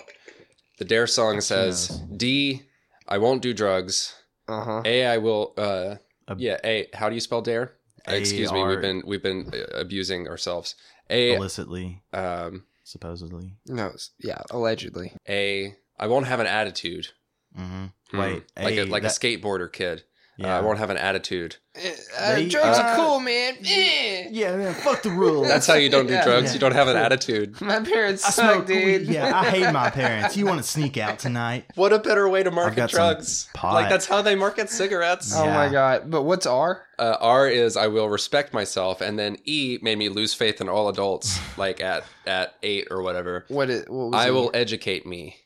The 0.79 0.85
Dare 0.85 1.07
song 1.07 1.39
says, 1.41 1.89
knows. 1.89 1.99
"D, 2.17 2.63
I 3.07 3.17
won't 3.19 3.41
do 3.41 3.53
drugs. 3.53 4.13
Uh 4.47 4.63
huh. 4.63 4.81
A, 4.85 5.05
I 5.05 5.17
will. 5.17 5.53
Uh, 5.57 5.95
Ab- 6.27 6.39
yeah. 6.39 6.57
A. 6.63 6.87
How 6.93 7.09
do 7.09 7.15
you 7.15 7.21
spell 7.21 7.41
dare? 7.41 7.73
Excuse 8.07 8.51
me. 8.51 8.59
A-R- 8.59 8.69
We've 8.69 8.81
been 8.81 9.03
we've 9.05 9.23
been 9.23 9.51
uh, 9.53 9.77
abusing 9.77 10.27
ourselves. 10.27 10.75
A. 11.09 11.35
illicitly, 11.35 12.01
Um. 12.11 12.65
supposedly. 12.83 13.53
No, 13.67 13.85
it's- 13.87 14.09
yeah, 14.19 14.41
allegedly. 14.51 15.13
A. 15.29 15.75
I 15.99 16.07
won't 16.07 16.27
have 16.27 16.39
an 16.39 16.47
attitude. 16.47 17.09
hmm 17.55 17.85
Hmm. 18.09 18.17
Wait, 18.19 18.43
like 18.57 18.75
a 18.77 18.83
like 18.85 19.03
that- 19.03 19.15
a 19.15 19.19
skateboarder 19.19 19.71
kid. 19.71 20.03
Yeah. 20.37 20.55
Uh, 20.55 20.59
I 20.59 20.61
won't 20.61 20.79
have 20.79 20.89
an 20.89 20.97
attitude. 20.97 21.57
Uh, 21.75 22.35
They- 22.35 22.47
drugs 22.49 22.77
uh, 22.77 22.81
are 22.81 22.95
cool, 22.95 23.19
man. 23.19 23.55
Eh. 23.65 24.27
Yeah, 24.31 24.55
man, 24.55 24.73
fuck 24.73 25.01
the 25.03 25.09
rules. 25.11 25.47
That's 25.47 25.67
how 25.67 25.75
you 25.75 25.89
don't 25.89 26.07
do 26.07 26.13
Yeah. 26.13 26.23
drugs. 26.23 26.47
Yeah. 26.47 26.53
You 26.53 26.59
don't 26.59 26.73
have 26.73 26.87
an 26.87 26.97
attitude. 26.97 27.59
My 27.61 27.79
parents 27.81 28.25
I 28.25 28.29
suck, 28.31 28.53
smoke 28.53 28.65
dude. 28.67 29.07
weed. 29.07 29.13
Yeah, 29.13 29.31
I 29.39 29.49
hate 29.49 29.71
my 29.71 29.89
parents. 30.01 30.35
You 30.35 30.45
want 30.45 30.57
to 30.59 30.63
sneak 30.67 30.97
out 30.97 31.19
tonight? 31.19 31.65
What 31.75 31.93
a 31.93 31.99
better 31.99 32.27
way 32.29 32.41
to 32.43 32.51
market 32.51 32.89
drugs. 32.89 33.47
Like 33.63 33.89
that's 33.89 34.05
how 34.07 34.21
they 34.23 34.35
market 34.35 34.69
cigarettes. 34.69 35.33
Oh 35.35 35.45
my 35.45 35.69
god! 35.69 36.09
But 36.09 36.23
what's 36.23 36.45
R? 36.45 36.85
Uh, 36.99 37.15
R 37.19 37.47
is 37.47 37.75
I 37.77 37.87
will 37.87 38.09
respect 38.09 38.53
myself, 38.53 39.01
and 39.01 39.17
then 39.17 39.37
E 39.45 39.77
made 39.81 39.97
me 39.97 40.09
lose 40.09 40.33
faith 40.33 40.61
in 40.61 40.69
all 40.69 40.89
adults. 40.89 41.39
like 41.57 41.81
at 41.81 42.03
at 42.25 42.55
eight 42.63 42.87
or 42.91 43.01
whatever. 43.03 43.45
What? 43.49 43.69
What 43.69 43.89
was 43.89 44.13
I 44.15 44.27
it? 44.27 44.31
will 44.31 44.51
educate 44.53 45.05
me. 45.05 45.37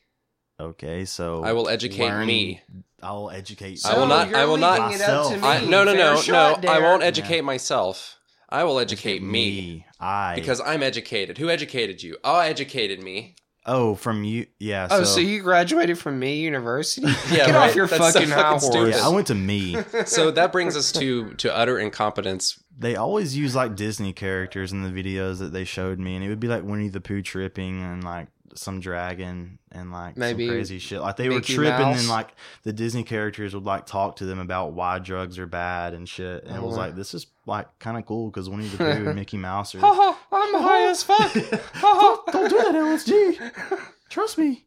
Okay, 0.60 1.04
so 1.04 1.42
I 1.44 1.52
will 1.52 1.68
educate 1.68 2.00
learn- 2.08 2.26
me. 2.26 2.62
I 3.02 3.12
will 3.12 3.30
educate. 3.30 3.80
I 3.86 3.96
will 3.96 4.06
not- 4.06 4.28
you're 4.28 4.38
I 4.38 4.44
will 4.44 4.56
not- 4.56 4.80
leaving 4.90 4.96
it 4.96 5.08
up 5.08 5.30
to 5.30 5.36
Myself. 5.38 5.42
me. 5.42 5.48
I, 5.48 5.60
no, 5.70 5.84
no, 5.84 5.92
Fair 5.94 6.04
no, 6.04 6.14
no. 6.14 6.20
shot, 6.20 6.66
I 6.66 6.80
won't 6.80 7.00
Derek. 7.02 7.16
educate 7.18 7.42
myself. 7.44 8.16
I 8.48 8.64
will 8.64 8.78
educate 8.80 9.22
me 9.22 9.84
I 10.00 10.34
because 10.34 10.60
I'm 10.60 10.82
educated. 10.82 11.38
Who 11.38 11.48
educated 11.50 12.02
you? 12.02 12.16
I 12.24 12.48
educated 12.48 13.02
me. 13.02 13.36
oh 13.66 13.94
from 13.94 14.24
you 14.24 14.46
yeah. 14.58 14.88
Oh, 14.90 15.00
so, 15.00 15.16
so 15.16 15.20
you 15.20 15.42
graduated 15.42 15.98
from 15.98 16.18
me 16.18 16.40
University? 16.40 17.06
Yeah, 17.30 17.46
Get 17.46 17.46
right. 17.54 17.68
off 17.70 17.76
your 17.76 17.86
That's 17.86 18.12
so 18.14 18.18
fucking 18.20 18.30
high 18.30 18.36
fucking 18.36 18.58
horse. 18.60 18.64
stupid. 18.66 18.94
yeah, 18.96 19.06
I 19.06 19.08
went 19.10 19.26
to 19.28 19.34
me. 19.34 19.76
So 20.06 20.30
that 20.32 20.50
brings 20.50 20.76
us 20.76 20.90
to 20.92 21.34
to 21.34 21.54
utter 21.54 21.78
incompetence. 21.78 22.58
they 22.76 22.96
always 22.96 23.36
use 23.36 23.54
like 23.54 23.76
Disney 23.76 24.12
characters 24.14 24.72
in 24.72 24.82
the 24.82 24.88
videos 24.90 25.38
that 25.40 25.52
they 25.52 25.64
showed 25.64 25.98
me, 26.00 26.16
and 26.16 26.24
it 26.24 26.28
would 26.30 26.40
be 26.40 26.48
like 26.48 26.64
Winnie 26.64 26.88
the 26.88 27.00
Pooh 27.02 27.20
tripping 27.22 27.82
and 27.82 28.02
like 28.02 28.28
some 28.54 28.80
dragon 28.80 29.58
and 29.72 29.92
like 29.92 30.16
Maybe 30.16 30.46
some 30.46 30.54
crazy 30.54 30.78
shit. 30.78 31.00
Like 31.00 31.16
they 31.16 31.28
Mickey 31.28 31.56
were 31.56 31.64
tripping, 31.64 31.86
Mouse? 31.86 32.00
and 32.00 32.08
like 32.08 32.30
the 32.62 32.72
Disney 32.72 33.02
characters 33.04 33.54
would 33.54 33.64
like 33.64 33.86
talk 33.86 34.16
to 34.16 34.24
them 34.24 34.38
about 34.38 34.72
why 34.72 34.98
drugs 34.98 35.38
are 35.38 35.46
bad 35.46 35.94
and 35.94 36.08
shit. 36.08 36.44
And 36.44 36.56
it 36.56 36.62
was 36.62 36.74
Oh. 36.76 36.78
like 36.78 36.94
this 36.94 37.14
is 37.14 37.26
like 37.46 37.66
kind 37.78 37.96
of 37.96 38.06
cool 38.06 38.30
because 38.30 38.48
Winnie 38.48 38.68
the 38.68 38.76
Pooh 38.78 38.84
and 38.84 39.14
Mickey 39.14 39.36
Mouse 39.36 39.74
are. 39.74 39.80
Ha 39.80 39.94
ha! 39.94 40.18
I'm 40.32 40.62
high 40.62 40.88
as 40.90 41.02
fuck. 41.02 41.32
Ha 41.74 41.94
ha! 42.24 42.32
Don't 42.32 42.48
do 42.50 42.56
that, 42.58 42.74
LSG. 42.74 43.80
Trust 44.08 44.38
me. 44.38 44.64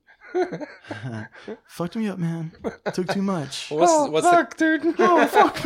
Fucked 1.67 1.95
me 1.97 2.07
up, 2.07 2.17
man. 2.17 2.51
Took 2.93 3.07
too 3.09 3.21
much. 3.21 3.69
What's 3.69 3.91
oh, 3.91 4.09
what's 4.09 4.29
the 4.29 4.47
dude. 4.79 4.95
Oh 4.99 5.25
fuck. 5.27 5.57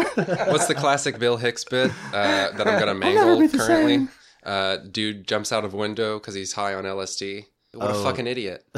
what's 0.48 0.66
the 0.68 0.74
classic 0.76 1.20
Bill 1.20 1.38
Hicks 1.38 1.64
bit 1.64 1.92
uh, 2.14 2.50
that 2.52 2.68
I'm 2.68 2.80
gonna 2.80 2.96
mangle 2.96 3.48
currently? 3.50 4.08
Uh, 4.44 4.78
dude 4.78 5.28
jumps 5.28 5.52
out 5.52 5.66
of 5.66 5.74
window 5.74 6.20
because 6.20 6.34
he's 6.36 6.54
high 6.54 6.74
on 6.76 6.84
LSD. 6.84 7.46
What 7.76 7.92
a 7.92 7.94
Oh. 7.94 8.04
fucking 8.04 8.26
idiot! 8.28 8.66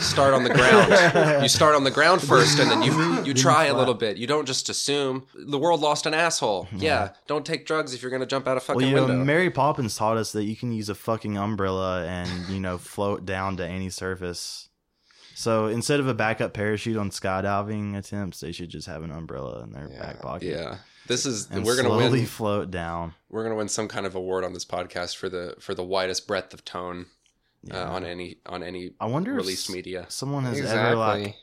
Start 0.00 0.34
on 0.34 0.44
the 0.44 0.50
ground. 0.52 1.42
You 1.42 1.48
start 1.48 1.74
on 1.74 1.84
the 1.84 1.90
ground 1.90 2.20
first, 2.28 2.58
and 2.58 2.70
then 2.70 2.82
you 2.82 3.22
you 3.24 3.32
try 3.34 3.66
a 3.66 3.74
little 3.76 3.94
bit. 3.94 4.16
You 4.16 4.26
don't 4.26 4.46
just 4.46 4.68
assume 4.68 5.26
the 5.34 5.58
world 5.58 5.80
lost 5.80 6.04
an 6.06 6.14
asshole. 6.14 6.68
Yeah, 6.74 7.10
don't 7.26 7.46
take 7.46 7.66
drugs 7.66 7.94
if 7.94 8.02
you're 8.02 8.10
gonna 8.10 8.26
jump 8.26 8.46
out 8.48 8.56
a 8.56 8.60
fucking 8.60 8.76
well, 8.80 8.88
you 8.88 8.96
know, 8.96 9.06
window. 9.06 9.24
Mary 9.24 9.50
Poppins 9.50 9.96
taught 9.96 10.16
us 10.16 10.32
that 10.32 10.44
you 10.44 10.56
can 10.56 10.72
use 10.72 10.88
a 10.88 10.94
fucking 10.94 11.36
umbrella 11.38 12.04
and 12.06 12.48
you 12.48 12.60
know 12.60 12.78
float 12.78 13.24
down 13.24 13.56
to 13.58 13.66
any 13.66 13.88
surface. 13.90 14.68
So 15.36 15.66
instead 15.66 15.98
of 16.00 16.06
a 16.06 16.14
backup 16.14 16.54
parachute 16.54 16.96
on 16.96 17.10
skydiving 17.10 17.96
attempts, 17.96 18.40
they 18.40 18.52
should 18.52 18.68
just 18.70 18.86
have 18.86 19.02
an 19.02 19.10
umbrella 19.10 19.62
in 19.64 19.72
their 19.72 19.88
Yeah. 19.92 20.00
back 20.00 20.22
pocket. 20.22 20.46
yeah, 20.48 20.76
this 21.08 21.26
is 21.26 21.48
and 21.50 21.64
we're 21.64 21.76
gonna 21.76 21.88
slowly 21.88 22.20
win. 22.20 22.26
float 22.26 22.70
down. 22.70 23.14
We're 23.30 23.42
gonna 23.42 23.56
win 23.56 23.68
some 23.68 23.88
kind 23.88 24.06
of 24.06 24.14
award 24.14 24.44
on 24.44 24.52
this 24.52 24.64
podcast 24.64 25.16
for 25.16 25.28
the 25.28 25.54
for 25.58 25.74
the 25.74 25.84
widest 25.84 26.26
breadth 26.28 26.54
of 26.54 26.64
tone 26.64 27.06
Yeah. 27.64 27.82
uh, 27.84 27.90
on 27.92 28.04
any 28.04 28.36
on 28.46 28.62
any 28.62 28.92
I 29.00 29.06
wonder 29.06 29.32
released 29.32 29.70
s- 29.70 29.74
media. 29.74 30.06
someone 30.08 30.44
has 30.44 30.58
Exactly. 30.58 30.80
ever 30.86 30.96
like. 30.96 31.36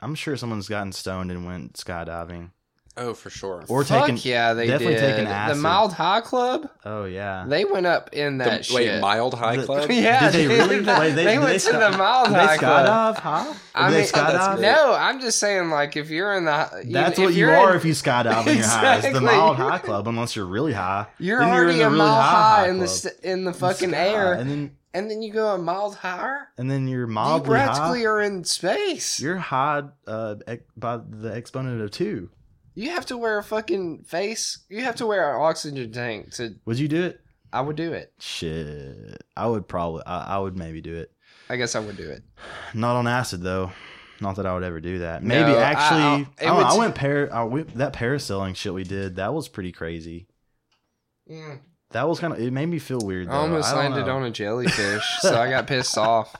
I'm 0.00 0.14
sure 0.14 0.36
someone's 0.36 0.68
gotten 0.68 0.92
stoned 0.92 1.30
and 1.30 1.46
went 1.46 1.74
skydiving. 1.74 2.50
Oh, 2.96 3.12
for 3.12 3.28
sure. 3.28 3.64
Or 3.68 3.82
Fuck 3.82 4.06
taken. 4.06 4.20
yeah, 4.22 4.52
they 4.54 4.68
definitely 4.68 4.94
did. 4.94 5.16
taken 5.16 5.24
The. 5.48 5.54
Mild 5.56 5.94
High 5.94 6.20
Club, 6.20 6.70
Oh 6.84 7.06
yeah. 7.06 7.44
they 7.48 7.64
went 7.64 7.86
up 7.86 8.10
in 8.12 8.38
The- 8.38 8.44
that 8.44 8.70
wait, 8.70 8.84
shit. 8.84 9.00
Mild 9.00 9.34
High 9.34 9.56
The- 9.56 9.64
Club. 9.66 9.90
yeah, 9.90 10.30
Did 10.30 10.32
they 10.32 10.42
dude. 10.46 10.50
really? 10.52 10.76
Wait, 11.00 11.10
they, 11.16 11.24
they- 11.24 11.38
went 11.38 11.48
they 11.48 11.54
to 11.54 11.58
sky- 11.60 11.90
the 11.90 11.98
Mild 11.98 12.28
Did 12.28 12.34
High 12.36 12.46
they 12.52 12.58
Club. 12.58 13.16
skydive? 13.16 13.18
Huh? 13.18 13.54
I 13.74 13.88
Did 13.90 13.94
mean, 13.96 14.04
they 14.04 14.08
skydive? 14.12 14.60
no, 14.60 14.92
I'm 14.94 15.20
just 15.20 15.40
saying, 15.40 15.70
like, 15.70 15.96
if 15.96 16.08
you're 16.08 16.34
in 16.34 16.44
the, 16.44 16.82
you- 16.84 16.92
That's 16.92 17.18
if 17.18 17.24
what 17.24 17.34
you 17.34 17.40
you're 17.48 17.70
in- 17.70 17.76
if 17.76 17.84
you 17.84 17.92
skydive 17.94 18.46
in 18.46 18.58
you're 18.58 18.64
high. 18.68 18.96
It's 18.98 19.08
the 19.12 19.20
mild 19.20 19.56
high 19.56 19.78
club, 19.78 20.06
unless 20.06 20.36
you're 20.36 20.46
really 20.46 20.74
high. 20.74 21.06
You're 21.18 21.40
Then 21.40 21.48
already 21.50 21.72
in 21.72 21.78
the 21.80 21.84
a 21.86 21.90
really 21.90 21.98
mile 21.98 22.22
high, 22.22 22.68
in 22.68 22.78
the 22.78 23.14
in 23.24 23.44
the 23.44 23.52
fucking 23.52 23.90
sky, 23.90 24.06
air, 24.06 24.34
and 24.34 24.48
then 24.48 24.76
and 24.94 25.10
then 25.10 25.20
you 25.20 25.32
go 25.32 25.48
a 25.48 25.58
mile 25.58 25.92
higher. 25.92 26.48
and 26.56 26.70
then 26.70 26.88
you're 26.88 27.06
You 27.06 27.12
mildly 27.12 27.48
practically 27.48 28.00
high. 28.00 28.06
are 28.06 28.22
in 28.22 28.44
space. 28.44 29.20
You're 29.20 29.36
high 29.36 29.82
uh, 30.06 30.36
by 30.76 30.98
the 31.06 31.34
exponent 31.34 31.82
of 31.82 31.90
two. 31.90 32.30
You 32.76 32.90
have 32.90 33.06
to 33.06 33.16
wear 33.18 33.38
a 33.38 33.42
fucking 33.44 34.04
face. 34.04 34.64
You 34.68 34.82
have 34.84 34.96
to 34.96 35.06
wear 35.06 35.34
an 35.36 35.42
oxygen 35.42 35.92
tank 35.92 36.32
to. 36.34 36.54
Would 36.64 36.78
you 36.78 36.88
do 36.88 37.02
it? 37.04 37.20
I 37.52 37.60
would 37.60 37.76
do 37.76 37.92
it. 37.92 38.12
Shit, 38.18 39.22
I 39.36 39.46
would 39.46 39.68
probably. 39.68 40.02
I, 40.06 40.36
I 40.36 40.38
would 40.38 40.56
maybe 40.56 40.80
do 40.80 40.94
it. 40.96 41.12
I 41.48 41.56
guess 41.56 41.76
I 41.76 41.80
would 41.80 41.96
do 41.96 42.08
it. 42.10 42.22
Not 42.72 42.96
on 42.96 43.06
acid 43.06 43.42
though. 43.42 43.70
Not 44.20 44.36
that 44.36 44.46
I 44.46 44.54
would 44.54 44.62
ever 44.62 44.80
do 44.80 45.00
that. 45.00 45.22
Maybe 45.22 45.50
I- 45.50 45.62
actually, 45.62 46.02
I- 46.02 46.26
I, 46.40 46.46
know, 46.46 46.58
I 46.66 46.76
went 46.78 46.94
par. 46.94 47.28
I 47.32 47.42
went, 47.44 47.74
that 47.76 47.92
parasailing 47.92 48.56
shit 48.56 48.72
we 48.72 48.82
did. 48.84 49.16
That 49.16 49.34
was 49.34 49.48
pretty 49.48 49.70
crazy. 49.72 50.26
That 51.94 52.08
was 52.08 52.18
kind 52.18 52.32
of. 52.32 52.40
It 52.40 52.52
made 52.52 52.66
me 52.66 52.80
feel 52.80 52.98
weird. 52.98 53.28
Though. 53.28 53.34
I 53.34 53.36
almost 53.36 53.70
don't 53.70 53.78
landed 53.78 54.06
know. 54.06 54.16
on 54.16 54.24
a 54.24 54.30
jellyfish, 54.32 55.04
so 55.20 55.40
I 55.40 55.48
got 55.48 55.68
pissed 55.68 55.96
off. 55.96 56.34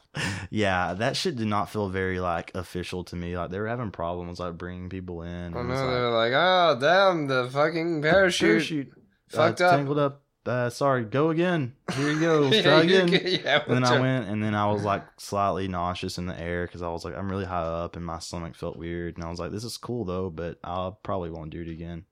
Yeah, 0.51 0.95
that 0.95 1.17
shit 1.17 1.37
did 1.37 1.47
not 1.47 1.71
feel 1.71 1.89
very 1.89 2.19
like 2.19 2.51
official 2.57 3.05
to 3.05 3.15
me. 3.15 3.39
Like 3.39 3.51
they 3.51 3.61
were 3.61 3.69
having 3.69 3.93
problems 3.93 4.41
like 4.41 4.59
bringing 4.59 4.89
people 4.89 5.23
in. 5.23 5.55
I 5.55 5.63
know 5.63 5.69
like, 5.69 5.69
they 5.69 5.85
were 5.85 6.11
like, 6.11 6.33
"Oh, 6.35 6.79
damn, 6.81 7.29
the 7.29 7.49
fucking 7.53 8.03
parachute, 8.03 8.49
parachute 8.51 8.93
fucked 9.29 9.61
uh, 9.61 9.67
up." 9.67 9.77
tangled 9.77 9.99
up. 9.99 10.23
Uh, 10.45 10.71
sorry, 10.71 11.05
go 11.05 11.31
again. 11.31 11.75
Here 11.93 12.11
you 12.11 12.19
go. 12.19 12.41
Let's 12.51 12.63
try 12.65 12.83
Yeah, 12.83 13.03
again. 13.05 13.21
yeah, 13.45 13.63
And 13.67 13.77
then 13.77 13.83
we'll 13.83 13.93
I 13.93 14.01
went, 14.01 14.29
and 14.29 14.43
then 14.43 14.57
I 14.57 14.71
was 14.73 14.83
like 14.83 15.05
slightly 15.19 15.69
nauseous 15.69 16.19
in 16.19 16.27
the 16.27 16.39
air 16.39 16.67
because 16.67 16.83
I 16.83 16.89
was 16.89 17.05
like, 17.05 17.15
I'm 17.17 17.31
really 17.31 17.47
high 17.47 17.63
up, 17.63 17.95
and 17.95 18.05
my 18.05 18.19
stomach 18.19 18.57
felt 18.57 18.77
weird. 18.77 19.17
And 19.17 19.25
I 19.25 19.31
was 19.31 19.39
like, 19.39 19.53
this 19.53 19.63
is 19.63 19.77
cool 19.79 20.05
though, 20.05 20.31
but 20.31 20.59
I 20.65 20.91
probably 21.05 21.31
won't 21.31 21.51
do 21.51 21.63
it 21.63 21.69
again. 21.69 22.07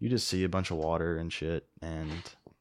You 0.00 0.08
just 0.08 0.26
see 0.28 0.42
a 0.44 0.48
bunch 0.48 0.70
of 0.70 0.78
water 0.78 1.18
and 1.18 1.32
shit, 1.32 1.68
and 1.80 2.10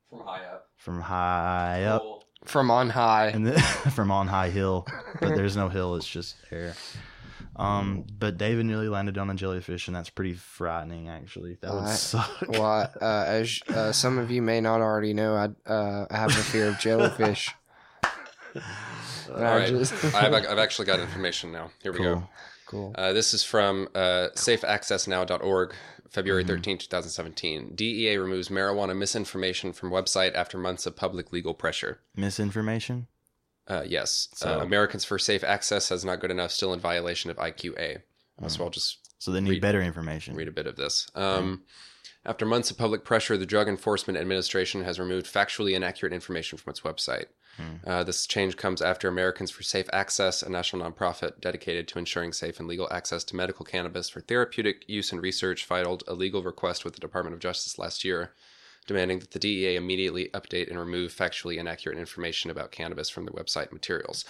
From 0.10 0.20
high 0.22 0.43
up. 0.45 0.68
from 0.78 1.01
high 1.01 1.84
up, 1.84 2.24
from 2.45 2.72
on 2.72 2.89
high. 2.89 3.28
and 3.28 3.45
then 3.45 3.60
from 3.93 4.12
on 4.12 4.28
high 4.28 4.49
hill, 4.49 4.88
but 5.20 5.36
there's 5.36 5.55
no 5.55 5.70
hill; 5.70 5.95
it's 5.95 6.07
just 6.07 6.36
air. 6.51 6.74
Um, 7.55 8.05
but 8.18 8.38
David 8.38 8.66
nearly 8.68 8.88
landed 8.88 9.18
on 9.18 9.30
a 9.30 9.34
jellyfish, 9.34 9.88
and 9.88 9.95
that's 9.95 10.10
pretty 10.10 10.34
frightening. 10.34 11.10
Actually, 11.10 11.57
that 11.62 11.74
would 11.74 11.84
I- 11.84 11.93
suck. 11.93 12.32
well, 12.47 12.89
uh, 13.01 13.24
as 13.28 13.60
uh, 13.68 13.91
some 13.91 14.18
of 14.18 14.32
you 14.32 14.41
may 14.41 14.62
not 14.62 14.82
already 14.82 15.14
know, 15.14 15.36
I 15.36 15.70
uh, 15.72 16.05
I 16.10 16.18
have 16.18 16.30
a 16.32 16.43
fear 16.43 16.68
of 16.70 16.80
jellyfish. 16.80 17.51
And 18.55 19.38
All 19.38 19.43
I 19.43 19.57
right, 19.57 19.70
just- 19.70 19.93
I've, 20.16 20.34
I've 20.34 20.57
actually 20.57 20.86
got 20.88 20.99
information 20.99 21.51
now. 21.51 21.70
Here 21.84 21.91
we 21.93 21.99
go. 21.99 22.16
Cool. 22.16 22.30
cool. 22.66 22.95
Uh, 22.97 23.14
this 23.14 23.36
is 23.36 23.43
from 23.43 23.88
uh, 23.93 24.30
safeaccessnow.org, 24.36 25.76
February 26.10 26.43
Mhm. 26.43 26.47
13, 26.47 26.78
2017. 26.78 27.76
DEA 27.76 28.18
removes 28.18 28.49
marijuana 28.49 28.97
misinformation 28.97 29.74
from 29.74 29.91
website 29.91 30.34
after 30.34 30.57
months 30.57 30.86
of 30.86 30.95
public 30.95 31.32
legal 31.32 31.53
pressure. 31.53 31.99
Misinformation. 32.16 33.07
Uh, 33.68 33.84
yes. 33.86 34.28
So- 34.34 34.60
uh, 34.60 34.64
Americans 34.64 35.05
for 35.05 35.20
Safe 35.20 35.43
Access 35.43 35.89
has 35.89 36.03
not 36.03 36.20
good 36.20 36.32
enough, 36.32 36.51
still 36.51 36.74
in 36.74 36.80
violation 36.80 37.30
of 37.30 37.38
IQA. 37.38 37.97
Uh, 38.41 38.45
Mm. 38.45 38.51
So 38.51 38.64
I'll 38.64 38.70
just 38.70 38.97
So 39.22 39.32
they 39.32 39.41
need 39.41 39.49
Read- 39.49 39.62
better 39.62 39.82
information. 39.82 40.34
read 40.36 40.47
a 40.47 40.51
bit 40.51 40.66
of 40.66 40.76
this. 40.78 41.07
Um, 41.14 41.64
After 42.26 42.45
months 42.45 42.70
of 42.70 42.78
public 42.78 43.03
pressure, 43.05 43.38
the 43.38 43.45
Drug 43.45 43.68
Enforcement 43.70 44.18
Administration 44.20 44.84
has 44.84 44.99
removed 44.99 45.26
factually 45.26 45.74
inaccurate 45.74 46.12
information 46.14 46.57
from 46.57 46.72
its 46.72 46.82
website. 46.82 47.28
Hmm. 47.60 47.89
Uh, 47.89 48.03
this 48.03 48.26
change 48.26 48.55
comes 48.55 48.82
after 48.82 49.07
Americans 49.10 49.51
for 49.51 49.64
Safe 49.64 49.88
Access, 49.91 50.41
a 50.41 50.49
national 50.49 50.89
nonprofit 50.89 51.41
dedicated 51.41 51.88
to 51.89 51.99
ensuring 51.99 52.32
safe 52.32 52.60
and 52.60 52.68
legal 52.70 52.88
access 52.91 53.24
to 53.26 53.36
medical 53.36 53.66
cannabis 53.66 54.07
for 54.10 54.22
therapeutic 54.22 54.86
use 54.88 55.12
and 55.12 55.22
research, 55.22 55.66
filed 55.66 56.03
a 56.07 56.14
legal 56.14 56.41
request 56.41 56.86
with 56.86 56.93
the 56.93 57.01
Department 57.01 57.34
of 57.34 57.39
Justice 57.41 57.78
last 57.78 58.05
year, 58.05 58.32
demanding 58.88 59.20
that 59.20 59.32
the 59.32 59.39
DEA 59.39 59.76
immediately 59.76 60.30
update 60.34 60.70
and 60.70 60.80
remove 60.80 61.14
factually 61.14 61.57
inaccurate 61.57 61.97
information 61.97 62.49
about 62.49 62.72
cannabis 62.72 63.10
from 63.10 63.26
their 63.26 63.34
website 63.34 63.72
materials. 63.74 64.24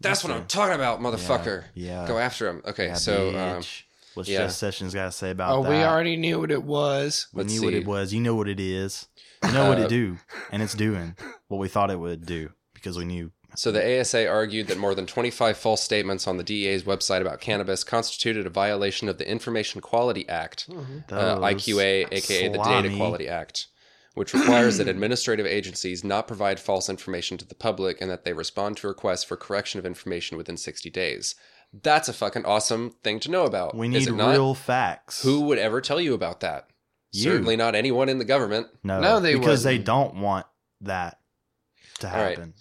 That's 0.00 0.24
what 0.24 0.32
I'm 0.32 0.46
talking 0.46 0.74
about, 0.74 1.00
motherfucker. 1.00 1.64
Yeah. 1.74 2.08
Go 2.08 2.18
after 2.18 2.48
him. 2.48 2.62
Okay, 2.66 2.86
Yeah, 2.88 2.94
so 2.94 3.28
um, 3.28 3.34
bitch. 3.60 3.82
what's 4.14 4.28
yeah. 4.28 4.38
Jeff 4.38 4.50
Sessions 4.50 4.92
got 4.94 5.04
to 5.04 5.12
say 5.12 5.30
about 5.30 5.56
Oh, 5.56 5.62
that? 5.62 5.70
we 5.70 5.76
already 5.76 6.16
knew 6.16 6.40
what 6.40 6.50
it 6.50 6.64
was. 6.64 7.28
We 7.32 7.42
Let's 7.44 7.54
knew 7.54 7.62
what 7.64 7.74
it 7.74 7.86
was. 7.86 8.12
You 8.12 8.20
know 8.20 8.34
what 8.34 8.48
it 8.48 8.58
is. 8.58 9.06
You 9.44 9.52
know 9.52 9.68
what 9.68 9.78
Uh, 9.78 9.82
it 9.82 9.88
do, 9.88 10.18
and 10.50 10.62
it's 10.62 10.74
doing 10.74 11.14
what 11.48 11.58
we 11.58 11.68
thought 11.68 11.90
it 11.90 11.98
would 12.00 12.26
do 12.26 12.50
because 12.82 12.98
we 12.98 13.04
knew. 13.04 13.30
So 13.54 13.70
the 13.70 14.00
ASA 14.00 14.26
argued 14.28 14.68
that 14.68 14.78
more 14.78 14.94
than 14.94 15.06
25 15.06 15.56
false 15.58 15.82
statements 15.82 16.26
on 16.26 16.38
the 16.38 16.42
DEA's 16.42 16.84
website 16.84 17.20
about 17.20 17.40
cannabis 17.40 17.84
constituted 17.84 18.46
a 18.46 18.50
violation 18.50 19.08
of 19.10 19.18
the 19.18 19.28
Information 19.30 19.80
Quality 19.82 20.26
Act, 20.28 20.66
uh, 21.10 21.38
IQA, 21.38 22.08
aka 22.10 22.48
the 22.48 22.56
Data 22.58 22.64
slimy- 22.64 22.96
Quality 22.96 23.28
Act, 23.28 23.66
which 24.14 24.32
requires 24.32 24.78
that 24.78 24.88
administrative 24.88 25.44
agencies 25.46 26.02
not 26.02 26.26
provide 26.26 26.58
false 26.60 26.88
information 26.88 27.36
to 27.38 27.44
the 27.46 27.54
public 27.54 28.00
and 28.00 28.10
that 28.10 28.24
they 28.24 28.32
respond 28.32 28.78
to 28.78 28.88
requests 28.88 29.24
for 29.24 29.36
correction 29.36 29.78
of 29.78 29.84
information 29.84 30.36
within 30.38 30.56
60 30.56 30.88
days. 30.88 31.34
That's 31.74 32.08
a 32.08 32.12
fucking 32.14 32.44
awesome 32.46 32.92
thing 33.02 33.20
to 33.20 33.30
know 33.30 33.44
about. 33.44 33.76
We 33.76 33.86
Is 33.94 34.06
need 34.06 34.12
it 34.14 34.16
not? 34.16 34.30
real 34.32 34.54
facts. 34.54 35.22
Who 35.22 35.42
would 35.42 35.58
ever 35.58 35.80
tell 35.82 36.00
you 36.00 36.14
about 36.14 36.40
that? 36.40 36.68
You. 37.12 37.24
Certainly 37.24 37.56
not 37.56 37.74
anyone 37.74 38.08
in 38.08 38.18
the 38.18 38.24
government. 38.24 38.68
No, 38.82 38.98
No, 39.00 39.20
they 39.20 39.34
because 39.34 39.62
they 39.62 39.72
wouldn't. 39.74 39.86
don't 39.86 40.14
want 40.16 40.46
that 40.80 41.18
to 42.02 42.08
happen. 42.08 42.54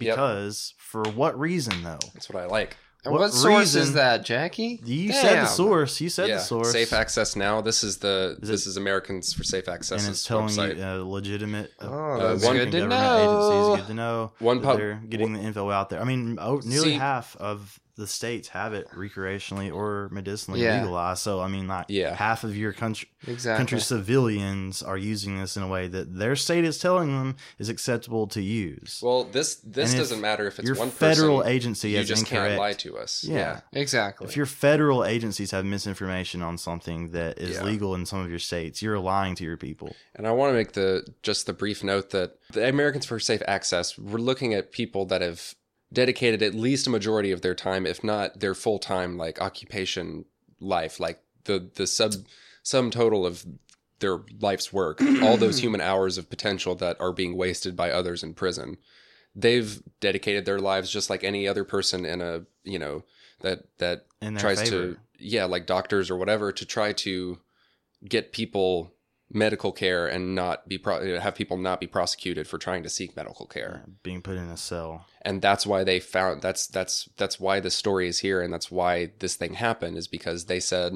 Yep. 0.00 0.14
Because 0.16 0.74
for 0.78 1.04
what 1.10 1.38
reason 1.38 1.82
though? 1.82 1.98
That's 2.14 2.28
what 2.28 2.42
I 2.42 2.46
like. 2.46 2.76
And 3.04 3.12
What 3.12 3.20
what, 3.20 3.32
source 3.34 3.74
is 3.74 3.92
that, 3.92 4.24
Jackie? 4.24 4.80
You 4.82 5.12
said 5.12 5.42
the 5.42 5.46
source. 5.46 6.00
You 6.00 6.08
said 6.08 6.26
yeah, 6.30 6.36
the 6.36 6.40
source. 6.40 6.72
Safe 6.72 6.90
Access 6.94 7.36
Now. 7.36 7.60
This 7.60 7.84
is 7.84 7.98
the 7.98 8.38
Is 8.40 8.48
this 8.48 8.66
it- 8.66 8.70
is 8.70 8.76
Americans 8.78 9.34
for 9.34 9.44
Safe 9.44 9.68
Access 9.68 10.04
and 10.06 10.10
it's 10.12 10.24
telling 10.24 10.46
website. 10.46 10.78
you 10.78 10.82
uh, 10.82 10.96
legitimate. 11.04 11.70
uh, 11.82 11.86
Oh, 11.90 12.28
that's 12.30 12.42
American 12.46 12.70
good 12.70 12.80
to 12.80 12.86
know. 12.88 13.58
Agencies, 13.74 13.84
good 13.84 13.88
to 13.90 13.94
know. 13.94 14.32
One 14.38 14.60
that 14.62 14.64
pub- 14.66 14.78
they're 14.78 15.02
getting 15.06 15.34
the 15.34 15.40
info 15.40 15.70
out 15.70 15.90
there. 15.90 16.00
I 16.00 16.04
mean, 16.04 16.38
oh, 16.40 16.62
nearly 16.64 16.92
See- 16.92 16.98
half 16.98 17.36
of 17.36 17.78
the 17.96 18.06
states 18.06 18.48
have 18.48 18.74
it 18.74 18.88
recreationally 18.90 19.72
or 19.72 20.08
medicinally 20.10 20.60
Yeah. 20.62 20.80
legalized. 20.80 21.22
So 21.22 21.40
I 21.40 21.48
mean, 21.48 21.68
like 21.68 21.86
Yeah. 21.88 22.14
half 22.14 22.42
of 22.44 22.56
your 22.56 22.72
country 22.72 23.08
Exactly. 23.26 23.58
country 23.58 23.80
civilians 23.80 24.82
are 24.82 24.98
using 24.98 25.38
this 25.40 25.56
in 25.56 25.62
a 25.62 25.68
way 25.68 25.88
that 25.88 26.18
their 26.18 26.36
state 26.36 26.64
is 26.64 26.78
telling 26.78 27.08
them 27.08 27.36
is 27.58 27.68
acceptable 27.68 28.26
to 28.28 28.42
use. 28.42 29.00
Well, 29.02 29.24
this 29.24 29.56
this 29.56 29.90
And 29.92 29.98
doesn't 30.00 30.20
matter 30.20 30.46
if 30.46 30.58
it's 30.58 30.66
your 30.66 30.76
one 30.76 30.90
federal 30.90 31.38
person. 31.38 31.52
agency 31.52 31.90
you 31.90 32.04
just 32.04 32.22
incorrect. 32.22 32.48
can't 32.50 32.58
lie 32.60 32.72
to 32.74 32.98
us. 32.98 33.24
Yeah. 33.24 33.60
Exactly. 33.72 34.26
If 34.26 34.36
your 34.36 34.46
federal 34.46 35.04
agencies 35.04 35.50
have 35.52 35.64
misinformation 35.64 36.42
on 36.42 36.58
something 36.58 37.10
that 37.12 37.38
is 37.38 37.56
Yeah. 37.56 37.64
legal 37.64 37.94
in 37.94 38.06
some 38.06 38.20
of 38.20 38.28
your 38.30 38.38
states, 38.38 38.82
you're 38.82 38.98
lying 38.98 39.34
to 39.36 39.44
your 39.44 39.56
people. 39.56 39.94
And 40.14 40.26
I 40.26 40.32
want 40.32 40.50
to 40.50 40.54
make 40.54 40.72
the 40.72 41.04
just 41.22 41.46
the 41.46 41.52
brief 41.52 41.82
note 41.84 42.10
that 42.10 42.38
the 42.52 42.68
Americans 42.68 43.06
for 43.06 43.18
Safe 43.20 43.42
Access, 43.46 43.98
we're 43.98 44.18
looking 44.18 44.52
at 44.54 44.72
people 44.72 45.06
that 45.06 45.20
have 45.22 45.54
dedicated 45.94 46.42
at 46.42 46.54
least 46.54 46.86
a 46.86 46.90
majority 46.90 47.30
of 47.30 47.42
their 47.42 47.54
time, 47.54 47.86
if 47.86 48.04
not 48.04 48.40
their 48.40 48.54
full 48.54 48.78
time, 48.78 49.16
like 49.16 49.40
occupation 49.40 50.24
life, 50.60 51.00
like 51.00 51.22
the 51.44 51.70
the 51.74 51.86
sub 51.86 52.14
sum 52.62 52.90
total 52.90 53.24
of 53.24 53.44
their 54.00 54.20
life's 54.40 54.72
work, 54.72 55.00
all 55.22 55.36
those 55.36 55.58
human 55.62 55.80
hours 55.80 56.18
of 56.18 56.28
potential 56.28 56.74
that 56.74 57.00
are 57.00 57.12
being 57.12 57.36
wasted 57.36 57.76
by 57.76 57.90
others 57.90 58.22
in 58.22 58.34
prison. 58.34 58.76
They've 59.34 59.82
dedicated 60.00 60.44
their 60.44 60.58
lives 60.58 60.90
just 60.90 61.10
like 61.10 61.24
any 61.24 61.48
other 61.48 61.64
person 61.64 62.04
in 62.04 62.20
a 62.20 62.42
you 62.62 62.78
know 62.78 63.04
that 63.40 63.64
that 63.78 64.06
tries 64.38 64.62
favor. 64.62 64.94
to 64.94 64.96
yeah 65.18 65.44
like 65.44 65.66
doctors 65.66 66.10
or 66.10 66.16
whatever 66.16 66.52
to 66.52 66.66
try 66.66 66.92
to 66.92 67.38
get 68.08 68.32
people 68.32 68.93
medical 69.34 69.72
care 69.72 70.06
and 70.06 70.34
not 70.34 70.68
be 70.68 70.78
pro- 70.78 71.18
have 71.18 71.34
people 71.34 71.58
not 71.58 71.80
be 71.80 71.86
prosecuted 71.88 72.46
for 72.46 72.56
trying 72.56 72.84
to 72.84 72.88
seek 72.88 73.16
medical 73.16 73.46
care 73.46 73.84
being 74.04 74.22
put 74.22 74.36
in 74.36 74.48
a 74.48 74.56
cell. 74.56 75.06
and 75.22 75.42
that's 75.42 75.66
why 75.66 75.82
they 75.82 75.98
found 75.98 76.40
that's 76.40 76.66
that's 76.68 77.08
that's 77.16 77.40
why 77.40 77.58
this 77.58 77.74
story 77.74 78.06
is 78.06 78.20
here 78.20 78.40
and 78.40 78.52
that's 78.52 78.70
why 78.70 79.10
this 79.18 79.34
thing 79.34 79.54
happened 79.54 79.96
is 79.98 80.06
because 80.06 80.44
they 80.44 80.60
said 80.60 80.92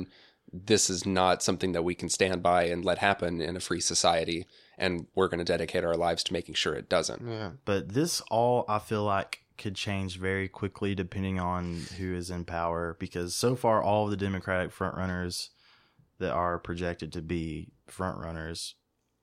this 0.53 0.89
is 0.89 1.05
not 1.05 1.43
something 1.43 1.72
that 1.72 1.82
we 1.82 1.95
can 1.95 2.09
stand 2.09 2.43
by 2.43 2.62
and 2.62 2.84
let 2.84 2.99
happen 2.99 3.41
in 3.41 3.57
a 3.57 3.61
free 3.61 3.80
society 3.80 4.47
and 4.78 5.07
we're 5.14 5.28
going 5.28 5.39
to 5.39 5.45
dedicate 5.45 5.84
our 5.84 5.97
lives 5.97 6.22
to 6.22 6.32
making 6.32 6.55
sure 6.55 6.74
it 6.74 6.89
doesn't 6.89 7.26
yeah. 7.28 7.51
But 7.64 7.91
this 7.91 8.22
all 8.30 8.64
I 8.68 8.78
feel 8.78 9.03
like 9.03 9.41
could 9.59 9.74
change 9.74 10.16
very 10.16 10.47
quickly 10.47 10.95
depending 10.95 11.41
on 11.41 11.82
who 11.99 12.14
is 12.14 12.30
in 12.30 12.45
power 12.45 12.97
because 13.01 13.34
so 13.34 13.57
far 13.57 13.82
all 13.82 14.05
of 14.05 14.11
the 14.12 14.16
Democratic 14.16 14.72
frontrunners 14.72 15.49
that 16.20 16.30
are 16.30 16.59
projected 16.61 17.12
to 17.12 17.20
be 17.20 17.68
frontrunners 17.91 18.74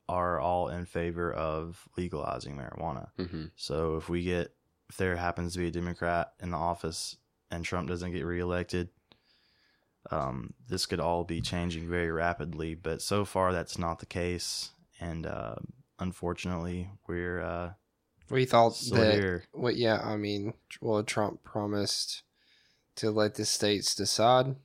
are 0.08 0.40
all 0.40 0.68
in 0.70 0.86
favor 0.86 1.34
of 1.34 1.88
legalizing 1.98 2.56
marijuana. 2.56 3.08
hmm 3.18 3.46
So 3.56 3.96
if 3.98 4.08
we 4.10 4.24
get 4.24 4.54
if 4.90 4.98
there 4.98 5.16
happens 5.16 5.54
to 5.54 5.60
be 5.60 5.68
a 5.68 5.72
Democrat 5.72 6.34
in 6.40 6.52
the 6.52 6.58
office 6.58 7.18
and 7.50 7.66
Trump 7.66 7.88
doesn't 7.90 8.12
get 8.12 8.24
reelected, 8.24 8.90
um, 10.12 10.54
this 10.68 10.86
could 10.86 11.00
all 11.00 11.24
be 11.24 11.42
changing 11.42 11.90
very 11.90 12.12
rapidly. 12.12 12.76
But 12.76 13.02
so 13.02 13.26
far, 13.26 13.52
that's 13.52 13.78
not 13.80 13.98
the 14.00 14.06
case, 14.06 14.70
and 15.00 15.26
uh, 15.26 15.56
unfortunately, 16.00 16.92
we're 17.08 17.42
uh, 17.42 17.72
We 18.30 18.46
thought 18.46 18.76
still 18.76 19.00
that. 19.02 19.14
here. 19.16 19.46
What? 19.54 19.76
Yeah. 19.76 20.00
I 20.04 20.18
mean, 20.18 20.54
well, 20.82 21.02
Trump 21.04 21.44
promised 21.44 22.22
to 22.98 23.10
let 23.10 23.36
the 23.36 23.46
states 23.46 23.96
decide, 23.96 24.56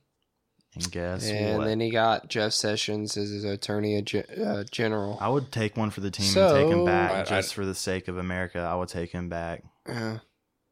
And 0.73 0.89
guess 0.91 1.29
and 1.29 1.57
what? 1.57 1.65
then 1.65 1.79
he 1.81 1.89
got 1.89 2.29
Jeff 2.29 2.53
Sessions 2.53 3.17
as 3.17 3.29
his 3.29 3.43
attorney 3.43 4.01
ge- 4.03 4.23
uh, 4.41 4.63
general. 4.71 5.17
I 5.19 5.27
would 5.27 5.51
take 5.51 5.75
one 5.75 5.89
for 5.89 5.99
the 5.99 6.11
team 6.11 6.27
and 6.37 6.53
take 6.55 6.67
him 6.69 6.85
back 6.85 7.11
I- 7.11 7.19
I- 7.21 7.23
just 7.23 7.53
for 7.53 7.65
the 7.65 7.75
sake 7.75 8.07
of 8.07 8.17
America. 8.17 8.59
I 8.59 8.75
would 8.75 8.87
take 8.89 9.11
him 9.11 9.27
back. 9.27 9.63
Yeah. 9.87 10.19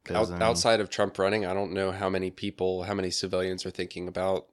'cause, 0.04 0.16
Out, 0.16 0.28
I 0.28 0.32
mean, 0.32 0.42
outside 0.42 0.80
of 0.80 0.88
Trump 0.88 1.18
running, 1.18 1.44
I 1.44 1.52
don't 1.52 1.72
know 1.72 1.92
how 1.92 2.08
many 2.08 2.30
people, 2.30 2.84
how 2.84 2.94
many 2.94 3.10
civilians 3.10 3.66
are 3.66 3.70
thinking 3.70 4.08
about 4.08 4.46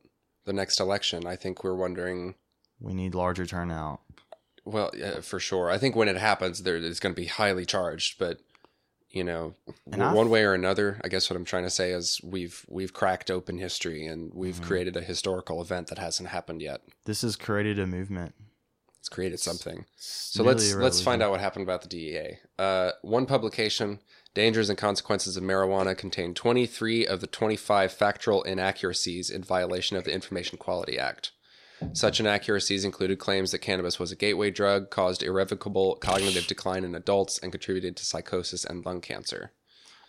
the 0.43 0.51
next 0.51 0.79
election. 0.81 1.25
I 1.25 1.37
think 1.37 1.63
we're 1.63 1.75
wondering, 1.75 2.35
we 2.81 2.93
need 2.93 3.15
larger 3.15 3.45
turnout. 3.45 4.01
well, 4.65 4.91
yeah, 4.97 5.21
for 5.21 5.39
sure. 5.39 5.69
I 5.69 5.77
think 5.77 5.95
when 5.95 6.09
it 6.09 6.17
happens, 6.17 6.63
there 6.63 6.75
it's 6.75 6.99
going 6.99 7.15
to 7.15 7.21
be 7.21 7.27
highly 7.27 7.65
charged, 7.65 8.19
but 8.19 8.39
you 9.09 9.23
know, 9.23 9.55
I- 9.93 10.13
one 10.13 10.29
way 10.29 10.43
or 10.43 10.53
another, 10.53 10.99
I 11.03 11.07
guess 11.07 11.29
what 11.29 11.37
I'm 11.37 11.45
trying 11.45 11.63
to 11.63 11.69
say 11.69 11.91
is 11.91 12.19
we've 12.23 12.65
we've 12.67 12.93
cracked 12.93 13.31
open 13.31 13.57
history 13.57 14.05
and 14.05 14.31
we've 14.33 14.59
Mhm. 14.59 14.63
created 14.63 14.97
a 14.97 15.01
historical 15.01 15.61
event 15.61 15.87
that 15.87 15.97
hasn't 15.97 16.29
happened 16.29 16.61
yet. 16.61 16.81
This 17.05 17.21
has 17.21 17.35
created 17.35 17.79
a 17.79 17.87
movement. 17.87 18.33
It's 18.99 19.09
created 19.09 19.39
something. 19.39 19.85
It's 19.95 20.05
So 20.33 20.43
let's 20.43 20.73
let's 20.73 21.01
find 21.01 21.21
out 21.23 21.31
what 21.31 21.39
happened 21.39 21.63
about 21.63 21.81
the 21.81 21.87
DEA. 21.87 22.39
Uh, 22.59 22.91
one 23.01 23.25
publication, 23.25 23.99
"Dangers 24.33 24.69
and 24.69 24.77
Consequences 24.77 25.37
of 25.37 25.43
Marijuana," 25.43 25.97
contained 25.97 26.35
23 26.35 27.07
of 27.07 27.21
the 27.21 27.27
25 27.27 27.93
factual 27.93 28.43
inaccuracies 28.43 29.29
in 29.29 29.43
violation 29.43 29.95
of 29.95 30.03
the 30.03 30.11
Information 30.11 30.57
Quality 30.57 30.99
Act. 30.99 31.31
Such 31.93 32.19
inaccuracies 32.19 32.85
included 32.85 33.19
claims 33.19 33.51
that 33.51 33.59
cannabis 33.59 33.99
was 33.99 34.11
a 34.11 34.15
gateway 34.15 34.51
drug, 34.51 34.89
caused 34.89 35.23
irrevocable 35.23 35.95
cognitive 35.95 36.47
decline 36.47 36.83
in 36.83 36.95
adults, 36.95 37.37
and 37.39 37.51
contributed 37.51 37.95
to 37.97 38.05
psychosis 38.05 38.65
and 38.65 38.85
lung 38.85 39.01
cancer. 39.01 39.51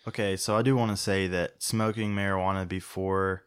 Okay, 0.07 0.37
so 0.37 0.57
I 0.57 0.63
do 0.63 0.77
want 0.77 0.91
to 0.91 0.97
say 0.97 1.27
that 1.27 1.63
smoking 1.63 2.15
marijuana 2.15 2.67
before 2.67 3.45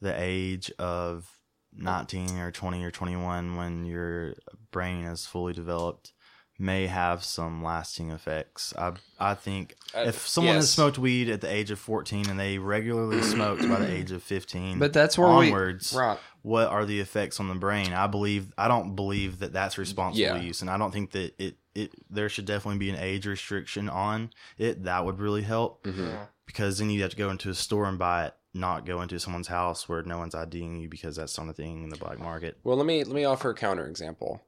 the 0.00 0.14
age 0.16 0.70
of 0.78 1.28
19 1.74 2.38
or 2.38 2.50
20 2.50 2.84
or 2.84 2.90
21 2.90 3.56
when 3.56 3.84
your 3.84 4.34
brain 4.70 5.04
is 5.04 5.26
fully 5.26 5.52
developed 5.52 6.12
may 6.58 6.86
have 6.88 7.22
some 7.24 7.62
lasting 7.62 8.10
effects. 8.10 8.74
I 8.76 8.92
I 9.18 9.34
think 9.34 9.76
Uh, 9.94 10.04
if 10.08 10.26
someone 10.26 10.56
has 10.56 10.70
smoked 10.70 10.98
weed 10.98 11.28
at 11.30 11.40
the 11.40 11.50
age 11.52 11.70
of 11.70 11.78
14 11.78 12.28
and 12.28 12.38
they 12.38 12.58
regularly 12.58 13.22
smoked 13.34 13.62
by 13.68 13.78
the 13.78 13.90
age 13.90 14.10
of 14.10 14.22
15 14.22 14.78
But 14.78 14.92
that's 14.92 15.16
where 15.16 15.28
onwards, 15.28 15.92
we 15.92 16.00
right. 16.00 16.18
what 16.42 16.68
are 16.68 16.84
the 16.84 16.98
effects 17.00 17.38
on 17.40 17.48
the 17.48 17.54
brain? 17.54 17.92
I 17.92 18.06
believe 18.08 18.52
I 18.58 18.66
don't 18.68 18.96
believe 18.96 19.38
that 19.38 19.52
that's 19.52 19.78
responsible 19.78 20.20
Yeah. 20.20 20.36
use, 20.40 20.60
and 20.60 20.68
I 20.70 20.76
don't 20.76 20.90
think 20.92 21.12
that 21.12 21.34
it 21.40 21.56
it 21.74 21.92
there 22.10 22.28
should 22.28 22.44
definitely 22.46 22.78
be 22.78 22.90
an 22.90 22.96
age 22.96 23.24
restriction 23.26 23.88
on 23.88 24.30
it. 24.56 24.82
That 24.84 25.04
would 25.04 25.20
really 25.20 25.42
help 25.42 25.84
Mhm. 25.84 26.26
because 26.44 26.78
then 26.78 26.90
you 26.90 27.02
have 27.02 27.10
to 27.10 27.16
go 27.16 27.30
into 27.30 27.50
a 27.50 27.54
store 27.54 27.84
and 27.84 27.98
buy 28.00 28.26
it, 28.26 28.34
not 28.52 28.84
go 28.84 29.00
into 29.00 29.20
someone's 29.20 29.46
house 29.46 29.88
where 29.88 30.02
no 30.02 30.18
one's 30.18 30.34
IDing 30.34 30.80
you 30.80 30.88
because 30.88 31.14
that's 31.14 31.38
not 31.38 31.48
a 31.48 31.52
thing 31.52 31.84
in 31.84 31.90
the 31.90 31.96
black 31.96 32.18
market. 32.18 32.58
Well, 32.64 32.76
let 32.76 32.86
me 32.86 33.04
let 33.04 33.14
me 33.14 33.24
offer 33.24 33.50
a 33.50 33.54
counter 33.54 33.86
example. 33.86 34.42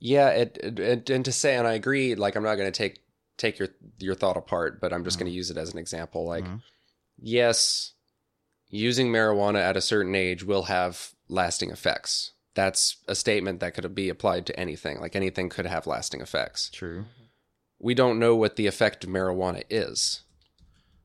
Yeah, 0.00 0.30
it, 0.30 0.58
it, 0.62 1.10
and 1.10 1.24
to 1.24 1.30
say, 1.32 1.56
and 1.56 1.66
I 1.68 1.74
agree. 1.74 2.14
Like, 2.14 2.34
I'm 2.34 2.42
not 2.42 2.56
going 2.56 2.70
to 2.72 2.76
take 2.76 3.00
take 3.36 3.58
your 3.58 3.68
your 3.98 4.14
thought 4.14 4.36
apart, 4.36 4.80
but 4.80 4.92
I'm 4.92 5.04
just 5.04 5.16
Mhm. 5.16 5.20
going 5.20 5.32
to 5.32 5.36
use 5.36 5.50
it 5.50 5.56
as 5.56 5.72
an 5.72 5.78
example. 5.78 6.26
Like, 6.26 6.44
Mhm. 6.44 6.62
yes, 7.18 7.92
using 8.68 9.08
marijuana 9.12 9.60
at 9.60 9.76
a 9.76 9.80
certain 9.80 10.14
age 10.14 10.42
will 10.44 10.64
have 10.64 11.14
lasting 11.28 11.70
effects. 11.70 12.32
That's 12.54 12.96
a 13.08 13.14
statement 13.14 13.60
that 13.60 13.74
could 13.74 13.94
be 13.94 14.08
applied 14.08 14.46
to 14.46 14.58
anything. 14.58 15.00
Like 15.00 15.14
anything 15.16 15.48
could 15.48 15.66
have 15.66 15.86
lasting 15.86 16.20
effects. 16.20 16.68
True. 16.70 17.06
We 17.78 17.94
don't 17.94 18.18
know 18.18 18.36
what 18.36 18.56
the 18.56 18.66
effect 18.66 19.04
of 19.04 19.10
marijuana 19.10 19.64
is. 19.70 20.22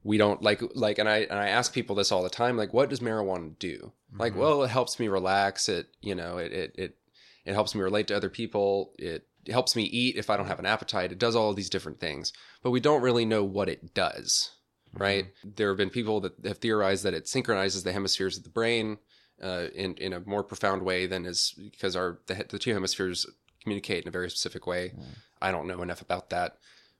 We 0.04 0.18
don't 0.18 0.42
like 0.42 0.62
like 0.76 1.00
and 1.00 1.08
I 1.08 1.20
and 1.20 1.40
I 1.40 1.48
ask 1.48 1.74
people 1.74 1.96
this 1.96 2.12
all 2.12 2.22
the 2.24 2.30
time 2.30 2.58
like 2.58 2.74
what 2.74 2.90
does 2.90 3.00
marijuana 3.00 3.58
do? 3.60 3.92
Like 4.18 4.34
Mhm. 4.34 4.38
well 4.38 4.64
it 4.64 4.70
helps 4.70 5.00
me 5.00 5.08
relax, 5.08 5.70
it 5.70 5.88
you 6.02 6.16
know, 6.16 6.38
it 6.38 6.52
it 6.52 6.76
it, 6.76 6.98
it 7.46 7.54
helps 7.54 7.76
me 7.76 7.82
relate 7.82 8.08
to 8.08 8.16
other 8.16 8.30
people, 8.30 8.94
it 8.98 9.28
helps 9.48 9.76
me 9.76 9.84
eat 9.84 10.16
if 10.16 10.30
I 10.30 10.38
don't 10.38 10.48
have 10.48 10.60
an 10.60 10.66
appetite. 10.66 11.12
It 11.12 11.20
does 11.20 11.36
all 11.36 11.50
of 11.50 11.56
these 11.56 11.70
different 11.70 12.00
things, 12.00 12.34
but 12.64 12.72
we 12.72 12.80
don't 12.80 13.02
really 13.02 13.26
know 13.26 13.44
what 13.44 13.70
it 13.70 13.94
does 13.94 14.52
right? 14.98 15.28
There 15.44 15.70
have 15.70 15.78
been 15.78 15.90
people 15.90 16.22
that 16.22 16.34
have 16.46 16.60
theorized 16.60 17.04
that 17.04 17.14
it 17.14 17.28
synchronizes 17.28 17.84
the 17.84 17.92
hemispheres 17.92 18.38
of 18.38 18.44
the 18.44 18.50
brain 18.50 18.98
uh, 19.42 19.68
in 19.76 19.96
in 19.96 20.14
a 20.14 20.22
more 20.22 20.44
profound 20.44 20.84
way 20.84 21.06
than 21.06 21.26
is 21.26 21.54
because 21.72 21.96
our 21.96 22.20
the, 22.28 22.46
the 22.50 22.60
two 22.60 22.74
hemispheres 22.74 23.26
communicate 23.62 24.04
in 24.04 24.08
a 24.08 24.12
very 24.12 24.30
specific 24.30 24.66
way. 24.66 24.94
I 25.42 25.52
don't 25.52 25.68
know 25.68 25.82
enough 25.82 26.02
about 26.02 26.30
that, 26.30 26.58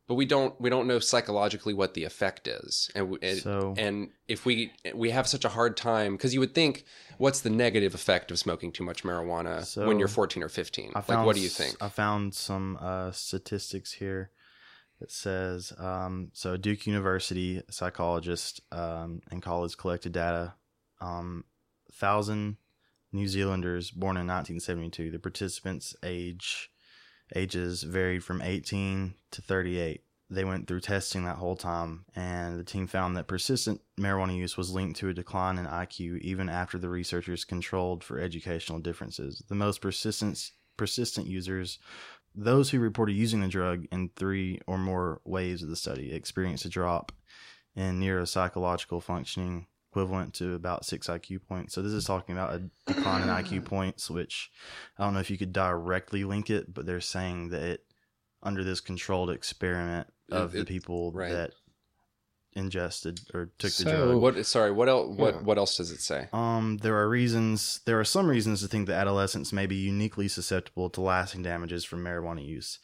but 0.08 0.16
we 0.16 0.26
don't 0.26 0.60
we 0.62 0.70
don't 0.70 0.88
know 0.88 1.00
psychologically 1.00 1.74
what 1.74 1.94
the 1.94 2.04
effect 2.04 2.48
is, 2.48 2.90
and 2.96 3.18
So- 3.42 3.74
and 3.78 4.10
if 4.28 4.46
we 4.46 4.72
we 4.94 5.10
have 5.12 5.28
such 5.28 5.46
a 5.46 5.50
hard 5.50 5.76
time 5.78 6.14
because 6.14 6.34
you 6.34 6.40
would 6.40 6.54
think 6.54 6.86
what's 7.18 7.42
the 7.42 7.50
negative 7.50 7.94
effect 7.96 8.30
of 8.32 8.38
smoking 8.40 8.72
too 8.72 8.84
much 8.84 9.04
marijuana 9.04 9.66
So, 9.66 9.88
when 9.88 10.00
you're 10.00 10.08
14 10.08 10.44
or 10.44 10.50
15? 10.50 10.92
I 10.96 11.00
Like, 11.08 11.26
what 11.26 11.36
do 11.36 11.42
you 11.42 11.50
think? 11.50 11.82
I 11.82 11.90
found 11.90 12.34
some 12.36 12.78
uh, 12.82 13.12
statistics 13.12 13.94
here 13.94 14.32
that 15.00 15.12
says 15.12 15.74
um, 15.78 16.30
so 16.34 16.58
Duke 16.58 16.86
University 16.88 17.62
psychologist 17.70 18.62
um, 18.72 19.22
and 19.32 19.42
college 19.42 19.78
collected 19.78 20.12
data 20.12 20.54
um, 21.02 21.44
thousand 21.92 22.58
New 23.12 23.28
Zealanders 23.28 23.92
born 23.92 24.18
in 24.18 24.28
1972. 24.28 25.10
The 25.12 25.20
participants' 25.20 25.96
age 26.04 26.70
ages 27.36 27.84
varied 27.84 28.24
from 28.24 28.42
18 28.42 29.16
to 29.32 29.42
38. 29.42 30.02
They 30.30 30.44
went 30.44 30.68
through 30.68 30.80
testing 30.80 31.24
that 31.26 31.38
whole 31.38 31.56
time, 31.56 32.06
and 32.16 32.60
the 32.60 32.64
team 32.64 32.88
found 32.88 33.16
that 33.16 33.28
persistent 33.28 33.82
marijuana 34.00 34.36
use 34.36 34.58
was 34.58 34.72
linked 34.72 35.00
to 35.00 35.10
a 35.10 35.14
decline 35.14 35.58
in 35.60 35.66
IQ 35.66 36.20
even 36.22 36.50
after 36.50 36.80
the 36.80 36.90
researchers 36.90 37.46
controlled 37.46 38.04
for 38.04 38.20
educational 38.20 38.80
differences. 38.80 39.44
The 39.48 39.56
most 39.56 39.82
persistent 39.82 40.52
persistent 40.78 41.28
users, 41.28 41.80
those 42.34 42.70
who 42.70 42.80
reported 42.80 43.14
using 43.14 43.42
the 43.42 43.48
drug 43.48 43.86
in 43.92 44.10
three 44.16 44.60
or 44.68 44.78
more 44.78 45.22
waves 45.24 45.64
of 45.64 45.70
the 45.70 45.76
study, 45.76 46.12
experienced 46.12 46.66
a 46.66 46.70
drop 46.70 47.12
in 47.76 48.00
neuropsychological 48.00 49.02
functioning 49.02 49.68
equivalent 49.96 50.34
to 50.34 50.54
about 50.56 50.86
six 50.86 51.08
IQ 51.08 51.40
points. 51.48 51.74
So 51.74 51.82
this 51.82 51.94
is 51.94 52.04
talking 52.04 52.36
about 52.36 52.54
a 52.54 52.64
decline 52.86 53.22
in 53.22 53.30
IQ 53.30 53.64
points, 53.66 54.10
which 54.10 54.52
I 54.98 55.04
don't 55.06 55.14
know 55.14 55.22
if 55.22 55.30
you 55.32 55.38
could 55.38 55.54
directly 55.54 56.26
link 56.26 56.50
it, 56.50 56.74
but 56.74 56.86
they're 56.86 57.00
saying 57.00 57.50
that 57.50 57.62
it, 57.64 57.86
under 58.44 58.64
this 58.64 58.82
controlled 58.82 59.30
experiment 59.30 60.08
of 60.30 60.54
It- 60.54 60.60
the 60.60 60.66
people 60.66 61.14
right. 61.14 61.32
that 61.32 61.52
ingested 62.58 63.20
or 63.34 63.52
took 63.58 63.72
the 63.74 63.84
drug. 63.86 64.16
What? 64.22 64.46
Sorry. 64.46 64.72
What 64.72 64.90
else? 64.90 65.18
What? 65.18 65.36
Yeah. 65.36 65.42
What 65.42 65.58
else 65.58 65.78
does 65.78 65.92
it 65.92 66.02
say? 66.02 66.28
Um, 66.34 66.78
there 66.82 66.96
are 66.98 67.08
reasons. 67.10 67.80
There 67.86 68.00
are 68.00 68.06
some 68.06 68.28
reasons 68.28 68.62
to 68.62 68.68
think 68.68 68.88
that 68.88 68.96
adolescents 69.00 69.52
may 69.54 69.66
be 69.66 69.76
uniquely 69.76 70.28
susceptible 70.28 70.90
to 70.92 71.02
lasting 71.02 71.44
damages 71.44 71.84
from 71.84 72.04
marijuana 72.04 72.46
use, 72.46 72.80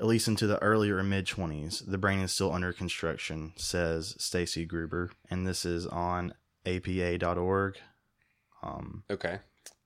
at 0.00 0.06
least 0.06 0.26
into 0.26 0.48
the 0.48 0.60
earlier 0.62 0.96
or 0.96 1.04
mid 1.04 1.28
twenties. 1.28 1.80
The 1.86 1.98
brain 1.98 2.18
is 2.20 2.32
still 2.32 2.52
under 2.52 2.72
construction, 2.72 3.52
says 3.56 4.16
Staci 4.18 4.66
Gruber, 4.66 5.10
and 5.30 5.46
this 5.46 5.64
is 5.64 5.86
on 5.86 6.34
APA.org. 6.66 7.76
Um, 8.62 9.04
Okay. 9.10 9.38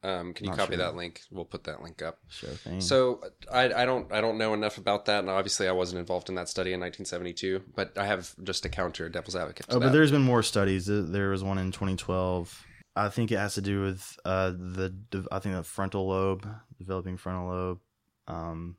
Um, 0.05 0.33
can 0.33 0.47
you 0.47 0.53
copy 0.53 0.77
sure. 0.77 0.85
that 0.85 0.95
link? 0.95 1.23
We'll 1.29 1.45
put 1.45 1.65
that 1.65 1.83
link 1.83 2.03
up. 2.03 2.19
show 2.29 2.47
thing. 2.47 2.81
So 2.81 3.21
I, 3.53 3.65
I 3.83 3.85
don't 3.85 4.13
I 4.13 4.21
don't 4.21 4.39
know 4.39 4.55
enough 4.55 4.79
about 4.79 5.07
that, 5.07 5.19
and 5.19 5.29
obviously 5.29 5.67
I 5.67 5.73
wasn't 5.73 5.99
involved 5.99 6.29
in 6.29 6.37
that 6.37 6.49
study 6.49 6.73
in 6.73 6.79
1972. 6.79 7.65
But 7.75 7.99
I 7.99 8.07
have 8.07 8.33
just 8.45 8.65
a 8.65 8.69
counter 8.69 9.09
devil's 9.09 9.35
advocate. 9.35 9.67
Oh, 9.69 9.81
but 9.81 9.87
that. 9.87 9.93
there's 9.93 10.13
been 10.13 10.23
more 10.23 10.45
studies. 10.45 10.87
There- 10.87 11.31
was 11.31 11.43
one 11.43 11.59
in 11.59 11.73
2012. 11.73 12.65
I 12.95 13.09
think 13.09 13.33
it 13.33 13.39
has 13.39 13.55
to 13.55 13.61
do 13.61 13.83
with 13.83 14.17
uh, 14.25 14.51
the 14.51 14.95
I 15.33 15.41
think 15.41 15.57
the 15.57 15.65
frontal 15.65 16.07
lobe, 16.07 16.49
developing 16.79 17.17
frontal 17.17 17.49
lobe. 17.49 17.81
Um, 18.29 18.77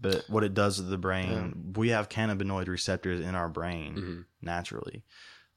but 0.00 0.24
what 0.28 0.42
it 0.42 0.54
does 0.54 0.76
to 0.76 0.82
the 0.82 0.98
brain, 0.98 1.74
we 1.76 1.90
have 1.90 2.08
cannabinoid 2.08 2.66
receptors 2.66 3.20
in 3.20 3.36
our 3.36 3.48
brain 3.48 3.94
Mhm. 3.96 4.24
naturally. 4.42 5.04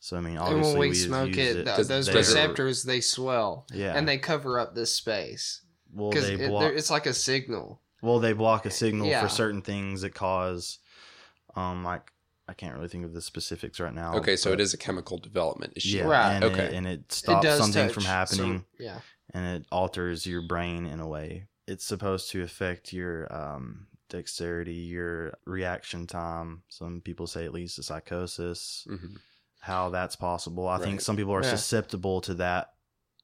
So 0.03 0.17
I 0.17 0.19
mean, 0.19 0.31
And 0.35 0.39
obviously, 0.39 0.71
when 0.73 0.79
we, 0.89 0.89
just 0.89 1.05
smoke 1.05 1.29
use 1.29 1.37
it, 1.55 1.63
th- 1.65 1.87
those 1.87 2.13
receptors 2.13 2.83
they 2.83 2.99
swell 2.99 3.65
yeah, 3.73 3.93
and 3.95 4.05
they 4.05 4.17
cover 4.17 4.59
up 4.59 4.75
this 4.75 4.93
space 4.93 5.61
well 5.93 6.09
because 6.09 6.27
they 6.27 6.33
it, 6.33 6.49
block. 6.49 6.61
they're- 6.63 6.73
it's 6.73 6.91
like 6.91 7.05
a 7.05 7.13
signal. 7.13 7.79
well, 8.01 8.19
they 8.19 8.33
block 8.33 8.65
a 8.65 8.69
signal 8.69 9.07
Yeah. 9.07 9.21
for 9.23 9.29
certain 9.29 9.61
things 9.61 10.01
that 10.01 10.13
cause, 10.13 10.79
um, 11.55 11.85
like 11.85 12.11
I 12.49 12.53
can't 12.53 12.75
really 12.75 12.89
think 12.89 13.05
of 13.05 13.13
the 13.13 13.21
specifics 13.21 13.79
right 13.79 13.93
now. 13.93 14.15
okay, 14.17 14.35
so 14.35 14.51
it 14.51 14.59
is 14.59 14.73
a 14.73 14.77
chemical 14.77 15.17
development 15.19 15.71
issue. 15.77 15.99
Yeah, 15.99 16.03
Right. 16.03 16.33
and 16.33 16.43
Okay. 16.43 16.65
it, 16.65 16.73
and 16.73 16.85
it 16.85 16.99
It 16.99 17.11
stops 17.13 17.45
does 17.45 17.59
something 17.61 17.85
touch 17.85 17.93
from 17.93 18.03
happening. 18.03 18.39
some- 18.57 18.65
yeah. 18.77 18.99
and 19.33 19.45
it 19.61 19.65
alters 19.71 20.25
your 20.27 20.41
brain 20.41 20.85
in 20.85 20.99
a 20.99 21.07
way. 21.07 21.47
It's 21.65 21.85
supposed 21.85 22.29
to 22.31 22.43
affect 22.43 22.91
your 22.91 23.33
um, 23.33 23.87
dexterity, 24.09 24.73
your 24.73 25.37
reaction 25.45 26.07
time. 26.07 26.63
Some 26.67 26.99
people 26.99 27.25
say 27.25 27.45
it 27.45 27.53
leads 27.53 27.75
to 27.75 27.83
psychosis. 27.83 28.85
Mhm. 28.89 29.15
How 29.63 29.91
that's 29.91 30.17
possible? 30.17 30.67
I 30.67 30.77
think 30.79 30.99
some 30.99 31.15
people 31.15 31.33
are 31.33 31.41
Yeah. 31.41 31.51
susceptible 31.51 32.19
to 32.21 32.33
that 32.33 32.73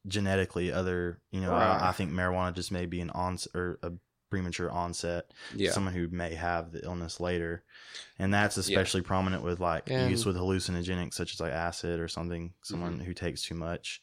genetically. 0.08 0.72
Other, 0.72 1.20
you 1.32 1.42
know, 1.42 1.52
Right. 1.52 1.82
I, 1.82 1.90
I 1.90 1.92
think 1.92 2.12
marijuana 2.14 2.54
just 2.56 2.72
may 2.72 2.86
be 2.86 3.02
an 3.02 3.10
onset 3.10 3.54
or 3.54 3.78
a 3.84 3.92
premature 4.30 4.72
onset. 4.72 5.34
Yeah. 5.54 5.72
Someone 5.72 5.94
who 5.94 6.08
may 6.08 6.36
have 6.36 6.72
the 6.72 6.82
illness 6.86 7.20
later, 7.20 7.66
and 8.18 8.34
that's 8.34 8.56
especially 8.56 9.02
prominent 9.02 9.44
with 9.44 9.60
like 9.60 9.90
And- 9.92 10.10
use 10.10 10.26
with 10.26 10.38
hallucinogenics 10.38 11.14
such 11.16 11.34
as 11.34 11.42
like 11.42 11.52
acid 11.52 12.00
or 12.00 12.08
something. 12.08 12.54
Someone 12.64 12.94
Mm-hmm. 13.00 13.04
who 13.04 13.14
takes 13.14 13.42
too 13.42 13.56
much, 13.56 14.02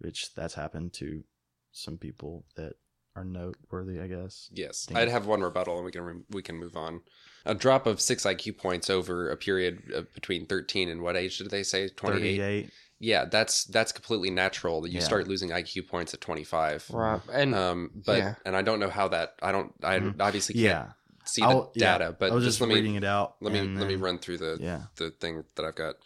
which 0.00 0.34
that's 0.34 0.52
happened 0.52 0.92
to 0.94 1.24
some 1.72 1.96
people 1.96 2.44
that 2.56 2.74
are 3.16 3.24
noteworthy, 3.24 4.00
I 4.00 4.06
guess. 4.06 4.50
Yes, 4.52 4.86
I'd 4.94 5.08
have 5.08 5.24
one 5.26 5.40
rebuttal, 5.40 5.76
and 5.76 5.86
we 5.86 5.92
can 5.92 6.02
re- 6.02 6.24
we 6.28 6.42
can 6.42 6.56
move 6.56 6.76
on. 6.76 7.00
A 7.46 7.54
drop 7.54 7.86
of 7.86 8.00
six 8.00 8.24
IQ 8.24 8.58
points 8.58 8.90
over 8.90 9.30
a 9.30 9.36
period 9.36 9.90
of 9.94 10.12
between 10.14 10.46
thirteen 10.46 10.88
and 10.88 11.00
what 11.02 11.16
age 11.16 11.38
did 11.38 11.50
they 11.50 11.62
say? 11.62 11.88
Twenty 11.88 12.16
eight. 12.26 12.36
Thirty-eight. 12.38 12.70
Yeah, 12.98 13.24
that's 13.24 13.64
that's 13.64 13.92
completely 13.92 14.28
natural. 14.30 14.82
That 14.82 14.90
you 14.90 14.98
Yeah. 14.98 15.04
start 15.04 15.26
losing 15.26 15.48
IQ 15.50 15.88
points 15.88 16.12
at 16.12 16.20
twenty 16.20 16.44
five. 16.44 16.84
Right. 16.90 17.20
And 17.32 17.54
Um, 17.54 17.90
but 17.94 18.18
Yeah. 18.18 18.34
and 18.44 18.54
I 18.54 18.60
don't 18.62 18.78
know 18.78 18.90
how 18.90 19.08
that. 19.08 19.36
I 19.42 19.52
don't. 19.52 19.72
I 19.82 19.98
Mhm. 20.00 20.16
obviously 20.20 20.54
can't 20.54 20.64
Yeah, 20.64 20.92
see 21.24 21.40
the 21.40 21.48
I'll- 21.48 21.72
yeah, 21.74 21.96
data. 21.98 22.16
But 22.18 22.30
I 22.30 22.34
was 22.34 22.44
just, 22.44 22.58
just 22.58 22.60
let 22.60 22.68
me 22.68 22.74
reading 22.74 22.96
it 22.96 23.04
out. 23.04 23.36
let 23.40 23.52
me 23.54 23.60
and 23.60 23.78
let 23.78 23.88
me 23.88 23.96
run 23.96 24.18
through 24.18 24.36
the 24.38 24.58
Yeah, 24.60 24.82
the 24.96 25.10
thing 25.10 25.42
that 25.54 25.64
I've 25.64 25.74
got. 25.74 25.96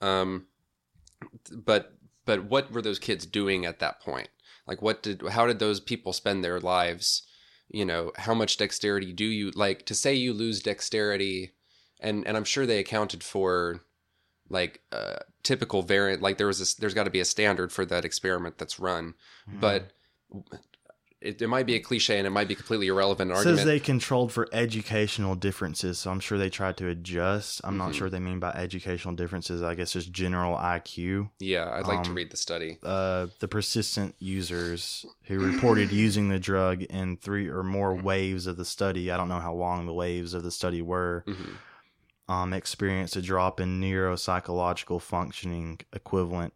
Um, 0.00 0.46
but 1.50 1.92
but 2.24 2.44
what 2.44 2.70
were 2.70 2.82
those 2.82 2.98
kids 2.98 3.26
doing 3.26 3.66
at 3.66 3.80
that 3.80 4.00
point? 4.00 4.28
Like, 4.66 4.80
what 4.80 5.02
did 5.02 5.22
how 5.30 5.46
did 5.46 5.58
those 5.58 5.80
people 5.80 6.12
spend 6.12 6.44
their 6.44 6.60
lives? 6.60 7.22
You 7.74 7.84
know, 7.84 8.12
how 8.16 8.34
much 8.34 8.56
dexterity 8.56 9.12
do 9.12 9.24
you 9.24 9.50
like 9.54 9.84
to 9.86 9.94
say 9.94 10.14
you 10.14 10.32
lose 10.32 10.62
dexterity? 10.62 11.52
And 12.00 12.26
and 12.26 12.36
I'm 12.36 12.44
sure 12.44 12.66
they 12.66 12.78
accounted 12.78 13.22
for 13.24 13.80
like 14.48 14.80
uh, 14.92 15.16
typical 15.42 15.82
variant. 15.82 16.22
Like 16.22 16.38
there 16.38 16.46
was 16.46 16.58
this, 16.58 16.74
there's 16.74 16.94
got 16.94 17.04
to 17.04 17.10
be 17.10 17.20
a 17.20 17.24
standard 17.24 17.72
for 17.72 17.84
that 17.86 18.04
experiment 18.04 18.58
that's 18.58 18.78
run, 18.80 19.14
Mm-hmm. 19.48 19.60
but. 19.60 19.90
It, 21.24 21.40
it 21.40 21.48
might 21.48 21.64
be 21.66 21.74
a 21.74 21.80
cliche 21.80 22.18
and 22.18 22.26
it 22.26 22.30
might 22.30 22.48
be 22.48 22.54
completely 22.54 22.88
irrelevant 22.88 23.30
It 23.30 23.34
argument. 23.34 23.58
says 23.58 23.66
they 23.66 23.80
controlled 23.80 24.30
for 24.30 24.46
educational 24.52 25.34
differences, 25.34 25.98
so 25.98 26.10
I'm 26.10 26.20
sure 26.20 26.36
they 26.36 26.50
tried 26.50 26.76
to 26.76 26.88
adjust. 26.88 27.62
I'm 27.64 27.74
Mhm. 27.74 27.78
not 27.78 27.94
sure 27.94 28.06
what 28.06 28.12
they 28.12 28.18
mean 28.20 28.40
by 28.40 28.50
educational 28.50 29.14
differences. 29.14 29.62
I 29.62 29.74
guess 29.74 29.92
just 29.92 30.12
general 30.12 30.54
IQ. 30.56 31.30
yeah, 31.40 31.70
I'd 31.72 31.86
like 31.86 32.02
to 32.04 32.10
um, 32.10 32.14
read 32.16 32.30
the 32.30 32.36
study. 32.36 32.78
uh, 32.82 33.28
the 33.40 33.48
persistent 33.48 34.14
users 34.18 35.06
who 35.24 35.38
reported 35.38 35.90
using 36.06 36.28
the 36.28 36.38
drug 36.38 36.82
in 36.82 37.16
three 37.16 37.48
or 37.48 37.62
more 37.62 37.94
waves 37.94 38.46
of 38.46 38.56
the 38.58 38.64
study. 38.66 39.10
I 39.10 39.16
don't 39.16 39.28
know 39.30 39.40
how 39.40 39.54
long 39.54 39.86
the 39.86 39.94
waves 39.94 40.34
of 40.34 40.42
the 40.42 40.50
study 40.50 40.82
were. 40.82 41.24
Mhm. 41.26 41.56
Um, 42.26 42.52
experienced 42.54 43.16
a 43.16 43.22
drop 43.22 43.60
in 43.60 43.80
neuropsychological 43.82 45.00
functioning 45.02 45.80
equivalent 45.92 46.54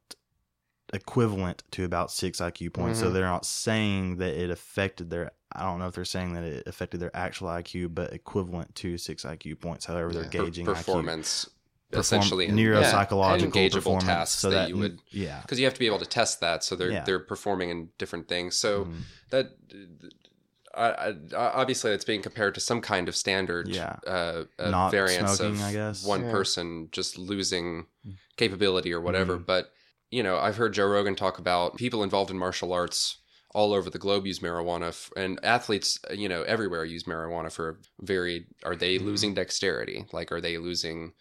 equivalent 0.93 1.63
to 1.73 1.85
about 1.85 2.11
six 2.11 2.41
IQ 2.41 2.73
points. 2.73 3.01
So 3.01 3.07
Mhm. 3.11 3.13
they're 3.13 3.25
not 3.25 3.45
saying 3.47 4.17
that 4.19 4.35
it 4.35 4.51
affected 4.51 5.11
their. 5.11 5.33
I 5.53 5.63
don't 5.63 5.79
know 5.79 5.87
if 5.89 5.95
they're 5.95 6.05
saying 6.05 6.35
that 6.35 6.45
it 6.45 6.67
affected 6.67 7.01
their 7.01 7.15
actual 7.17 7.49
IQ, 7.49 7.89
but 7.95 8.13
equivalent 8.13 8.75
to 8.77 8.99
six 8.99 9.25
IQ 9.25 9.55
points. 9.61 9.87
However, 9.87 10.13
they're 10.13 10.25
Yeah. 10.25 10.29
Per- 10.31 10.45
gauging 10.45 10.67
performance, 10.67 11.47
IQ. 11.93 11.99
essentially, 12.01 12.47
Perform- 12.47 12.59
in- 12.59 12.65
neuropsychological 12.67 13.53
engageable 13.53 13.73
performance. 13.73 14.05
tasks 14.05 14.41
so 14.41 14.51
that 14.51 14.57
that 14.57 14.69
you 14.69 14.77
would- 14.77 15.01
yeah. 15.11 15.41
because 15.43 15.59
you 15.59 15.65
have 15.65 15.75
to 15.75 15.81
be 15.81 15.87
able 15.87 15.99
to 16.01 16.07
test 16.07 16.41
that. 16.41 16.65
So 16.65 16.77
they're 16.77 16.91
Yeah. 16.91 17.05
they're 17.05 17.19
performing 17.21 17.71
in 17.71 17.89
different 17.99 18.29
things. 18.29 18.57
So 18.57 18.85
Mhm. 18.85 19.01
that 19.31 19.57
I, 20.75 20.91
I, 20.91 21.15
obviously 21.35 21.91
it's 21.93 22.05
being 22.05 22.23
compared 22.23 22.55
to 22.55 22.61
some 22.61 22.81
kind 22.81 23.09
of 23.09 23.17
standard 23.17 23.69
Yeah. 23.69 23.97
uh, 24.07 24.45
uh, 24.59 24.71
Not 24.71 24.91
variance 24.91 25.39
smoking, 25.39 25.57
of 25.57 25.63
I 25.63 25.73
guess. 25.73 26.05
one 26.05 26.25
Yeah. 26.27 26.31
person 26.31 26.89
just 26.93 27.19
losing 27.19 27.87
capability 28.37 28.93
or 28.93 29.01
whatever. 29.01 29.39
Mhm. 29.39 29.47
But 29.47 29.73
you 30.11 30.23
know, 30.23 30.39
I've 30.39 30.57
heard 30.57 30.75
Joe 30.75 30.87
Rogan 30.87 31.15
talk 31.15 31.39
about 31.39 31.77
people 31.77 32.03
involved 32.03 32.31
in 32.31 32.39
martial 32.39 32.73
arts 32.73 33.19
all 33.55 33.73
over 33.73 33.89
the 33.91 33.99
globe 33.99 34.27
use 34.27 34.41
marijuana, 34.41 34.89
f- 34.89 35.11
and 35.17 35.41
athletes, 35.43 35.99
you 36.13 36.29
know, 36.29 36.43
everywhere 36.43 36.85
use 36.85 37.05
marijuana 37.05 37.51
for 37.51 37.79
varied. 38.01 38.47
Are 38.63 38.77
they 38.77 38.99
Mhm. 38.99 39.05
losing 39.05 39.35
dexterity? 39.35 40.07
Like, 40.13 40.31
are 40.31 40.41
they 40.41 40.59
losing 40.59 41.15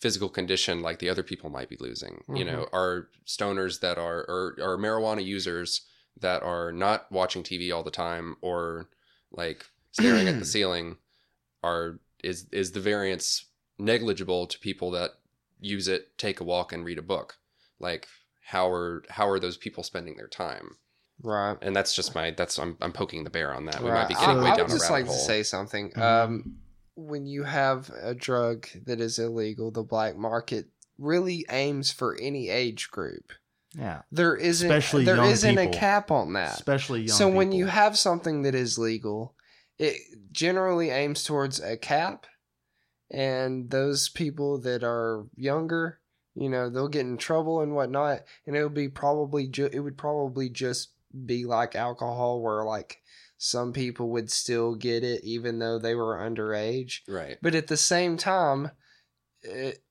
physical 0.00 0.28
condition 0.28 0.80
like 0.82 0.98
the 0.98 1.08
other 1.10 1.22
people 1.22 1.50
might 1.50 1.68
be 1.68 1.76
losing? 1.78 2.24
You 2.34 2.44
know, 2.44 2.68
are 2.72 3.10
stoners 3.26 3.80
that 3.80 3.98
are 3.98 4.20
or 4.28 4.56
are 4.60 4.78
marijuana 4.78 5.24
users 5.24 5.82
that 6.20 6.42
are 6.42 6.72
not 6.72 7.10
watching 7.12 7.42
TV 7.42 7.70
all 7.70 7.82
the 7.82 7.90
time 7.90 8.36
or 8.40 8.88
like 9.30 9.66
staring 9.92 10.26
at 10.28 10.38
the 10.38 10.44
ceiling 10.54 10.96
are 11.62 11.98
is 12.22 12.46
is 12.50 12.72
the 12.72 12.80
variance 12.80 13.46
negligible 13.78 14.46
to 14.46 14.58
people 14.58 14.90
that 14.92 15.12
use 15.60 15.88
it, 15.88 16.16
take 16.18 16.40
a 16.40 16.44
walk 16.44 16.72
and 16.72 16.84
read 16.84 16.98
a 16.98 17.02
book? 17.02 17.36
Like 17.78 18.08
how 18.44 18.68
are 18.70 19.02
how 19.08 19.28
are 19.28 19.38
those 19.40 19.56
people 19.56 19.82
spending 19.82 20.16
their 20.16 20.28
time? 20.28 20.76
right. 21.22 21.56
And 21.62 21.74
that's 21.76 21.94
just 21.94 22.14
my 22.14 22.32
that's 22.32 22.58
I'm 22.58 22.76
I'm 22.80 22.92
poking 22.92 23.24
the 23.24 23.30
bear 23.30 23.54
on 23.54 23.66
that. 23.66 23.82
We 23.82 23.88
Right. 23.90 24.00
might 24.02 24.08
be 24.08 24.14
getting 24.14 24.38
I, 24.38 24.42
way 24.42 24.50
I 24.50 24.56
down 24.56 24.66
would 24.66 24.72
just 24.72 24.90
like 24.90 25.06
hole. 25.06 25.14
to 25.14 25.20
say 25.20 25.42
something. 25.42 25.90
Mhm. 25.92 26.00
Um, 26.02 26.56
when 26.96 27.26
you 27.26 27.44
have 27.44 27.90
a 28.02 28.14
drug 28.14 28.66
that 28.86 29.00
is 29.00 29.18
illegal, 29.18 29.70
the 29.70 29.82
black 29.82 30.16
market 30.16 30.66
really 30.98 31.44
aims 31.50 31.90
for 31.92 32.16
any 32.20 32.48
age 32.50 32.90
group. 32.90 33.32
Yeah. 33.76 34.02
There 34.12 34.36
isn't 34.36 34.70
Especially 34.70 35.04
there 35.04 35.16
young 35.16 35.30
isn't 35.30 35.58
a 35.58 35.68
cap 35.68 36.10
on 36.10 36.32
that. 36.34 36.54
Especially 36.54 37.00
young 37.02 37.16
so 37.16 37.28
when 37.28 37.50
you 37.52 37.66
have 37.66 37.98
something 37.98 38.42
that 38.42 38.54
is 38.54 38.78
legal, 38.78 39.34
it 39.78 39.96
generally 40.30 40.90
aims 40.90 41.24
towards 41.24 41.58
a 41.60 41.76
cap, 41.76 42.26
and 43.10 43.70
those 43.70 44.08
people 44.08 44.60
that 44.60 44.82
are 44.84 45.26
younger 45.36 46.00
You 46.34 46.48
know, 46.48 46.68
they'll 46.68 46.88
get 46.88 47.02
in 47.02 47.16
trouble 47.16 47.60
and 47.60 47.74
whatnot, 47.74 48.22
and 48.46 48.56
it 48.56 48.62
would 48.64 48.74
be 48.74 48.88
probably 48.88 49.46
ju- 49.46 49.70
it 49.72 49.80
would 49.80 49.96
probably 49.96 50.48
just 50.48 50.90
be 51.24 51.44
like 51.44 51.76
alcohol, 51.76 52.40
where 52.42 52.64
like 52.64 52.98
some 53.38 53.72
people 53.72 54.10
would 54.10 54.30
still 54.30 54.74
get 54.74 55.04
it 55.04 55.22
even 55.22 55.58
though 55.60 55.78
they 55.78 55.94
were 55.94 56.16
underage. 56.16 57.00
Right. 57.08 57.36
But 57.42 57.54
at 57.54 57.68
the 57.68 57.76
same 57.76 58.16
time, 58.16 58.70
it, 59.42 59.82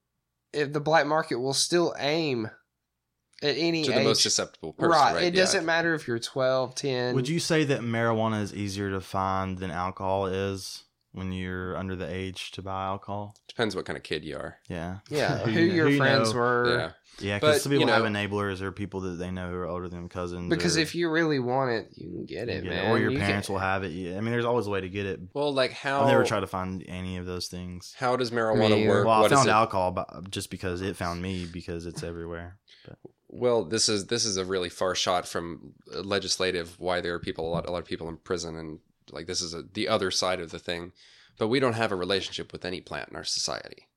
if 0.52 0.74
the 0.74 0.80
black 0.82 1.06
market 1.08 1.40
will 1.40 1.54
still 1.54 1.94
aim 1.98 2.50
at 3.42 3.56
any 3.58 3.84
To 3.84 3.92
the 3.92 4.00
age, 4.00 4.06
most 4.06 4.24
susceptible 4.24 4.74
person. 4.74 4.92
right, 4.92 5.14
Right. 5.16 5.24
It 5.26 5.34
yeah. 5.36 5.42
doesn't 5.42 5.66
matter 5.66 5.94
if 5.94 6.08
you're 6.08 6.20
12, 6.20 6.76
10. 6.76 7.16
Would 7.16 7.28
you 7.30 7.40
say 7.40 7.64
that 7.66 7.82
marijuana 7.82 8.42
is 8.42 8.54
easier 8.54 8.90
to 8.92 9.02
find 9.02 9.58
than 9.58 9.70
alcohol 9.72 10.28
is 10.28 10.83
when 11.14 11.32
you're 11.32 11.78
under 11.78 11.96
the 11.96 12.08
age 12.12 12.52
to 12.52 12.62
buy 12.62 12.86
alcohol? 12.86 13.36
Depends 13.48 13.76
what 13.76 13.86
kind 13.86 13.96
of 13.98 14.04
kid 14.04 14.24
you 14.26 14.36
are. 14.36 14.58
Yeah. 14.68 14.98
Yeah, 15.10 15.38
who, 15.46 15.52
you- 15.52 15.72
your 15.74 15.90
you 15.90 15.98
friends 15.98 16.34
know. 16.34 16.40
were. 16.40 16.78
Yeah. 16.78 16.92
Yeah, 17.20 17.38
because 17.38 17.62
some 17.62 17.72
people 17.72 17.86
you 17.86 17.94
have 17.94 18.06
enablers 18.06 18.60
or 18.62 18.72
people 18.72 19.02
that 19.02 19.20
they 19.20 19.30
know 19.30 19.48
who 19.48 19.56
are 19.58 19.68
older 19.68 19.88
than 19.88 20.10
cousins. 20.10 20.50
Because 20.50 20.78
or, 20.78 20.80
if 20.82 20.96
you 20.96 21.12
really 21.12 21.38
want 21.38 21.70
it, 21.70 21.90
you 21.96 22.10
can 22.10 22.26
get 22.26 22.50
it, 22.50 22.64
you 22.64 22.72
man. 22.72 22.90
or 22.90 22.98
your 22.98 23.12
You 23.12 23.20
parents 23.20 23.46
can- 23.46 23.54
will 23.54 23.60
have 23.60 23.84
it. 23.84 23.90
Yeah, 23.90 24.18
I 24.18 24.22
mean, 24.22 24.32
there's 24.32 24.46
always 24.46 24.66
a 24.66 24.72
way 24.72 24.82
to 24.82 24.90
get 24.90 25.06
it. 25.06 25.20
Well, 25.32 25.54
like 25.54 25.74
how 25.74 26.02
I've 26.02 26.08
never 26.08 26.24
tried 26.24 26.40
to 26.40 26.48
find 26.48 26.84
any 26.88 27.18
of 27.18 27.28
those 27.28 27.50
things. 27.50 27.94
how 28.00 28.16
does 28.16 28.32
marijuana 28.32 28.72
Me 28.82 28.88
work? 28.88 29.06
Well, 29.06 29.14
I 29.16 29.22
What 29.22 29.32
is 29.32 29.38
found 29.38 29.50
alcohol 29.50 29.92
but 29.92 30.32
just 30.32 30.50
because 30.50 30.82
it 30.82 30.96
found 30.98 31.22
me 31.22 31.46
because 31.46 31.86
it's 31.86 32.02
everywhere. 32.02 32.58
Well, 33.30 33.64
this 33.66 33.90
is 33.90 34.08
this 34.08 34.26
is 34.26 34.38
a 34.38 34.46
really 34.46 34.70
far 34.70 34.96
shot 34.96 35.28
from 35.28 35.74
legislative 35.94 36.80
why 36.80 37.02
there 37.02 37.14
are 37.16 37.20
people 37.20 37.48
a 37.48 37.52
lot 37.52 37.68
a 37.68 37.72
lot 37.72 37.80
of 37.80 37.86
people 37.86 38.10
in 38.10 38.18
prison 38.18 38.56
and 38.58 38.80
like 39.14 39.28
this 39.28 39.42
is 39.42 39.54
a, 39.54 39.64
the 39.64 39.88
other 39.88 40.12
side 40.12 40.40
of 40.40 40.52
the 40.52 40.60
thing. 40.60 40.92
But 41.38 41.48
we 41.48 41.60
don't 41.60 41.74
have 41.74 41.92
a 41.92 41.96
relationship 41.96 42.54
with 42.54 42.64
any 42.64 42.80
plant 42.80 43.10
in 43.10 43.16
our 43.16 43.24
society. 43.24 43.88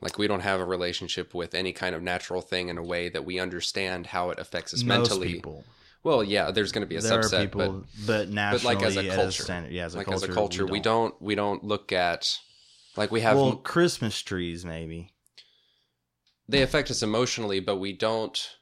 Like 0.00 0.18
we 0.18 0.28
don't 0.28 0.40
have 0.40 0.60
a 0.60 0.64
relationship 0.64 1.34
with 1.34 1.54
any 1.54 1.72
kind 1.72 1.94
of 1.94 2.02
natural 2.02 2.42
thing 2.42 2.68
in 2.68 2.78
a 2.78 2.82
way 2.82 3.08
that 3.08 3.24
we 3.24 3.40
understand 3.40 4.06
how 4.06 4.30
it 4.30 4.38
affects 4.38 4.74
us 4.74 4.82
Most 4.82 5.10
mentally. 5.10 5.32
people. 5.32 5.64
Well, 6.04 6.22
yeah, 6.22 6.52
there's 6.52 6.70
going 6.70 6.82
to 6.82 6.86
be 6.86 6.96
a 6.96 7.00
there 7.00 7.20
subset, 7.20 7.40
people, 7.40 7.84
but 8.06 8.06
but, 8.06 8.28
nationally, 8.28 8.76
like 8.76 8.84
as 8.84 8.96
a 8.96 9.08
culture. 9.08 9.42
standard, 9.42 9.72
yeah, 9.72 9.86
as 9.86 9.94
a 9.94 9.98
like 9.98 10.06
culture, 10.06 10.24
as 10.26 10.30
a 10.30 10.32
culture, 10.32 10.66
we 10.66 10.78
don't. 10.78 11.20
we 11.20 11.34
don't 11.34 11.64
look 11.64 11.92
at 11.92 12.38
like 12.96 13.10
we 13.10 13.22
have 13.22 13.36
well, 13.36 13.56
Christmas 13.56 14.20
trees, 14.22 14.64
maybe. 14.64 15.10
they 16.48 16.62
affect 16.62 16.90
us 16.90 17.02
emotionally, 17.02 17.58
but 17.58 17.76
we 17.76 17.92
don't 17.92 18.56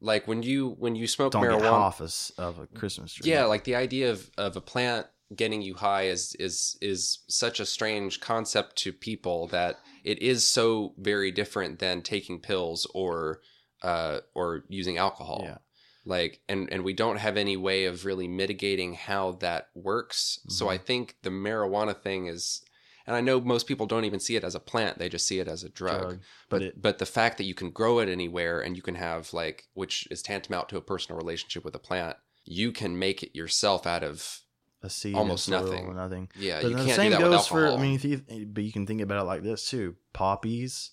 like 0.00 0.26
when 0.26 0.42
you 0.42 0.76
when 0.78 0.96
you 0.96 1.06
smoke 1.06 1.32
Don't 1.32 1.42
get 1.42 1.50
marijuana. 1.50 1.72
off 1.72 2.00
of 2.38 2.58
a 2.58 2.66
Christmas 2.66 3.12
tree. 3.12 3.30
Yeah, 3.30 3.44
like 3.44 3.64
the 3.64 3.74
idea 3.74 4.10
of, 4.10 4.30
of 4.38 4.56
a 4.56 4.60
plant 4.60 5.06
getting 5.34 5.62
you 5.62 5.74
high 5.74 6.04
is 6.04 6.36
is 6.38 6.76
is 6.80 7.18
such 7.28 7.58
a 7.58 7.66
strange 7.66 8.20
concept 8.20 8.76
to 8.76 8.92
people 8.92 9.48
that 9.48 9.76
it 10.04 10.20
is 10.22 10.48
so 10.48 10.94
very 10.98 11.32
different 11.32 11.78
than 11.80 12.00
taking 12.02 12.40
pills 12.40 12.86
or 12.94 13.40
uh 13.82 14.20
or 14.34 14.64
using 14.68 14.98
alcohol. 14.98 15.42
Yeah. 15.44 15.58
Like 16.04 16.40
and 16.48 16.72
and 16.72 16.84
we 16.84 16.92
don't 16.92 17.16
have 17.18 17.36
any 17.36 17.56
way 17.56 17.86
of 17.86 18.04
really 18.04 18.28
mitigating 18.28 18.94
how 18.94 19.32
that 19.40 19.68
works. 19.74 20.38
So 20.48 20.66
Mhm. 20.66 20.70
I 20.70 20.78
think 20.78 21.16
the 21.22 21.30
marijuana 21.30 22.00
thing 22.00 22.26
is 22.26 22.62
and 23.08 23.14
I 23.14 23.20
know 23.20 23.40
most 23.40 23.66
people 23.68 23.86
don't 23.86 24.04
even 24.04 24.18
see 24.20 24.34
it 24.36 24.42
as 24.44 24.56
a 24.56 24.60
plant, 24.60 24.98
they 24.98 25.08
just 25.08 25.26
see 25.28 25.38
it 25.38 25.46
as 25.48 25.62
a 25.64 25.68
drug. 25.68 26.00
drug. 26.00 26.20
But 26.48 26.58
But 26.58 26.62
it, 26.62 26.82
but 26.82 26.98
the 26.98 27.06
fact 27.06 27.38
that 27.38 27.44
you 27.44 27.54
can 27.54 27.70
grow 27.70 27.98
it 27.98 28.08
anywhere 28.08 28.60
and 28.60 28.76
you 28.76 28.82
can 28.82 28.94
have 28.96 29.32
like 29.32 29.64
which 29.74 30.06
is 30.10 30.22
tantamount 30.22 30.68
to 30.68 30.76
a 30.76 30.80
personal 30.80 31.18
relationship 31.18 31.64
with 31.64 31.74
a 31.74 31.80
plant, 31.80 32.16
you 32.44 32.70
can 32.70 32.96
make 32.96 33.24
it 33.24 33.34
yourself 33.34 33.88
out 33.88 34.04
of 34.04 34.42
a 34.82 34.90
seed, 34.90 35.14
almost 35.14 35.48
nothing. 35.48 35.94
nothing. 35.94 36.28
yeah. 36.36 36.60
But 36.62 36.70
you 36.70 36.76
the 36.76 36.88
same 36.90 37.10
do 37.12 37.18
that 37.18 37.22
with 37.22 37.30
goes 37.38 37.46
for. 37.46 37.68
I 37.68 37.76
mean, 37.76 37.94
if 37.94 38.04
you, 38.04 38.22
but 38.46 38.62
you 38.64 38.72
can 38.72 38.86
think 38.86 39.00
about 39.00 39.20
it 39.22 39.24
like 39.26 39.42
this 39.42 39.68
too: 39.68 39.96
poppies, 40.12 40.90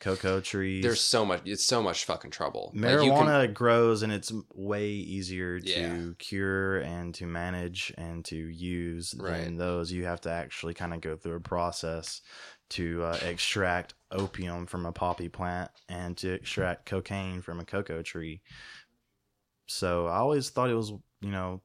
cocoa 0.00 0.40
trees. 0.40 0.82
there's 0.82 1.00
so 1.00 1.24
much. 1.24 1.42
It's 1.46 1.64
so 1.64 1.82
much 1.82 2.04
fucking 2.04 2.30
trouble. 2.30 2.70
Like, 2.74 2.84
marijuana 2.84 3.44
can- 3.46 3.54
grows, 3.54 4.02
and 4.02 4.12
it's 4.12 4.32
way 4.54 4.90
easier 4.90 5.58
to 5.58 5.68
Yeah. 5.68 6.06
cure 6.18 6.78
and 6.78 7.14
to 7.14 7.26
manage 7.26 7.92
and 7.96 8.24
to 8.26 8.36
use 8.36 9.14
Right. 9.18 9.42
than 9.44 9.56
those. 9.56 9.90
You 9.90 10.04
have 10.04 10.20
to 10.22 10.30
actually 10.30 10.74
kind 10.74 10.92
of 10.92 11.00
go 11.00 11.16
through 11.16 11.36
a 11.36 11.40
process 11.40 12.20
to 12.70 13.02
uh, 13.04 13.18
extract 13.22 13.94
opium 14.10 14.66
from 14.66 14.86
a 14.86 14.92
poppy 14.92 15.28
plant 15.28 15.70
and 15.88 16.16
to 16.18 16.32
extract 16.32 16.86
cocaine 16.86 17.40
from 17.42 17.60
a 17.60 17.64
cocoa 17.64 18.02
tree. 18.02 18.42
So 19.66 20.06
I 20.06 20.16
always 20.16 20.50
thought 20.50 20.70
it 20.70 20.74
was, 20.74 20.90
you 21.20 21.30
know, 21.30 21.62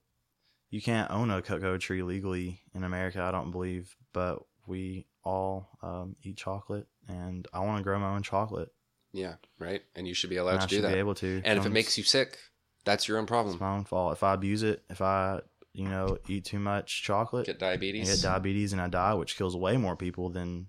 you 0.69 0.81
can't 0.81 1.09
own 1.11 1.31
a 1.31 1.41
cocoa 1.41 1.77
tree 1.77 2.03
legally 2.03 2.61
in 2.73 2.83
America. 2.83 3.21
I 3.21 3.31
don't 3.31 3.51
believe, 3.51 3.95
but 4.13 4.39
we 4.67 5.05
all 5.23 5.69
um, 5.81 6.15
eat 6.23 6.37
chocolate, 6.37 6.87
and 7.07 7.47
I 7.53 7.59
want 7.59 7.77
to 7.79 7.83
grow 7.83 7.99
my 7.99 8.13
own 8.15 8.23
chocolate. 8.23 8.69
yeah, 9.11 9.35
right. 9.57 9.81
And 9.95 10.07
you 10.07 10.13
should 10.13 10.29
be 10.29 10.37
and 10.37 10.47
allowed 10.47 10.57
I 10.59 10.61
to 10.61 10.67
do 10.67 10.75
should 10.77 10.85
that. 10.85 10.93
be 10.93 10.99
able 10.99 11.15
to. 11.15 11.41
and 11.43 11.57
if 11.59 11.65
it 11.65 11.71
makes 11.71 11.97
you 11.97 12.03
sick, 12.03 12.37
that's 12.85 13.07
your 13.07 13.17
own 13.17 13.23
it's 13.23 13.29
problem. 13.29 13.57
my 13.59 13.75
own 13.75 13.85
fault. 13.85 14.13
If 14.13 14.23
I 14.23 14.33
abuse 14.33 14.63
it, 14.63 14.83
if 14.89 15.01
I, 15.01 15.41
you 15.73 15.87
know, 15.87 16.17
eat 16.27 16.45
too 16.45 16.59
much 16.59 17.03
chocolate, 17.03 17.45
Get 17.47 17.59
diabetes. 17.59 18.09
get 18.09 18.21
diabetes 18.23 18.71
and 18.73 18.81
I 18.81 18.87
die, 18.87 19.13
which 19.15 19.37
kills 19.37 19.55
way 19.57 19.77
more 19.77 19.95
people 19.95 20.29
than 20.29 20.67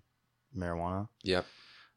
marijuana. 0.56 1.08
Yep. 1.22 1.44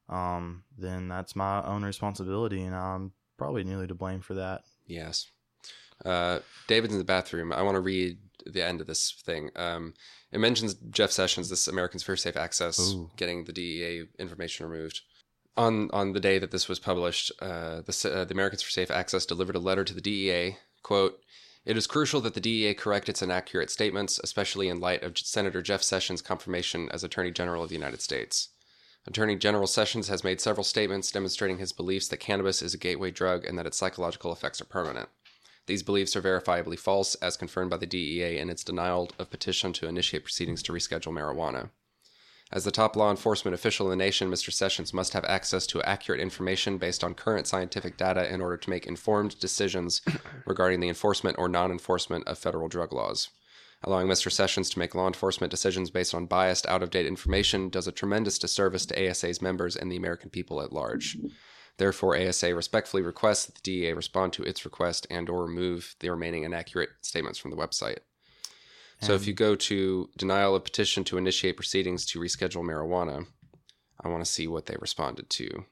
Um, 0.09 0.63
then 0.77 1.07
that's 1.07 1.35
my 1.35 1.63
own 1.65 1.83
responsibility, 1.83 2.61
and 2.63 2.75
I'm 2.75 3.13
probably 3.37 3.63
nearly 3.63 3.87
to 3.87 3.95
blame 3.95 4.19
for 4.21 4.33
that. 4.35 4.61
Yes. 4.85 5.31
Uh, 6.05 6.39
David's 6.67 6.93
in 6.93 6.99
the 6.99 7.05
bathroom. 7.05 7.53
I 7.53 7.61
want 7.61 7.75
to 7.75 7.81
read 7.81 8.17
the 8.45 8.65
end 8.65 8.81
of 8.81 8.87
this 8.87 9.11
thing. 9.23 9.51
Um, 9.55 9.93
it 10.31 10.39
mentions 10.39 10.73
Jeff 10.89 11.11
Sessions, 11.11 11.49
this 11.49 11.67
Americans 11.67 12.03
for 12.03 12.15
Safe 12.15 12.35
Access, 12.35 12.93
Ooh. 12.93 13.09
getting 13.17 13.45
the 13.45 13.53
DEA 13.53 14.03
information 14.19 14.67
removed. 14.67 15.01
On 15.55 15.89
on 15.93 16.13
the 16.13 16.19
day 16.19 16.39
that 16.39 16.49
this 16.51 16.67
was 16.67 16.79
published, 16.79 17.31
uh, 17.39 17.81
the, 17.81 18.11
uh, 18.11 18.25
the 18.25 18.33
Americans 18.33 18.63
for 18.63 18.71
Safe 18.71 18.89
Access 18.89 19.25
delivered 19.25 19.55
a 19.55 19.59
letter 19.59 19.83
to 19.83 19.93
the 19.93 20.01
DEA. 20.01 20.57
Quote, 20.81 21.19
it 21.65 21.77
is 21.77 21.87
crucial 21.87 22.19
that 22.21 22.33
the 22.33 22.41
DEA 22.41 22.73
correct 22.73 23.07
its 23.07 23.21
inaccurate 23.21 23.71
statements, 23.71 24.19
especially 24.21 24.67
in 24.67 24.81
light 24.81 25.01
of 25.03 25.17
Senator 25.17 25.61
Jeff 25.61 25.81
Sessions' 25.81 26.21
confirmation 26.21 26.89
as 26.91 27.03
Attorney 27.03 27.31
General 27.31 27.63
of 27.63 27.69
the 27.69 27.75
United 27.75 28.01
States. 28.01 28.49
Attorney 29.05 29.35
General 29.35 29.67
Sessions 29.67 30.07
has 30.07 30.23
made 30.23 30.41
several 30.41 30.63
statements 30.63 31.11
demonstrating 31.11 31.59
his 31.59 31.71
beliefs 31.71 32.07
that 32.07 32.17
cannabis 32.17 32.61
is 32.61 32.73
a 32.73 32.77
gateway 32.77 33.11
drug 33.11 33.45
and 33.45 33.57
that 33.57 33.65
its 33.65 33.77
psychological 33.77 34.31
effects 34.33 34.59
are 34.59 34.65
permanent. 34.65 35.09
These 35.65 35.83
beliefs 35.83 36.15
are 36.15 36.21
verifiably 36.21 36.77
false, 36.77 37.15
as 37.15 37.37
confirmed 37.37 37.71
by 37.71 37.77
the 37.77 37.85
DEA 37.85 38.37
in 38.37 38.49
its 38.49 38.63
denial 38.63 39.11
of 39.17 39.29
petition 39.29 39.71
to 39.73 39.87
initiate 39.87 40.23
proceedings 40.23 40.61
to 40.63 40.73
reschedule 40.73 41.13
marijuana. 41.13 41.69
As 42.51 42.65
the 42.65 42.71
top 42.71 42.95
law 42.95 43.09
enforcement 43.09 43.55
official 43.55 43.87
in 43.87 43.97
the 43.97 44.03
nation, 44.03 44.29
Mr. 44.29 44.51
Sessions 44.51 44.93
must 44.93 45.13
have 45.13 45.25
access 45.25 45.65
to 45.67 45.81
accurate 45.81 46.19
information 46.19 46.77
based 46.77 47.03
on 47.03 47.15
current 47.15 47.47
scientific 47.47 47.97
data 47.97 48.31
in 48.31 48.41
order 48.41 48.57
to 48.57 48.69
make 48.69 48.85
informed 48.85 49.39
decisions 49.39 50.01
regarding 50.45 50.79
the 50.79 50.89
enforcement 50.89 51.37
or 51.39 51.49
non 51.49 51.71
enforcement 51.71 52.27
of 52.27 52.37
federal 52.37 52.67
drug 52.67 52.93
laws. 52.93 53.29
Allowing 53.85 54.07
Mr. 54.07 54.31
Sessions 54.31 54.69
to 54.69 54.79
make 54.79 54.93
law 54.93 55.07
enforcement 55.07 55.49
decisions 55.49 55.89
based 55.89 56.13
on 56.13 56.25
biased, 56.25 56.67
out 56.67 56.83
of 56.83 56.89
date 56.89 57.05
information 57.05 57.69
does 57.69 57.87
a 57.87 57.91
tremendous 57.91 58.37
disservice 58.37 58.85
to 58.85 59.09
ASA's 59.09 59.41
members 59.41 59.75
and 59.75 59.91
the 59.91 59.97
American 59.97 60.29
people 60.29 60.61
at 60.61 60.71
large. 60.71 61.17
Therefore, 61.77 62.15
ASA 62.15 62.53
respectfully 62.53 63.01
requests 63.01 63.45
that 63.47 63.55
the 63.55 63.61
DEA 63.61 63.93
respond 63.93 64.33
to 64.33 64.43
its 64.43 64.63
request 64.63 65.07
and 65.09 65.27
or 65.29 65.43
remove 65.45 65.95
the 65.99 66.09
remaining 66.09 66.43
inaccurate 66.43 66.89
statements 67.01 67.39
from 67.39 67.51
the 67.51 67.57
website. 67.57 67.99
So 69.01 69.13
if 69.15 69.27
you 69.27 69.33
go 69.33 69.55
to 69.55 70.09
denial 70.17 70.55
of 70.55 70.63
petition 70.63 71.03
to 71.05 71.17
initiate 71.17 71.57
proceedings 71.57 72.05
to 72.05 72.19
reschedule 72.19 72.63
marijuana, 72.63 73.25
I 74.01 74.07
want 74.07 74.23
to 74.23 74.31
see 74.31 74.47
what 74.47 74.65
they 74.67 74.77
responded 74.79 75.29
to. 75.31 75.65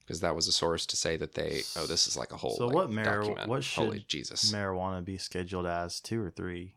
Because 0.00 0.20
that 0.20 0.36
was 0.36 0.46
a 0.46 0.52
source 0.52 0.84
to 0.86 0.96
say 0.96 1.16
that 1.16 1.32
they, 1.32 1.62
oh, 1.76 1.86
this 1.86 2.06
is 2.06 2.18
like 2.18 2.32
a 2.32 2.36
whole. 2.36 2.54
So 2.56 2.66
like, 2.66 2.74
what 2.74 2.90
mar- 2.90 3.04
document. 3.22 3.48
what 3.48 3.64
Holy 3.64 3.98
should 4.00 4.08
Jesus? 4.08 4.52
marijuana 4.52 5.02
be 5.02 5.16
scheduled 5.16 5.64
as 5.66 6.00
two 6.00 6.20
or 6.22 6.30
three? 6.30 6.74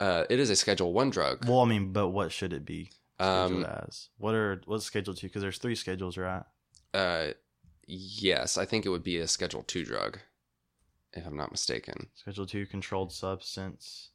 uh, 0.00 0.24
it 0.28 0.40
is 0.40 0.50
a 0.50 0.56
Schedule 0.56 0.92
One 0.92 1.10
drug. 1.10 1.46
Well, 1.46 1.60
I 1.60 1.66
mean, 1.66 1.92
but 1.92 2.08
what 2.08 2.32
should 2.32 2.52
it 2.52 2.64
be 2.64 2.90
scheduled 3.18 3.62
Um, 3.62 3.64
as? 3.64 4.08
What 4.18 4.34
are 4.34 4.60
what's 4.66 4.84
scheduled 4.84 5.18
two? 5.18 5.28
Because 5.28 5.42
there's 5.42 5.58
three 5.58 5.74
schedules, 5.76 6.18
right? 6.18 6.42
uh, 6.92 7.28
yes, 7.90 8.56
I 8.58 8.64
think 8.64 8.86
it 8.86 8.90
would 8.90 9.02
be 9.02 9.18
a 9.18 9.26
Schedule 9.28 9.62
Two 9.62 9.84
drug, 9.84 10.18
if 11.12 11.26
I'm 11.26 11.36
not 11.36 11.50
mistaken. 11.50 12.08
Schedule 12.14 12.46
two, 12.46 12.66
controlled 12.66 13.12
substance. 13.12 14.10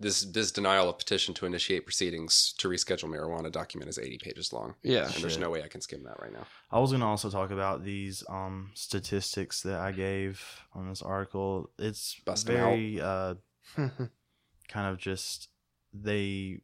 This 0.00 0.22
this 0.24 0.50
denial 0.50 0.88
of 0.88 0.98
petition 0.98 1.34
to 1.34 1.46
initiate 1.46 1.84
proceedings 1.86 2.52
to 2.58 2.68
reschedule 2.68 3.08
marijuana 3.08 3.50
document 3.52 3.88
is 3.88 3.96
80 3.98 4.18
pages 4.18 4.52
long, 4.52 4.74
Yeah. 4.82 5.04
and 5.04 5.22
there's 5.22 5.38
no 5.38 5.50
way 5.50 5.62
I 5.62 5.68
can 5.68 5.80
skim 5.80 6.02
that 6.02 6.20
right 6.20 6.32
now. 6.32 6.46
I 6.70 6.80
was 6.80 6.90
gonna 6.90 7.06
also 7.06 7.30
talk 7.30 7.52
about 7.52 7.84
these 7.84 8.24
um 8.28 8.72
statistics 8.74 9.62
that 9.62 9.78
I 9.78 9.92
gave 9.92 10.42
on 10.72 10.88
this 10.88 11.00
article. 11.00 11.70
It's 11.78 12.16
Bust 12.24 12.48
'em 12.50 12.56
very 12.56 13.00
uh 13.00 13.34
kind 13.76 14.86
of 14.92 14.98
just 14.98 15.48
they 15.92 16.60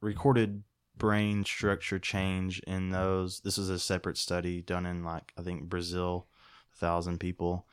recorded 0.00 0.62
brain 1.02 1.44
structure 1.44 1.98
change 1.98 2.60
in 2.60 2.90
those. 2.90 3.40
This 3.40 3.58
is 3.58 3.68
a 3.68 3.78
separate 3.78 4.16
study 4.16 4.62
done 4.62 4.86
in 4.86 5.02
like 5.04 5.32
I 5.36 5.42
think 5.42 5.64
Brazil, 5.68 6.26
thousand 6.74 7.18
people, 7.18 7.66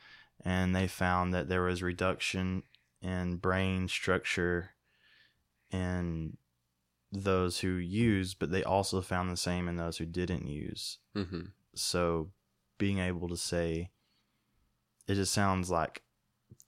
and 0.44 0.74
they 0.76 0.86
found 0.88 1.32
that 1.32 1.48
there 1.48 1.62
was 1.62 1.82
reduction 1.82 2.64
in 3.00 3.36
brain 3.36 3.88
structure 3.88 4.70
in 5.70 6.36
those 7.12 7.60
who 7.60 7.74
used, 7.74 8.38
but 8.38 8.50
they 8.50 8.62
also 8.64 9.00
found 9.00 9.30
the 9.30 9.36
same 9.36 9.68
in 9.68 9.76
those 9.76 9.98
who 9.98 10.06
didn't 10.06 10.46
use. 10.46 10.98
hmm 11.14 11.46
So 11.74 12.30
being 12.78 12.98
able 12.98 13.28
to 13.28 13.36
say 13.36 13.90
it 15.06 15.14
just 15.14 15.32
sounds 15.32 15.70
like 15.70 16.02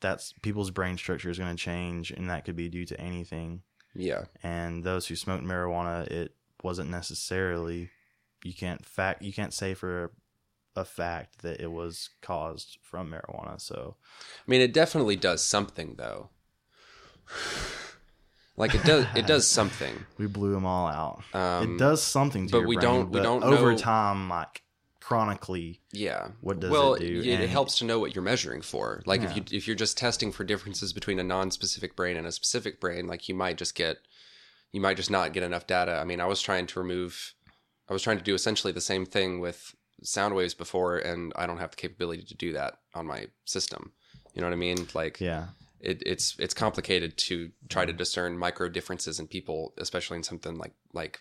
that's 0.01 0.33
people's 0.43 0.71
brain 0.71 0.97
structure 0.97 1.31
is 1.31 1.39
going 1.39 1.55
to 1.57 1.63
change 1.63 2.11
and 2.11 2.29
that 2.29 2.45
could 2.45 2.57
be 2.57 2.69
due 2.69 2.85
to 2.85 3.01
anything 3.01 3.63
Yeah. 3.95 4.25
and 4.43 4.83
those 4.85 5.07
who 5.07 5.17
smoked 5.17 5.45
marijuana 5.45 6.07
it 6.09 6.35
wasn't 6.65 6.91
necessarily 6.91 7.91
you 8.45 8.53
can't 8.55 8.85
fact 8.85 9.23
you 9.23 9.33
can't 9.33 9.55
say 9.55 9.75
for 9.75 10.13
a 10.75 10.85
fact 10.85 11.43
that 11.43 11.61
it 11.61 11.71
was 11.71 12.11
caused 12.23 12.79
from 12.83 13.11
marijuana 13.11 13.61
so 13.61 13.97
I 14.47 14.51
mean, 14.51 14.61
it 14.61 14.73
definitely 14.73 15.17
does 15.17 15.43
something 15.43 15.95
though. 15.99 16.31
Like 18.55 18.75
it 18.75 18.85
does, 18.85 19.07
it 19.15 19.27
does 19.27 19.47
something. 19.47 20.05
we 20.19 20.27
blew 20.27 20.53
them 20.53 20.67
all 20.67 20.87
out 20.87 21.23
Um, 21.35 21.75
it 21.75 21.79
does 21.79 22.03
something 22.03 22.47
to 22.49 22.53
but 22.53 22.59
your 22.59 22.69
we 22.69 22.77
brain, 22.77 22.83
don't- 22.85 23.11
we 23.11 23.21
don't 23.21 23.43
over 23.43 23.73
know- 23.73 23.79
time 23.79 24.29
like 24.29 24.63
chronically 25.01 25.81
Yeah. 25.91 26.29
what 26.43 26.61
does 26.61 26.71
well, 26.71 26.95
it 26.95 27.01
do 27.01 27.21
it, 27.21 27.41
it 27.41 27.49
helps 27.49 27.79
to 27.79 27.85
know 27.87 27.99
what 27.99 28.15
you're 28.15 28.23
measuring 28.23 28.61
for. 28.61 29.03
Like 29.07 29.23
Yeah. 29.23 29.31
if 29.31 29.37
you 29.37 29.45
if 29.57 29.67
you're 29.67 29.75
just 29.75 29.97
testing 29.97 30.33
for 30.33 30.45
differences 30.45 30.93
between 30.93 31.19
a 31.19 31.25
non-specific 31.25 31.97
brain 31.97 32.17
and 32.19 32.27
a 32.27 32.33
specific 32.33 32.79
brain, 32.79 33.07
like 33.07 33.27
you 33.29 33.35
might 33.35 33.57
just 33.57 33.75
get 33.75 33.97
you 34.73 34.81
might 34.81 34.97
just 34.97 35.11
not 35.11 35.33
get 35.33 35.43
enough 35.43 35.67
data. 35.67 35.93
I 35.93 36.05
mean, 36.05 36.21
I 36.21 36.27
was 36.27 36.41
trying 36.41 36.67
to 36.69 36.81
remove 36.81 37.35
I 37.89 37.93
was 37.93 38.03
trying 38.03 38.19
to 38.19 38.25
do 38.25 38.35
essentially 38.35 38.73
the 38.73 38.81
same 38.81 39.05
thing 39.05 39.41
with 39.41 39.75
sound 40.03 40.35
waves 40.35 40.55
before 40.55 40.97
and 40.99 41.33
I 41.37 41.47
don't 41.47 41.59
have 41.59 41.71
the 41.71 41.77
capability 41.77 42.23
to 42.25 42.35
do 42.35 42.53
that 42.55 42.79
on 42.95 43.07
my 43.07 43.27
system. 43.45 43.93
You 44.35 44.41
know 44.41 44.49
what 44.49 44.55
I 44.55 44.57
mean? 44.57 44.89
Like 44.95 45.21
yeah 45.21 45.49
it, 45.83 46.03
it's 46.07 46.37
it's 46.39 46.55
complicated 46.55 47.17
to 47.19 47.51
try 47.69 47.85
to 47.85 47.93
discern 47.93 48.39
micro 48.39 48.69
differences 48.69 49.19
in 49.19 49.27
people, 49.27 49.75
especially 49.79 50.17
in 50.17 50.23
something 50.23 50.57
like 50.57 50.73
like 50.95 51.21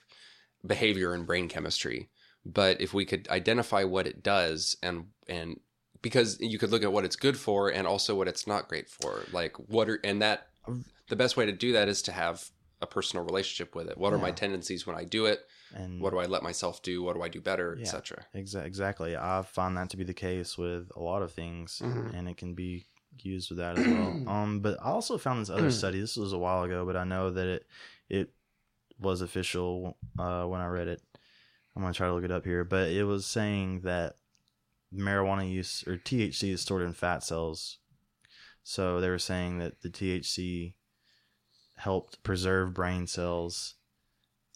behavior 0.65 1.13
and 1.13 1.25
brain 1.25 1.49
chemistry. 1.49 2.09
But 2.45 2.79
if 2.79 2.93
we 2.93 3.05
could 3.05 3.27
identify 3.29 3.83
what 3.83 4.07
it 4.07 4.23
does 4.23 4.77
and 4.81 5.07
and 5.27 5.59
because 6.01 6.39
you 6.39 6.57
could 6.57 6.71
look 6.71 6.83
at 6.83 6.93
what 6.93 7.05
it's 7.05 7.15
good 7.15 7.37
for 7.37 7.69
and 7.69 7.85
also 7.85 8.15
what 8.15 8.27
it's 8.27 8.47
not 8.47 8.69
great 8.69 8.89
for, 8.89 9.23
like 9.33 9.57
what 9.57 9.89
are 9.89 9.99
and 10.03 10.21
that 10.21 10.47
um, 10.67 10.85
the 11.09 11.15
best 11.15 11.35
way 11.35 11.45
to 11.45 11.51
do 11.51 11.73
that 11.73 11.89
is 11.89 12.03
to 12.03 12.11
have 12.11 12.49
a 12.81 12.87
personal 12.87 13.23
relationship 13.25 13.75
with 13.75 13.87
it. 13.89 13.97
What 13.97 14.11
are 14.13 14.17
my 14.17 14.31
tendencies 14.31 14.85
when 14.87 14.95
I 14.95 15.03
do 15.03 15.25
it? 15.25 15.45
and 15.73 16.01
What 16.01 16.09
do 16.11 16.17
I 16.19 16.25
let 16.25 16.43
myself 16.43 16.81
do? 16.81 17.01
What 17.03 17.15
do 17.15 17.21
I 17.21 17.29
do 17.29 17.39
better, 17.41 17.75
Yeah. 17.77 17.83
etc. 17.83 18.25
Exa- 18.35 18.65
exactly. 18.65 19.15
I 19.15 19.41
find 19.43 19.77
that 19.77 19.89
to 19.91 19.97
be 19.97 20.03
the 20.03 20.13
case 20.13 20.57
with 20.57 20.89
a 20.95 20.99
lot 20.99 21.21
of 21.21 21.31
things, 21.31 21.79
Mhm. 21.83 22.13
and 22.13 22.27
it 22.27 22.37
can 22.37 22.53
be 22.55 22.87
used 23.21 23.49
with 23.49 23.59
that 23.59 23.77
as 23.77 23.85
well. 23.87 24.23
um, 24.29 24.59
but 24.61 24.77
I 24.81 24.85
also 24.89 25.17
found 25.17 25.41
this 25.41 25.49
other 25.49 25.71
study. 25.81 25.99
This 26.01 26.17
was 26.17 26.33
a 26.33 26.37
while 26.37 26.63
ago, 26.63 26.85
but 26.85 26.95
I 26.97 27.03
know 27.05 27.29
that 27.31 27.47
it 27.47 27.67
it 28.09 28.33
was 28.99 29.21
official 29.21 29.97
uh, 30.19 30.45
when 30.45 30.59
I 30.61 30.67
read 30.67 30.87
it. 30.87 31.01
I'm 31.75 31.81
gonna 31.81 31.93
try 31.93 32.07
to 32.07 32.13
look 32.13 32.25
it 32.25 32.31
up 32.31 32.43
here, 32.45 32.63
but 32.65 32.89
it 32.89 33.03
was 33.05 33.25
saying 33.25 33.81
that 33.81 34.15
marijuana 34.93 35.49
use 35.49 35.83
or 35.87 35.95
THC 35.97 36.51
is 36.51 36.61
stored 36.61 36.81
in 36.83 36.93
fat 36.93 37.23
cells. 37.23 37.77
So 38.63 38.99
they 39.01 39.09
were 39.09 39.17
saying 39.19 39.59
that 39.59 39.81
the 39.81 39.89
THC 39.89 40.73
helped 41.81 42.21
preserve 42.23 42.73
brain 42.73 43.07
cells 43.07 43.73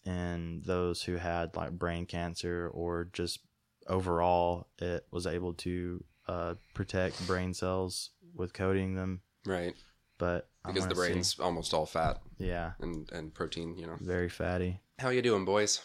in 0.04 0.62
those 0.64 1.02
who 1.02 1.16
had 1.16 1.54
like 1.56 1.72
brain 1.72 2.06
cancer 2.06 2.70
or 2.72 3.08
just 3.12 3.40
overall 3.88 4.68
it 4.78 5.04
was 5.10 5.26
able 5.26 5.52
to 5.52 6.02
uh, 6.28 6.54
protect 6.74 7.26
brain 7.26 7.52
cells 7.52 8.10
with 8.34 8.52
coating 8.52 8.94
them 8.94 9.20
Right. 9.44 9.74
but 10.18 10.48
Because 10.64 10.84
the 10.86 10.94
gonna 10.94 10.94
see- 10.94 11.12
brain's 11.12 11.40
almost 11.40 11.74
all 11.74 11.86
fat 11.86 12.20
yeah 12.38 12.72
and, 12.80 13.10
and 13.12 13.34
protein, 13.34 13.76
you 13.76 13.86
know. 13.86 13.96
very 14.00 14.28
fatty 14.28 14.80
How 14.98 15.08
you 15.08 15.22
doing, 15.22 15.44
boys? 15.44 15.80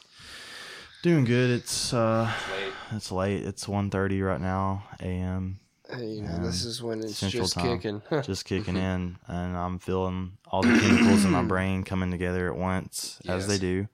doing 1.03 1.25
good 1.25 1.49
it's 1.49 1.91
uh 1.93 2.31
Late. 2.51 2.73
it's 2.91 3.11
late 3.11 3.43
it's 3.43 3.65
1.30 3.65 4.23
right 4.23 4.41
now 4.41 4.83
am 4.99 5.59
you 5.99 6.21
know, 6.21 6.37
this 6.43 6.63
is 6.63 6.81
when 6.81 6.99
it's 6.99 7.17
Central 7.17 7.43
just 7.43 7.55
Time. 7.55 7.79
kicking. 7.79 8.01
just 8.23 8.45
kicking 8.45 8.77
in 8.77 9.17
and 9.27 9.57
i'm 9.57 9.79
feeling 9.79 10.37
all 10.47 10.61
the 10.61 10.79
chemicals 10.79 11.25
in 11.25 11.31
my 11.31 11.43
brain 11.43 11.83
coming 11.83 12.11
together 12.11 12.47
at 12.51 12.57
once 12.57 13.19
as 13.27 13.47
they 13.47 13.57
do. 13.57 13.87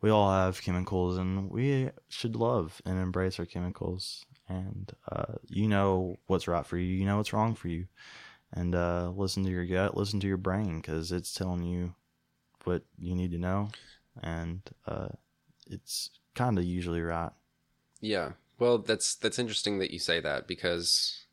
We 0.00 0.10
all 0.10 0.30
have 0.30 0.62
chemicals 0.62 1.18
and 1.18 1.50
we 1.50 1.90
should 2.08 2.36
love 2.36 2.80
and 2.84 3.00
embrace 3.00 3.38
our 3.38 3.46
chemicals. 3.46 4.24
And 4.48 4.90
uh, 5.10 5.34
you 5.48 5.68
know 5.68 6.16
what's 6.26 6.48
right 6.48 6.64
for 6.64 6.78
you 6.78 6.84
you 6.84 7.04
know 7.04 7.16
what's 7.16 7.32
wrong 7.32 7.54
for 7.54 7.68
you. 7.68 7.86
And 8.52 8.74
uh, 8.74 9.12
listen 9.14 9.44
to 9.44 9.50
your 9.50 9.66
gut 9.66 9.96
listen 9.96 10.20
to 10.20 10.26
your 10.26 10.36
brain 10.36 10.80
because 10.80 11.12
it's 11.12 11.34
telling 11.34 11.62
you 11.62 11.94
what 12.64 12.82
you 12.98 13.14
need 13.14 13.32
to 13.32 13.38
know. 13.38 13.70
And 14.22 14.62
uh, 14.86 15.08
it's 15.66 16.10
kind 16.34 16.58
of 16.58 16.64
usually 16.64 17.02
right. 17.02 17.32
Yeah. 18.00 18.32
Well, 18.58 18.78
that's 18.78 19.14
that's 19.14 19.38
interesting 19.38 19.78
that 19.78 19.90
you 19.90 19.98
say 19.98 20.20
that 20.20 20.46
because 20.48 21.26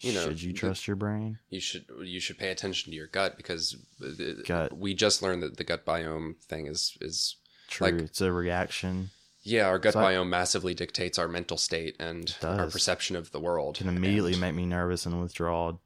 you 0.00 0.12
know 0.12 0.24
should 0.28 0.42
you 0.42 0.52
the- 0.52 0.58
trust 0.58 0.86
your 0.86 0.96
brain 0.96 1.38
you 1.48 1.60
should 1.60 1.84
you 2.02 2.20
should 2.20 2.38
pay 2.38 2.50
attention 2.50 2.90
to 2.90 2.96
your 2.96 3.06
gut 3.06 3.36
because 3.36 3.76
uh, 4.04 4.08
Gut. 4.46 4.76
we 4.76 4.94
just 4.94 5.22
learned 5.22 5.42
that 5.42 5.56
the 5.56 5.64
gut 5.64 5.84
biome 5.86 6.36
thing 6.42 6.66
is 6.66 6.96
is 7.00 7.36
true 7.68 7.86
Like- 7.86 8.00
it's 8.02 8.20
a 8.20 8.30
reaction 8.32 9.10
yeah 9.42 9.66
our 9.66 9.78
gut 9.78 9.94
So 9.94 10.00
I- 10.00 10.12
biome 10.14 10.28
massively 10.28 10.74
dictates 10.74 11.18
our 11.18 11.28
mental 11.28 11.56
state 11.56 11.96
and 11.98 12.34
our 12.42 12.68
perception 12.70 13.16
of 13.16 13.32
the 13.32 13.40
world 13.40 13.76
it 13.76 13.84
can 13.84 13.96
immediately 13.96 14.32
and, 14.32 14.40
make 14.40 14.54
me 14.54 14.66
nervous 14.66 15.06
and 15.06 15.18
withdraw 15.20 15.76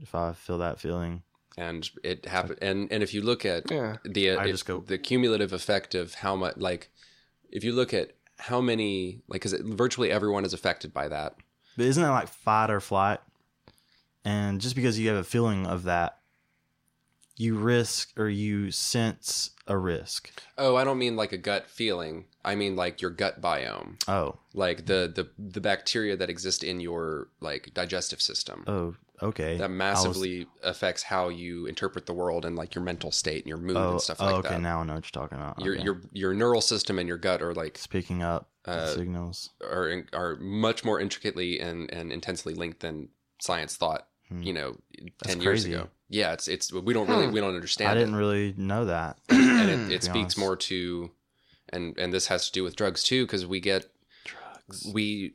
if 0.00 0.14
i 0.14 0.32
feel 0.32 0.58
that 0.58 0.78
feeling 0.80 1.22
and 1.58 1.90
it 2.04 2.26
happen 2.26 2.56
and 2.62 2.90
and 2.92 3.02
if 3.02 3.12
you 3.14 3.22
look 3.22 3.44
at 3.46 3.70
yeah. 3.70 3.96
the 4.04 4.30
I 4.32 4.46
if- 4.46 4.64
go- 4.64 4.80
the 4.80 4.98
cumulative 4.98 5.52
effect 5.52 5.94
of 5.94 6.14
how 6.14 6.36
much 6.36 6.56
like 6.56 6.90
if 7.50 7.64
you 7.64 7.72
look 7.72 7.92
at 7.94 8.12
how 8.38 8.60
many 8.60 9.20
like 9.28 9.40
because 9.42 9.52
virtually 9.60 10.10
everyone 10.10 10.44
is 10.44 10.52
affected 10.52 10.92
by 10.92 11.08
that 11.08 11.36
But 11.76 11.86
isn't 11.86 12.02
that 12.02 12.10
like 12.10 12.28
fight 12.28 12.70
or 12.70 12.80
flight? 12.80 13.20
And 14.26 14.60
just 14.60 14.74
because 14.74 14.98
you 14.98 15.08
have 15.08 15.16
a 15.18 15.24
feeling 15.24 15.66
of 15.66 15.84
that, 15.84 16.18
you 17.36 17.56
risk 17.56 18.12
or 18.18 18.28
you 18.28 18.70
sense 18.70 19.50
a 19.66 19.76
risk. 19.76 20.30
oh 20.56 20.74
i 20.76 20.84
don't 20.84 20.96
mean 20.98 21.16
like 21.16 21.32
a 21.32 21.36
gut 21.36 21.66
feeling 21.68 22.24
i 22.44 22.54
mean 22.54 22.76
like 22.76 23.02
your 23.02 23.10
gut 23.10 23.42
biome 23.42 24.00
Oh, 24.08 24.38
like 24.54 24.86
the 24.86 25.12
the 25.14 25.28
the 25.38 25.60
bacteria 25.60 26.16
that 26.16 26.30
exist 26.30 26.64
in 26.64 26.80
your 26.80 27.28
like 27.40 27.72
digestive 27.74 28.22
system 28.22 28.64
oh, 28.66 28.94
okay. 29.20 29.58
that 29.58 29.68
massively 29.70 30.46
affects 30.62 31.02
how 31.02 31.28
you 31.28 31.66
interpret 31.66 32.06
the 32.06 32.14
world 32.14 32.44
and 32.46 32.56
like 32.56 32.74
your 32.74 32.84
mental 32.84 33.12
state 33.12 33.42
and 33.44 33.48
your 33.48 33.58
mood 33.58 33.76
oh, 33.76 33.90
and 33.92 34.00
stuff 34.00 34.16
oh, 34.20 34.24
like 34.26 34.34
okay. 34.36 34.48
that 34.48 34.54
Okay, 34.54 34.62
Now 34.62 34.80
I 34.80 34.84
know 34.84 34.94
what 34.94 35.04
you're 35.14 35.22
talking 35.22 35.36
about. 35.38 35.60
your 35.60 35.74
Okay. 35.74 35.84
your 35.84 36.00
your 36.12 36.32
neural 36.34 36.62
system 36.62 36.98
and 36.98 37.06
your 37.06 37.18
gut 37.18 37.42
are 37.42 37.52
like 37.54 37.76
speaking 37.76 38.22
up 38.22 38.48
Uh, 38.64 38.86
signals. 38.94 39.50
are 39.62 40.04
are 40.14 40.36
much 40.36 40.84
more 40.86 40.98
intricately 41.00 41.60
and 41.60 41.90
and 41.92 42.10
intensely 42.12 42.54
linked 42.54 42.80
than 42.80 43.08
science 43.42 43.76
thought 43.76 44.08
Hmm. 44.28 44.42
you 44.42 44.52
know 44.52 44.76
10 44.96 45.10
That's 45.22 45.34
years 45.36 45.44
crazy. 45.62 45.74
ago 45.74 45.88
yeah 46.08 46.32
it's 46.32 46.48
it's 46.48 46.72
we 46.72 46.92
don't 46.92 47.08
really 47.08 47.26
Hmm. 47.26 47.32
we 47.32 47.40
don't 47.40 47.54
understand 47.54 47.90
I 47.90 47.94
didn't 47.94 48.16
really 48.16 48.54
know 48.56 48.84
that. 48.86 49.18
and 49.28 49.70
it, 49.70 49.92
it 49.96 50.02
speaks 50.02 50.16
honest. 50.34 50.38
more 50.38 50.56
to 50.56 51.10
and 51.70 51.96
and 51.98 52.12
this 52.12 52.26
has 52.28 52.46
to 52.46 52.52
do 52.52 52.62
with 52.64 52.76
drugs 52.76 53.02
too 53.02 53.24
because 53.26 53.46
we 53.46 53.60
get 53.60 53.86
Drugs. 54.24 54.90
we 54.92 55.34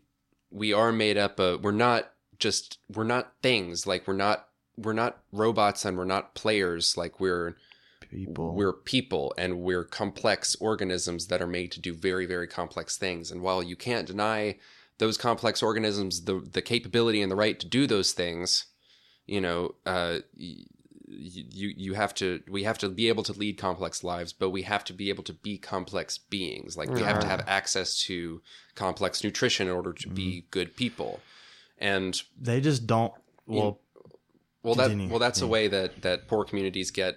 we 0.50 0.74
are 0.74 0.92
made 0.92 1.18
up 1.18 1.40
of 1.40 1.64
we're 1.64 1.72
not 1.72 2.12
just 2.40 2.80
we're 2.94 3.04
not 3.06 3.34
things 3.42 3.86
like 3.88 4.08
we're 4.08 4.14
not 4.14 4.48
we're 4.78 4.94
not 4.94 5.20
robots 5.32 5.86
and 5.86 5.98
we're 5.98 6.06
not 6.06 6.34
players 6.36 6.98
like 6.98 7.20
we're 7.20 7.56
People. 8.10 8.54
we're 8.56 8.74
people 8.74 9.34
and 9.38 9.62
we're 9.62 9.86
complex 9.86 10.56
organisms 10.60 11.28
that 11.28 11.42
are 11.42 11.48
made 11.48 11.72
to 11.72 11.80
do 11.80 11.94
very 11.94 12.26
very 12.26 12.48
complex 12.48 12.98
things 12.98 13.32
and 13.32 13.42
while 13.42 13.64
you 13.64 13.78
can't 13.78 14.06
deny 14.06 14.58
those 14.98 15.18
complex 15.18 15.64
organisms 15.64 16.26
the 16.26 16.46
the 16.52 16.62
capability 16.62 17.22
and 17.22 17.32
the 17.32 17.38
right 17.38 17.58
to 17.62 17.66
do 17.68 17.88
those 17.88 18.12
things 18.12 18.66
you 19.32 19.40
know 19.42 19.60
uh 19.86 20.20
y- 20.38 20.66
you 21.08 21.68
you 21.86 21.94
have 21.94 22.14
to 22.14 22.42
we 22.50 22.64
have 22.64 22.78
to 22.78 22.88
be 22.90 23.08
able 23.10 23.24
to 23.24 23.34
lead 23.34 23.58
complex 23.58 24.04
lives 24.04 24.32
but 24.34 24.50
we 24.50 24.62
have 24.62 24.84
to 24.84 24.94
be 24.94 25.10
able 25.10 25.24
to 25.24 25.34
be 25.34 25.58
complex 25.58 26.18
beings 26.18 26.78
like 26.78 26.90
we 26.90 27.02
have 27.02 27.20
to 27.20 27.28
have 27.28 27.44
access 27.48 27.90
to 28.08 28.42
complex 28.76 29.24
nutrition 29.24 29.68
in 29.68 29.74
order 29.74 29.94
to 29.94 30.08
be 30.10 30.46
good 30.52 30.76
people 30.76 31.20
and 31.78 32.22
they 32.40 32.62
just 32.62 32.86
don't. 32.86 33.14
Well, 33.48 33.80
well 34.64 34.76
that 34.76 34.92
well 35.10 35.20
that's 35.20 35.42
a 35.42 35.48
way 35.48 35.68
that 35.68 36.02
that 36.04 36.28
poor 36.28 36.46
communities 36.46 36.92
get 36.92 37.16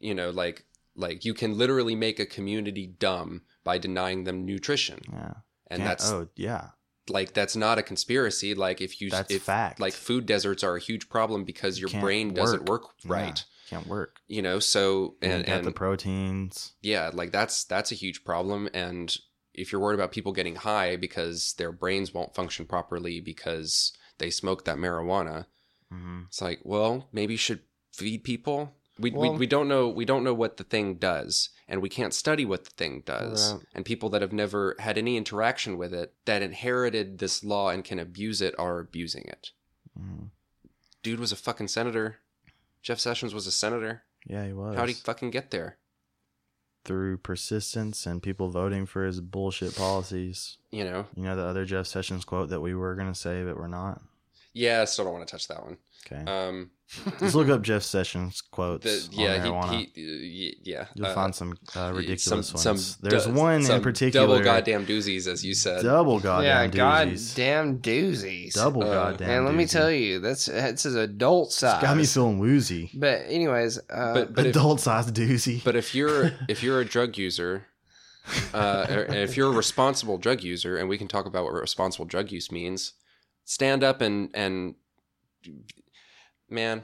you 0.00 0.14
know 0.14 0.30
like 0.30 0.66
like 0.96 1.24
you 1.24 1.32
can 1.32 1.56
literally 1.56 1.94
make 1.94 2.18
a 2.18 2.26
community 2.26 2.86
dumb 2.86 3.42
by 3.64 3.78
denying 3.78 4.24
them 4.24 4.44
nutrition 4.44 5.00
yeah. 5.10 5.34
and 5.68 5.78
Can't- 5.78 5.88
that's 5.88 6.10
oh 6.10 6.28
yeah. 6.36 6.70
Like 7.08 7.32
that's 7.34 7.56
not 7.56 7.78
a 7.78 7.82
conspiracy 7.82 8.54
like 8.54 8.80
if 8.80 9.00
you 9.00 9.10
That's 9.10 9.30
if 9.32 9.42
fact. 9.42 9.80
like 9.80 9.92
food 9.92 10.26
deserts 10.26 10.62
are 10.62 10.76
a 10.76 10.80
huge 10.80 11.08
problem 11.08 11.44
because 11.44 11.80
your 11.80 11.88
Can't 11.90 12.02
brain 12.02 12.34
doesn't 12.34 12.64
work. 12.66 12.82
work 12.84 12.90
right 13.06 13.44
Yeah, 13.70 13.70
can't 13.78 13.86
work. 13.86 14.20
you 14.28 14.42
know 14.42 14.58
so 14.60 15.16
And, 15.22 15.46
and 15.48 15.66
the 15.66 15.72
proteins. 15.72 16.74
yeah 16.80 17.10
like 17.12 17.32
that's 17.32 17.64
that's 17.64 17.90
a 17.92 17.96
huge 17.96 18.24
problem 18.24 18.68
and 18.72 19.16
if 19.54 19.70
you're 19.72 19.80
worried 19.80 19.96
about 19.98 20.12
people 20.12 20.32
getting 20.32 20.56
high 20.56 20.96
because 20.96 21.54
their 21.58 21.72
brains 21.72 22.14
won't 22.14 22.34
function 22.34 22.66
properly 22.66 23.20
because 23.20 23.92
they 24.18 24.30
smoke 24.30 24.64
that 24.64 24.76
marijuana 24.78 25.46
hmm 25.90 26.22
it's 26.28 26.40
like 26.40 26.60
well 26.64 27.08
maybe 27.12 27.34
you 27.34 27.38
should 27.38 27.60
feed 27.92 28.22
people 28.24 28.76
We, 29.02 29.10
Well- 29.10 29.32
we 29.32 29.38
we 29.40 29.46
don't 29.46 29.68
know 29.68 29.88
we 29.88 30.04
don't 30.04 30.24
know 30.24 30.32
what 30.34 30.56
the 30.56 30.64
thing 30.64 30.94
does, 30.94 31.50
and 31.68 31.82
we 31.82 31.88
can't 31.88 32.14
study 32.14 32.44
what 32.44 32.64
the 32.64 32.70
thing 32.70 33.02
does. 33.04 33.52
Right. 33.54 33.62
And 33.74 33.84
people 33.84 34.08
that 34.10 34.22
have 34.22 34.32
never 34.32 34.76
had 34.78 34.96
any 34.96 35.16
interaction 35.16 35.76
with 35.76 35.92
it, 35.92 36.14
that 36.24 36.40
inherited 36.42 37.18
this 37.18 37.42
law 37.44 37.68
and 37.70 37.84
can 37.84 37.98
abuse 37.98 38.40
it, 38.40 38.54
are 38.58 38.78
abusing 38.78 39.24
it. 39.26 39.50
Mhm. 39.98 40.30
Dude 41.02 41.20
was 41.20 41.32
a 41.32 41.36
fucking 41.36 41.68
senator. 41.68 42.20
Jeff 42.80 42.98
Sessions 43.00 43.34
was 43.34 43.46
a 43.46 43.52
senator. 43.52 44.04
Yeah, 44.26 44.46
he 44.46 44.52
was. 44.52 44.76
How'd 44.76 44.88
he 44.88 44.94
fucking 44.94 45.30
get 45.30 45.50
there? 45.50 45.78
Through 46.84 47.18
persistence 47.18 48.06
and 48.06 48.22
people 48.22 48.48
voting 48.50 48.86
for 48.86 49.04
his 49.04 49.20
bullshit 49.20 49.76
policies. 49.76 50.58
You 50.70 50.84
know? 50.84 51.06
You 51.16 51.22
know 51.24 51.36
the 51.36 51.44
other 51.44 51.64
Jeff 51.64 51.86
Sessions 51.86 52.24
quote 52.24 52.48
that 52.50 52.60
we 52.60 52.74
were 52.74 52.94
gonna 52.96 53.14
say, 53.14 53.44
but 53.44 53.56
we're 53.56 53.68
not. 53.68 54.02
Yeah, 54.54 54.82
I 54.82 54.84
still 54.84 55.04
don't 55.06 55.14
want 55.14 55.26
to 55.26 55.30
touch 55.32 55.48
that 55.48 55.62
one. 55.62 55.78
Okay. 56.04 56.22
Um, 56.30 56.70
Just 57.20 57.34
look 57.34 57.48
up 57.48 57.62
Jeff 57.62 57.82
Sessions 57.82 58.40
quotes 58.42 59.06
the, 59.08 59.14
on 59.16 59.20
yeah, 59.20 59.38
marijuana. 59.38 59.70
he, 59.70 59.90
he, 59.94 60.56
yeah. 60.62 60.86
You'll 60.94 61.06
uh, 61.06 61.14
find 61.14 61.34
some 61.34 61.56
uh, 61.76 61.92
ridiculous 61.94 62.48
some, 62.48 62.70
ones. 62.70 62.96
Some 62.98 63.08
There's 63.08 63.26
du- 63.26 63.32
one 63.32 63.62
some 63.62 63.76
in 63.76 63.82
particular. 63.82 64.26
Double 64.26 64.44
goddamn 64.44 64.84
doozies, 64.84 65.26
as 65.26 65.44
you 65.44 65.54
said. 65.54 65.82
double 65.84 66.18
goddamn 66.20 66.72
yeah, 66.74 67.06
doozies. 67.06 67.28
goddamn 67.36 67.78
doozies. 67.78 68.52
Double 68.54 68.82
Uh, 68.82 68.92
goddamn. 69.12 69.30
And 69.30 69.46
let 69.46 69.54
me 69.54 69.64
tell 69.66 69.90
you, 69.90 70.18
that's 70.18 70.46
that's 70.46 70.82
his 70.82 70.96
adult 70.96 71.52
size. 71.52 71.74
it's 71.76 71.82
got 71.82 71.96
me 71.96 72.04
feeling 72.04 72.38
woozy. 72.40 72.90
But 72.94 73.22
anyways, 73.28 73.78
uh, 73.88 74.12
But- 74.14 74.34
but 74.34 74.46
if- 74.46 74.56
Adult 74.56 74.80
size 74.80 75.10
doozy. 75.12 75.64
But 75.64 75.76
if 75.76 75.94
you're 75.94 76.32
if 76.48 76.62
you're 76.62 76.80
a 76.80 76.84
drug 76.84 77.16
user, 77.16 77.68
uh, 78.52 78.86
and 78.88 79.14
if 79.14 79.36
you're 79.36 79.48
a 79.52 79.56
responsible 79.56 80.18
drug 80.18 80.42
user, 80.42 80.76
and 80.76 80.88
we 80.88 80.98
can 80.98 81.08
talk 81.08 81.26
about 81.26 81.44
what 81.44 81.54
responsible 81.54 82.04
drug 82.04 82.30
use 82.32 82.52
means, 82.52 82.92
stand 83.44 83.82
up 83.84 84.00
and 84.00 84.30
and 84.34 84.74
man. 86.48 86.82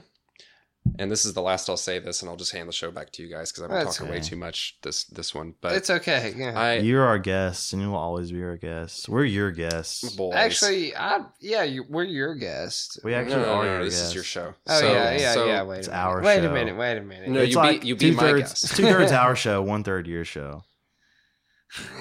And 0.97 1.11
this 1.11 1.23
is 1.23 1.33
the 1.33 1.41
last 1.41 1.69
I'll 1.69 1.77
say 1.77 1.99
this, 1.99 2.21
and 2.21 2.29
I'll 2.31 2.37
just 2.37 2.51
hand 2.51 2.67
the 2.67 2.73
show 2.73 2.89
back 2.89 3.11
to 3.11 3.21
you 3.21 3.29
guys 3.29 3.51
because 3.51 3.63
I've 3.63 3.69
been 3.69 3.85
That's 3.85 3.97
talking 3.97 4.11
way 4.11 4.21
too 4.21 4.37
much 4.37 4.77
this 4.81 5.03
this 5.03 5.35
one. 5.35 5.53
But 5.61 5.73
it's 5.75 5.89
okay. 5.89 6.33
Yeah. 6.35 6.59
I 6.59 6.75
You're 6.77 7.03
our 7.05 7.19
guest, 7.19 7.73
and 7.73 7.81
you'll 7.81 7.95
always 7.95 8.31
be 8.31 8.41
our 8.41 8.57
guest. 8.57 9.07
We're 9.07 9.25
your 9.25 9.51
guests. 9.51 10.09
boys. 10.15 10.33
Actually, 10.35 10.95
I 10.95 11.25
yeah, 11.41 11.63
you, 11.63 11.85
we're 11.87 12.05
your 12.05 12.33
guest. 12.33 12.99
We 13.03 13.13
actually 13.13 13.35
no, 13.35 13.45
no, 13.45 13.53
are 13.53 13.65
no, 13.65 13.71
your 13.73 13.83
this 13.85 13.93
guests. 13.95 14.07
is 14.09 14.15
your 14.15 14.23
show. 14.23 14.53
Oh 14.67 14.79
So- 14.79 14.91
yeah, 14.91 15.17
yeah, 15.17 15.33
so- 15.33 15.45
yeah. 15.45 15.61
Wait 15.63 15.77
it's 15.79 15.87
a 15.89 15.91
minute. 15.91 16.01
our 16.03 16.21
wait 16.23 16.41
show. 16.41 16.49
a 16.49 16.53
minute. 16.53 16.77
Wait 16.77 16.97
a 16.97 17.01
minute. 17.01 17.29
No, 17.29 17.41
It's 17.41 17.53
you 17.55 17.61
be- 17.79 17.87
you 17.87 17.95
be 17.95 18.11
my 18.11 18.33
guest. 18.39 18.63
It's 18.63 18.75
two 18.75 18.83
thirds 18.83 19.11
our 19.11 19.35
show, 19.35 19.61
one 19.61 19.83
third 19.83 20.07
your 20.07 20.25
show. 20.25 20.63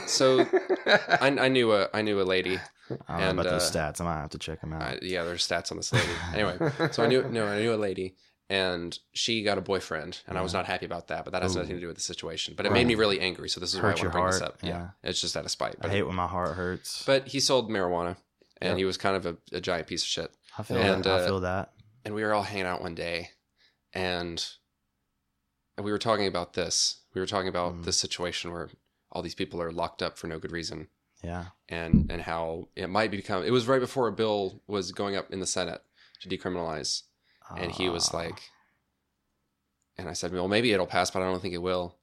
So 0.07 0.47
I, 0.87 1.29
I 1.41 1.49
knew 1.49 1.73
a 1.73 1.89
I 1.93 2.01
knew 2.03 2.21
a 2.21 2.25
lady. 2.25 2.59
I 2.91 2.95
don't 2.95 3.01
And, 3.29 3.37
know 3.37 3.43
about 3.43 3.51
those 3.51 3.75
uh, 3.75 3.79
stats. 3.93 4.01
I 4.01 4.05
might 4.05 4.21
have 4.21 4.31
to 4.31 4.39
check 4.39 4.61
them 4.61 4.73
out. 4.73 4.83
I, 4.83 4.99
yeah, 5.03 5.25
there's 5.25 5.47
stats 5.47 5.71
on 5.71 5.77
this 5.77 5.93
lady. 5.93 6.07
Anyway, 6.35 6.59
so 6.93 7.03
I 7.03 7.07
knew 7.07 7.23
no, 7.29 7.47
I 7.47 7.59
knew 7.61 7.75
a 7.75 7.77
lady, 7.77 8.17
and 8.49 8.99
she 9.13 9.43
got 9.43 9.59
a 9.59 9.61
boyfriend, 9.61 10.21
and 10.27 10.39
I 10.39 10.43
was 10.43 10.53
not 10.53 10.67
happy 10.67 10.87
about 10.87 11.09
that. 11.09 11.25
But 11.25 11.33
that 11.33 11.43
has 11.43 11.55
Ooh. 11.57 11.61
nothing 11.61 11.75
to 11.77 11.81
do 11.81 11.87
with 11.87 11.97
the 11.97 12.03
situation. 12.03 12.55
But 12.57 12.67
it 12.67 12.71
Right. 12.71 12.79
made 12.79 12.87
me 12.87 12.95
really 12.95 13.21
angry. 13.21 13.49
So 13.49 13.61
this 13.61 13.75
is 13.75 13.77
why 13.81 13.89
I 13.91 13.93
want 13.93 13.99
to 13.99 14.09
bring 14.11 14.27
this 14.27 14.41
up. 14.41 14.59
Yeah. 14.63 14.69
yeah. 14.71 14.89
it's 15.11 15.21
just 15.21 15.37
out 15.37 15.45
of 15.45 15.51
spite. 15.51 15.75
I 15.81 15.83
But, 15.83 15.91
hate 15.91 16.03
when 16.05 16.17
my 16.17 16.27
heart 16.27 16.55
hurts. 16.57 17.05
but 17.05 17.29
he 17.29 17.41
sold 17.41 17.71
marijuana, 17.71 18.17
and 18.61 18.79
he 18.79 18.85
was 18.85 18.97
kind 18.97 19.17
of 19.17 19.27
a, 19.27 19.37
a 19.57 19.61
giant 19.61 19.87
piece 19.87 20.03
of 20.03 20.09
shit. 20.09 20.31
I 20.59 20.63
feel 20.63 20.77
and, 20.79 21.05
that. 21.05 21.11
I 21.21 21.23
uh, 21.23 21.27
feel 21.27 21.41
that. 21.41 21.73
And 22.05 22.15
we 22.15 22.23
were 22.23 22.33
all 22.35 22.43
hanging 22.43 22.67
out 22.67 22.81
one 22.83 22.95
day, 22.95 23.31
and 23.93 24.45
and 25.77 25.85
we 25.85 25.93
were 25.93 25.99
talking 25.99 26.27
about 26.27 26.55
this. 26.55 27.03
We 27.15 27.21
were 27.21 27.27
talking 27.27 27.49
about 27.49 27.75
Mm. 27.75 27.85
this 27.85 27.99
situation 27.99 28.53
where 28.53 28.69
all 29.13 29.23
these 29.23 29.35
people 29.35 29.61
are 29.63 29.71
locked 29.73 30.03
up 30.03 30.19
for 30.19 30.27
no 30.27 30.39
good 30.39 30.53
reason. 30.53 30.89
Yeah. 31.23 31.47
and 31.69 32.11
and 32.11 32.23
how 32.23 32.69
it 32.77 32.89
might 32.89 33.11
become 33.11 33.43
it 33.45 33.51
was 33.51 33.67
right 33.67 33.81
before 33.81 34.07
a 34.09 34.13
bill 34.13 34.63
was 34.67 34.93
going 34.93 35.17
up 35.17 35.31
in 35.33 35.41
the 35.41 35.47
senate 35.47 35.83
to 36.21 36.29
decriminalize 36.29 37.03
and 37.57 37.71
he 37.73 37.89
was 37.89 38.11
Ah. 38.13 38.19
like 38.19 38.41
and 39.97 40.09
i 40.09 40.13
said 40.13 40.33
well 40.33 40.49
maybe 40.49 40.73
it'll 40.73 40.87
pass 40.87 41.11
but 41.11 41.23
i 41.23 41.27
don't 41.27 41.41
think 41.43 41.55
it 41.55 41.63
will 41.63 41.97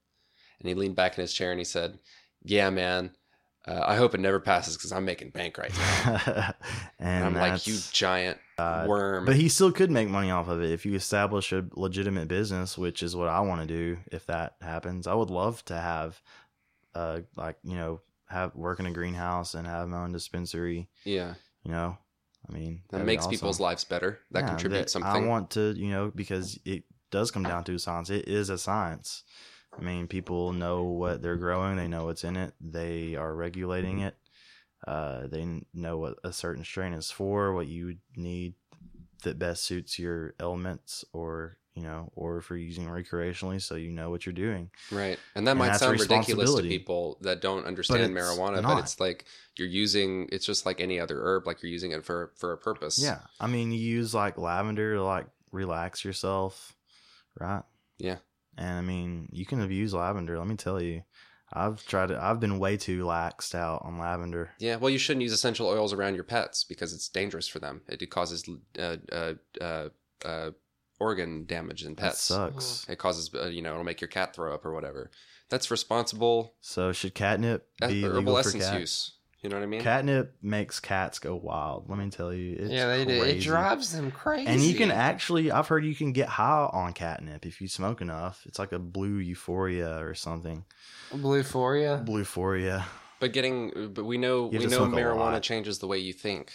and 0.60 0.68
he 0.68 0.74
leaned 0.74 0.96
back 0.96 1.16
in 1.16 1.22
his 1.22 1.32
chair 1.32 1.50
and 1.50 1.58
he 1.60 1.64
said 1.64 1.98
yeah 2.42 2.68
man 2.70 3.10
uh, 3.66 3.82
i 3.86 3.96
hope 3.96 4.14
it 4.14 4.20
never 4.20 4.38
passes 4.38 4.76
because 4.76 4.92
i'm 4.92 5.04
making 5.04 5.30
bank 5.30 5.56
right 5.58 5.76
now 5.78 6.20
and, 6.98 7.24
and 7.24 7.24
i'm 7.24 7.34
like 7.34 7.66
you 7.66 7.78
giant 7.92 8.38
worm 8.58 9.24
But 9.24 9.36
he 9.36 9.48
still 9.48 9.72
could 9.72 9.90
make 9.90 10.08
money 10.08 10.30
off 10.30 10.48
of 10.48 10.62
it 10.62 10.70
if 10.70 10.84
you 10.86 10.94
establish 10.94 11.52
a 11.52 11.64
legitimate 11.74 12.26
business, 12.28 12.78
which 12.78 13.02
is 13.02 13.14
what 13.14 13.28
I 13.28 13.40
want 13.40 13.60
to 13.60 13.66
do. 13.66 13.98
If 14.10 14.24
that 14.26 14.54
happens, 14.62 15.06
I 15.06 15.12
would 15.12 15.28
love 15.28 15.62
to 15.66 15.74
have, 15.74 16.22
uh, 16.94 17.20
like 17.36 17.58
you 17.64 17.76
know, 17.76 18.00
have 18.28 18.54
work 18.54 18.80
in 18.80 18.86
a 18.86 18.90
greenhouse 18.90 19.54
and 19.54 19.66
have 19.66 19.88
my 19.88 19.98
own 19.98 20.12
dispensary. 20.12 20.88
yeah 21.04 21.34
You 21.64 21.70
know, 21.72 21.98
I 22.48 22.52
mean, 22.52 22.82
that 22.90 23.04
makes 23.04 23.24
awesome. 23.24 23.36
people's 23.36 23.60
lives 23.60 23.84
better 23.84 24.18
that 24.30 24.42
Yeah, 24.42 24.48
contributes 24.50 24.92
that 24.92 25.02
something 25.02 25.24
I 25.24 25.26
want 25.26 25.50
to, 25.52 25.74
you 25.76 25.90
know, 25.90 26.12
because 26.14 26.58
it 26.64 26.84
does 27.10 27.30
come 27.30 27.42
down 27.44 27.64
to 27.64 27.78
science. 27.78 28.10
It 28.10 28.28
is 28.28 28.50
a 28.50 28.58
science. 28.58 29.24
I 29.78 29.82
mean, 29.82 30.06
people 30.06 30.52
know 30.52 30.84
what 30.84 31.22
they're 31.22 31.36
growing. 31.36 31.76
They 31.76 31.88
know 31.88 32.06
what's 32.06 32.24
in 32.24 32.36
it. 32.36 32.54
They 32.60 33.14
are 33.14 33.34
regulating 33.34 34.00
it. 34.00 34.16
Uh, 34.86 35.26
they 35.26 35.62
know 35.74 35.98
what 35.98 36.18
a 36.24 36.32
certain 36.32 36.64
strain 36.64 36.92
is 36.92 37.10
for, 37.10 37.52
what 37.52 37.66
you 37.66 37.96
need 38.14 38.54
that 39.24 39.38
best 39.38 39.64
suits 39.64 39.98
your 39.98 40.34
elements, 40.38 41.04
or 41.12 41.58
you 41.76 41.82
know, 41.82 42.10
or 42.16 42.38
if 42.38 42.48
you're 42.48 42.58
using 42.58 42.86
recreationally, 42.86 43.60
so 43.60 43.74
you 43.74 43.92
know 43.92 44.08
what 44.08 44.24
you're 44.24 44.32
doing. 44.32 44.70
Right. 44.90 45.18
And 45.34 45.46
that 45.46 45.52
And 45.52 45.58
might 45.58 45.76
sound 45.76 46.00
ridiculous 46.00 46.54
to 46.54 46.62
people 46.62 47.18
that 47.20 47.42
don't 47.42 47.66
understand 47.66 48.00
it's 48.00 48.10
marijuana, 48.10 48.62
but 48.62 48.78
it's 48.78 48.98
like 48.98 49.26
you're 49.56 49.68
using 49.68 50.28
it's 50.32 50.46
just 50.46 50.64
like 50.64 50.80
any 50.80 50.98
other 50.98 51.20
herb, 51.20 51.46
like 51.46 51.62
you're 51.62 51.70
using 51.70 51.92
it 51.92 52.04
for 52.04 52.32
for 52.36 52.52
a 52.52 52.56
purpose. 52.56 52.98
Yeah, 52.98 53.18
I 53.38 53.46
mean, 53.46 53.72
you 53.72 53.78
use 53.78 54.14
like 54.14 54.38
lavender 54.38 54.94
to 54.94 55.04
like 55.04 55.26
relax 55.52 56.02
yourself, 56.02 56.74
right? 57.38 57.62
Yeah. 57.98 58.16
And 58.56 58.78
I 58.78 58.80
mean, 58.80 59.28
you 59.30 59.44
can 59.44 59.60
abuse 59.60 59.92
lavender. 59.92 60.38
Let 60.38 60.46
me 60.46 60.56
tell 60.56 60.80
you, 60.80 61.02
I've 61.52 61.84
tried 61.86 62.10
it. 62.10 62.18
I've 62.18 62.40
been 62.40 62.58
way 62.58 62.78
too 62.78 63.04
laxed 63.04 63.54
out 63.54 63.82
on 63.84 63.98
lavender. 63.98 64.52
Yeah, 64.58 64.76
well, 64.76 64.88
you 64.88 64.98
shouldn't 64.98 65.22
use 65.22 65.32
essential 65.32 65.68
oils 65.68 65.92
around 65.92 66.14
your 66.14 66.24
pets 66.24 66.64
because 66.64 66.94
it's 66.94 67.08
dangerous 67.10 67.46
for 67.46 67.58
them. 67.58 67.82
It 67.86 68.08
causes 68.08 68.48
uh, 68.78 68.96
uh, 69.12 69.34
uh, 69.60 69.88
uh, 70.24 70.50
organ 70.98 71.44
damage 71.46 71.84
in 71.84 71.94
That 71.94 72.00
pets. 72.02 72.22
sucks. 72.22 72.86
It 72.88 72.96
causes, 72.98 73.30
uh, 73.34 73.46
you 73.46 73.62
know, 73.62 73.72
it'll 73.72 73.84
make 73.84 74.00
your 74.00 74.08
cat 74.08 74.34
throw 74.34 74.54
up 74.54 74.64
or 74.64 74.72
whatever. 74.72 75.10
That's 75.48 75.70
responsible 75.70 76.54
So 76.60 76.92
should 76.92 77.14
catnip 77.14 77.68
be 77.80 78.02
herbal 78.02 78.18
legal 78.18 78.34
for 78.34 78.40
essence 78.40 78.64
cats? 78.64 78.80
use. 78.80 79.12
You 79.42 79.50
know 79.50 79.56
what 79.56 79.62
I 79.62 79.66
mean? 79.66 79.80
Catnip 79.82 80.34
makes 80.42 80.80
cats 80.80 81.20
go 81.20 81.36
wild. 81.36 81.88
Let 81.88 81.98
me 81.98 82.10
tell 82.10 82.32
you, 82.32 82.56
it's 82.58 82.70
yeah, 82.72 82.86
they 82.88 83.04
do. 83.04 83.12
It 83.12 83.20
crazy. 83.20 83.40
drives 83.46 83.92
them 83.92 84.10
crazy. 84.10 84.46
And 84.48 84.60
you 84.60 84.74
can 84.74 84.90
actually, 84.90 85.52
I've 85.52 85.68
heard 85.68 85.84
you 85.84 85.94
can 85.94 86.12
get 86.12 86.28
high 86.28 86.68
on 86.72 86.94
catnip 86.94 87.46
if 87.46 87.60
you 87.60 87.68
smoke 87.68 88.00
enough. 88.00 88.42
It's 88.46 88.58
like 88.58 88.72
a 88.72 88.78
blue 88.80 89.18
euphoria 89.18 89.98
or 90.04 90.14
something. 90.14 90.64
Blue 91.12 91.36
euphoria. 91.36 92.02
Blue 92.04 92.20
euphoria. 92.20 92.86
But 93.20 93.32
getting, 93.32 93.92
but 93.94 94.04
we 94.04 94.18
know 94.18 94.46
You 94.46 94.52
have 94.52 94.52
we 94.52 94.58
to 94.58 94.68
know 94.68 94.78
smoke 94.88 94.94
a 94.94 94.96
marijuana 94.96 95.16
lot. 95.34 95.42
changes 95.42 95.78
the 95.78 95.86
way 95.86 95.98
you 95.98 96.12
think. 96.12 96.52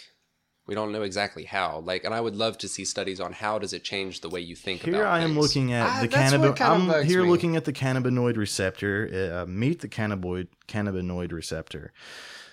We 0.66 0.74
don't 0.76 0.92
know 0.92 1.02
exactly 1.02 1.44
how. 1.44 1.80
Like, 1.80 2.04
and 2.04 2.14
I 2.14 2.20
would 2.20 2.36
love 2.36 2.56
to 2.58 2.68
see 2.68 2.84
studies 2.84 3.20
on 3.20 3.32
how 3.32 3.58
does 3.58 3.72
it 3.72 3.82
change 3.82 4.20
the 4.20 4.28
way 4.28 4.40
you 4.40 4.54
think. 4.54 4.82
Here 4.82 4.94
about 5.02 5.12
I 5.12 5.20
am 5.20 5.30
things. 5.34 5.38
looking 5.44 5.72
at 5.72 5.86
Ah, 5.88 5.98
the 6.02 6.08
that's 6.08 6.32
cannabinoid. 6.32 6.56
kinda 6.56 6.98
I'm 6.98 7.04
here 7.04 7.24
me. 7.24 7.28
looking 7.30 7.56
at 7.56 7.64
the 7.64 7.72
cannabinoid 7.72 8.36
receptor. 8.36 9.40
Uh, 9.42 9.46
meet 9.50 9.80
the 9.80 9.88
cannabinoid 9.88 10.48
cannabinoid 10.68 11.32
receptor. 11.32 11.92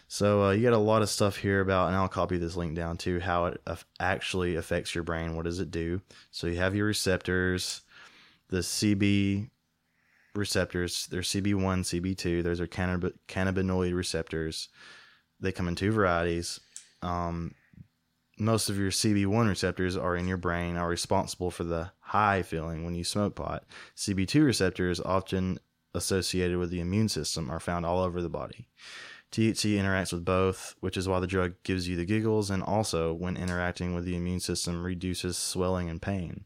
So 0.07 0.45
uh, 0.45 0.51
you 0.51 0.63
got 0.63 0.73
a 0.73 0.77
lot 0.79 1.03
of 1.03 1.09
stuff 1.09 1.37
here 1.37 1.61
about, 1.61 1.89
and 1.89 1.95
I'll 1.95 2.07
copy 2.07 2.37
this 2.37 2.55
link 2.55 2.75
down 2.75 2.97
to 2.97 3.19
how 3.19 3.45
it 3.45 3.61
aff- 3.67 3.85
actually 3.99 4.55
affects 4.55 4.95
your 4.95 5.03
brain. 5.03 5.35
What 5.35 5.45
does 5.45 5.59
it 5.59 5.69
do? 5.69 6.01
So 6.31 6.47
you 6.47 6.57
have 6.57 6.73
your 6.75 6.87
receptors, 6.87 7.81
the 8.49 8.63
CB 8.63 9.51
receptors. 10.33 11.05
There's 11.11 11.29
CB1, 11.29 11.83
CB2. 11.83 12.41
Those 12.43 12.59
are 12.59 12.65
cannab- 12.65 13.13
cannabinoid 13.27 13.93
receptors. 13.95 14.69
They 15.39 15.51
come 15.51 15.67
in 15.67 15.75
two 15.75 15.91
varieties. 15.91 16.59
Um, 17.03 17.53
most 18.39 18.69
of 18.69 18.77
your 18.77 18.91
CB1 18.91 19.47
receptors 19.47 19.97
are 19.97 20.15
in 20.15 20.27
your 20.27 20.37
brain, 20.37 20.77
are 20.77 20.87
responsible 20.87 21.51
for 21.51 21.63
the 21.63 21.91
high 21.99 22.41
feeling 22.41 22.85
when 22.85 22.95
you 22.95 23.03
smoke 23.03 23.35
pot. 23.35 23.65
CB2 23.95 24.45
receptors, 24.45 24.99
often 24.99 25.59
associated 25.93 26.57
with 26.57 26.69
the 26.69 26.79
immune 26.79 27.09
system, 27.09 27.49
are 27.49 27.59
found 27.59 27.85
all 27.85 28.01
over 28.01 28.21
the 28.21 28.29
body. 28.29 28.67
THC 29.31 29.77
interacts 29.77 30.11
with 30.11 30.25
both, 30.25 30.75
which 30.79 30.97
is 30.97 31.07
why 31.07 31.19
the 31.19 31.27
drug 31.27 31.53
gives 31.63 31.87
you 31.87 31.95
the 31.95 32.05
giggles, 32.05 32.49
and 32.49 32.63
also, 32.63 33.13
when 33.13 33.37
interacting 33.37 33.93
with 33.93 34.05
the 34.05 34.15
immune 34.15 34.39
system, 34.39 34.83
reduces 34.83 35.37
swelling 35.37 35.89
and 35.89 36.01
pain. 36.01 36.45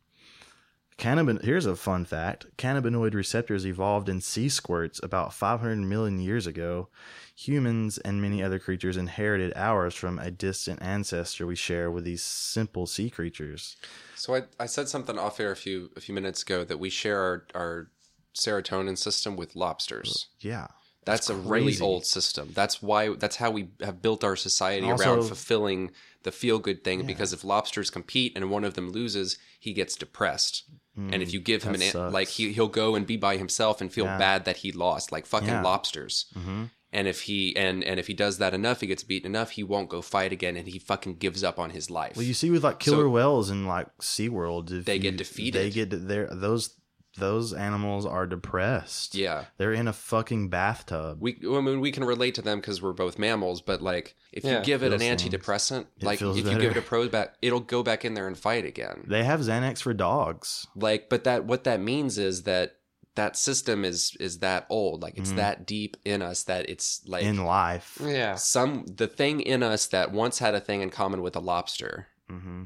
Cannabin- 0.98 1.44
Here's 1.44 1.66
a 1.66 1.76
fun 1.76 2.06
fact 2.06 2.46
cannabinoid 2.58 3.14
receptors 3.14 3.66
evolved 3.66 4.10
in 4.10 4.22
sea 4.22 4.50
squirts 4.50 5.00
about 5.04 5.34
500 5.34 5.78
million 5.78 6.20
years 6.20 6.48
ago. 6.48 6.90
Humans 7.36 7.98
and 8.00 8.22
many 8.22 8.44
other 8.44 8.60
creatures 8.60 8.96
inherited 8.96 9.54
ours 9.56 9.96
from 9.96 10.20
a 10.20 10.30
distant 10.30 10.82
ancestor 10.84 11.48
we 11.48 11.56
share 11.56 11.90
with 11.90 12.04
these 12.04 12.22
simple 12.24 12.86
sea 12.86 13.10
creatures. 13.10 13.76
So 14.16 14.36
I, 14.36 14.44
I 14.60 14.68
said 14.68 14.88
something 14.88 15.18
off 15.18 15.40
air 15.40 15.52
a 15.52 15.56
few 15.56 15.90
a 15.96 16.00
few 16.00 16.14
minutes 16.14 16.44
ago 16.44 16.64
that 16.64 16.80
we 16.80 16.90
share 16.90 17.20
our, 17.20 17.46
our 17.56 17.88
serotonin 18.36 18.98
system 18.98 19.36
with 19.36 19.56
lobsters. 19.56 20.28
Yeah. 20.40 20.68
That's, 21.06 21.30
a 21.30 21.36
really 21.36 21.78
old 21.82 22.06
system. 22.06 22.52
That's 22.54 22.82
why 22.82 23.10
that's 23.16 23.36
how 23.36 23.52
we 23.52 23.68
have 23.82 24.02
built 24.02 24.24
our 24.24 24.38
society 24.38 24.90
Also- 24.90 25.16
around 25.16 25.24
fulfilling 25.28 25.92
the 26.24 26.32
feel 26.32 26.60
good 26.60 26.84
thing 26.86 27.02
Yeah. 27.02 27.08
because 27.08 27.34
if 27.34 27.44
lobsters 27.44 27.90
compete 27.90 28.32
and 28.38 28.50
one 28.50 28.64
of 28.64 28.76
them 28.76 28.92
loses, 28.92 29.38
he 29.60 29.74
gets 29.74 29.96
depressed. 29.98 30.64
And 30.96 31.22
if 31.24 31.34
you 31.34 31.40
give 31.40 31.64
him 31.64 31.74
Mm, 31.74 31.82
an 31.86 31.92
sucks. 31.92 32.14
like 32.14 32.28
he 32.28 32.54
he'll 32.54 32.68
go 32.68 32.96
and 32.96 33.06
be 33.08 33.18
by 33.18 33.38
himself 33.38 33.82
and 33.82 33.92
feel 33.92 34.06
Yeah. 34.06 34.18
bad 34.18 34.46
that 34.46 34.58
he 34.58 34.72
lost, 34.72 35.12
like 35.12 35.26
fucking 35.26 35.48
Yeah. 35.48 35.62
lobsters. 35.64 36.26
hmm 36.34 36.66
And 36.96 37.08
if 37.08 37.22
he 37.24 37.56
and 37.56 37.84
and 37.84 38.00
if 38.00 38.06
he 38.06 38.14
does 38.14 38.38
that 38.38 38.54
enough, 38.54 38.82
he 38.82 38.86
gets 38.88 39.04
beaten 39.04 39.32
enough, 39.36 39.50
he 39.58 39.64
won't 39.64 39.90
go 39.90 40.02
fight 40.04 40.32
again, 40.32 40.56
and 40.56 40.68
he 40.68 40.78
fucking 40.78 41.16
gives 41.18 41.44
up 41.44 41.58
on 41.58 41.72
his 41.72 41.90
life. 41.90 42.16
Well, 42.16 42.26
you 42.26 42.36
see 42.36 42.52
with 42.52 42.64
like 42.64 42.78
killer 42.80 43.06
So- 43.06 43.10
whales 43.10 43.50
and 43.50 43.68
like 43.68 43.88
SeaWorld, 44.00 44.72
if 44.72 44.86
They 44.86 45.00
get 45.00 45.18
defeated. 45.18 45.60
They 45.60 45.72
get 45.72 46.08
there. 46.08 46.30
Those 46.32 46.76
those 47.18 47.54
animals 47.54 48.06
are 48.06 48.26
depressed. 48.26 49.16
yeah, 49.16 49.46
they're 49.58 49.74
in 49.74 49.88
a 49.88 49.94
fucking 49.94 50.50
bathtub. 50.50 51.18
we 51.22 51.38
I 51.48 51.62
mean 51.62 51.80
we 51.80 51.92
can 51.92 52.04
relate 52.04 52.36
to 52.36 52.42
them 52.42 52.60
because 52.60 52.82
we're 52.82 52.94
both 52.94 53.20
mammals, 53.20 53.62
but 53.62 53.82
like 53.82 54.16
if 54.32 54.44
Yeah. 54.44 54.60
you 54.60 54.66
give 54.66 54.84
it 54.84 54.92
an 54.94 55.00
Feels 55.00 55.22
things. 55.22 55.34
antidepressant, 55.34 55.86
It 56.00 56.04
like 56.04 56.20
feels 56.20 56.38
if 56.38 56.46
you 56.52 56.58
give 56.60 56.72
it 56.72 56.78
a 56.78 56.82
pro 56.82 57.08
back, 57.10 57.36
it'll 57.42 57.60
go 57.60 57.84
back 57.84 58.04
in 58.06 58.14
there 58.14 58.28
and 58.28 58.38
fight 58.38 58.66
again. 58.66 59.06
They 59.08 59.24
have 59.24 59.42
Xanax 59.42 59.82
for 59.82 59.94
dogs. 59.94 60.68
like 60.76 61.10
but 61.10 61.24
that 61.26 61.46
what 61.46 61.64
that 61.66 61.80
means 61.80 62.18
is 62.18 62.44
that 62.44 62.78
that 63.16 63.38
system 63.38 63.86
is 63.86 64.18
is 64.20 64.40
that 64.40 64.66
old 64.70 65.04
like 65.04 65.16
it's 65.18 65.34
Mhm. 65.34 65.36
that 65.36 65.68
deep 65.68 65.98
in 66.04 66.24
us 66.24 66.42
that 66.46 66.68
it's 66.68 67.02
like 67.06 67.24
in 67.24 67.46
life. 67.46 68.00
Yeah. 68.04 68.34
some 68.36 68.86
the 68.88 69.08
thing 69.08 69.40
in 69.40 69.62
us 69.62 69.86
that 69.88 70.12
once 70.12 70.40
had 70.40 70.56
a 70.56 70.60
thing 70.60 70.82
in 70.82 70.90
common 70.90 71.22
with 71.22 71.36
a 71.36 71.40
lobster 71.40 72.08
hmm 72.28 72.64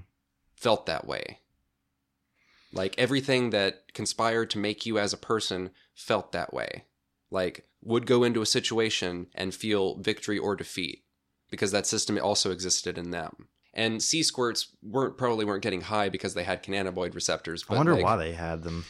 felt 0.55 0.85
that 0.85 1.05
way 1.05 1.39
like 2.73 2.95
everything 2.97 3.51
that 3.51 3.93
conspired 3.93 4.49
to 4.49 4.57
make 4.57 4.85
you 4.85 4.99
as 4.99 5.13
a 5.13 5.17
person 5.17 5.71
felt 5.95 6.31
that 6.31 6.53
way 6.53 6.83
like 7.31 7.67
would 7.83 8.05
go 8.05 8.23
into 8.23 8.41
a 8.41 8.45
situation 8.45 9.27
and 9.35 9.53
feel 9.53 9.97
victory 9.99 10.37
or 10.37 10.55
defeat 10.55 11.03
because 11.49 11.71
that 11.71 11.87
system 11.87 12.17
also 12.21 12.51
existed 12.51 12.97
in 12.97 13.11
them 13.11 13.47
and 13.77 14.01
sea 14.01 14.23
squirts 14.23 14.75
weren't 14.81 15.17
probably 15.17 15.45
weren't 15.45 15.63
getting 15.63 15.81
high 15.81 16.09
because 16.09 16.33
they 16.33 16.43
had 16.43 16.63
cannabinoid 16.63 17.15
receptors 17.15 17.63
I 17.69 17.75
wonder 17.75 17.93
like, 17.93 18.03
why 18.03 18.17
they 18.17 18.33
had 18.33 18.63
them. 18.63 18.83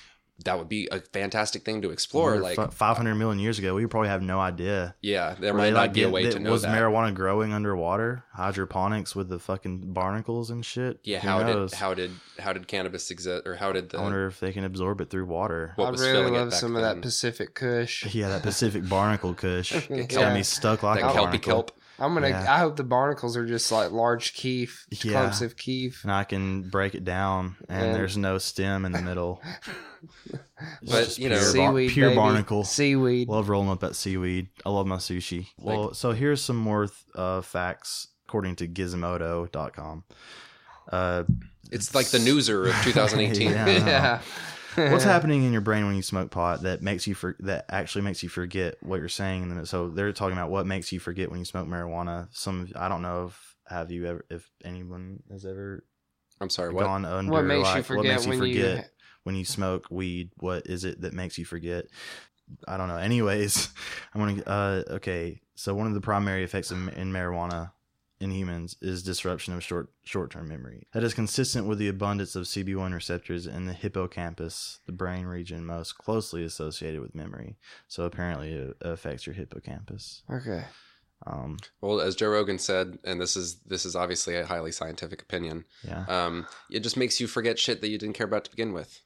That 0.45 0.57
would 0.59 0.69
be 0.69 0.87
a 0.91 0.99
fantastic 0.99 1.65
thing 1.65 1.81
to 1.81 1.89
explore 1.89 2.37
like 2.37 2.71
five 2.71 2.95
hundred 2.97 3.15
million 3.15 3.39
years 3.39 3.57
ago, 3.59 3.73
we 3.75 3.85
probably 3.87 4.09
have 4.09 4.21
no 4.21 4.39
idea. 4.39 4.95
Yeah, 5.01 5.35
there 5.39 5.51
Were 5.53 5.57
might 5.59 5.65
they, 5.65 5.71
not 5.71 5.79
like, 5.79 5.93
be 5.93 6.03
a 6.03 6.09
way 6.09 6.25
that- 6.25 6.33
to 6.33 6.39
know 6.39 6.51
was 6.51 6.61
that. 6.61 6.77
marijuana 6.77 7.13
growing 7.13 7.53
underwater, 7.53 8.23
hydroponics 8.33 9.15
with 9.15 9.29
the 9.29 9.39
fucking 9.39 9.93
barnacles 9.93 10.49
and 10.49 10.63
shit. 10.65 10.99
yeah, 11.03 11.19
Who 11.19 11.27
how 11.27 11.39
knows? 11.43 11.71
did 11.71 11.79
how 11.79 11.93
did 11.93 12.11
how 12.39 12.53
did 12.53 12.67
cannabis 12.67 13.09
exist, 13.11 13.47
or 13.47 13.55
how 13.55 13.71
did 13.71 13.89
the 13.89 13.97
I 13.97 14.01
wonder 14.03 14.27
if 14.27 14.39
they 14.39 14.53
can 14.53 14.63
absorb 14.63 15.01
it 15.01 15.09
through 15.09 15.25
water. 15.25 15.73
What 15.75 15.87
I'd 15.87 15.91
was 15.91 16.01
really 16.01 16.13
filling 16.13 16.35
it 16.35 16.37
love 16.37 16.49
back 16.51 16.59
some 16.59 16.75
of 16.75 16.81
that 16.83 17.01
Pacific 17.01 17.53
Kush. 17.55 18.05
Yeah, 18.15 18.29
that 18.29 18.43
Pacific 18.43 18.87
barnacle 18.87 19.33
kush. 19.33 19.73
It's 19.89 20.13
Yeah. 20.15 20.21
gonna 20.21 20.35
be 20.35 20.43
stuck 20.43 20.83
like 20.83 21.01
that 21.01 21.09
a 21.09 21.13
kelpy 21.13 21.23
barnacle. 21.41 21.51
kelp? 21.53 21.71
I'm 21.99 22.13
gonna. 22.13 22.29
Yeah. 22.29 22.45
I 22.53 22.59
hope 22.59 22.75
the 22.75 22.83
barnacles 22.83 23.35
are 23.37 23.45
just 23.45 23.71
like 23.71 23.91
large 23.91 24.33
keef, 24.33 24.85
Yeah. 24.91 25.13
clumps 25.13 25.41
of 25.41 25.57
keef. 25.57 26.03
And 26.03 26.11
I 26.11 26.23
can 26.25 26.69
break 26.69 26.93
it 26.95 27.03
down, 27.03 27.55
and 27.69 27.87
And- 27.87 27.95
there's 27.95 28.15
no 28.17 28.37
stem 28.37 28.85
in 28.85 28.91
the 28.91 29.01
middle. 29.01 29.41
But, 30.83 31.17
you 31.17 31.29
know- 31.29 31.39
pure, 31.51 31.71
bar- 31.71 31.73
pure 31.89 32.09
baby. 32.09 32.15
barnacle. 32.15 32.63
Seaweed. 32.63 33.27
Love 33.29 33.49
rolling 33.49 33.69
up 33.69 33.79
that 33.81 33.95
seaweed. 33.95 34.49
I 34.65 34.69
love 34.69 34.85
my 34.87 34.97
sushi. 34.97 35.47
Well, 35.57 35.93
so 35.93 36.11
here's 36.11 36.41
some 36.41 36.55
more 36.57 36.87
uh, 37.15 37.41
facts 37.41 38.07
according 38.27 38.55
to 38.57 38.67
Gizmodo.com. 38.67 40.03
Uh, 40.91 41.23
It's 41.71 41.93
like 41.95 42.07
the 42.07 42.19
newser 42.19 42.69
of 42.69 42.75
2018. 42.83 43.51
Yeah. 43.87 44.21
I 44.77 44.81
know. 44.81 44.85
yeah. 44.85 44.91
What's 44.93 45.03
happening 45.05 45.43
in 45.43 45.51
your 45.51 45.61
brain 45.61 45.85
when 45.85 45.95
you 45.95 46.01
smoke 46.01 46.31
pot 46.31 46.63
that 46.63 46.81
makes 46.81 47.07
you 47.07 47.15
for 47.15 47.35
that 47.39 47.65
actually 47.69 48.03
makes 48.03 48.23
you 48.23 48.29
forget 48.29 48.75
what 48.81 48.99
you're 48.99 49.09
saying? 49.09 49.43
And 49.43 49.51
then 49.51 49.65
so 49.65 49.89
they're 49.89 50.13
talking 50.13 50.37
about 50.37 50.49
what 50.49 50.65
makes 50.65 50.91
you 50.91 50.99
forget 50.99 51.29
when 51.29 51.39
you 51.39 51.45
smoke 51.45 51.67
marijuana. 51.67 52.27
Some 52.31 52.69
I 52.75 52.87
don't 52.87 53.01
know 53.01 53.25
if 53.25 53.55
have 53.67 53.91
you 53.91 54.05
ever 54.05 54.25
if 54.29 54.49
anyone 54.63 55.21
has 55.31 55.45
ever 55.45 55.83
I'm 56.39 56.49
sorry, 56.49 56.73
what? 56.73 56.83
gone 56.83 57.05
under 57.05 57.31
What 57.31 57.45
makes 57.45 57.75
you 57.75 57.83
forget 57.83 57.97
what 57.97 58.05
makes 58.05 58.25
you 58.25 58.39
when 58.39 58.49
you? 58.49 58.83
when 59.23 59.35
you 59.35 59.45
smoke 59.45 59.87
weed? 59.89 60.31
What 60.37 60.67
is 60.67 60.85
it 60.85 61.01
that 61.01 61.13
makes 61.13 61.37
you 61.37 61.45
forget? 61.45 61.85
I 62.67 62.77
don't 62.77 62.87
know. 62.87 62.97
Anyways, 62.97 63.69
I'm 64.13 64.21
gonna. 64.21 64.43
Uh, 64.43 64.83
okay, 64.95 65.41
so 65.55 65.73
one 65.73 65.87
of 65.87 65.93
the 65.93 66.01
primary 66.01 66.43
effects 66.43 66.71
of, 66.71 66.77
in 66.97 67.11
marijuana 67.11 67.71
in 68.19 68.31
humans 68.31 68.75
is 68.81 69.03
disruption 69.03 69.53
of 69.53 69.63
short 69.63 69.89
short 70.03 70.31
term 70.31 70.47
memory. 70.47 70.87
That 70.93 71.03
is 71.03 71.13
consistent 71.13 71.67
with 71.67 71.77
the 71.77 71.87
abundance 71.87 72.35
of 72.35 72.45
CB1 72.45 72.93
receptors 72.93 73.45
in 73.47 73.65
the 73.65 73.73
hippocampus, 73.73 74.79
the 74.85 74.91
brain 74.91 75.25
region 75.25 75.65
most 75.65 75.97
closely 75.97 76.43
associated 76.43 77.01
with 77.01 77.13
memory. 77.15 77.57
So 77.87 78.03
apparently, 78.03 78.53
it 78.53 78.77
affects 78.81 79.25
your 79.27 79.35
hippocampus. 79.35 80.23
Okay. 80.31 80.63
Um, 81.25 81.57
Well, 81.81 81.99
as 81.99 82.15
Joe 82.15 82.29
Rogan 82.29 82.59
said, 82.59 82.99
and 83.03 83.19
this 83.19 83.35
is 83.35 83.57
this 83.65 83.85
is 83.85 83.95
obviously 83.95 84.35
a 84.35 84.45
highly 84.45 84.71
scientific 84.71 85.21
opinion. 85.21 85.65
yeah, 85.83 86.05
Um, 86.07 86.47
it 86.69 86.81
just 86.81 86.97
makes 86.97 87.19
you 87.19 87.27
forget 87.27 87.57
shit 87.57 87.81
that 87.81 87.89
you 87.89 87.97
didn't 87.97 88.15
care 88.15 88.27
about 88.27 88.43
to 88.45 88.51
begin 88.51 88.71
with. 88.73 89.01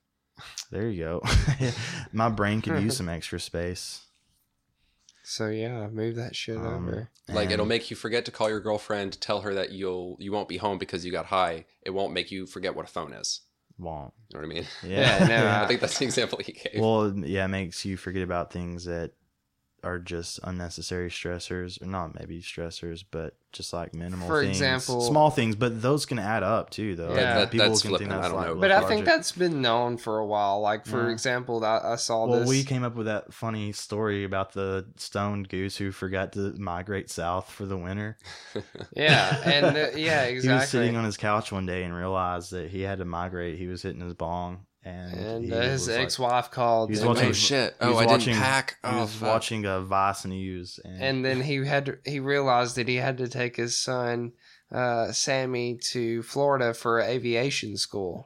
there 0.72 0.90
you 0.90 1.04
go. 1.04 1.22
My 2.12 2.30
brain 2.30 2.62
could 2.62 2.82
use 2.82 2.98
some 2.98 3.08
extra 3.10 3.40
space. 3.40 4.06
So 5.32 5.48
yeah, 5.48 5.88
move 5.88 6.16
that 6.18 6.36
shit 6.36 6.58
Um, 6.58 6.66
over. 6.90 7.10
Like 7.30 7.46
and- 7.46 7.54
it'll 7.54 7.66
make 7.66 7.90
you 7.90 7.96
forget 7.96 8.26
to 8.26 8.32
call 8.32 8.50
your 8.50 8.60
girlfriend, 8.60 9.20
tell 9.22 9.40
her 9.42 9.54
that 9.54 9.72
you'll 9.72 10.18
you 10.20 10.32
won't 10.34 10.50
be 10.50 10.58
home 10.58 10.78
because 10.78 11.06
you 11.06 11.12
got 11.14 11.28
high. 11.28 11.66
It 11.84 11.92
won't 11.92 12.12
make 12.12 12.32
you 12.32 12.46
forget 12.46 12.76
what 12.76 12.84
a 12.86 12.90
phone 12.92 13.14
is. 13.14 13.40
won't. 13.78 14.14
You 14.30 14.40
know 14.42 14.46
what 14.48 14.52
I 14.52 14.54
mean? 14.56 14.68
Yeah, 14.84 15.26
no, 15.28 15.48
I 15.64 15.68
think 15.68 15.80
that's 15.80 15.98
the 15.98 16.04
example 16.06 16.40
he 16.44 16.52
gave. 16.52 16.82
well, 16.82 17.14
yeah, 17.18 17.46
it 17.46 17.48
makes 17.48 17.86
you 17.86 17.96
forget 17.96 18.24
about 18.24 18.52
things 18.52 18.84
that 18.86 19.12
are 19.84 19.98
just 20.00 20.40
unnecessary 20.44 21.10
stressors, 21.10 21.82
or 21.82 21.88
not 21.88 22.14
maybe 22.20 22.40
stressors, 22.42 23.04
but 23.10 23.34
just 23.52 23.74
like 23.74 23.94
minimal. 23.94 24.28
For 24.28 24.44
things. 24.44 24.58
example- 24.58 25.02
small 25.02 25.30
things, 25.30 25.56
but 25.56 25.82
those 25.82 26.06
can 26.06 26.20
add 26.20 26.44
up 26.44 26.70
too, 26.70 26.96
though. 26.96 27.14
Yeah. 27.16 27.40
That- 27.46 27.52
that's 27.52 27.82
flippant, 27.82 28.12
I 28.12 28.30
don't 28.30 28.42
know. 28.42 28.56
But 28.56 28.72
I 28.72 28.88
think 28.88 29.06
that's 29.06 29.32
been 29.32 29.62
known 29.62 29.98
for 29.98 30.20
a 30.20 30.26
while. 30.26 30.62
Like 30.62 30.86
for 30.86 31.08
Yeah. 31.08 31.12
example, 31.12 31.64
I, 31.66 31.80
I 31.84 31.96
saw 31.96 32.28
Well, 32.28 32.40
this. 32.42 32.48
we 32.50 32.64
came 32.64 32.84
up 32.84 32.96
with 32.96 33.08
that 33.08 33.34
funny 33.34 33.72
story 33.72 34.24
about 34.24 34.54
the 34.54 34.86
stoned 34.98 35.50
goose 35.50 35.76
who 35.78 35.92
forgot 35.92 36.34
to 36.34 36.54
migrate 36.60 37.10
south 37.10 37.50
for 37.52 37.66
the 37.66 37.78
winter. 37.78 38.18
yeah, 38.96 39.42
and 39.44 39.66
uh, 39.78 39.88
yeah, 39.96 40.28
He 40.42 40.48
was 40.48 40.70
sitting 40.70 40.96
on 40.96 41.04
his 41.04 41.18
couch 41.18 41.52
one 41.52 41.66
day 41.66 41.84
and 41.84 41.96
realized 41.96 42.52
that 42.52 42.70
he 42.70 42.82
had 42.82 43.00
to 43.00 43.06
migrate. 43.06 43.58
He 43.58 43.68
was 43.68 43.82
hitting 43.82 44.02
his 44.02 44.14
bong, 44.14 44.66
and, 44.84 45.14
and 45.20 45.54
uh, 45.54 45.62
his 45.62 45.88
ex-wife 45.90 46.50
called. 46.52 46.90
He's 46.90 47.04
watching- 47.06 47.30
oh 47.30 47.34
shit! 47.34 47.76
Oh, 47.80 47.98
I 47.98 48.06
watching- 48.06 48.34
didn't 48.34 48.42
pack. 48.42 48.78
Oh, 48.84 48.90
He 48.92 48.98
Oh, 48.98 49.02
was 49.02 49.16
fuck. 49.16 49.28
watching 49.30 49.66
a 49.66 49.82
Vice 49.82 50.26
News, 50.26 50.80
and, 50.84 51.02
and 51.02 51.26
then 51.26 51.42
he 51.50 51.66
had 51.66 52.00
he 52.06 52.20
realized 52.20 52.76
that 52.78 52.88
he 52.88 52.96
had 52.96 53.18
to 53.20 53.28
take 53.28 53.56
his 53.58 53.78
son 53.78 54.32
uh, 54.72 55.12
Sammy 55.12 55.78
to 55.92 56.24
Florida 56.24 56.74
for 56.74 57.00
aviation 57.02 57.78
school. 57.78 58.26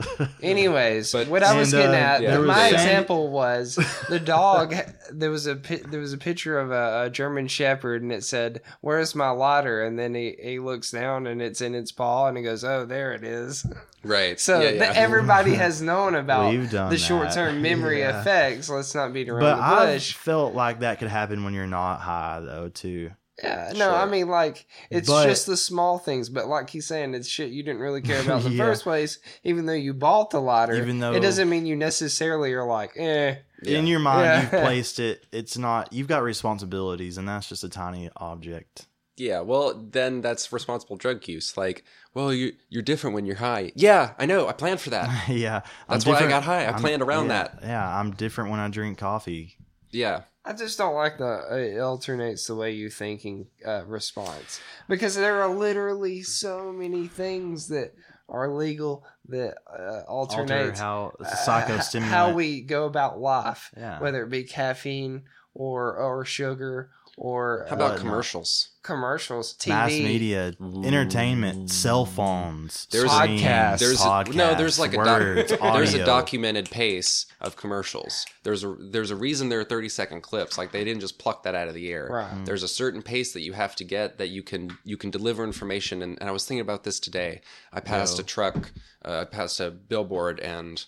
Anyways, 0.42 1.12
But- 1.12 1.28
what 1.28 1.42
I 1.42 1.56
was 1.58 1.72
And, 1.72 1.82
getting 1.82 1.94
uh, 1.96 2.04
at, 2.06 2.22
yeah, 2.22 2.38
my 2.38 2.64
was 2.64 2.72
a- 2.72 2.74
example 2.74 3.30
was 3.30 3.74
the 4.08 4.20
dog. 4.24 4.74
there 5.12 5.30
was 5.30 5.46
a 5.46 5.54
there 5.56 6.00
was 6.00 6.12
a 6.12 6.18
picture 6.18 6.58
of 6.58 6.70
a, 6.70 7.04
a 7.06 7.10
German 7.10 7.48
Shepherd, 7.48 8.02
and 8.02 8.12
it 8.12 8.22
said, 8.24 8.60
"Where's 8.80 9.14
my 9.14 9.30
lighter?" 9.30 9.82
And 9.84 9.98
then 9.98 10.14
he, 10.14 10.36
he 10.40 10.58
looks 10.60 10.90
down, 10.90 11.26
and 11.26 11.42
it's 11.42 11.60
in 11.60 11.74
its 11.74 11.90
paw, 11.92 12.28
and 12.28 12.36
he 12.36 12.42
goes, 12.44 12.62
"Oh, 12.64 12.84
there 12.86 13.12
it 13.12 13.24
is." 13.24 13.66
right. 14.04 14.38
So 14.38 14.60
yeah, 14.60 14.70
the- 14.72 14.76
yeah. 14.78 14.92
everybody 14.94 15.54
has 15.56 15.82
known 15.82 16.14
about 16.14 16.52
done 16.70 16.90
the 16.90 16.98
short 16.98 17.32
term 17.32 17.60
memory 17.60 18.00
Yeah. 18.00 18.20
effects. 18.20 18.68
Let's 18.70 18.94
not 18.94 19.12
beat 19.12 19.28
around 19.28 19.40
but 19.40 19.56
the 19.56 19.94
I 19.94 19.98
felt 19.98 20.54
like 20.54 20.80
that 20.80 20.98
could 21.00 21.08
happen 21.08 21.42
when 21.44 21.54
you're 21.54 21.66
not 21.66 22.00
high, 22.00 22.40
though, 22.40 22.68
too. 22.68 23.10
Yeah, 23.42 23.72
no, 23.76 23.94
I 23.94 24.04
mean 24.06 24.28
like 24.28 24.66
it's 24.90 25.08
But- 25.08 25.26
just 25.26 25.46
the 25.46 25.56
small 25.56 25.98
things, 25.98 26.28
but 26.28 26.48
like 26.48 26.70
he's 26.70 26.86
saying, 26.86 27.14
it's 27.14 27.28
shit 27.28 27.50
you 27.50 27.62
didn't 27.62 27.80
really 27.80 28.00
care 28.02 28.20
about 28.20 28.38
in 28.44 28.50
the 28.50 28.50
Yeah. 28.56 28.64
first 28.64 28.82
place. 28.82 29.18
Even 29.44 29.66
though 29.66 29.72
you 29.74 29.94
bought 29.94 30.30
the 30.30 30.40
lighter, 30.40 30.74
Even 30.74 30.98
though- 30.98 31.12
it 31.12 31.20
doesn't 31.20 31.48
mean 31.48 31.64
you 31.66 31.76
necessarily 31.76 32.52
are 32.52 32.66
like, 32.66 32.92
eh. 32.96 33.36
Yeah. 33.62 33.78
In 33.78 33.86
your 33.86 34.00
mind, 34.00 34.24
Yeah. 34.24 34.40
you've 34.42 34.50
placed 34.64 34.98
it. 35.00 35.24
It's 35.32 35.56
not. 35.58 35.92
You've 35.92 36.06
got 36.08 36.22
responsibilities, 36.22 37.16
and 37.18 37.28
that's 37.28 37.48
just 37.48 37.62
a 37.64 37.68
tiny 37.68 38.08
object. 38.16 38.86
Yeah, 39.16 39.40
well, 39.40 39.74
then 39.74 40.20
that's 40.20 40.52
responsible 40.52 40.96
drug 40.96 41.26
use. 41.26 41.56
Like, 41.56 41.82
well, 42.14 42.32
you 42.32 42.52
you're 42.68 42.82
different 42.84 43.14
when 43.14 43.26
you're 43.26 43.34
high. 43.36 43.72
Yeah, 43.74 44.12
I 44.16 44.26
know. 44.26 44.46
I 44.46 44.52
planned 44.52 44.80
for 44.80 44.90
that. 44.90 45.28
yeah, 45.28 45.62
That's 45.88 46.06
why 46.06 46.18
I 46.20 46.28
got 46.28 46.44
high. 46.44 46.62
I 46.64 46.70
I'm- 46.70 46.80
planned 46.80 47.02
around 47.02 47.26
yeah, 47.26 47.48
that. 47.48 47.58
Yeah, 47.62 47.98
I'm 47.98 48.12
different 48.12 48.50
when 48.50 48.60
I 48.60 48.68
drink 48.68 48.98
coffee. 48.98 49.56
Yeah, 49.90 50.20
I 50.48 50.54
just 50.54 50.78
don't 50.78 50.94
like 50.94 51.18
the 51.18 51.74
it 51.74 51.78
alternates 51.78 52.46
the 52.46 52.54
way 52.54 52.70
you 52.70 52.88
thinking 52.88 53.48
uh, 53.66 53.84
response 53.84 54.60
because 54.88 55.14
there 55.14 55.42
are 55.42 55.54
literally 55.54 56.22
so 56.22 56.72
many 56.72 57.06
things 57.06 57.68
that 57.68 57.92
are 58.30 58.48
legal 58.48 59.04
that 59.28 59.56
uh, 59.70 60.02
Alter 60.08 60.46
how 60.78 61.12
a 61.20 61.24
uh, 61.24 62.00
how 62.00 62.30
we 62.32 62.62
go 62.62 62.86
about 62.86 63.20
life, 63.20 63.70
Yeah. 63.76 64.00
whether 64.00 64.22
it 64.24 64.30
be 64.30 64.44
caffeine 64.44 65.24
or 65.52 65.94
or 65.96 66.24
sugar 66.24 66.92
or 67.18 67.66
how 67.68 67.76
about 67.76 67.92
What? 67.92 68.00
commercials? 68.00 68.70
commercials, 68.82 69.52
TV, 69.58 69.68
mass 69.68 69.90
media, 69.90 70.54
entertainment, 70.82 71.70
cell 71.70 72.06
phones, 72.06 72.86
There's 72.90 73.10
screens, 73.10 73.42
Podcasts. 73.42 73.78
There's 73.80 74.00
podcasts, 74.00 74.32
a, 74.32 74.36
no, 74.36 74.54
there's 74.54 74.78
like 74.78 74.94
a 74.94 74.96
words, 74.96 75.50
doc, 75.50 75.60
there's 75.74 75.92
a 75.92 76.06
documented 76.06 76.70
pace 76.70 77.26
of 77.42 77.54
commercials. 77.56 78.24
There's 78.44 78.64
a 78.64 78.74
there's 78.80 79.10
a 79.10 79.16
reason 79.16 79.50
there 79.50 79.60
are 79.60 79.64
30 79.64 79.90
second 79.90 80.22
clips. 80.22 80.56
Like 80.56 80.72
they 80.72 80.84
didn't 80.84 81.00
just 81.00 81.18
pluck 81.18 81.42
that 81.42 81.54
out 81.54 81.68
of 81.68 81.74
the 81.74 81.90
air. 81.92 82.08
Right. 82.10 82.44
There's 82.46 82.62
a 82.62 82.68
certain 82.68 83.02
pace 83.02 83.32
that 83.34 83.42
you 83.42 83.52
have 83.52 83.76
to 83.76 83.84
get 83.84 84.16
that 84.18 84.28
you 84.28 84.42
can 84.42 84.78
you 84.84 84.96
can 84.96 85.10
deliver 85.10 85.44
information. 85.44 86.00
And, 86.00 86.16
and 86.20 86.28
I 86.28 86.32
was 86.32 86.46
thinking 86.46 86.62
about 86.62 86.84
this 86.84 86.98
today. 86.98 87.42
I 87.72 87.80
passed 87.80 88.16
Yo. 88.16 88.22
a 88.22 88.26
truck, 88.26 88.72
uh, 89.04 89.20
I 89.20 89.24
passed 89.24 89.60
a 89.60 89.70
billboard, 89.70 90.40
and 90.40 90.82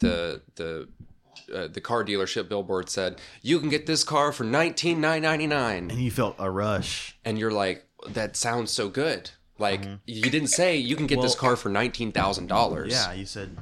the 0.00 0.42
the 0.56 0.88
uh, 1.54 1.68
the 1.68 1.80
car 1.80 2.04
dealership 2.04 2.48
billboard 2.48 2.88
said 2.88 3.20
you 3.42 3.58
can 3.60 3.68
get 3.68 3.86
this 3.86 4.04
car 4.04 4.32
for 4.32 4.44
nineteen 4.44 5.00
nine 5.00 5.22
ninety 5.22 5.46
nine, 5.46 5.90
And 5.90 6.00
you 6.00 6.10
felt 6.10 6.36
a 6.38 6.50
rush. 6.50 7.16
and 7.24 7.38
you're 7.38 7.50
like, 7.52 7.86
that 8.08 8.36
sounds 8.36 8.70
so 8.70 8.88
good. 8.88 9.30
Like 9.58 9.84
you 10.06 10.30
didn't 10.30 10.48
say 10.48 10.76
you 10.76 10.96
can 10.96 11.06
get 11.06 11.20
this 11.22 11.34
Mm-hmm. 11.34 11.46
Car 11.46 11.56
for 11.56 11.68
nineteen 11.70 12.12
thousand 12.12 12.48
dollars. 12.48 12.92
Yeah, 12.92 13.12
you 13.14 13.24
said 13.26 13.56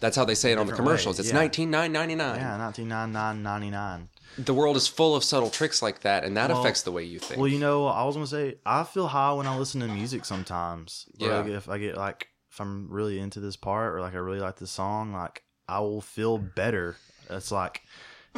that's 0.00 0.16
how 0.16 0.24
they 0.24 0.34
say 0.34 0.52
it 0.52 0.58
on 0.58 0.66
the 0.66 0.72
commercials. 0.74 1.18
way, 1.18 1.22
It's 1.24 1.32
nineteen 1.32 1.70
nine 1.70 1.92
ninety 1.92 2.14
nine. 2.14 2.38
yeah, 2.40 2.56
nineteen 2.56 2.88
ninety 2.88 3.12
nine 3.14 3.42
ninety 3.42 3.70
nine. 3.70 4.08
The 4.38 4.54
world 4.54 4.76
is 4.76 4.86
full 4.86 5.16
of 5.16 5.24
subtle 5.24 5.50
tricks 5.50 5.82
like 5.82 6.00
that, 6.02 6.24
and 6.24 6.36
that 6.36 6.50
Well- 6.50 6.60
affects 6.60 6.82
the 6.82 6.92
way 6.92 7.04
you 7.04 7.18
think. 7.18 7.38
Well, 7.40 7.48
you 7.48 7.58
know, 7.58 7.86
I 7.86 8.04
was 8.04 8.16
gonna 8.16 8.26
say 8.26 8.56
I 8.66 8.84
feel 8.84 9.08
high 9.08 9.32
when 9.32 9.46
I 9.46 9.56
listen 9.56 9.80
to 9.80 9.88
music 9.88 10.24
sometimes. 10.24 11.06
Yeah. 11.16 11.38
like, 11.38 11.46
if 11.50 11.68
I 11.68 11.78
get 11.78 11.96
like 11.96 12.28
if 12.52 12.60
I'm 12.60 12.90
really 12.90 13.18
into 13.18 13.40
this 13.40 13.56
part 13.56 13.94
or 13.94 14.00
like 14.00 14.14
I 14.14 14.18
really 14.18 14.40
like 14.40 14.56
this 14.56 14.70
song, 14.70 15.12
like 15.12 15.42
I 15.68 15.80
will 15.80 16.00
feel 16.00 16.36
better. 16.36 16.96
It's 17.30 17.52
like 17.52 17.82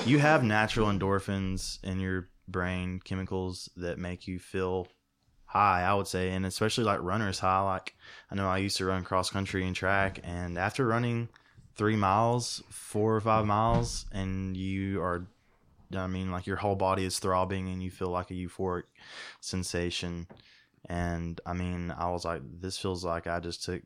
you 0.06 0.19
have 0.19 0.44
natural 0.44 0.89
endorphins 0.89 1.82
in 1.82 2.01
your 2.01 2.28
brain, 2.48 3.01
chemicals 3.05 3.69
that 3.77 3.98
make 3.98 4.27
you 4.27 4.39
feel 4.39 4.89
high. 5.47 5.82
I 5.82 5.94
would 5.94 6.06
say, 6.06 6.31
and 6.31 6.47
especially 6.47 6.85
like 6.85 7.02
runners 7.02 7.39
high. 7.39 7.60
Like 7.60 7.94
I 8.31 8.35
know 8.35 8.48
I 8.48 8.59
used 8.59 8.77
to 8.78 8.86
run 8.86 9.05
cross 9.05 9.31
country 9.31 9.66
and 9.66 9.77
track, 9.77 10.20
and 10.24 10.59
after 10.59 10.86
running 10.86 11.28
three 11.74 11.97
miles, 11.97 12.62
four 12.69 13.16
or 13.16 13.20
five 13.20 13.47
miles, 13.47 14.06
and 14.12 14.56
you 14.56 15.01
are 15.01 15.27
I 15.97 16.06
mean, 16.06 16.31
like 16.31 16.47
your 16.47 16.56
whole 16.56 16.77
body 16.77 17.05
is 17.05 17.19
throbbing 17.19 17.69
and 17.69 17.82
you 17.82 17.90
feel 17.90 18.09
like 18.09 18.31
a 18.31 18.35
euphoric 18.35 18.85
sensation. 19.40 20.27
And 20.89 21.40
I 21.47 21.52
mean, 21.52 21.90
I 21.90 22.10
was 22.10 22.24
like, 22.24 22.43
this 22.60 22.78
feels 22.78 23.05
like 23.05 23.27
I 23.27 23.40
just 23.40 23.64
took 23.64 23.82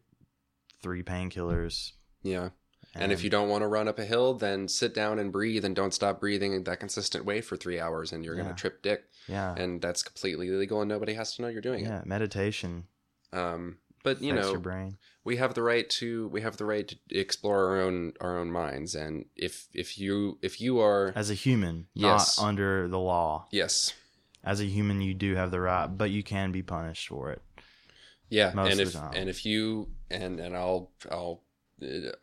three 0.82 1.02
painkillers. 1.02 1.92
yeah. 2.22 2.50
And 2.98 3.12
if 3.12 3.22
you 3.24 3.30
don't 3.30 3.48
want 3.48 3.62
to 3.62 3.68
run 3.68 3.88
up 3.88 3.98
a 3.98 4.04
hill, 4.04 4.34
then 4.34 4.68
sit 4.68 4.94
down 4.94 5.18
and 5.18 5.30
breathe 5.32 5.64
and 5.64 5.74
don't 5.76 5.92
stop 5.94 6.20
breathing 6.20 6.52
in 6.54 6.64
that 6.64 6.80
consistent 6.80 7.24
way 7.24 7.40
for 7.40 7.56
three 7.56 7.78
hours, 7.80 8.12
and 8.12 8.24
you're 8.24 8.34
going 8.36 8.48
to 8.48 8.54
trip 8.54 8.82
dick. 8.82 9.04
yeah, 9.28 9.54
And 9.56 9.80
that's 9.82 10.02
completely 10.02 10.48
illegal, 10.48 10.80
and 10.80 10.88
nobody 10.88 11.14
has 11.14 11.34
to 11.36 11.42
know 11.42 11.48
you're 11.48 11.60
doing 11.60 11.84
it. 11.84 11.88
yeah, 11.88 12.02
meditation. 12.04 12.84
Um, 13.32 13.78
but 14.02 14.22
you 14.22 14.32
know, 14.32 14.50
your 14.52 14.60
brain. 14.60 14.98
we 15.24 15.36
have 15.36 15.54
the 15.54 15.62
right 15.62 15.88
to 15.90 16.28
we 16.28 16.40
have 16.42 16.56
the 16.58 16.64
right 16.64 16.86
to 16.86 16.96
explore 17.10 17.70
our 17.70 17.80
own 17.80 18.12
our 18.20 18.38
own 18.38 18.52
minds, 18.52 18.94
and 18.94 19.24
if 19.34 19.66
if 19.74 19.98
you 19.98 20.38
if 20.42 20.60
you 20.60 20.78
are 20.80 21.12
As 21.16 21.28
a 21.28 21.34
human, 21.34 21.88
Yes. 21.92 22.38
not 22.38 22.46
under 22.46 22.86
the 22.88 23.00
law. 23.00 23.48
yes, 23.50 23.92
As 24.44 24.60
a 24.60 24.64
human, 24.66 25.00
you 25.00 25.12
do 25.12 25.34
have 25.34 25.50
the 25.50 25.60
right, 25.60 25.88
but 25.88 26.10
you 26.12 26.22
can 26.22 26.52
be 26.52 26.62
punished 26.62 27.08
for 27.08 27.32
it. 27.32 27.42
Yeah, 28.30 28.52
most 28.54 28.70
and 28.72 28.80
of 28.80 28.86
if 28.88 28.92
the 28.92 28.98
time. 29.00 29.12
and 29.14 29.28
if 29.28 29.44
you 29.44 29.88
and 30.08 30.38
and 30.38 30.56
I'll 30.56 30.92
I'll 31.10 31.42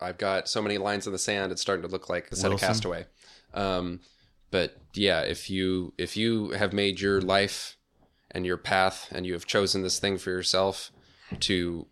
I've 0.02 0.18
got 0.18 0.50
so 0.50 0.62
many 0.62 0.78
lines 0.78 1.06
in 1.06 1.14
the 1.14 1.20
sand. 1.20 1.52
It's 1.52 1.62
starting 1.62 1.84
to 1.84 1.92
look 1.92 2.10
like 2.10 2.30
the 2.30 2.36
set 2.36 2.48
of 2.48 2.54
Wilson? 2.54 2.68
Castaway. 2.68 3.06
Um, 3.54 4.00
but 4.52 4.78
yeah, 4.94 5.22
if 5.22 5.50
you 5.50 5.94
if 5.98 6.18
you 6.18 6.52
have 6.52 6.74
made 6.74 7.00
your 7.00 7.22
life 7.22 7.78
and 8.32 8.46
your 8.46 8.58
path 8.58 9.08
and 9.12 9.26
you 9.26 9.34
have 9.34 9.46
chosen 9.46 9.82
this 9.82 10.00
thing 10.00 10.18
for 10.18 10.32
yourself 10.32 10.92
to 11.40 11.88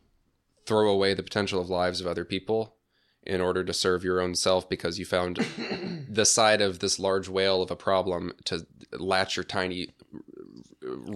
throw 0.65 0.89
away 0.89 1.13
the 1.13 1.23
potential 1.23 1.61
of 1.61 1.69
lives 1.69 2.01
of 2.01 2.07
other 2.07 2.25
people 2.25 2.75
in 3.23 3.41
order 3.41 3.63
to 3.63 3.73
serve 3.73 4.03
your 4.03 4.19
own 4.19 4.33
self 4.33 4.67
because 4.67 4.97
you 4.97 5.05
found 5.05 5.37
the 6.09 6.25
side 6.25 6.61
of 6.61 6.79
this 6.79 6.99
large 6.99 7.29
whale 7.29 7.61
of 7.61 7.69
a 7.69 7.75
problem 7.75 8.31
to 8.45 8.65
latch 8.93 9.35
your 9.35 9.43
tiny 9.43 9.89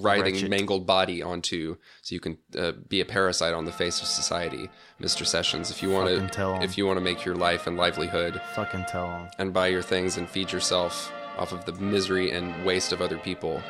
writhing 0.02 0.34
Wretched. 0.36 0.50
mangled 0.50 0.86
body 0.86 1.22
onto 1.22 1.78
so 2.02 2.14
you 2.16 2.20
can 2.20 2.38
uh, 2.58 2.72
be 2.88 3.02
a 3.02 3.06
parasite 3.06 3.54
on 3.54 3.66
the 3.66 3.72
face 3.72 4.02
of 4.02 4.08
society 4.08 4.70
mr 5.02 5.26
sessions 5.26 5.72
if 5.72 5.82
you 5.84 5.90
want 5.90 6.32
to 6.34 6.60
if 6.62 6.78
you 6.78 6.86
want 6.86 6.98
to 6.98 7.04
make 7.04 7.26
your 7.26 7.36
life 7.36 7.68
and 7.68 7.78
livelihood 7.78 8.42
Fucking 8.56 8.86
tell 8.88 9.08
them. 9.08 9.28
and 9.40 9.54
buy 9.54 9.68
your 9.68 9.82
things 9.82 10.18
and 10.18 10.30
feed 10.30 10.52
yourself 10.52 11.12
off 11.38 11.52
of 11.52 11.66
the 11.66 11.74
misery 11.74 12.32
and 12.32 12.66
waste 12.66 12.92
of 12.92 13.02
other 13.02 13.18
people 13.18 13.62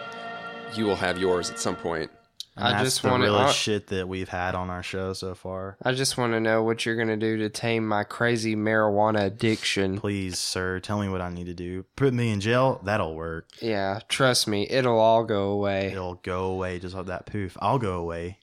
you 0.75 0.85
will 0.85 0.95
have 0.95 1.17
yours 1.17 1.49
at 1.49 1.59
some 1.59 1.75
point 1.75 2.11
And 2.57 2.67
I 2.67 2.71
that's 2.71 2.83
just 2.85 3.01
the 3.01 3.09
wanna- 3.09 3.25
realest 3.25 3.49
I- 3.49 3.51
shit 3.51 3.87
that 3.87 4.07
we've 4.07 4.29
had 4.29 4.55
on 4.55 4.69
our 4.69 4.81
show 4.81 5.11
so 5.13 5.35
far. 5.35 5.77
I 5.83 5.91
just 5.91 6.17
want 6.17 6.31
to 6.33 6.39
know 6.39 6.63
what 6.63 6.85
you're 6.85 6.95
going 6.95 7.09
to 7.09 7.17
do 7.17 7.35
to 7.37 7.49
tame 7.49 7.85
my 7.85 8.03
crazy 8.05 8.55
marijuana 8.55 9.25
addiction. 9.25 9.99
Please, 9.99 10.39
sir, 10.39 10.79
tell 10.79 10.99
me 11.01 11.09
what 11.09 11.19
I 11.19 11.29
need 11.29 11.47
to 11.47 11.53
do. 11.53 11.83
Put 11.97 12.13
me 12.13 12.31
in 12.31 12.39
jail. 12.39 12.79
That'll 12.83 13.13
work. 13.15 13.49
Yeah, 13.61 13.99
trust 14.07 14.47
me, 14.47 14.67
it'll 14.69 14.99
all 14.99 15.25
go 15.25 15.49
away. 15.49 15.87
It'll 15.91 16.15
go 16.15 16.45
away 16.45 16.79
just 16.79 16.95
like 16.95 17.07
that 17.07 17.25
poof. 17.25 17.57
I'll 17.59 17.79
go 17.79 17.97
away. 17.97 18.39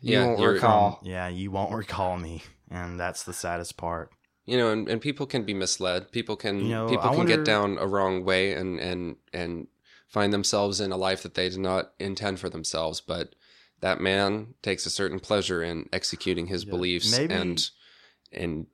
You 0.00 0.18
Yeah, 0.18 0.26
won't 0.26 0.38
you're- 0.40 0.54
recall. 0.54 0.98
Um, 1.02 1.08
yeah, 1.08 1.28
you 1.28 1.50
won't 1.50 1.72
recall 1.74 2.16
me, 2.18 2.42
and 2.70 2.98
that's 3.00 3.24
the 3.24 3.32
saddest 3.32 3.76
part. 3.76 4.10
you 4.44 4.56
know 4.58 4.70
and, 4.72 4.88
and 4.88 5.00
people 5.00 5.24
can 5.24 5.44
be 5.44 5.54
misled 5.54 6.10
people 6.10 6.34
can 6.34 6.58
You 6.58 6.68
know, 6.70 6.88
people 6.88 7.04
I 7.04 7.08
can 7.10 7.18
wonder- 7.18 7.36
get 7.36 7.44
down 7.44 7.78
a 7.78 7.86
wrong 7.86 8.24
way 8.24 8.52
and 8.54 8.80
and 8.80 9.14
and 9.32 9.68
find 10.12 10.32
themselves 10.32 10.78
in 10.80 10.92
a 10.92 10.96
life 10.96 11.22
that 11.22 11.34
they 11.34 11.48
did 11.48 11.58
not 11.58 11.92
intend 11.98 12.38
for 12.38 12.48
themselves 12.50 13.00
but 13.00 13.34
that 13.80 14.00
man 14.00 14.54
takes 14.62 14.86
a 14.86 14.90
certain 14.90 15.18
pleasure 15.18 15.62
in 15.62 15.88
executing 15.92 16.46
his 16.46 16.64
Yeah, 16.64 16.70
beliefs 16.70 17.10
maybe- 17.18 17.34
and 17.34 17.70
and 18.30 18.66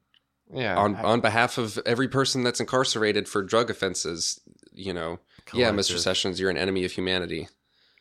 Yeah. 0.52 0.77
on 0.77 0.97
I- 0.97 1.02
on 1.02 1.20
behalf 1.20 1.56
of 1.59 1.78
every 1.86 2.09
person 2.09 2.43
that's 2.43 2.60
incarcerated 2.60 3.28
for 3.28 3.43
drug 3.43 3.70
offenses 3.70 4.40
you 4.73 4.93
know 4.93 5.20
yeah 5.55 5.70
mr 5.73 5.97
sessions 5.98 6.39
you're 6.39 6.51
an 6.51 6.59
enemy 6.59 6.85
of 6.85 6.93
humanity. 6.93 7.48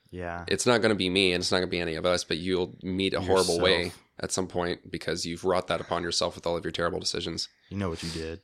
Yeah, 0.09 0.45
it's 0.47 0.65
not 0.65 0.81
going 0.81 0.89
to 0.95 0.95
be 0.95 1.09
me 1.09 1.34
and 1.34 1.41
it's 1.41 1.51
not 1.51 1.57
going 1.57 1.68
to 1.69 1.77
be 1.77 1.81
any 1.81 1.95
of 1.95 2.05
us 2.05 2.23
but 2.23 2.38
you'll 2.38 2.76
meet 2.81 3.14
a 3.14 3.19
horrible 3.22 3.59
way 3.59 3.91
at 4.19 4.31
some 4.31 4.47
point 4.47 4.89
because 4.89 5.26
you've 5.26 5.43
wrought 5.43 5.68
that 5.68 5.81
upon 5.81 6.01
yourself 6.01 6.35
with 6.35 6.47
all 6.47 6.55
of 6.57 6.64
your 6.64 6.72
terrible 6.72 6.99
decisions. 6.99 7.49
You 7.69 7.77
know 7.77 7.89
what 7.89 8.01
you 8.03 8.09
did. 8.09 8.39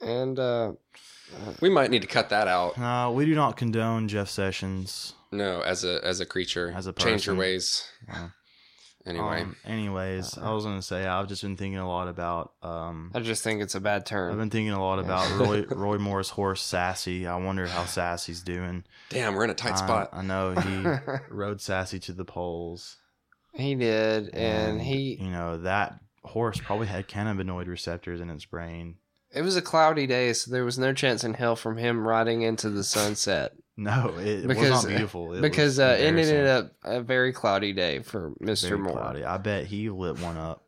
and 0.00 0.38
uh 0.38 0.72
we 1.60 1.68
might 1.70 1.90
need 1.90 2.02
to 2.02 2.08
cut 2.08 2.28
that 2.30 2.48
out 2.48 2.78
Uh, 2.78 3.10
we 3.10 3.24
do 3.24 3.34
not 3.34 3.56
condone 3.56 4.08
Jeff 4.08 4.28
Sessions. 4.28 5.14
No, 5.30 5.60
as 5.62 5.84
a 5.84 6.00
as 6.04 6.20
a 6.20 6.26
creature, 6.26 6.72
As 6.76 6.86
a 6.86 6.92
person. 6.92 7.10
change 7.10 7.26
your 7.26 7.36
ways. 7.36 7.86
Yeah. 8.08 8.28
Anyway, 9.04 9.42
Um, 9.42 9.56
anyways, 9.64 10.38
I 10.38 10.52
was 10.52 10.62
gonna 10.64 10.80
say 10.80 11.04
I've 11.06 11.26
just 11.26 11.42
been 11.42 11.56
thinking 11.56 11.78
a 11.80 11.88
lot 11.88 12.06
about. 12.06 12.52
Um, 12.62 13.10
I 13.12 13.18
just 13.18 13.42
think 13.42 13.60
it's 13.60 13.74
a 13.74 13.80
bad 13.80 14.06
term. 14.06 14.30
I've 14.30 14.38
been 14.38 14.48
thinking 14.48 14.72
a 14.72 14.80
lot 14.80 15.00
about 15.00 15.28
Roy 15.40 15.62
Roy 15.70 15.98
Moore's 15.98 16.28
horse 16.30 16.62
Sassy. 16.62 17.26
I 17.26 17.34
wonder 17.34 17.66
how 17.66 17.84
Sassy's 17.84 18.42
doing. 18.44 18.84
damn, 19.08 19.34
we're 19.34 19.42
in 19.42 19.50
a 19.50 19.54
tight 19.54 19.72
I- 19.72 19.76
spot. 19.76 20.10
I 20.12 20.22
know 20.22 20.54
he 20.54 20.86
rode 21.34 21.60
Sassy 21.60 21.98
to 21.98 22.12
the 22.12 22.24
polls, 22.24 22.98
he 23.52 23.74
did, 23.74 24.28
and 24.36 24.80
he 24.80 25.16
you 25.20 25.30
know 25.32 25.56
that 25.58 25.98
horse 26.22 26.60
probably 26.60 26.86
had 26.86 27.08
cannabinoid 27.08 27.66
receptors 27.66 28.20
in 28.20 28.30
its 28.30 28.44
brain. 28.44 28.98
It 29.34 29.42
was 29.42 29.56
a 29.56 29.62
cloudy 29.62 30.06
day, 30.06 30.32
so 30.32 30.50
there 30.50 30.64
was 30.64 30.78
no 30.78 30.92
chance 30.92 31.24
in 31.24 31.34
hell 31.34 31.56
from 31.56 31.76
him 31.76 32.06
riding 32.06 32.42
into 32.42 32.70
the 32.70 32.84
sunset. 32.84 33.52
No, 33.74 34.14
it, 34.18 34.26
it 34.26 34.46
was 34.46 34.56
Because- 34.56 34.84
not 34.84 34.88
beautiful. 34.88 35.32
It 35.32 35.40
because 35.40 35.78
was 35.78 35.80
uh, 35.80 35.96
it 35.98 36.04
ended 36.04 36.46
up 36.46 36.72
a 36.84 37.00
very 37.00 37.32
cloudy 37.32 37.72
day 37.72 38.00
for 38.00 38.32
Mr. 38.42 38.68
Very 38.68 38.80
Moore. 38.80 38.92
cloudy. 38.92 39.24
I 39.24 39.38
bet 39.38 39.64
he 39.64 39.88
lit 39.88 40.20
one 40.20 40.36
up. 40.36 40.62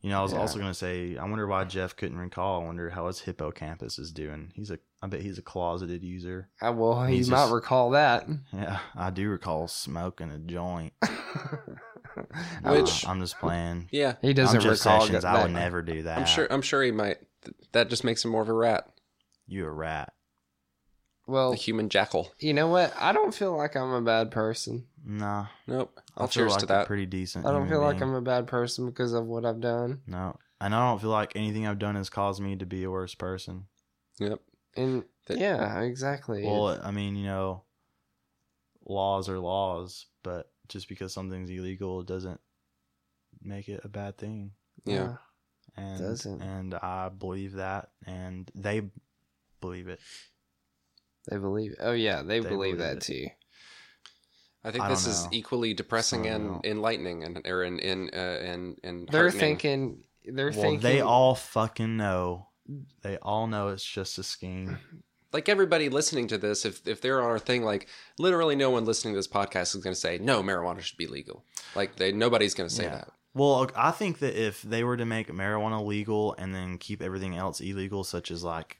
You 0.00 0.08
know, 0.10 0.18
I 0.18 0.22
was 0.22 0.32
Yeah. 0.32 0.38
also 0.38 0.58
going 0.58 0.70
to 0.70 0.74
say, 0.74 1.18
I 1.18 1.24
wonder 1.26 1.46
why 1.46 1.64
Jeff 1.64 1.94
couldn't 1.94 2.16
recall. 2.16 2.62
I 2.62 2.64
wonder 2.64 2.88
how 2.88 3.06
his 3.08 3.20
hippocampus 3.20 3.98
is 3.98 4.10
doing. 4.12 4.50
He's 4.56 4.70
a, 4.70 4.78
I 5.02 5.08
bet 5.08 5.20
he's 5.20 5.36
a 5.36 5.42
closeted 5.42 6.02
user. 6.02 6.48
I 6.62 6.70
well, 6.70 7.04
he 7.04 7.16
He's 7.16 7.28
might 7.28 7.50
recall 7.52 7.90
that. 7.90 8.26
Yeah, 8.50 8.78
I 8.96 9.10
do 9.10 9.28
recall 9.28 9.68
smoking 9.68 10.30
a 10.30 10.38
joint. 10.38 10.94
Which- 12.64 13.04
Uh, 13.06 13.10
I'm 13.10 13.20
just 13.20 13.38
playing. 13.40 13.88
Yeah, 13.92 14.14
he 14.22 14.32
doesn't 14.32 14.56
I'm 14.56 14.62
Jeff 14.62 14.72
recall 14.84 15.00
Sessions. 15.02 15.22
that. 15.24 15.36
I 15.36 15.42
would 15.42 15.52
never 15.52 15.82
do 15.82 16.02
that. 16.04 16.18
I'm 16.18 16.26
sure. 16.26 16.46
I'm 16.50 16.62
sure 16.62 16.82
he 16.82 16.90
might. 16.92 17.18
Th- 17.72 17.84
That 17.84 17.90
just 17.90 18.04
makes 18.04 18.24
him 18.24 18.30
more 18.30 18.42
of 18.42 18.48
a 18.48 18.52
rat, 18.52 18.88
You 19.46 19.66
a 19.66 19.70
rat. 19.70 20.12
Well, 21.26 21.52
a 21.52 21.56
human 21.56 21.88
jackal. 21.88 22.32
you 22.40 22.52
know 22.52 22.66
what? 22.68 22.92
I 22.98 23.12
don't 23.12 23.32
feel 23.34 23.56
like 23.56 23.76
I'm 23.76 23.92
a 23.92 24.02
bad 24.02 24.30
person. 24.32 24.86
Nah. 25.04 25.46
Nope. 25.66 25.92
I 26.16 26.22
I'll 26.22 26.26
feel 26.26 26.42
cheers 26.44 26.50
like 26.52 26.58
to 26.60 26.64
a 26.66 26.68
that. 26.68 26.86
pretty 26.86 27.06
decent. 27.06 27.46
I 27.46 27.50
don't 27.50 27.62
human 27.62 27.70
feel 27.70 27.80
like. 27.80 28.00
I'm 28.00 28.14
a 28.14 28.20
bad 28.20 28.46
person 28.48 28.86
because 28.86 29.12
of 29.12 29.26
what 29.26 29.44
I've 29.44 29.60
done. 29.60 30.00
No. 30.06 30.36
And 30.60 30.74
I 30.74 30.88
don't 30.90 31.00
feel 31.00 31.10
like 31.10 31.34
anything 31.36 31.66
I've 31.66 31.78
done 31.78 31.94
has 31.94 32.10
caused 32.10 32.40
me 32.42 32.56
to 32.56 32.66
be 32.66 32.82
a 32.84 32.90
worse 32.90 33.14
person. 33.14 33.66
Yep. 34.18 34.40
And 34.76 35.04
That- 35.28 35.38
yeah, 35.38 35.80
exactly. 35.82 36.44
Well, 36.44 36.78
I 36.82 36.90
mean, 36.90 37.14
you 37.16 37.24
know, 37.24 37.62
laws 38.84 39.28
are 39.28 39.38
laws, 39.38 40.06
but 40.24 40.50
just 40.68 40.88
because 40.88 41.12
something's 41.12 41.50
illegal 41.50 42.02
doesn't 42.02 42.40
make 43.42 43.68
it 43.68 43.80
a 43.84 43.88
bad 43.88 44.18
thing. 44.18 44.52
Yeah. 44.84 45.16
And 45.76 45.98
Doesn't. 45.98 46.42
and 46.42 46.74
I 46.74 47.08
believe 47.08 47.54
that 47.54 47.90
and 48.06 48.50
they 48.54 48.82
believe 49.60 49.88
it. 49.88 50.00
they 51.30 51.38
believe. 51.38 51.74
Oh 51.80 51.92
yeah, 51.92 52.22
they, 52.22 52.40
They 52.40 52.48
believe, 52.48 52.76
believe 52.76 52.78
that 52.78 52.96
it. 52.98 53.00
too. 53.02 53.26
I 54.64 54.70
think 54.70 54.84
I 54.84 54.88
this 54.90 55.06
is 55.06 55.26
equally 55.32 55.74
depressing 55.74 56.26
and 56.26 56.48
don't. 56.62 56.66
enlightening, 56.66 57.24
and 57.24 57.40
or 57.46 57.64
in 57.64 57.78
in 57.80 58.10
uh, 58.12 58.16
and 58.16 58.78
and 58.84 59.08
They're 59.08 59.30
thinking. 59.30 60.04
They're 60.24 60.50
well, 60.52 60.60
thinking. 60.60 60.80
they 60.80 61.00
all 61.00 61.34
fucking 61.34 61.96
know. 61.96 62.48
They 63.02 63.16
all 63.18 63.48
know 63.48 63.68
it's 63.68 63.84
just 63.84 64.18
a 64.18 64.22
scheme. 64.22 64.78
like 65.32 65.48
everybody 65.48 65.88
listening 65.88 66.28
to 66.28 66.38
this, 66.38 66.64
if 66.64 66.86
if 66.86 67.00
they're 67.00 67.20
on 67.20 67.26
our 67.28 67.40
thing, 67.40 67.64
like 67.64 67.88
literally 68.18 68.54
no 68.54 68.70
one 68.70 68.84
listening 68.84 69.14
to 69.14 69.18
this 69.18 69.26
podcast 69.26 69.74
is 69.74 69.82
going 69.82 69.94
to 69.94 70.00
say 70.00 70.18
no, 70.18 70.42
marijuana 70.44 70.80
should 70.80 70.98
be 70.98 71.08
legal. 71.08 71.44
Like 71.74 71.96
they 71.96 72.12
nobody's 72.12 72.54
going 72.54 72.68
to 72.68 72.74
say 72.74 72.84
Yeah. 72.84 72.90
that. 72.98 73.08
Well, 73.34 73.70
I 73.74 73.90
think 73.92 74.18
that 74.18 74.34
if 74.40 74.60
they 74.62 74.84
were 74.84 74.96
to 74.96 75.06
make 75.06 75.28
marijuana 75.28 75.84
legal 75.84 76.34
and 76.38 76.54
then 76.54 76.76
keep 76.78 77.00
everything 77.00 77.36
else 77.36 77.60
illegal, 77.60 78.04
such 78.04 78.30
as 78.30 78.44
like 78.44 78.78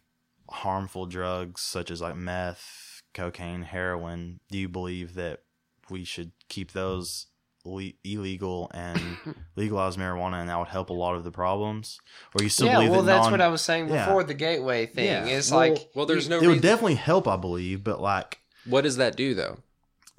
harmful 0.51 1.07
drugs, 1.07 1.63
such 1.63 1.91
as 1.91 2.03
like 2.03 2.17
meth, 2.17 3.03
cocaine, 3.15 3.63
heroin, 3.63 4.41
do 4.51 4.59
you 4.59 4.69
believe 4.69 5.15
that 5.15 5.41
we 5.89 6.05
should 6.05 6.33
keep 6.49 6.73
those 6.73 7.27
le- 7.65 7.93
illegal 8.05 8.71
and 8.75 9.01
legalize 9.57 9.97
marijuana 9.97 10.41
and 10.41 10.49
that 10.51 10.59
would 10.59 10.69
help 10.69 10.91
a 10.91 10.95
lot 10.95 11.15
of 11.15 11.25
the 11.25 11.31
problems? 11.31 11.99
Or 12.35 12.43
you 12.43 12.51
still 12.51 12.67
yeah, 12.67 12.75
believe 12.77 12.91
well, 12.91 13.03
that 13.03 13.07
Yeah, 13.11 13.13
well 13.15 13.17
that's 13.23 13.25
non- 13.31 13.33
what 13.33 13.41
I 13.41 13.49
was 13.49 13.63
saying 13.63 13.89
Yeah. 13.89 14.05
before 14.05 14.25
the 14.25 14.35
gateway 14.35 14.85
thing. 14.87 15.07
Yeah. 15.07 15.25
It's 15.25 15.51
Well- 15.51 15.61
like 15.61 15.89
Well, 15.95 16.05
there's 16.07 16.29
no 16.29 16.41
it 16.41 16.47
would 16.47 16.61
definitely 16.61 16.97
help, 16.97 17.27
I 17.27 17.37
believe, 17.37 17.83
but 17.83 18.01
like 18.03 18.41
what 18.67 18.83
does 18.83 18.97
that 18.99 19.17
do 19.17 19.35
though? 19.35 19.59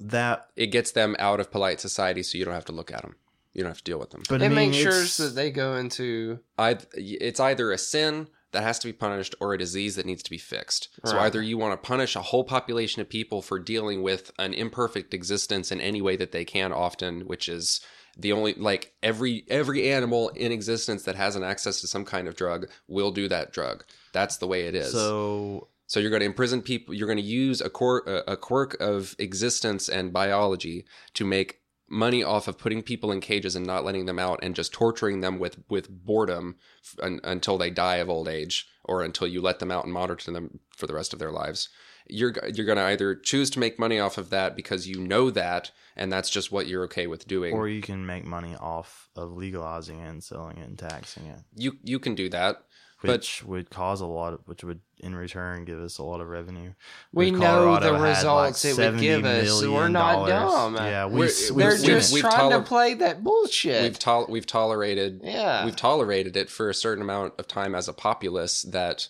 that. 0.00 0.48
It 0.56 0.66
gets 0.66 0.90
them 0.90 1.14
out 1.20 1.38
of 1.38 1.52
polite 1.52 1.80
society, 1.80 2.22
so 2.24 2.36
you 2.36 2.44
don't 2.44 2.52
have 2.54 2.64
to 2.66 2.72
look 2.72 2.90
at 2.92 3.02
them. 3.02 3.14
You 3.54 3.62
don't 3.62 3.70
have 3.70 3.78
to 3.78 3.84
deal 3.84 3.98
with 3.98 4.10
them. 4.10 4.22
But 4.28 4.42
it 4.42 4.46
I 4.46 4.48
mean, 4.48 4.72
makes 4.72 4.76
sure 4.76 5.26
that 5.26 5.34
they 5.34 5.50
go 5.50 5.76
into 5.76 6.40
I, 6.58 6.78
it's 6.92 7.40
either 7.40 7.72
a 7.72 7.78
sin 7.78 8.28
that 8.50 8.62
has 8.62 8.78
to 8.80 8.86
be 8.86 8.92
punished 8.92 9.34
or 9.40 9.52
a 9.52 9.58
disease 9.58 9.96
that 9.96 10.06
needs 10.06 10.22
to 10.22 10.30
be 10.30 10.38
fixed. 10.38 10.88
So 11.04 11.18
either 11.18 11.42
you 11.42 11.58
want 11.58 11.72
to 11.72 11.86
punish 11.86 12.14
a 12.14 12.22
whole 12.22 12.44
population 12.44 13.02
of 13.02 13.08
people 13.08 13.42
for 13.42 13.58
dealing 13.58 14.02
with 14.02 14.30
an 14.38 14.54
imperfect 14.54 15.12
existence 15.12 15.72
in 15.72 15.80
any 15.80 16.00
way 16.00 16.16
that 16.16 16.30
they 16.30 16.44
can 16.44 16.72
often, 16.72 17.22
which 17.22 17.48
is 17.48 17.80
the 18.16 18.32
only 18.32 18.54
like 18.54 18.92
every 19.02 19.44
every 19.50 19.90
animal 19.90 20.28
in 20.30 20.52
existence 20.52 21.02
that 21.02 21.16
has 21.16 21.34
an 21.34 21.42
access 21.42 21.80
to 21.80 21.88
some 21.88 22.04
kind 22.04 22.28
of 22.28 22.36
drug 22.36 22.68
will 22.86 23.10
do 23.10 23.28
that 23.28 23.52
drug. 23.52 23.84
That's 24.12 24.36
the 24.36 24.46
way 24.46 24.66
it 24.66 24.76
is. 24.76 24.92
So 24.92 25.68
So 25.86 26.00
you're 26.00 26.10
going 26.10 26.20
to 26.20 26.26
imprison 26.26 26.62
people. 26.62 26.94
You're 26.94 27.08
going 27.08 27.18
to 27.18 27.24
use 27.24 27.60
a 27.60 27.70
quirk, 27.70 28.06
a 28.06 28.36
quirk 28.36 28.80
of 28.80 29.14
existence 29.18 29.88
and 29.88 30.12
biology 30.12 30.86
to 31.14 31.24
make 31.24 31.60
money 31.94 32.22
off 32.22 32.48
of 32.48 32.58
putting 32.58 32.82
people 32.82 33.12
in 33.12 33.20
cages 33.20 33.56
and 33.56 33.64
not 33.66 33.84
letting 33.84 34.06
them 34.06 34.18
out, 34.18 34.40
and 34.42 34.54
just 34.54 34.72
torturing 34.72 35.20
them 35.20 35.38
with 35.38 35.58
with 35.68 35.88
boredom 35.88 36.56
f- 36.82 36.96
un, 37.02 37.20
until 37.24 37.56
they 37.56 37.70
die 37.70 37.96
of 37.96 38.10
old 38.10 38.28
age, 38.28 38.68
or 38.84 39.02
until 39.02 39.26
you 39.26 39.40
let 39.40 39.58
them 39.60 39.70
out 39.70 39.84
and 39.84 39.92
monitor 39.92 40.30
them 40.32 40.60
for 40.76 40.86
the 40.86 40.94
rest 40.94 41.12
of 41.12 41.18
their 41.18 41.30
lives. 41.32 41.68
You're 42.06 42.34
you're 42.52 42.66
going 42.66 42.76
to 42.76 42.84
either 42.84 43.14
choose 43.14 43.48
to 43.50 43.58
make 43.58 43.78
money 43.78 43.98
off 43.98 44.18
of 44.18 44.28
that 44.30 44.54
because 44.56 44.86
you 44.86 45.00
know 45.00 45.30
that, 45.30 45.70
and 45.96 46.12
that's 46.12 46.28
just 46.28 46.52
what 46.52 46.66
you're 46.66 46.84
okay 46.84 47.06
with 47.06 47.26
doing. 47.26 47.54
or 47.54 47.66
you 47.68 47.80
can 47.80 48.04
make 48.04 48.24
money 48.26 48.54
off 48.56 49.08
of 49.16 49.32
legalizing 49.32 50.00
it 50.00 50.08
and 50.08 50.22
selling 50.22 50.58
it 50.58 50.68
and 50.68 50.78
taxing 50.78 51.26
it. 51.26 51.40
you 51.56 51.78
you 51.82 51.98
can 51.98 52.14
do 52.14 52.28
that. 52.28 52.64
But- 53.06 53.20
which 53.20 53.44
would 53.44 53.70
cause 53.70 54.00
a 54.00 54.06
lot 54.06 54.34
of, 54.34 54.40
which 54.46 54.64
would 54.64 54.80
in 55.00 55.14
return 55.14 55.64
give 55.66 55.78
us 55.78 55.98
a 55.98 56.02
lot 56.02 56.20
of 56.20 56.28
revenue. 56.28 56.72
We 57.12 57.30
know 57.30 57.78
the 57.78 57.92
had, 57.92 58.00
results 58.00 58.64
it 58.64 58.78
would 58.78 58.98
give 59.00 59.24
us, 59.24 59.62
we're 59.62 59.88
not 59.88 60.26
dollars. 60.26 60.30
dumb. 60.30 60.76
Yeah, 60.76 61.06
we, 61.06 61.12
We're- 61.18 61.28
s- 61.28 61.50
They're 61.50 61.70
we've 61.70 61.84
just 61.84 62.12
we've 62.14 62.22
trying 62.22 62.50
toler- 62.50 62.58
to 62.58 62.62
play 62.66 62.94
that 62.94 63.22
bullshit. 63.22 63.82
We've 63.82 63.98
tol- 63.98 64.26
we've 64.28 64.46
tolerated 64.46 65.20
yeah. 65.22 65.64
we've 65.64 65.76
tolerated 65.76 66.36
it 66.36 66.48
for 66.48 66.70
a 66.70 66.74
certain 66.74 67.02
amount 67.02 67.34
of 67.38 67.46
time 67.46 67.74
as 67.74 67.86
a 67.88 67.92
populace 67.92 68.62
that 68.62 69.08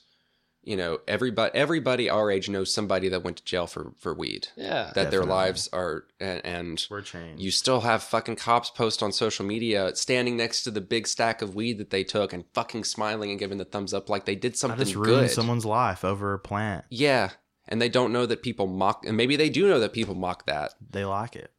you 0.66 0.76
know 0.76 0.98
everybody 1.06 1.50
everybody 1.54 2.08
our 2.10 2.30
age 2.30 2.48
knows 2.48 2.72
somebody 2.72 3.08
that 3.08 3.22
went 3.22 3.36
to 3.36 3.44
jail 3.44 3.66
for 3.66 3.92
for 3.98 4.14
weed 4.14 4.48
yeah. 4.56 4.90
that 4.94 5.10
their 5.10 5.24
lives 5.24 5.68
are 5.72 6.04
and, 6.20 6.44
and 6.44 6.86
We're 6.90 7.02
changed. 7.02 7.42
you 7.42 7.50
still 7.50 7.80
have 7.80 8.02
fucking 8.02 8.36
cops 8.36 8.70
post 8.70 9.02
on 9.02 9.12
social 9.12 9.44
media 9.44 9.94
standing 9.96 10.36
next 10.36 10.62
to 10.64 10.70
the 10.70 10.80
big 10.80 11.06
stack 11.06 11.42
of 11.42 11.54
weed 11.54 11.78
that 11.78 11.90
they 11.90 12.04
took 12.04 12.32
and 12.32 12.44
fucking 12.54 12.84
smiling 12.84 13.30
and 13.30 13.38
giving 13.38 13.58
the 13.58 13.64
thumbs 13.64 13.92
up 13.94 14.08
like 14.08 14.24
they 14.24 14.36
did 14.36 14.52
I 14.52 14.56
something 14.56 14.78
just 14.80 14.94
ruined 14.94 15.28
good 15.28 15.30
someone's 15.30 15.66
life 15.66 16.04
over 16.04 16.32
a 16.32 16.38
plant. 16.38 16.84
yeah 16.90 17.30
and 17.68 17.80
they 17.80 17.88
don't 17.88 18.12
know 18.12 18.26
that 18.26 18.42
people 18.42 18.66
mock 18.66 19.04
and 19.06 19.16
maybe 19.16 19.36
they 19.36 19.48
do 19.50 19.68
know 19.68 19.80
that 19.80 19.92
people 19.92 20.14
mock 20.14 20.46
that 20.46 20.72
They 20.90 21.04
like 21.04 21.34
it. 21.36 21.50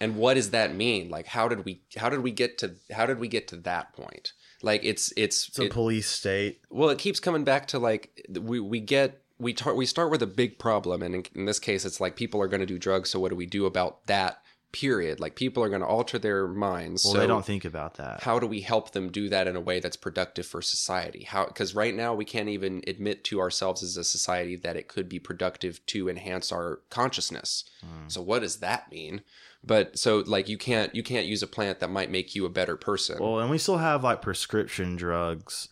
and 0.00 0.16
what 0.16 0.34
does 0.34 0.50
that 0.50 0.74
mean 0.74 1.08
like 1.10 1.26
how 1.26 1.48
did 1.48 1.64
we 1.64 1.82
how 1.96 2.08
did 2.08 2.20
we 2.20 2.30
get 2.32 2.58
to 2.58 2.74
how 2.92 3.06
did 3.06 3.18
we 3.18 3.28
get 3.28 3.48
to 3.48 3.56
that 3.56 3.92
point 3.92 4.32
like 4.62 4.84
it's 4.84 5.12
it's 5.16 5.48
It's 5.48 5.58
a 5.58 5.64
it- 5.64 5.72
police 5.72 6.08
state. 6.08 6.60
Well, 6.70 6.90
it 6.90 6.98
keeps 6.98 7.20
coming 7.20 7.44
back 7.44 7.66
to 7.68 7.78
like 7.78 8.26
we 8.30 8.60
we 8.60 8.80
get 8.80 9.20
we 9.38 9.52
tar- 9.52 9.74
we 9.74 9.86
start 9.86 10.10
with 10.10 10.22
a 10.22 10.26
big 10.26 10.58
problem, 10.58 11.02
and 11.02 11.14
in, 11.14 11.24
in 11.34 11.44
this 11.44 11.58
case, 11.58 11.84
it's 11.84 12.00
like 12.00 12.16
people 12.16 12.40
are 12.40 12.48
going 12.48 12.60
to 12.60 12.66
do 12.66 12.78
drugs. 12.78 13.10
So 13.10 13.18
what 13.20 13.30
do 13.30 13.36
we 13.36 13.46
do 13.46 13.66
about 13.66 14.06
that? 14.06 14.40
Period. 14.72 15.20
Like 15.20 15.36
people 15.36 15.62
are 15.62 15.68
going 15.68 15.82
to 15.82 15.86
alter 15.86 16.18
their 16.18 16.48
minds. 16.48 17.04
Well, 17.04 17.14
so 17.14 17.20
they 17.20 17.28
don't 17.28 17.44
think 17.44 17.64
about 17.64 17.94
that. 17.94 18.22
how 18.24 18.40
do 18.40 18.46
we 18.48 18.60
help 18.60 18.90
them 18.90 19.08
do 19.10 19.28
that 19.28 19.46
in 19.46 19.54
a 19.54 19.60
way 19.60 19.78
that's 19.78 19.96
productive 19.96 20.46
for 20.46 20.60
society? 20.62 21.24
How 21.24 21.46
because 21.46 21.76
right 21.76 21.94
now 21.94 22.12
we 22.12 22.24
can't 22.24 22.48
even 22.48 22.82
admit 22.88 23.22
to 23.24 23.38
ourselves 23.38 23.84
as 23.84 23.96
a 23.96 24.02
society 24.02 24.56
that 24.56 24.76
it 24.76 24.88
could 24.88 25.08
be 25.08 25.20
productive 25.20 25.84
to 25.86 26.08
enhance 26.08 26.50
our 26.50 26.80
consciousness. 26.90 27.64
Mm. 27.84 28.10
So 28.10 28.20
what 28.20 28.40
does 28.40 28.56
that 28.56 28.90
mean? 28.90 29.22
But 29.66 29.98
so 29.98 30.18
like 30.26 30.48
you 30.48 30.58
can't 30.58 30.94
you 30.94 31.02
can't 31.02 31.26
use 31.26 31.42
a 31.42 31.46
plant 31.46 31.80
that 31.80 31.90
might 31.90 32.10
make 32.10 32.34
you 32.34 32.44
a 32.44 32.50
better 32.50 32.76
person. 32.76 33.18
Well, 33.18 33.40
and 33.40 33.50
we 33.50 33.58
still 33.58 33.78
have 33.78 34.04
like 34.04 34.22
prescription 34.22 34.96
drugs 34.96 35.68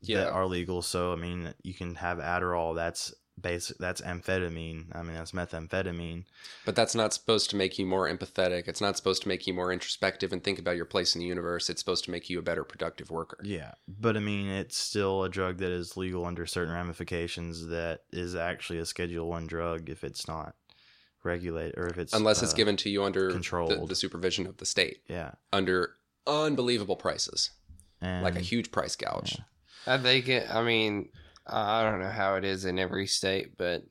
yeah. 0.00 0.18
that 0.18 0.32
are 0.32 0.46
legal. 0.46 0.82
So 0.82 1.12
I 1.12 1.16
mean, 1.16 1.54
you 1.62 1.74
can 1.74 1.96
have 1.96 2.18
Adderall. 2.18 2.74
That's 2.74 3.14
basic. 3.40 3.78
That's 3.78 4.00
amphetamine. 4.00 4.94
I 4.94 5.02
mean, 5.02 5.14
that's 5.14 5.32
methamphetamine. 5.32 6.24
But 6.64 6.76
that's 6.76 6.94
not 6.94 7.12
supposed 7.12 7.50
to 7.50 7.56
make 7.56 7.78
you 7.78 7.86
more 7.86 8.08
empathetic. 8.08 8.68
It's 8.68 8.80
not 8.80 8.96
supposed 8.96 9.22
to 9.22 9.28
make 9.28 9.46
you 9.46 9.54
more 9.54 9.72
introspective 9.72 10.32
and 10.32 10.42
think 10.42 10.58
about 10.58 10.76
your 10.76 10.84
place 10.84 11.14
in 11.14 11.20
the 11.20 11.26
universe. 11.26 11.68
It's 11.68 11.80
supposed 11.80 12.04
to 12.04 12.10
make 12.10 12.30
you 12.30 12.38
a 12.38 12.42
better 12.42 12.64
productive 12.64 13.10
worker. 13.10 13.38
Yeah, 13.42 13.72
but 13.88 14.16
I 14.16 14.20
mean, 14.20 14.48
it's 14.48 14.76
still 14.76 15.24
a 15.24 15.28
drug 15.28 15.58
that 15.58 15.70
is 15.70 15.96
legal 15.96 16.24
under 16.24 16.46
certain 16.46 16.74
ramifications. 16.74 17.66
That 17.68 18.02
is 18.12 18.34
actually 18.34 18.78
a 18.78 18.86
Schedule 18.86 19.28
One 19.28 19.46
drug 19.46 19.88
if 19.88 20.04
it's 20.04 20.28
not 20.28 20.54
regulated 21.24 21.74
or 21.78 21.86
if 21.88 21.98
it's 21.98 22.12
Unless 22.12 22.42
it's 22.42 22.52
uh, 22.52 22.56
given 22.56 22.76
to 22.78 22.90
you 22.90 23.04
under 23.04 23.28
the, 23.28 23.32
controlled. 23.32 23.88
the 23.88 23.94
supervision 23.94 24.46
of 24.46 24.56
the 24.58 24.66
state, 24.66 25.02
Yeah, 25.08 25.32
under 25.52 25.96
unbelievable 26.26 26.96
prices, 26.96 27.50
and 28.00 28.22
like 28.24 28.36
a 28.36 28.40
huge 28.40 28.70
price 28.72 28.96
gouge. 28.96 29.36
yeah. 29.38 29.44
Uh, 29.94 29.96
they 29.96 30.20
get. 30.22 30.48
I 30.54 30.62
mean, 30.62 31.08
I 31.46 31.82
don't 31.82 32.00
know 32.00 32.08
how 32.10 32.36
it 32.36 32.44
is 32.44 32.64
in 32.64 32.78
every 32.78 33.06
state, 33.06 33.56
but 33.56 33.82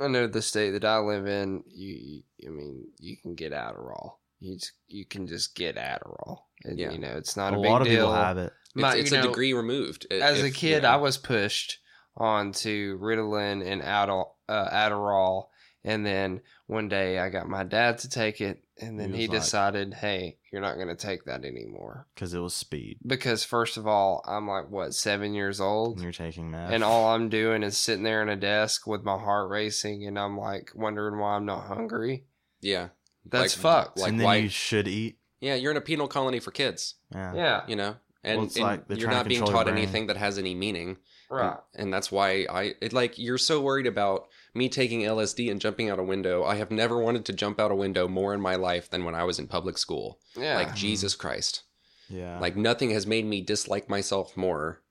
I 0.00 0.08
know 0.08 0.26
the 0.26 0.42
state 0.42 0.70
that 0.70 0.84
I 0.84 0.98
live 0.98 1.26
in. 1.26 1.62
You, 1.66 2.22
I 2.46 2.50
mean, 2.50 2.86
you 2.98 3.16
can 3.16 3.34
get 3.34 3.52
Adderall. 3.52 4.14
You 4.40 4.56
just, 4.56 4.72
you 4.88 5.04
can 5.04 5.26
just 5.28 5.54
get 5.54 5.76
Adderall. 5.76 6.38
And, 6.64 6.78
Yeah. 6.78 6.90
You 6.90 6.98
know, 6.98 7.14
it's 7.16 7.36
not 7.36 7.54
a 7.54 7.58
a, 7.58 7.62
big 7.62 7.70
lot 7.70 7.82
of 7.82 7.86
deal. 7.88 7.96
people 8.06 8.14
have 8.14 8.38
it. 8.38 8.52
It's, 8.74 8.74
My- 8.82 8.96
it's 8.96 9.10
you 9.12 9.18
a 9.18 9.20
know, 9.20 9.28
degree 9.28 9.52
removed. 9.52 10.06
i- 10.10 10.14
As 10.14 10.42
a 10.42 10.50
kid, 10.50 10.76
you 10.76 10.80
know. 10.80 10.88
I 10.88 10.96
was 10.96 11.18
pushed 11.18 11.78
onto 12.16 12.98
Ritalin 12.98 13.64
and 13.64 13.80
Adderall, 13.82 14.30
uh, 14.48 14.68
Adderall, 14.70 15.44
and 15.84 16.04
then 16.06 16.40
one 16.66 16.88
day 16.88 17.18
I 17.18 17.28
got 17.28 17.48
my 17.48 17.64
dad 17.64 17.98
to 17.98 18.08
take 18.08 18.40
it, 18.40 18.62
and 18.80 18.98
then 18.98 19.12
He 19.12 19.22
he, 19.22 19.26
like- 19.28 19.40
decided, 19.40 19.94
"Hey, 19.94 20.38
you're 20.52 20.60
not 20.62 20.76
going 20.76 20.88
to 20.88 20.94
take 20.94 21.24
that 21.24 21.44
anymore." 21.44 22.06
because 22.14 22.34
it 22.34 22.38
was 22.40 22.54
speed. 22.54 22.98
Because 23.06 23.44
first 23.44 23.76
of 23.76 23.86
all, 23.86 24.22
I'm 24.26 24.46
like 24.48 24.70
what 24.70 24.94
seven 24.94 25.34
years 25.34 25.60
old, 25.60 25.94
And 25.96 26.02
you're 26.04 26.12
taking 26.12 26.50
meth, 26.50 26.72
and 26.72 26.84
all 26.84 27.08
I'm 27.14 27.28
doing 27.40 27.62
is 27.62 27.76
sitting 27.76 28.04
there 28.04 28.22
in 28.22 28.28
a 28.28 28.36
desk 28.36 28.86
with 28.86 29.02
my 29.02 29.18
heart 29.18 29.50
racing, 29.50 30.06
and 30.06 30.18
I'm 30.18 30.38
like 30.38 30.70
wondering 30.74 31.18
why 31.18 31.34
I'm 31.36 31.46
not 31.46 31.66
hungry. 31.66 32.24
yeah, 32.60 32.88
That's 33.24 33.56
Like- 33.56 33.62
fucked. 33.62 33.98
like 33.98 34.10
and 34.10 34.20
then 34.20 34.24
why- 34.26 34.36
you 34.36 34.48
should 34.48 34.86
eat. 34.88 35.18
yeah, 35.40 35.54
you're 35.54 35.70
in 35.72 35.76
a 35.76 35.80
penal 35.82 36.08
colony 36.08 36.38
for 36.40 36.50
kids. 36.52 36.94
Yeah, 37.12 37.34
yeah, 37.34 37.60
You 37.68 37.76
know, 37.76 37.96
and, 38.24 38.36
Well, 38.38 38.46
it's 38.46 38.56
and 38.56 38.64
like 38.64 38.84
you're 38.88 39.10
not 39.10 39.26
being 39.28 39.44
taught 39.44 39.68
anything 39.68 40.06
that 40.06 40.16
has 40.16 40.38
any 40.38 40.54
meaning. 40.54 40.98
right. 41.30 41.58
And, 41.74 41.84
and 41.84 41.92
that's 41.92 42.10
why 42.12 42.46
I 42.50 42.74
it, 42.80 42.92
like 42.92 43.18
you're 43.18 43.38
so 43.38 43.60
worried 43.60 43.86
about 43.86 44.28
me 44.54 44.68
taking 44.68 45.00
LSD 45.00 45.50
and 45.50 45.60
jumping 45.60 45.88
out 45.88 45.98
a 45.98 46.02
window. 46.02 46.44
I 46.44 46.56
have 46.56 46.70
never 46.70 46.98
wanted 46.98 47.24
to 47.26 47.32
jump 47.32 47.58
out 47.58 47.70
a 47.70 47.74
window 47.76 48.06
more 48.08 48.34
in 48.34 48.40
my 48.40 48.56
life 48.56 48.90
than 48.90 49.04
when 49.04 49.14
I 49.14 49.24
was 49.24 49.38
in 49.38 49.46
public 49.46 49.78
school. 49.78 50.18
Yeah, 50.36 50.56
Like 50.56 50.74
Jesus 50.74 51.14
Christ. 51.14 51.62
yeah. 52.08 52.38
Like 52.38 52.56
nothing 52.56 52.90
has 52.90 53.06
made 53.06 53.24
me 53.24 53.40
dislike 53.40 53.88
myself 53.88 54.36
more 54.36 54.82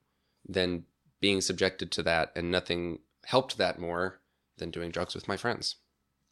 than 0.48 0.84
being 1.20 1.40
subjected 1.40 1.92
to 1.92 2.02
that 2.02 2.32
and 2.34 2.50
nothing 2.50 2.98
helped 3.24 3.56
that 3.58 3.78
more 3.78 4.20
than 4.58 4.70
doing 4.72 4.90
drugs 4.90 5.14
with 5.14 5.28
my 5.28 5.36
friends 5.36 5.76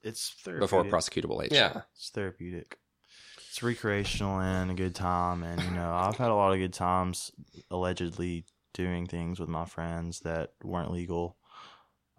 it's 0.02 0.30
therapeutic. 0.42 0.60
before 0.62 0.84
prosecutable 0.84 1.44
age. 1.44 1.52
yeah. 1.52 1.82
It's 1.94 2.10
therapeutic. 2.10 2.78
It's 3.48 3.62
recreational 3.62 4.40
and 4.40 4.70
a 4.70 4.74
good 4.74 4.94
time. 4.94 5.42
And, 5.42 5.60
you 5.62 5.70
know, 5.72 5.92
I've 5.92 6.16
had 6.16 6.30
a 6.30 6.34
lot 6.34 6.52
of 6.52 6.58
good 6.58 6.72
times 6.72 7.30
allegedly 7.70 8.44
doing 8.74 9.06
things 9.06 9.38
with 9.40 9.48
my 9.48 9.64
friends 9.64 10.20
that 10.20 10.52
weren't 10.62 10.92
legal. 10.92 11.36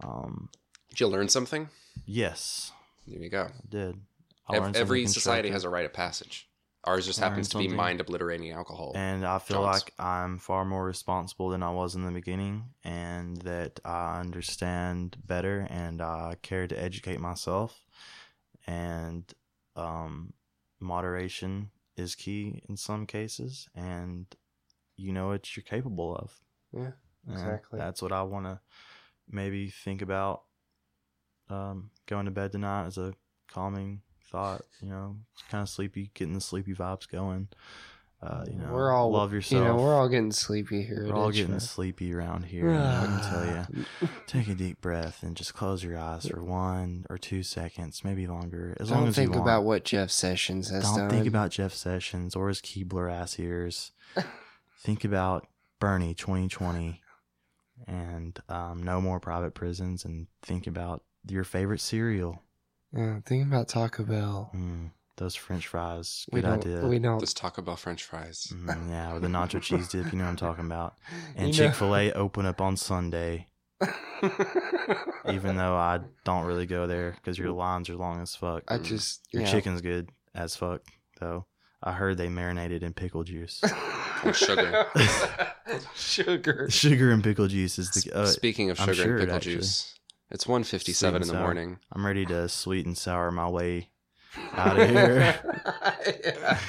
Um, 0.03 0.49
Did 0.91 0.99
you 0.99 1.07
learn 1.07 1.29
something? 1.29 1.69
yes, 2.05 2.71
There 3.07 3.19
you 3.21 3.29
go. 3.29 3.47
I 3.47 3.67
did. 3.69 3.95
I 4.47 4.57
Ev- 4.57 4.75
Every 4.75 5.07
society 5.07 5.49
has 5.49 5.63
a 5.63 5.69
rite 5.69 5.85
of 5.85 5.93
passage. 5.93 6.47
Ours 6.83 7.05
just 7.05 7.19
I 7.19 7.23
happens 7.23 7.47
to 7.49 7.57
be 7.57 7.67
mind 7.67 8.01
obliterating 8.01 8.51
alcohol. 8.51 8.93
And 8.95 9.25
I 9.25 9.39
feel 9.39 9.61
Jones. 9.61 9.73
like 9.83 9.93
I'm 9.99 10.37
far 10.37 10.65
more 10.65 10.83
responsible 10.83 11.49
than 11.49 11.63
I 11.63 11.71
was 11.71 11.95
in 11.95 12.03
the 12.03 12.11
beginning, 12.11 12.63
and 12.83 13.37
that 13.43 13.79
I 13.85 14.19
understand 14.19 15.15
better, 15.25 15.67
and 15.69 16.01
I 16.01 16.35
care 16.41 16.67
to 16.67 16.77
educate 16.79 17.19
myself. 17.19 17.79
And 18.67 19.31
um, 19.75 20.33
moderation 20.79 21.71
is 21.95 22.15
key 22.15 22.61
in 22.67 22.75
some 22.77 23.05
cases, 23.05 23.69
and 23.75 24.25
you 24.97 25.13
know 25.13 25.27
what 25.27 25.55
you're 25.55 25.63
capable 25.63 26.15
of. 26.15 26.39
Yeah, 26.73 26.91
And 27.27 27.35
exactly. 27.35 27.79
that's 27.79 28.01
what 28.01 28.11
I 28.11 28.23
want 28.23 28.45
to 28.45 28.59
maybe 29.29 29.69
think 29.69 30.01
about 30.01 30.43
um, 31.51 31.91
going 32.07 32.25
to 32.25 32.31
bed 32.31 32.51
tonight 32.51 32.85
as 32.85 32.97
a 32.97 33.13
calming 33.51 34.01
thought. 34.31 34.61
You 34.81 34.89
know, 34.89 35.15
kind 35.49 35.61
of 35.61 35.69
sleepy, 35.69 36.11
getting 36.13 36.33
the 36.33 36.41
sleepy 36.41 36.73
vibes 36.73 37.09
going. 37.09 37.49
Uh, 38.23 38.45
you 38.47 38.53
know, 38.55 38.71
we're 38.71 38.91
all 38.91 39.11
love 39.11 39.33
yourself. 39.33 39.59
You 39.63 39.67
know, 39.67 39.75
we're 39.75 39.95
all 39.95 40.07
getting 40.07 40.31
sleepy 40.31 40.83
here. 40.83 41.07
We're 41.07 41.15
all 41.15 41.31
getting 41.31 41.59
sleepy 41.59 42.13
around 42.13 42.43
here. 42.43 42.69
I 42.69 43.05
can 43.07 43.21
tell 43.31 43.45
you, 43.47 43.85
take 44.27 44.47
a 44.47 44.53
deep 44.53 44.79
breath 44.79 45.23
and 45.23 45.35
just 45.35 45.55
close 45.55 45.83
your 45.83 45.97
eyes 45.97 46.27
for 46.27 46.43
one 46.43 47.07
or 47.09 47.17
two 47.17 47.41
seconds, 47.41 48.03
maybe 48.03 48.27
longer, 48.27 48.77
as 48.79 48.91
long 48.91 48.99
Don't 48.99 49.09
as 49.09 49.15
think 49.15 49.29
you 49.33 49.39
want. 49.39 49.49
about 49.49 49.63
what 49.63 49.85
Jeff 49.85 50.11
Sessions 50.11 50.69
has 50.69 50.83
Don't 50.83 50.97
done. 50.97 51.09
think 51.09 51.25
about 51.25 51.49
Jeff 51.49 51.73
Sessions 51.73 52.35
or 52.35 52.47
his 52.49 52.61
Keebler 52.61 53.11
ass 53.11 53.39
ears. 53.39 53.91
think 54.79 55.03
about 55.03 55.47
Bernie 55.79 56.13
2020 56.13 57.01
and 57.87 58.39
um, 58.49 58.83
no 58.83 59.01
more 59.01 59.19
private 59.19 59.55
prisons 59.55 60.05
and 60.05 60.27
think 60.43 60.67
about 60.67 61.01
your 61.27 61.43
favorite 61.43 61.81
cereal. 61.81 62.41
Yeah, 62.95 63.19
think 63.25 63.45
about 63.47 63.67
Taco 63.69 64.03
Bell. 64.03 64.51
Mm, 64.55 64.91
those 65.17 65.35
French 65.35 65.67
fries. 65.67 66.25
We 66.31 66.41
Good 66.41 66.47
don't. 66.47 66.59
idea. 66.65 66.87
We 66.87 66.99
don't. 66.99 67.19
Let's 67.19 67.33
talk 67.33 67.57
about 67.57 67.79
French 67.79 68.03
fries. 68.03 68.51
Mm, 68.53 68.89
yeah, 68.89 69.13
with 69.13 69.21
the 69.21 69.27
nacho 69.29 69.61
cheese 69.61 69.87
dip, 69.87 70.11
you 70.11 70.17
know 70.17 70.25
what 70.25 70.31
I'm 70.31 70.35
talking 70.35 70.65
about. 70.65 70.95
And 71.37 71.53
You 71.55 71.61
know- 71.63 71.69
Chick 71.69 71.75
fil 71.77 71.95
A 71.95 72.11
open 72.13 72.45
up 72.45 72.59
on 72.61 72.75
Sunday, 72.77 73.47
even 75.29 75.55
though 75.57 75.75
I 75.75 75.99
don't 76.25 76.45
really 76.45 76.65
go 76.65 76.87
there 76.87 77.11
because 77.15 77.37
your 77.37 77.51
lines 77.51 77.89
are 77.89 77.95
long 77.95 78.21
as 78.21 78.35
fuck. 78.35 78.63
I 78.67 78.77
just 78.77 79.21
Your 79.31 79.43
yeah. 79.43 79.51
chicken's 79.51 79.81
good 79.81 80.09
as 80.35 80.55
fuck, 80.55 80.81
though. 81.19 81.45
I 81.83 81.93
heard 81.93 82.17
they 82.17 82.29
marinated 82.29 82.83
in 82.83 82.93
pickle 82.93 83.23
juice. 83.23 83.61
And 84.23 84.35
sugar. 84.35 84.85
sugar. 85.95 86.67
Sugar 86.69 87.09
and 87.11 87.23
pickle 87.23 87.47
juice 87.47 87.79
is 87.79 87.89
the. 87.89 88.11
Uh, 88.15 88.25
Speaking 88.27 88.69
of 88.69 88.77
sugar 88.77 88.93
sure 88.93 89.13
and 89.13 89.15
it 89.15 89.19
pickle 89.25 89.35
actually- 89.37 89.55
juice, 89.55 89.95
it's 90.31 90.45
1.57 90.45 91.15
in 91.15 91.21
the 91.21 91.27
sour. 91.27 91.39
morning. 91.39 91.79
I'm 91.91 92.05
ready 92.05 92.25
to 92.27 92.47
sweet 92.49 92.85
and 92.85 92.97
sour 92.97 93.31
my 93.31 93.49
way 93.49 93.89
out 94.53 94.79
of 94.79 94.89
here. 94.89 95.39
Yeah. 96.23 96.59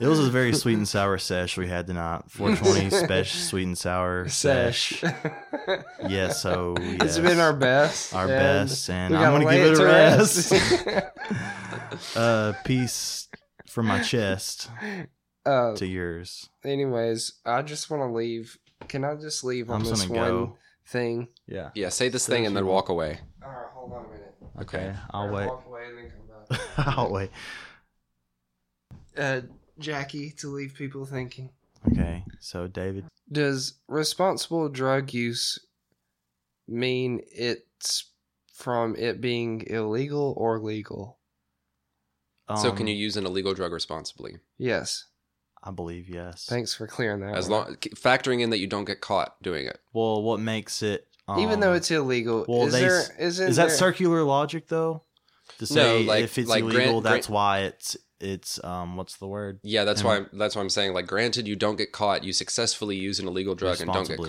it 0.00 0.06
was 0.06 0.18
a 0.26 0.30
very 0.30 0.52
sweet 0.52 0.76
and 0.76 0.88
sour 0.88 1.18
sesh 1.18 1.56
we 1.56 1.68
had 1.68 1.86
tonight. 1.86 2.22
420 2.28 2.90
special 3.04 3.40
sweet 3.40 3.66
and 3.66 3.78
sour 3.78 4.28
Sesh. 4.28 5.00
sesh. 5.00 5.12
Yeah, 6.08 6.28
so 6.28 6.74
it's 6.78 7.18
been 7.18 7.40
our 7.40 7.52
best. 7.52 8.14
Our 8.14 8.28
and 8.28 8.68
best, 8.68 8.88
and 8.90 9.16
I'm 9.16 9.32
gonna 9.42 9.52
give 9.56 9.66
it 9.66 9.72
a 9.72 9.76
to 9.76 9.84
rest. 9.84 10.52
uh, 12.16 12.52
piece 12.64 13.28
from 13.66 13.86
my 13.86 14.00
chest 14.02 14.70
uh, 15.44 15.74
to 15.74 15.86
yours. 15.86 16.48
anyways, 16.64 17.32
I 17.44 17.62
just 17.62 17.90
want 17.90 18.02
to 18.02 18.06
leave. 18.16 18.56
Can 18.88 19.04
I 19.04 19.14
just 19.16 19.42
leave 19.44 19.70
on 19.70 19.82
I'm 19.82 19.86
this 19.88 20.08
one 20.08 20.18
go. 20.28 20.56
thing? 20.86 21.28
Yeah. 21.46 21.70
Yeah, 21.74 21.90
say 21.90 22.08
this 22.08 22.24
Say 22.24 22.34
thing 22.34 22.46
and 22.46 22.56
then 22.56 22.66
walk 22.66 22.88
away. 22.88 23.20
All 23.42 23.50
right, 23.50 23.66
hold 23.72 23.92
on 23.92 24.04
a 24.04 24.08
minute. 24.08 24.34
Okay, 24.62 24.94
I'll 25.10 25.30
wait. 25.30 25.46
Walk 25.46 25.66
away 25.66 25.86
and 25.88 25.98
then 25.98 26.10
come 26.10 26.58
back. 26.58 26.68
I'll 26.98 27.10
wait. 27.10 27.30
Uh, 29.16 29.40
Jackie, 29.78 30.30
to 30.32 30.48
leave 30.48 30.74
people 30.74 31.04
thinking. 31.06 31.50
Okay, 31.92 32.24
so 32.40 32.66
David, 32.66 33.04
Does 33.30 33.74
responsible 33.86 34.68
drug 34.68 35.12
use 35.14 35.58
mean 36.66 37.20
it's 37.32 38.10
from 38.52 38.96
it 38.96 39.20
being 39.20 39.64
illegal 39.68 40.34
or 40.36 40.58
legal? 40.58 41.18
so 42.56 42.70
can 42.70 42.82
um, 42.82 42.88
you 42.88 42.94
use 42.94 43.16
an 43.16 43.26
illegal 43.26 43.54
drug 43.54 43.72
responsibly? 43.72 44.36
Yes. 44.56 45.04
I 45.62 45.72
believe 45.72 46.08
yes. 46.08 46.46
Thanks 46.48 46.74
for 46.74 46.86
clearing 46.86 47.20
that. 47.20 47.34
As 47.34 47.48
one 47.48 47.64
long 47.64 47.76
factoring 47.76 48.40
in 48.40 48.50
that 48.50 48.58
you 48.58 48.68
don't 48.68 48.84
get 48.84 49.00
caught 49.00 49.42
doing 49.42 49.66
it. 49.66 49.80
Well, 49.92 50.22
what 50.22 50.38
makes 50.38 50.80
it? 50.80 51.08
Um, 51.28 51.40
Even 51.40 51.60
though 51.60 51.72
it's 51.72 51.90
illegal, 51.90 52.44
well, 52.48 52.66
is 52.66 52.72
they 52.72 52.80
there 52.82 52.98
s- 53.00 53.10
isn't 53.18 53.46
that 53.56 53.66
there- 53.68 53.76
circular 53.76 54.22
logic 54.22 54.68
though? 54.68 55.02
To 55.58 55.62
No, 55.62 55.66
say 55.66 56.04
like- 56.04 56.24
if 56.24 56.38
it's 56.38 56.48
like 56.48 56.62
illegal, 56.62 57.00
grant- 57.00 57.04
that's 57.04 57.26
grant- 57.26 57.34
why 57.34 57.58
it's 57.62 57.96
it's 58.20 58.62
um 58.64 58.96
what's 58.96 59.16
the 59.16 59.26
word? 59.26 59.58
Yeah, 59.62 59.84
that's 59.84 60.00
And- 60.00 60.08
why 60.08 60.16
I'm, 60.16 60.28
that's 60.34 60.54
why 60.54 60.62
I'm 60.62 60.70
saying 60.70 60.92
like 60.94 61.06
granted 61.06 61.48
you 61.48 61.56
don't 61.56 61.76
get 61.76 61.92
caught, 61.92 62.22
you 62.24 62.32
successfully 62.32 62.96
use 62.96 63.18
an 63.18 63.26
illegal 63.26 63.54
drug 63.54 63.80
and 63.80 63.92
don't 63.92 64.06
get 64.06 64.18
Responsibly. 64.18 64.28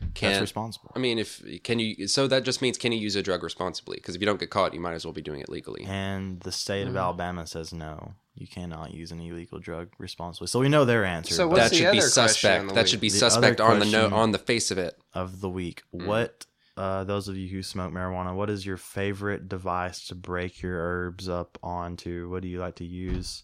Caught. 0.00 0.14
That's 0.20 0.40
responsible. 0.40 0.92
I 0.94 0.98
mean 0.98 1.18
if 1.18 1.42
can 1.64 1.78
you 1.78 2.06
so 2.08 2.26
that 2.28 2.44
just 2.44 2.62
means 2.62 2.78
can 2.78 2.92
you 2.92 2.98
use 2.98 3.16
a 3.16 3.22
drug 3.22 3.42
responsibly? 3.42 3.96
Because 3.96 4.14
if 4.14 4.20
you 4.20 4.26
don't 4.26 4.40
get 4.40 4.50
caught, 4.50 4.74
you 4.74 4.80
might 4.80 4.94
as 4.94 5.04
well 5.04 5.12
be 5.12 5.22
doing 5.22 5.40
it 5.40 5.48
legally. 5.48 5.84
And 5.86 6.40
the 6.40 6.52
state 6.52 6.86
of 6.86 6.94
Mhm. 6.94 7.00
Alabama 7.00 7.46
says 7.46 7.72
no, 7.72 8.14
you 8.34 8.46
cannot 8.46 8.92
use 8.92 9.10
an 9.12 9.20
illegal 9.20 9.58
drug 9.58 9.88
responsibly. 9.98 10.46
So 10.48 10.60
we 10.60 10.68
know 10.68 10.84
their 10.84 11.04
answer. 11.04 11.34
So 11.34 11.48
what's 11.48 11.60
that 11.62 11.70
the 11.70 11.76
should 11.76 11.82
be 11.92 11.98
other 11.98 12.10
question 12.10 12.28
suspect. 12.28 12.68
That 12.68 12.76
week? 12.76 12.86
should 12.86 13.00
be 13.00 13.08
The 13.10 13.18
suspect 13.18 13.60
on 13.60 13.78
the 13.80 13.86
no, 13.86 14.08
on 14.10 14.30
the 14.32 14.38
face 14.38 14.70
of 14.70 14.78
it. 14.78 14.96
of 15.14 15.40
the 15.40 15.50
week. 15.50 15.82
Mm. 15.94 16.06
What 16.06 16.46
uh, 16.76 17.02
those 17.02 17.26
of 17.26 17.36
you 17.36 17.48
who 17.48 17.60
smoke 17.60 17.92
marijuana, 17.92 18.32
what 18.36 18.48
is 18.48 18.64
your 18.64 18.76
favorite 18.76 19.48
device 19.48 20.06
to 20.06 20.14
break 20.14 20.62
your 20.62 20.76
herbs 20.78 21.28
up 21.28 21.58
onto? 21.60 22.30
What 22.30 22.42
do 22.42 22.48
you 22.48 22.60
like 22.60 22.76
to 22.76 22.84
use? 22.84 23.42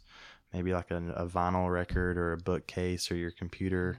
Maybe 0.52 0.72
like 0.72 0.92
a, 0.92 1.02
a 1.16 1.26
vinyl 1.26 1.68
record 1.68 2.16
or 2.16 2.32
a 2.32 2.36
bookcase 2.36 3.10
or 3.10 3.16
your 3.16 3.32
computer, 3.32 3.98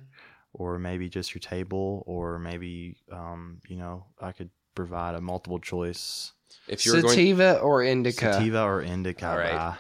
or 0.58 0.80
maybe 0.80 1.10
just 1.10 1.34
your 1.36 1.40
table, 1.42 2.04
or 2.08 2.40
maybe 2.40 2.98
um, 3.12 3.60
you 3.68 3.76
know 3.78 4.06
I 4.22 4.32
could 4.32 4.50
provide 4.74 5.16
a 5.16 5.22
multiple 5.22 5.60
choice 5.60 6.32
If 6.68 6.86
you're 6.86 7.02
going 7.02 7.10
sativa 7.14 7.60
or 7.60 7.84
indica? 7.84 8.34
sativa 8.34 8.64
or 8.64 8.82
indica. 8.82 9.30
All 9.30 9.38
right. 9.38 9.54
rye. 9.54 9.78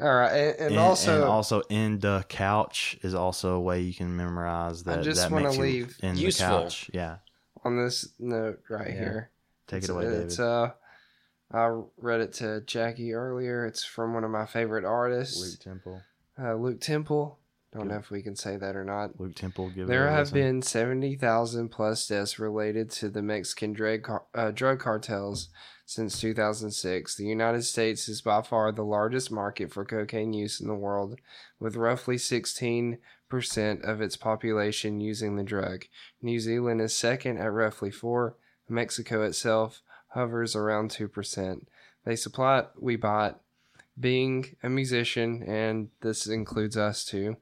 All 0.00 0.14
right, 0.14 0.32
and, 0.32 0.56
and 0.58 0.66
And, 0.70 0.78
also, 0.78 1.14
and 1.16 1.24
also 1.24 1.62
in 1.68 1.98
the 1.98 2.24
couch 2.30 2.96
is 3.02 3.14
also 3.14 3.56
a 3.56 3.60
way 3.60 3.82
you 3.82 3.92
can 3.92 4.16
memorize 4.16 4.84
that. 4.84 4.92
I 4.92 4.96
that. 4.96 5.04
just 5.04 5.20
that 5.20 5.30
wanna 5.30 5.52
you 5.52 5.60
leave- 5.60 5.96
in 6.02 6.16
Useful. 6.16 6.46
the 6.46 6.62
couch. 6.62 6.90
Yeah, 6.94 7.16
on 7.62 7.76
this 7.76 8.08
note 8.18 8.60
right 8.70 8.88
Yeah. 8.88 8.98
here, 8.98 9.30
take 9.66 9.78
it's, 9.82 9.90
it 9.90 9.92
away, 9.92 10.04
David. 10.04 10.20
It's 10.22 10.38
uh, 10.40 10.70
I 11.52 11.82
read 11.98 12.22
it 12.22 12.32
to 12.34 12.62
Jackie 12.62 13.12
earlier. 13.12 13.66
It's 13.66 13.84
from 13.84 14.14
one 14.14 14.24
of 14.24 14.30
my 14.30 14.46
favorite 14.46 14.86
artists, 14.86 15.38
Luke 15.38 15.60
Temple. 15.60 16.00
uh, 16.42 16.54
Luke 16.54 16.80
Temple. 16.80 17.38
Don't 17.74 17.88
know 17.88 17.96
if 17.96 18.10
we 18.10 18.20
can 18.22 18.36
say 18.36 18.56
that 18.58 18.76
or 18.76 18.84
not. 18.84 19.18
Luke 19.18 19.34
Temple. 19.34 19.70
Give 19.70 19.86
There 19.88 20.10
have 20.10 20.32
listen. 20.32 20.38
been 20.38 20.62
70,000 20.62 21.70
plus 21.70 22.06
deaths 22.06 22.38
related 22.38 22.90
to 22.92 23.08
the 23.08 23.22
Mexican 23.22 23.72
drug, 23.72 24.02
car- 24.02 24.26
uh, 24.34 24.50
drug 24.50 24.78
cartels 24.78 25.48
since 25.86 26.20
2006. 26.20 27.16
The 27.16 27.24
United 27.24 27.62
States 27.62 28.10
is 28.10 28.20
by 28.20 28.42
far 28.42 28.72
the 28.72 28.84
largest 28.84 29.30
market 29.30 29.72
for 29.72 29.86
cocaine 29.86 30.34
use 30.34 30.60
in 30.60 30.68
the 30.68 30.74
world, 30.74 31.18
with 31.58 31.76
roughly 31.76 32.16
16% 32.16 32.98
of 33.82 34.02
its 34.02 34.16
population 34.18 35.00
using 35.00 35.36
the 35.36 35.42
drug. 35.42 35.86
New 36.20 36.40
Zealand 36.40 36.82
is 36.82 36.94
second 36.94 37.38
at 37.38 37.52
roughly 37.52 37.90
4 37.90 38.36
Mexico 38.68 39.22
itself 39.22 39.80
hovers 40.08 40.54
around 40.54 40.90
2%. 40.90 41.66
They 42.04 42.16
supply 42.16 42.58
it, 42.60 42.68
we 42.78 42.96
buy 42.96 43.28
it. 43.28 43.36
Being 43.98 44.56
a 44.62 44.68
musician, 44.68 45.42
and 45.46 45.88
this 46.02 46.26
includes 46.26 46.76
us 46.76 47.04
too, 47.04 47.36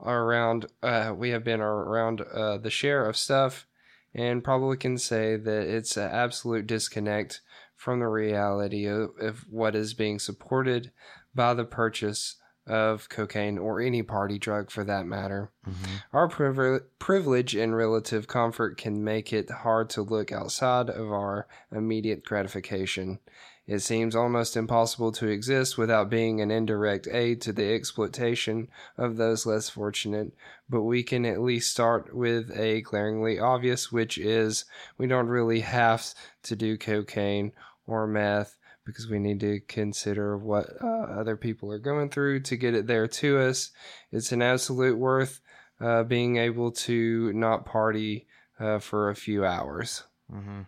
around 0.00 0.66
uh, 0.82 1.12
we 1.16 1.30
have 1.30 1.44
been 1.44 1.60
around 1.60 2.20
uh, 2.20 2.58
the 2.58 2.70
share 2.70 3.06
of 3.08 3.16
stuff 3.16 3.66
and 4.14 4.44
probably 4.44 4.76
can 4.76 4.96
say 4.98 5.36
that 5.36 5.66
it's 5.66 5.96
an 5.96 6.10
absolute 6.10 6.66
disconnect 6.66 7.40
from 7.76 7.98
the 8.00 8.06
reality 8.06 8.86
of, 8.86 9.10
of 9.20 9.44
what 9.50 9.74
is 9.74 9.94
being 9.94 10.18
supported 10.18 10.90
by 11.34 11.52
the 11.54 11.64
purchase 11.64 12.36
of 12.66 13.08
cocaine 13.10 13.58
or 13.58 13.78
any 13.80 14.02
party 14.02 14.38
drug 14.38 14.70
for 14.70 14.84
that 14.84 15.04
matter. 15.04 15.50
Mhm. 15.68 16.02
Our 16.14 16.28
privi- 16.28 16.80
privilege 16.98 17.54
and 17.54 17.76
relative 17.76 18.26
comfort 18.26 18.78
can 18.78 19.04
make 19.04 19.32
it 19.34 19.50
hard 19.50 19.90
to 19.90 20.02
look 20.02 20.32
outside 20.32 20.88
of 20.88 21.12
our 21.12 21.46
immediate 21.70 22.24
gratification. 22.24 23.18
It 23.66 23.78
seems 23.78 24.14
almost 24.14 24.58
impossible 24.58 25.10
to 25.12 25.28
exist 25.28 25.78
without 25.78 26.10
being 26.10 26.40
an 26.40 26.50
indirect 26.50 27.08
aid 27.10 27.40
to 27.42 27.52
the 27.52 27.72
exploitation 27.72 28.68
of 28.98 29.16
those 29.16 29.46
less 29.46 29.70
fortunate, 29.70 30.34
but 30.68 30.82
we 30.82 31.02
can 31.02 31.24
at 31.24 31.40
least 31.40 31.70
start 31.70 32.14
with 32.14 32.50
a 32.54 32.82
glaringly 32.82 33.38
obvious, 33.38 33.90
which 33.90 34.18
is 34.18 34.66
we 34.98 35.06
don't 35.06 35.28
really 35.28 35.60
have 35.60 36.12
to 36.42 36.54
do 36.54 36.76
cocaine 36.76 37.52
or 37.86 38.06
meth 38.06 38.58
because 38.84 39.08
we 39.08 39.18
need 39.18 39.40
to 39.40 39.60
consider 39.60 40.36
what 40.36 40.68
uh, 40.82 40.86
other 40.86 41.36
people 41.36 41.72
are 41.72 41.78
going 41.78 42.10
through 42.10 42.40
to 42.40 42.56
get 42.56 42.74
it 42.74 42.86
there 42.86 43.06
to 43.06 43.38
us. 43.38 43.70
It's 44.12 44.30
an 44.30 44.42
absolute 44.42 44.98
worth 44.98 45.40
uh, 45.80 46.02
being 46.02 46.36
able 46.36 46.70
to 46.70 47.32
not 47.32 47.64
party 47.64 48.26
uh, 48.60 48.78
for 48.78 49.08
a 49.08 49.16
few 49.16 49.46
hours. 49.46 50.02
hmm 50.30 50.62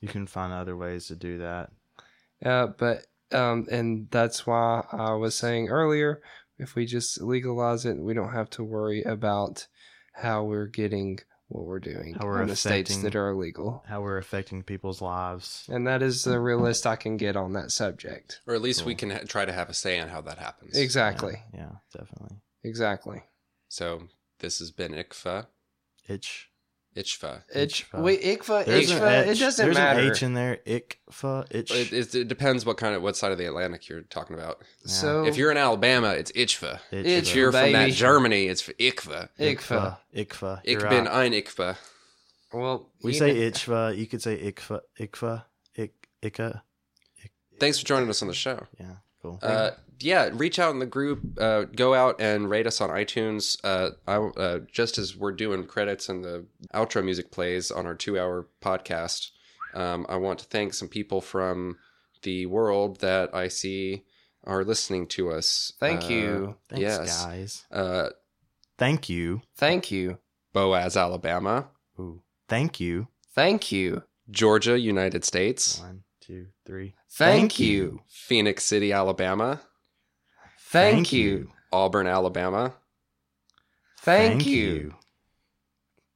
You 0.00 0.08
can 0.08 0.26
find 0.26 0.50
other 0.50 0.78
ways 0.78 1.08
to 1.08 1.14
do 1.14 1.36
that. 1.38 1.70
Uh, 2.44 2.68
but 2.78 3.06
um, 3.32 3.66
and 3.70 4.08
that's 4.10 4.46
why 4.46 4.84
I 4.92 5.12
was 5.14 5.34
saying 5.34 5.68
earlier, 5.68 6.22
if 6.58 6.74
we 6.74 6.86
just 6.86 7.20
legalize 7.20 7.84
it, 7.86 7.96
we 7.96 8.14
don't 8.14 8.32
have 8.32 8.50
to 8.50 8.64
worry 8.64 9.02
about 9.02 9.66
how 10.14 10.44
we're 10.44 10.66
getting 10.66 11.18
what 11.48 11.64
we're 11.64 11.80
doing 11.80 12.14
How 12.14 12.26
we're 12.26 12.42
in 12.42 12.48
the 12.48 12.54
states 12.54 12.96
that 12.98 13.16
are 13.16 13.30
illegal. 13.30 13.82
How 13.88 14.02
we're 14.02 14.18
affecting 14.18 14.62
people's 14.62 15.02
lives. 15.02 15.64
And 15.68 15.84
that 15.88 16.00
is 16.00 16.22
the 16.22 16.38
realist 16.38 16.86
I 16.86 16.94
can 16.94 17.16
get 17.16 17.36
on 17.36 17.54
that 17.54 17.72
subject. 17.72 18.40
or 18.46 18.54
at 18.54 18.62
least 18.62 18.84
we 18.84 18.94
can 18.94 19.10
ha- 19.10 19.22
try 19.26 19.44
to 19.44 19.52
have 19.52 19.68
a 19.68 19.74
say 19.74 19.98
on 19.98 20.08
how 20.08 20.20
that 20.20 20.38
happens. 20.38 20.78
Exactly. 20.78 21.42
Yeah, 21.52 21.60
yeah, 21.60 21.98
definitely. 21.98 22.36
Exactly. 22.62 23.22
So 23.68 24.04
this 24.38 24.60
has 24.60 24.70
been 24.70 24.92
ICFA. 24.92 25.46
Itch 26.08 26.49
Ichfa. 26.96 27.42
Ich, 27.54 27.84
Ichfa. 27.84 28.02
wait, 28.02 28.20
Ikfa, 28.22 28.64
There's 28.66 28.90
Ichfa, 28.90 29.22
it 29.22 29.28
H- 29.28 29.38
doesn't 29.38 29.64
there's 29.64 29.76
matter. 29.76 30.00
an 30.00 30.10
H 30.10 30.22
in 30.24 30.34
there. 30.34 30.58
Ikfa. 30.66 31.46
Ich. 31.54 31.70
It, 31.70 31.92
it, 31.92 32.14
it 32.14 32.28
depends 32.28 32.66
what 32.66 32.76
kind 32.78 32.94
of 32.96 33.02
what 33.02 33.16
side 33.16 33.30
of 33.32 33.38
the 33.38 33.46
Atlantic 33.46 33.88
you're 33.88 34.02
talking 34.02 34.34
about. 34.34 34.58
so 34.84 35.24
If 35.24 35.36
you're 35.36 35.50
in 35.52 35.56
Alabama, 35.56 36.08
it's 36.10 36.32
Ichfa. 36.32 36.80
Ichfa. 36.92 37.04
If 37.04 37.34
you're 37.34 37.52
from 37.52 37.72
that. 37.72 37.92
Germany, 37.92 38.46
it's 38.46 38.60
for 38.60 38.72
Ikfa. 38.72 39.28
Ikfa. 39.38 39.98
Ikfa. 40.14 40.60
Ich 40.64 40.72
You're 40.72 40.88
bin 40.90 41.04
right. 41.04 41.26
ein 41.26 41.32
Ikfa. 41.32 41.76
Well, 42.52 42.90
We 43.02 43.12
say 43.14 43.32
know- 43.34 43.50
Ichfa. 43.50 43.96
You 43.96 44.06
could 44.06 44.20
say 44.22 44.36
Ikfa. 44.52 44.80
Ikfa. 44.98 45.44
Ik. 45.76 45.92
Ika. 46.22 46.62
Thanks 47.60 47.78
for 47.78 47.86
joining 47.86 48.08
us 48.08 48.20
on 48.22 48.28
the 48.28 48.34
show. 48.34 48.66
Yeah. 48.80 48.96
Cool. 49.22 49.38
Uh, 49.42 49.70
yeah, 50.00 50.30
reach 50.32 50.58
out 50.58 50.72
in 50.72 50.78
the 50.78 50.86
group. 50.86 51.20
Uh, 51.38 51.64
go 51.64 51.92
out 51.94 52.20
and 52.20 52.48
rate 52.48 52.66
us 52.66 52.80
on 52.80 52.88
iTunes. 52.90 53.58
Uh, 53.62 53.90
I, 54.06 54.16
uh, 54.16 54.58
just 54.72 54.96
as 54.96 55.14
we're 55.16 55.32
doing 55.32 55.64
credits 55.64 56.08
and 56.08 56.24
the 56.24 56.46
outro 56.74 57.04
music 57.04 57.30
plays 57.30 57.70
on 57.70 57.84
our 57.86 57.94
two-hour 57.94 58.46
podcast, 58.62 59.30
um, 59.74 60.06
I 60.08 60.16
want 60.16 60.38
to 60.38 60.46
thank 60.46 60.72
some 60.74 60.88
people 60.88 61.20
from 61.20 61.76
the 62.22 62.46
world 62.46 63.00
that 63.00 63.34
I 63.34 63.48
see 63.48 64.04
are 64.44 64.64
listening 64.64 65.06
to 65.08 65.30
us. 65.30 65.74
Thank 65.78 66.04
Uh, 66.04 66.08
you. 66.08 66.56
Thanks, 66.70 66.80
yes. 66.82 67.24
guys. 67.24 67.64
Uh, 67.70 68.08
Thank 68.78 69.10
you. 69.10 69.42
Thank 69.56 69.90
you. 69.90 70.18
Boaz, 70.54 70.96
Alabama. 70.96 71.68
Ooh. 71.98 72.22
Thank 72.48 72.80
you. 72.80 73.08
Thank 73.34 73.70
you. 73.70 74.02
Georgia, 74.30 74.78
United 74.80 75.24
States. 75.26 75.80
One, 75.80 76.04
two, 76.30 76.46
three. 76.64 76.94
Thank 77.10 77.58
you. 77.58 78.00
Phenix 78.08 78.64
City, 78.64 78.92
Alabama. 78.92 79.60
Thank 80.60 81.12
you. 81.12 81.50
Auburn, 81.72 82.06
Alabama. 82.06 82.74
Thank 84.02 84.46
you. 84.46 84.94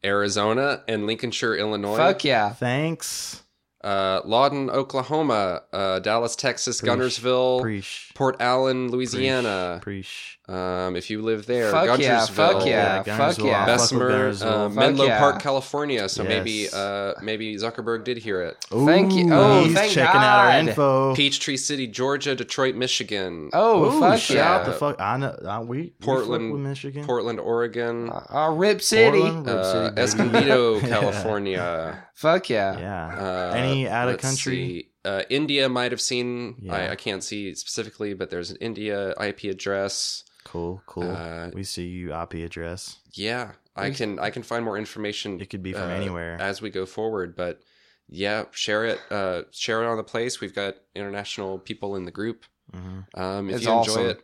Arizona 0.05 0.85
and 0.86 1.07
Lincolnshire, 1.07 1.57
Illinois. 1.57 1.97
Fuck 1.97 2.24
yeah. 2.24 2.51
Thanks. 2.51 3.43
uh, 3.82 4.20
Lawton, 4.24 4.70
Oklahoma, 4.70 5.62
uh, 5.73 5.99
Dallas, 5.99 6.36
Texas, 6.36 6.81
Preach. 6.81 6.93
Guntersville, 6.93 7.61
Preach. 7.61 8.12
Port 8.15 8.36
Allen, 8.41 8.91
Louisiana. 8.91 9.81
Preach. 9.82 10.39
Um, 10.47 10.95
if 10.95 11.09
you 11.09 11.23
live 11.23 11.47
there, 11.47 11.71
Fuck 11.71 11.99
yeah, 12.01 12.27
fuck 12.27 12.66
yeah, 12.66 13.03
Guntersville. 13.03 13.15
fuck 13.15 13.39
yeah. 13.45 13.57
Fuck 13.57 13.66
Bessemer, 13.66 14.29
uh, 14.43 14.69
Menlo 14.69 15.07
yeah. 15.07 15.19
Park, 15.19 15.41
California. 15.41 16.07
So 16.11 16.23
maybe, 16.23 16.69
uh, 16.71 17.15
maybe 17.23 17.57
Zuckerberg 17.57 18.05
did 18.05 18.19
hear 18.19 18.43
it. 18.43 18.59
Thank 18.71 19.15
you. 19.15 19.29
Ooh, 19.31 19.33
Oh, 19.33 19.65
he's 19.65 19.73
thank 19.75 19.93
checking 19.93 20.21
out 20.21 20.39
our 20.41 20.53
God. 20.61 20.69
info. 20.69 21.15
Peachtree 21.15 21.57
City, 21.57 21.87
Georgia, 21.87 22.35
Detroit, 22.35 22.75
Michigan, 22.75 23.49
Oh, 23.55 23.87
Ooh, 23.97 24.01
fuck 24.01 24.21
shout 24.21 24.37
yeah. 24.37 24.53
out 24.55 24.66
the 24.66 24.73
fuck. 24.73 25.01
I 25.01 25.16
know. 25.16 25.35
I, 25.49 25.61
we 25.61 25.79
we 25.79 25.91
Portland, 26.03 26.53
with 26.53 26.61
Michigan. 26.61 27.05
Portland, 27.07 27.41
Oregon, 27.41 28.11
Uh, 28.11 28.53
Rip 28.55 28.83
City. 28.83 29.21
Portland, 29.21 29.47
Rip 29.47 29.57
uh, 29.57 29.73
City, 29.73 29.89
baby. 29.95 30.03
Escondido, 30.03 30.75
Yeah. 30.81 30.89
California. 30.89 32.05
Fuck 32.15 32.51
yeah. 32.51 32.79
Yeah. 32.79 33.07
Uh, 33.51 33.55
Any 33.57 33.89
out 33.89 34.11
of 34.11 34.19
country. 34.21 34.55
see. 34.57 34.89
Uh, 35.07 35.23
India 35.31 35.71
might 35.71 35.91
have 35.93 36.01
seen. 36.03 36.57
Yeah. 36.61 36.75
I, 36.75 36.91
I 36.91 36.97
can't 36.97 37.25
see 37.25 37.55
specifically, 37.55 38.12
but 38.15 38.29
there's 38.29 38.51
an 38.51 38.59
India 38.61 39.15
IP 39.19 39.45
address. 39.45 40.25
Cool. 40.45 40.83
Cool. 40.87 41.11
Uh, 41.11 41.51
we 41.55 41.65
see 41.65 41.87
you 41.87 42.15
IP 42.15 42.35
address. 42.35 42.99
Yeah, 43.12 43.53
I 43.75 43.91
can 43.91 44.19
I 44.19 44.31
can 44.31 44.43
find 44.43 44.65
more 44.65 44.77
information. 44.79 45.41
It 45.41 45.51
could 45.51 45.62
be 45.62 45.73
from 45.73 45.91
uh, 45.91 45.95
anywhere. 45.95 46.37
as 46.41 46.61
we 46.62 46.71
go 46.71 46.87
forward. 46.87 47.35
But 47.35 47.61
yeah, 48.09 48.45
share 48.53 48.85
it. 48.85 49.01
Uh, 49.11 49.43
share 49.51 49.83
it 49.83 49.87
on 49.87 49.97
the 49.97 50.05
place. 50.05 50.41
We've 50.41 50.55
got 50.55 50.77
international 50.95 51.59
people 51.59 51.97
in 51.97 52.05
the 52.05 52.11
group. 52.12 52.45
hmm 52.73 53.01
Um, 53.15 53.49
if 53.51 53.57
It's 53.57 53.65
you 53.65 53.73
enjoy 53.73 53.93
awesome. 53.93 54.07
it, 54.07 54.23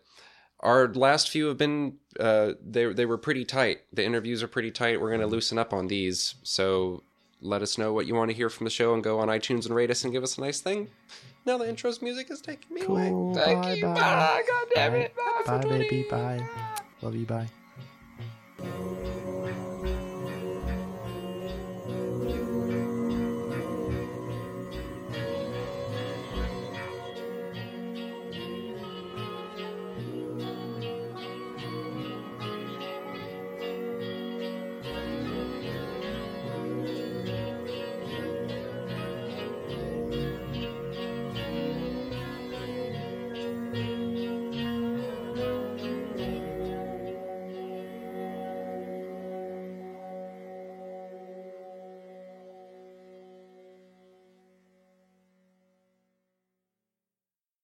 our 0.60 0.88
last 0.92 1.30
few 1.30 1.46
have 1.48 1.56
been 1.56 1.96
uh, 2.18 2.52
they 2.62 2.92
they 2.92 3.06
were 3.06 3.18
pretty 3.18 3.44
tight. 3.44 3.80
The 3.92 4.04
interviews 4.04 4.42
are 4.42 4.48
pretty 4.48 4.70
tight. 4.70 5.00
We're 5.00 5.10
gonna 5.10 5.26
loosen 5.26 5.58
up 5.58 5.72
on 5.72 5.88
these. 5.88 6.34
So 6.42 7.02
let 7.40 7.62
us 7.62 7.78
know 7.78 7.94
what 7.94 8.06
you 8.06 8.14
want 8.14 8.30
to 8.30 8.36
hear 8.36 8.50
from 8.50 8.64
the 8.64 8.70
show 8.70 8.92
and 8.92 9.02
go 9.02 9.18
on 9.20 9.28
iTunes 9.28 9.64
and 9.64 9.74
rate 9.74 9.90
us 9.90 10.04
and 10.04 10.12
give 10.12 10.22
us 10.22 10.36
a 10.36 10.42
nice 10.42 10.60
thing. 10.60 10.88
Now 11.46 11.58
the 11.58 11.68
intro's 11.68 12.02
music 12.02 12.30
is 12.30 12.40
taking 12.40 12.74
me 12.74 12.82
cool. 12.82 12.96
away. 12.96 13.34
Thank 13.34 13.62
bye, 13.62 13.72
you. 13.74 13.82
Bye. 13.82 13.94
Ah, 13.96 14.36
bye. 14.36 14.42
God 14.46 14.66
damn 14.74 14.92
bye. 14.92 14.98
it. 14.98 15.14
Bye, 15.46 15.58
bye 15.58 15.68
baby. 15.68 16.06
Bye. 16.10 16.48
Love 17.02 17.16
you. 17.16 17.26
Bye. 17.26 17.48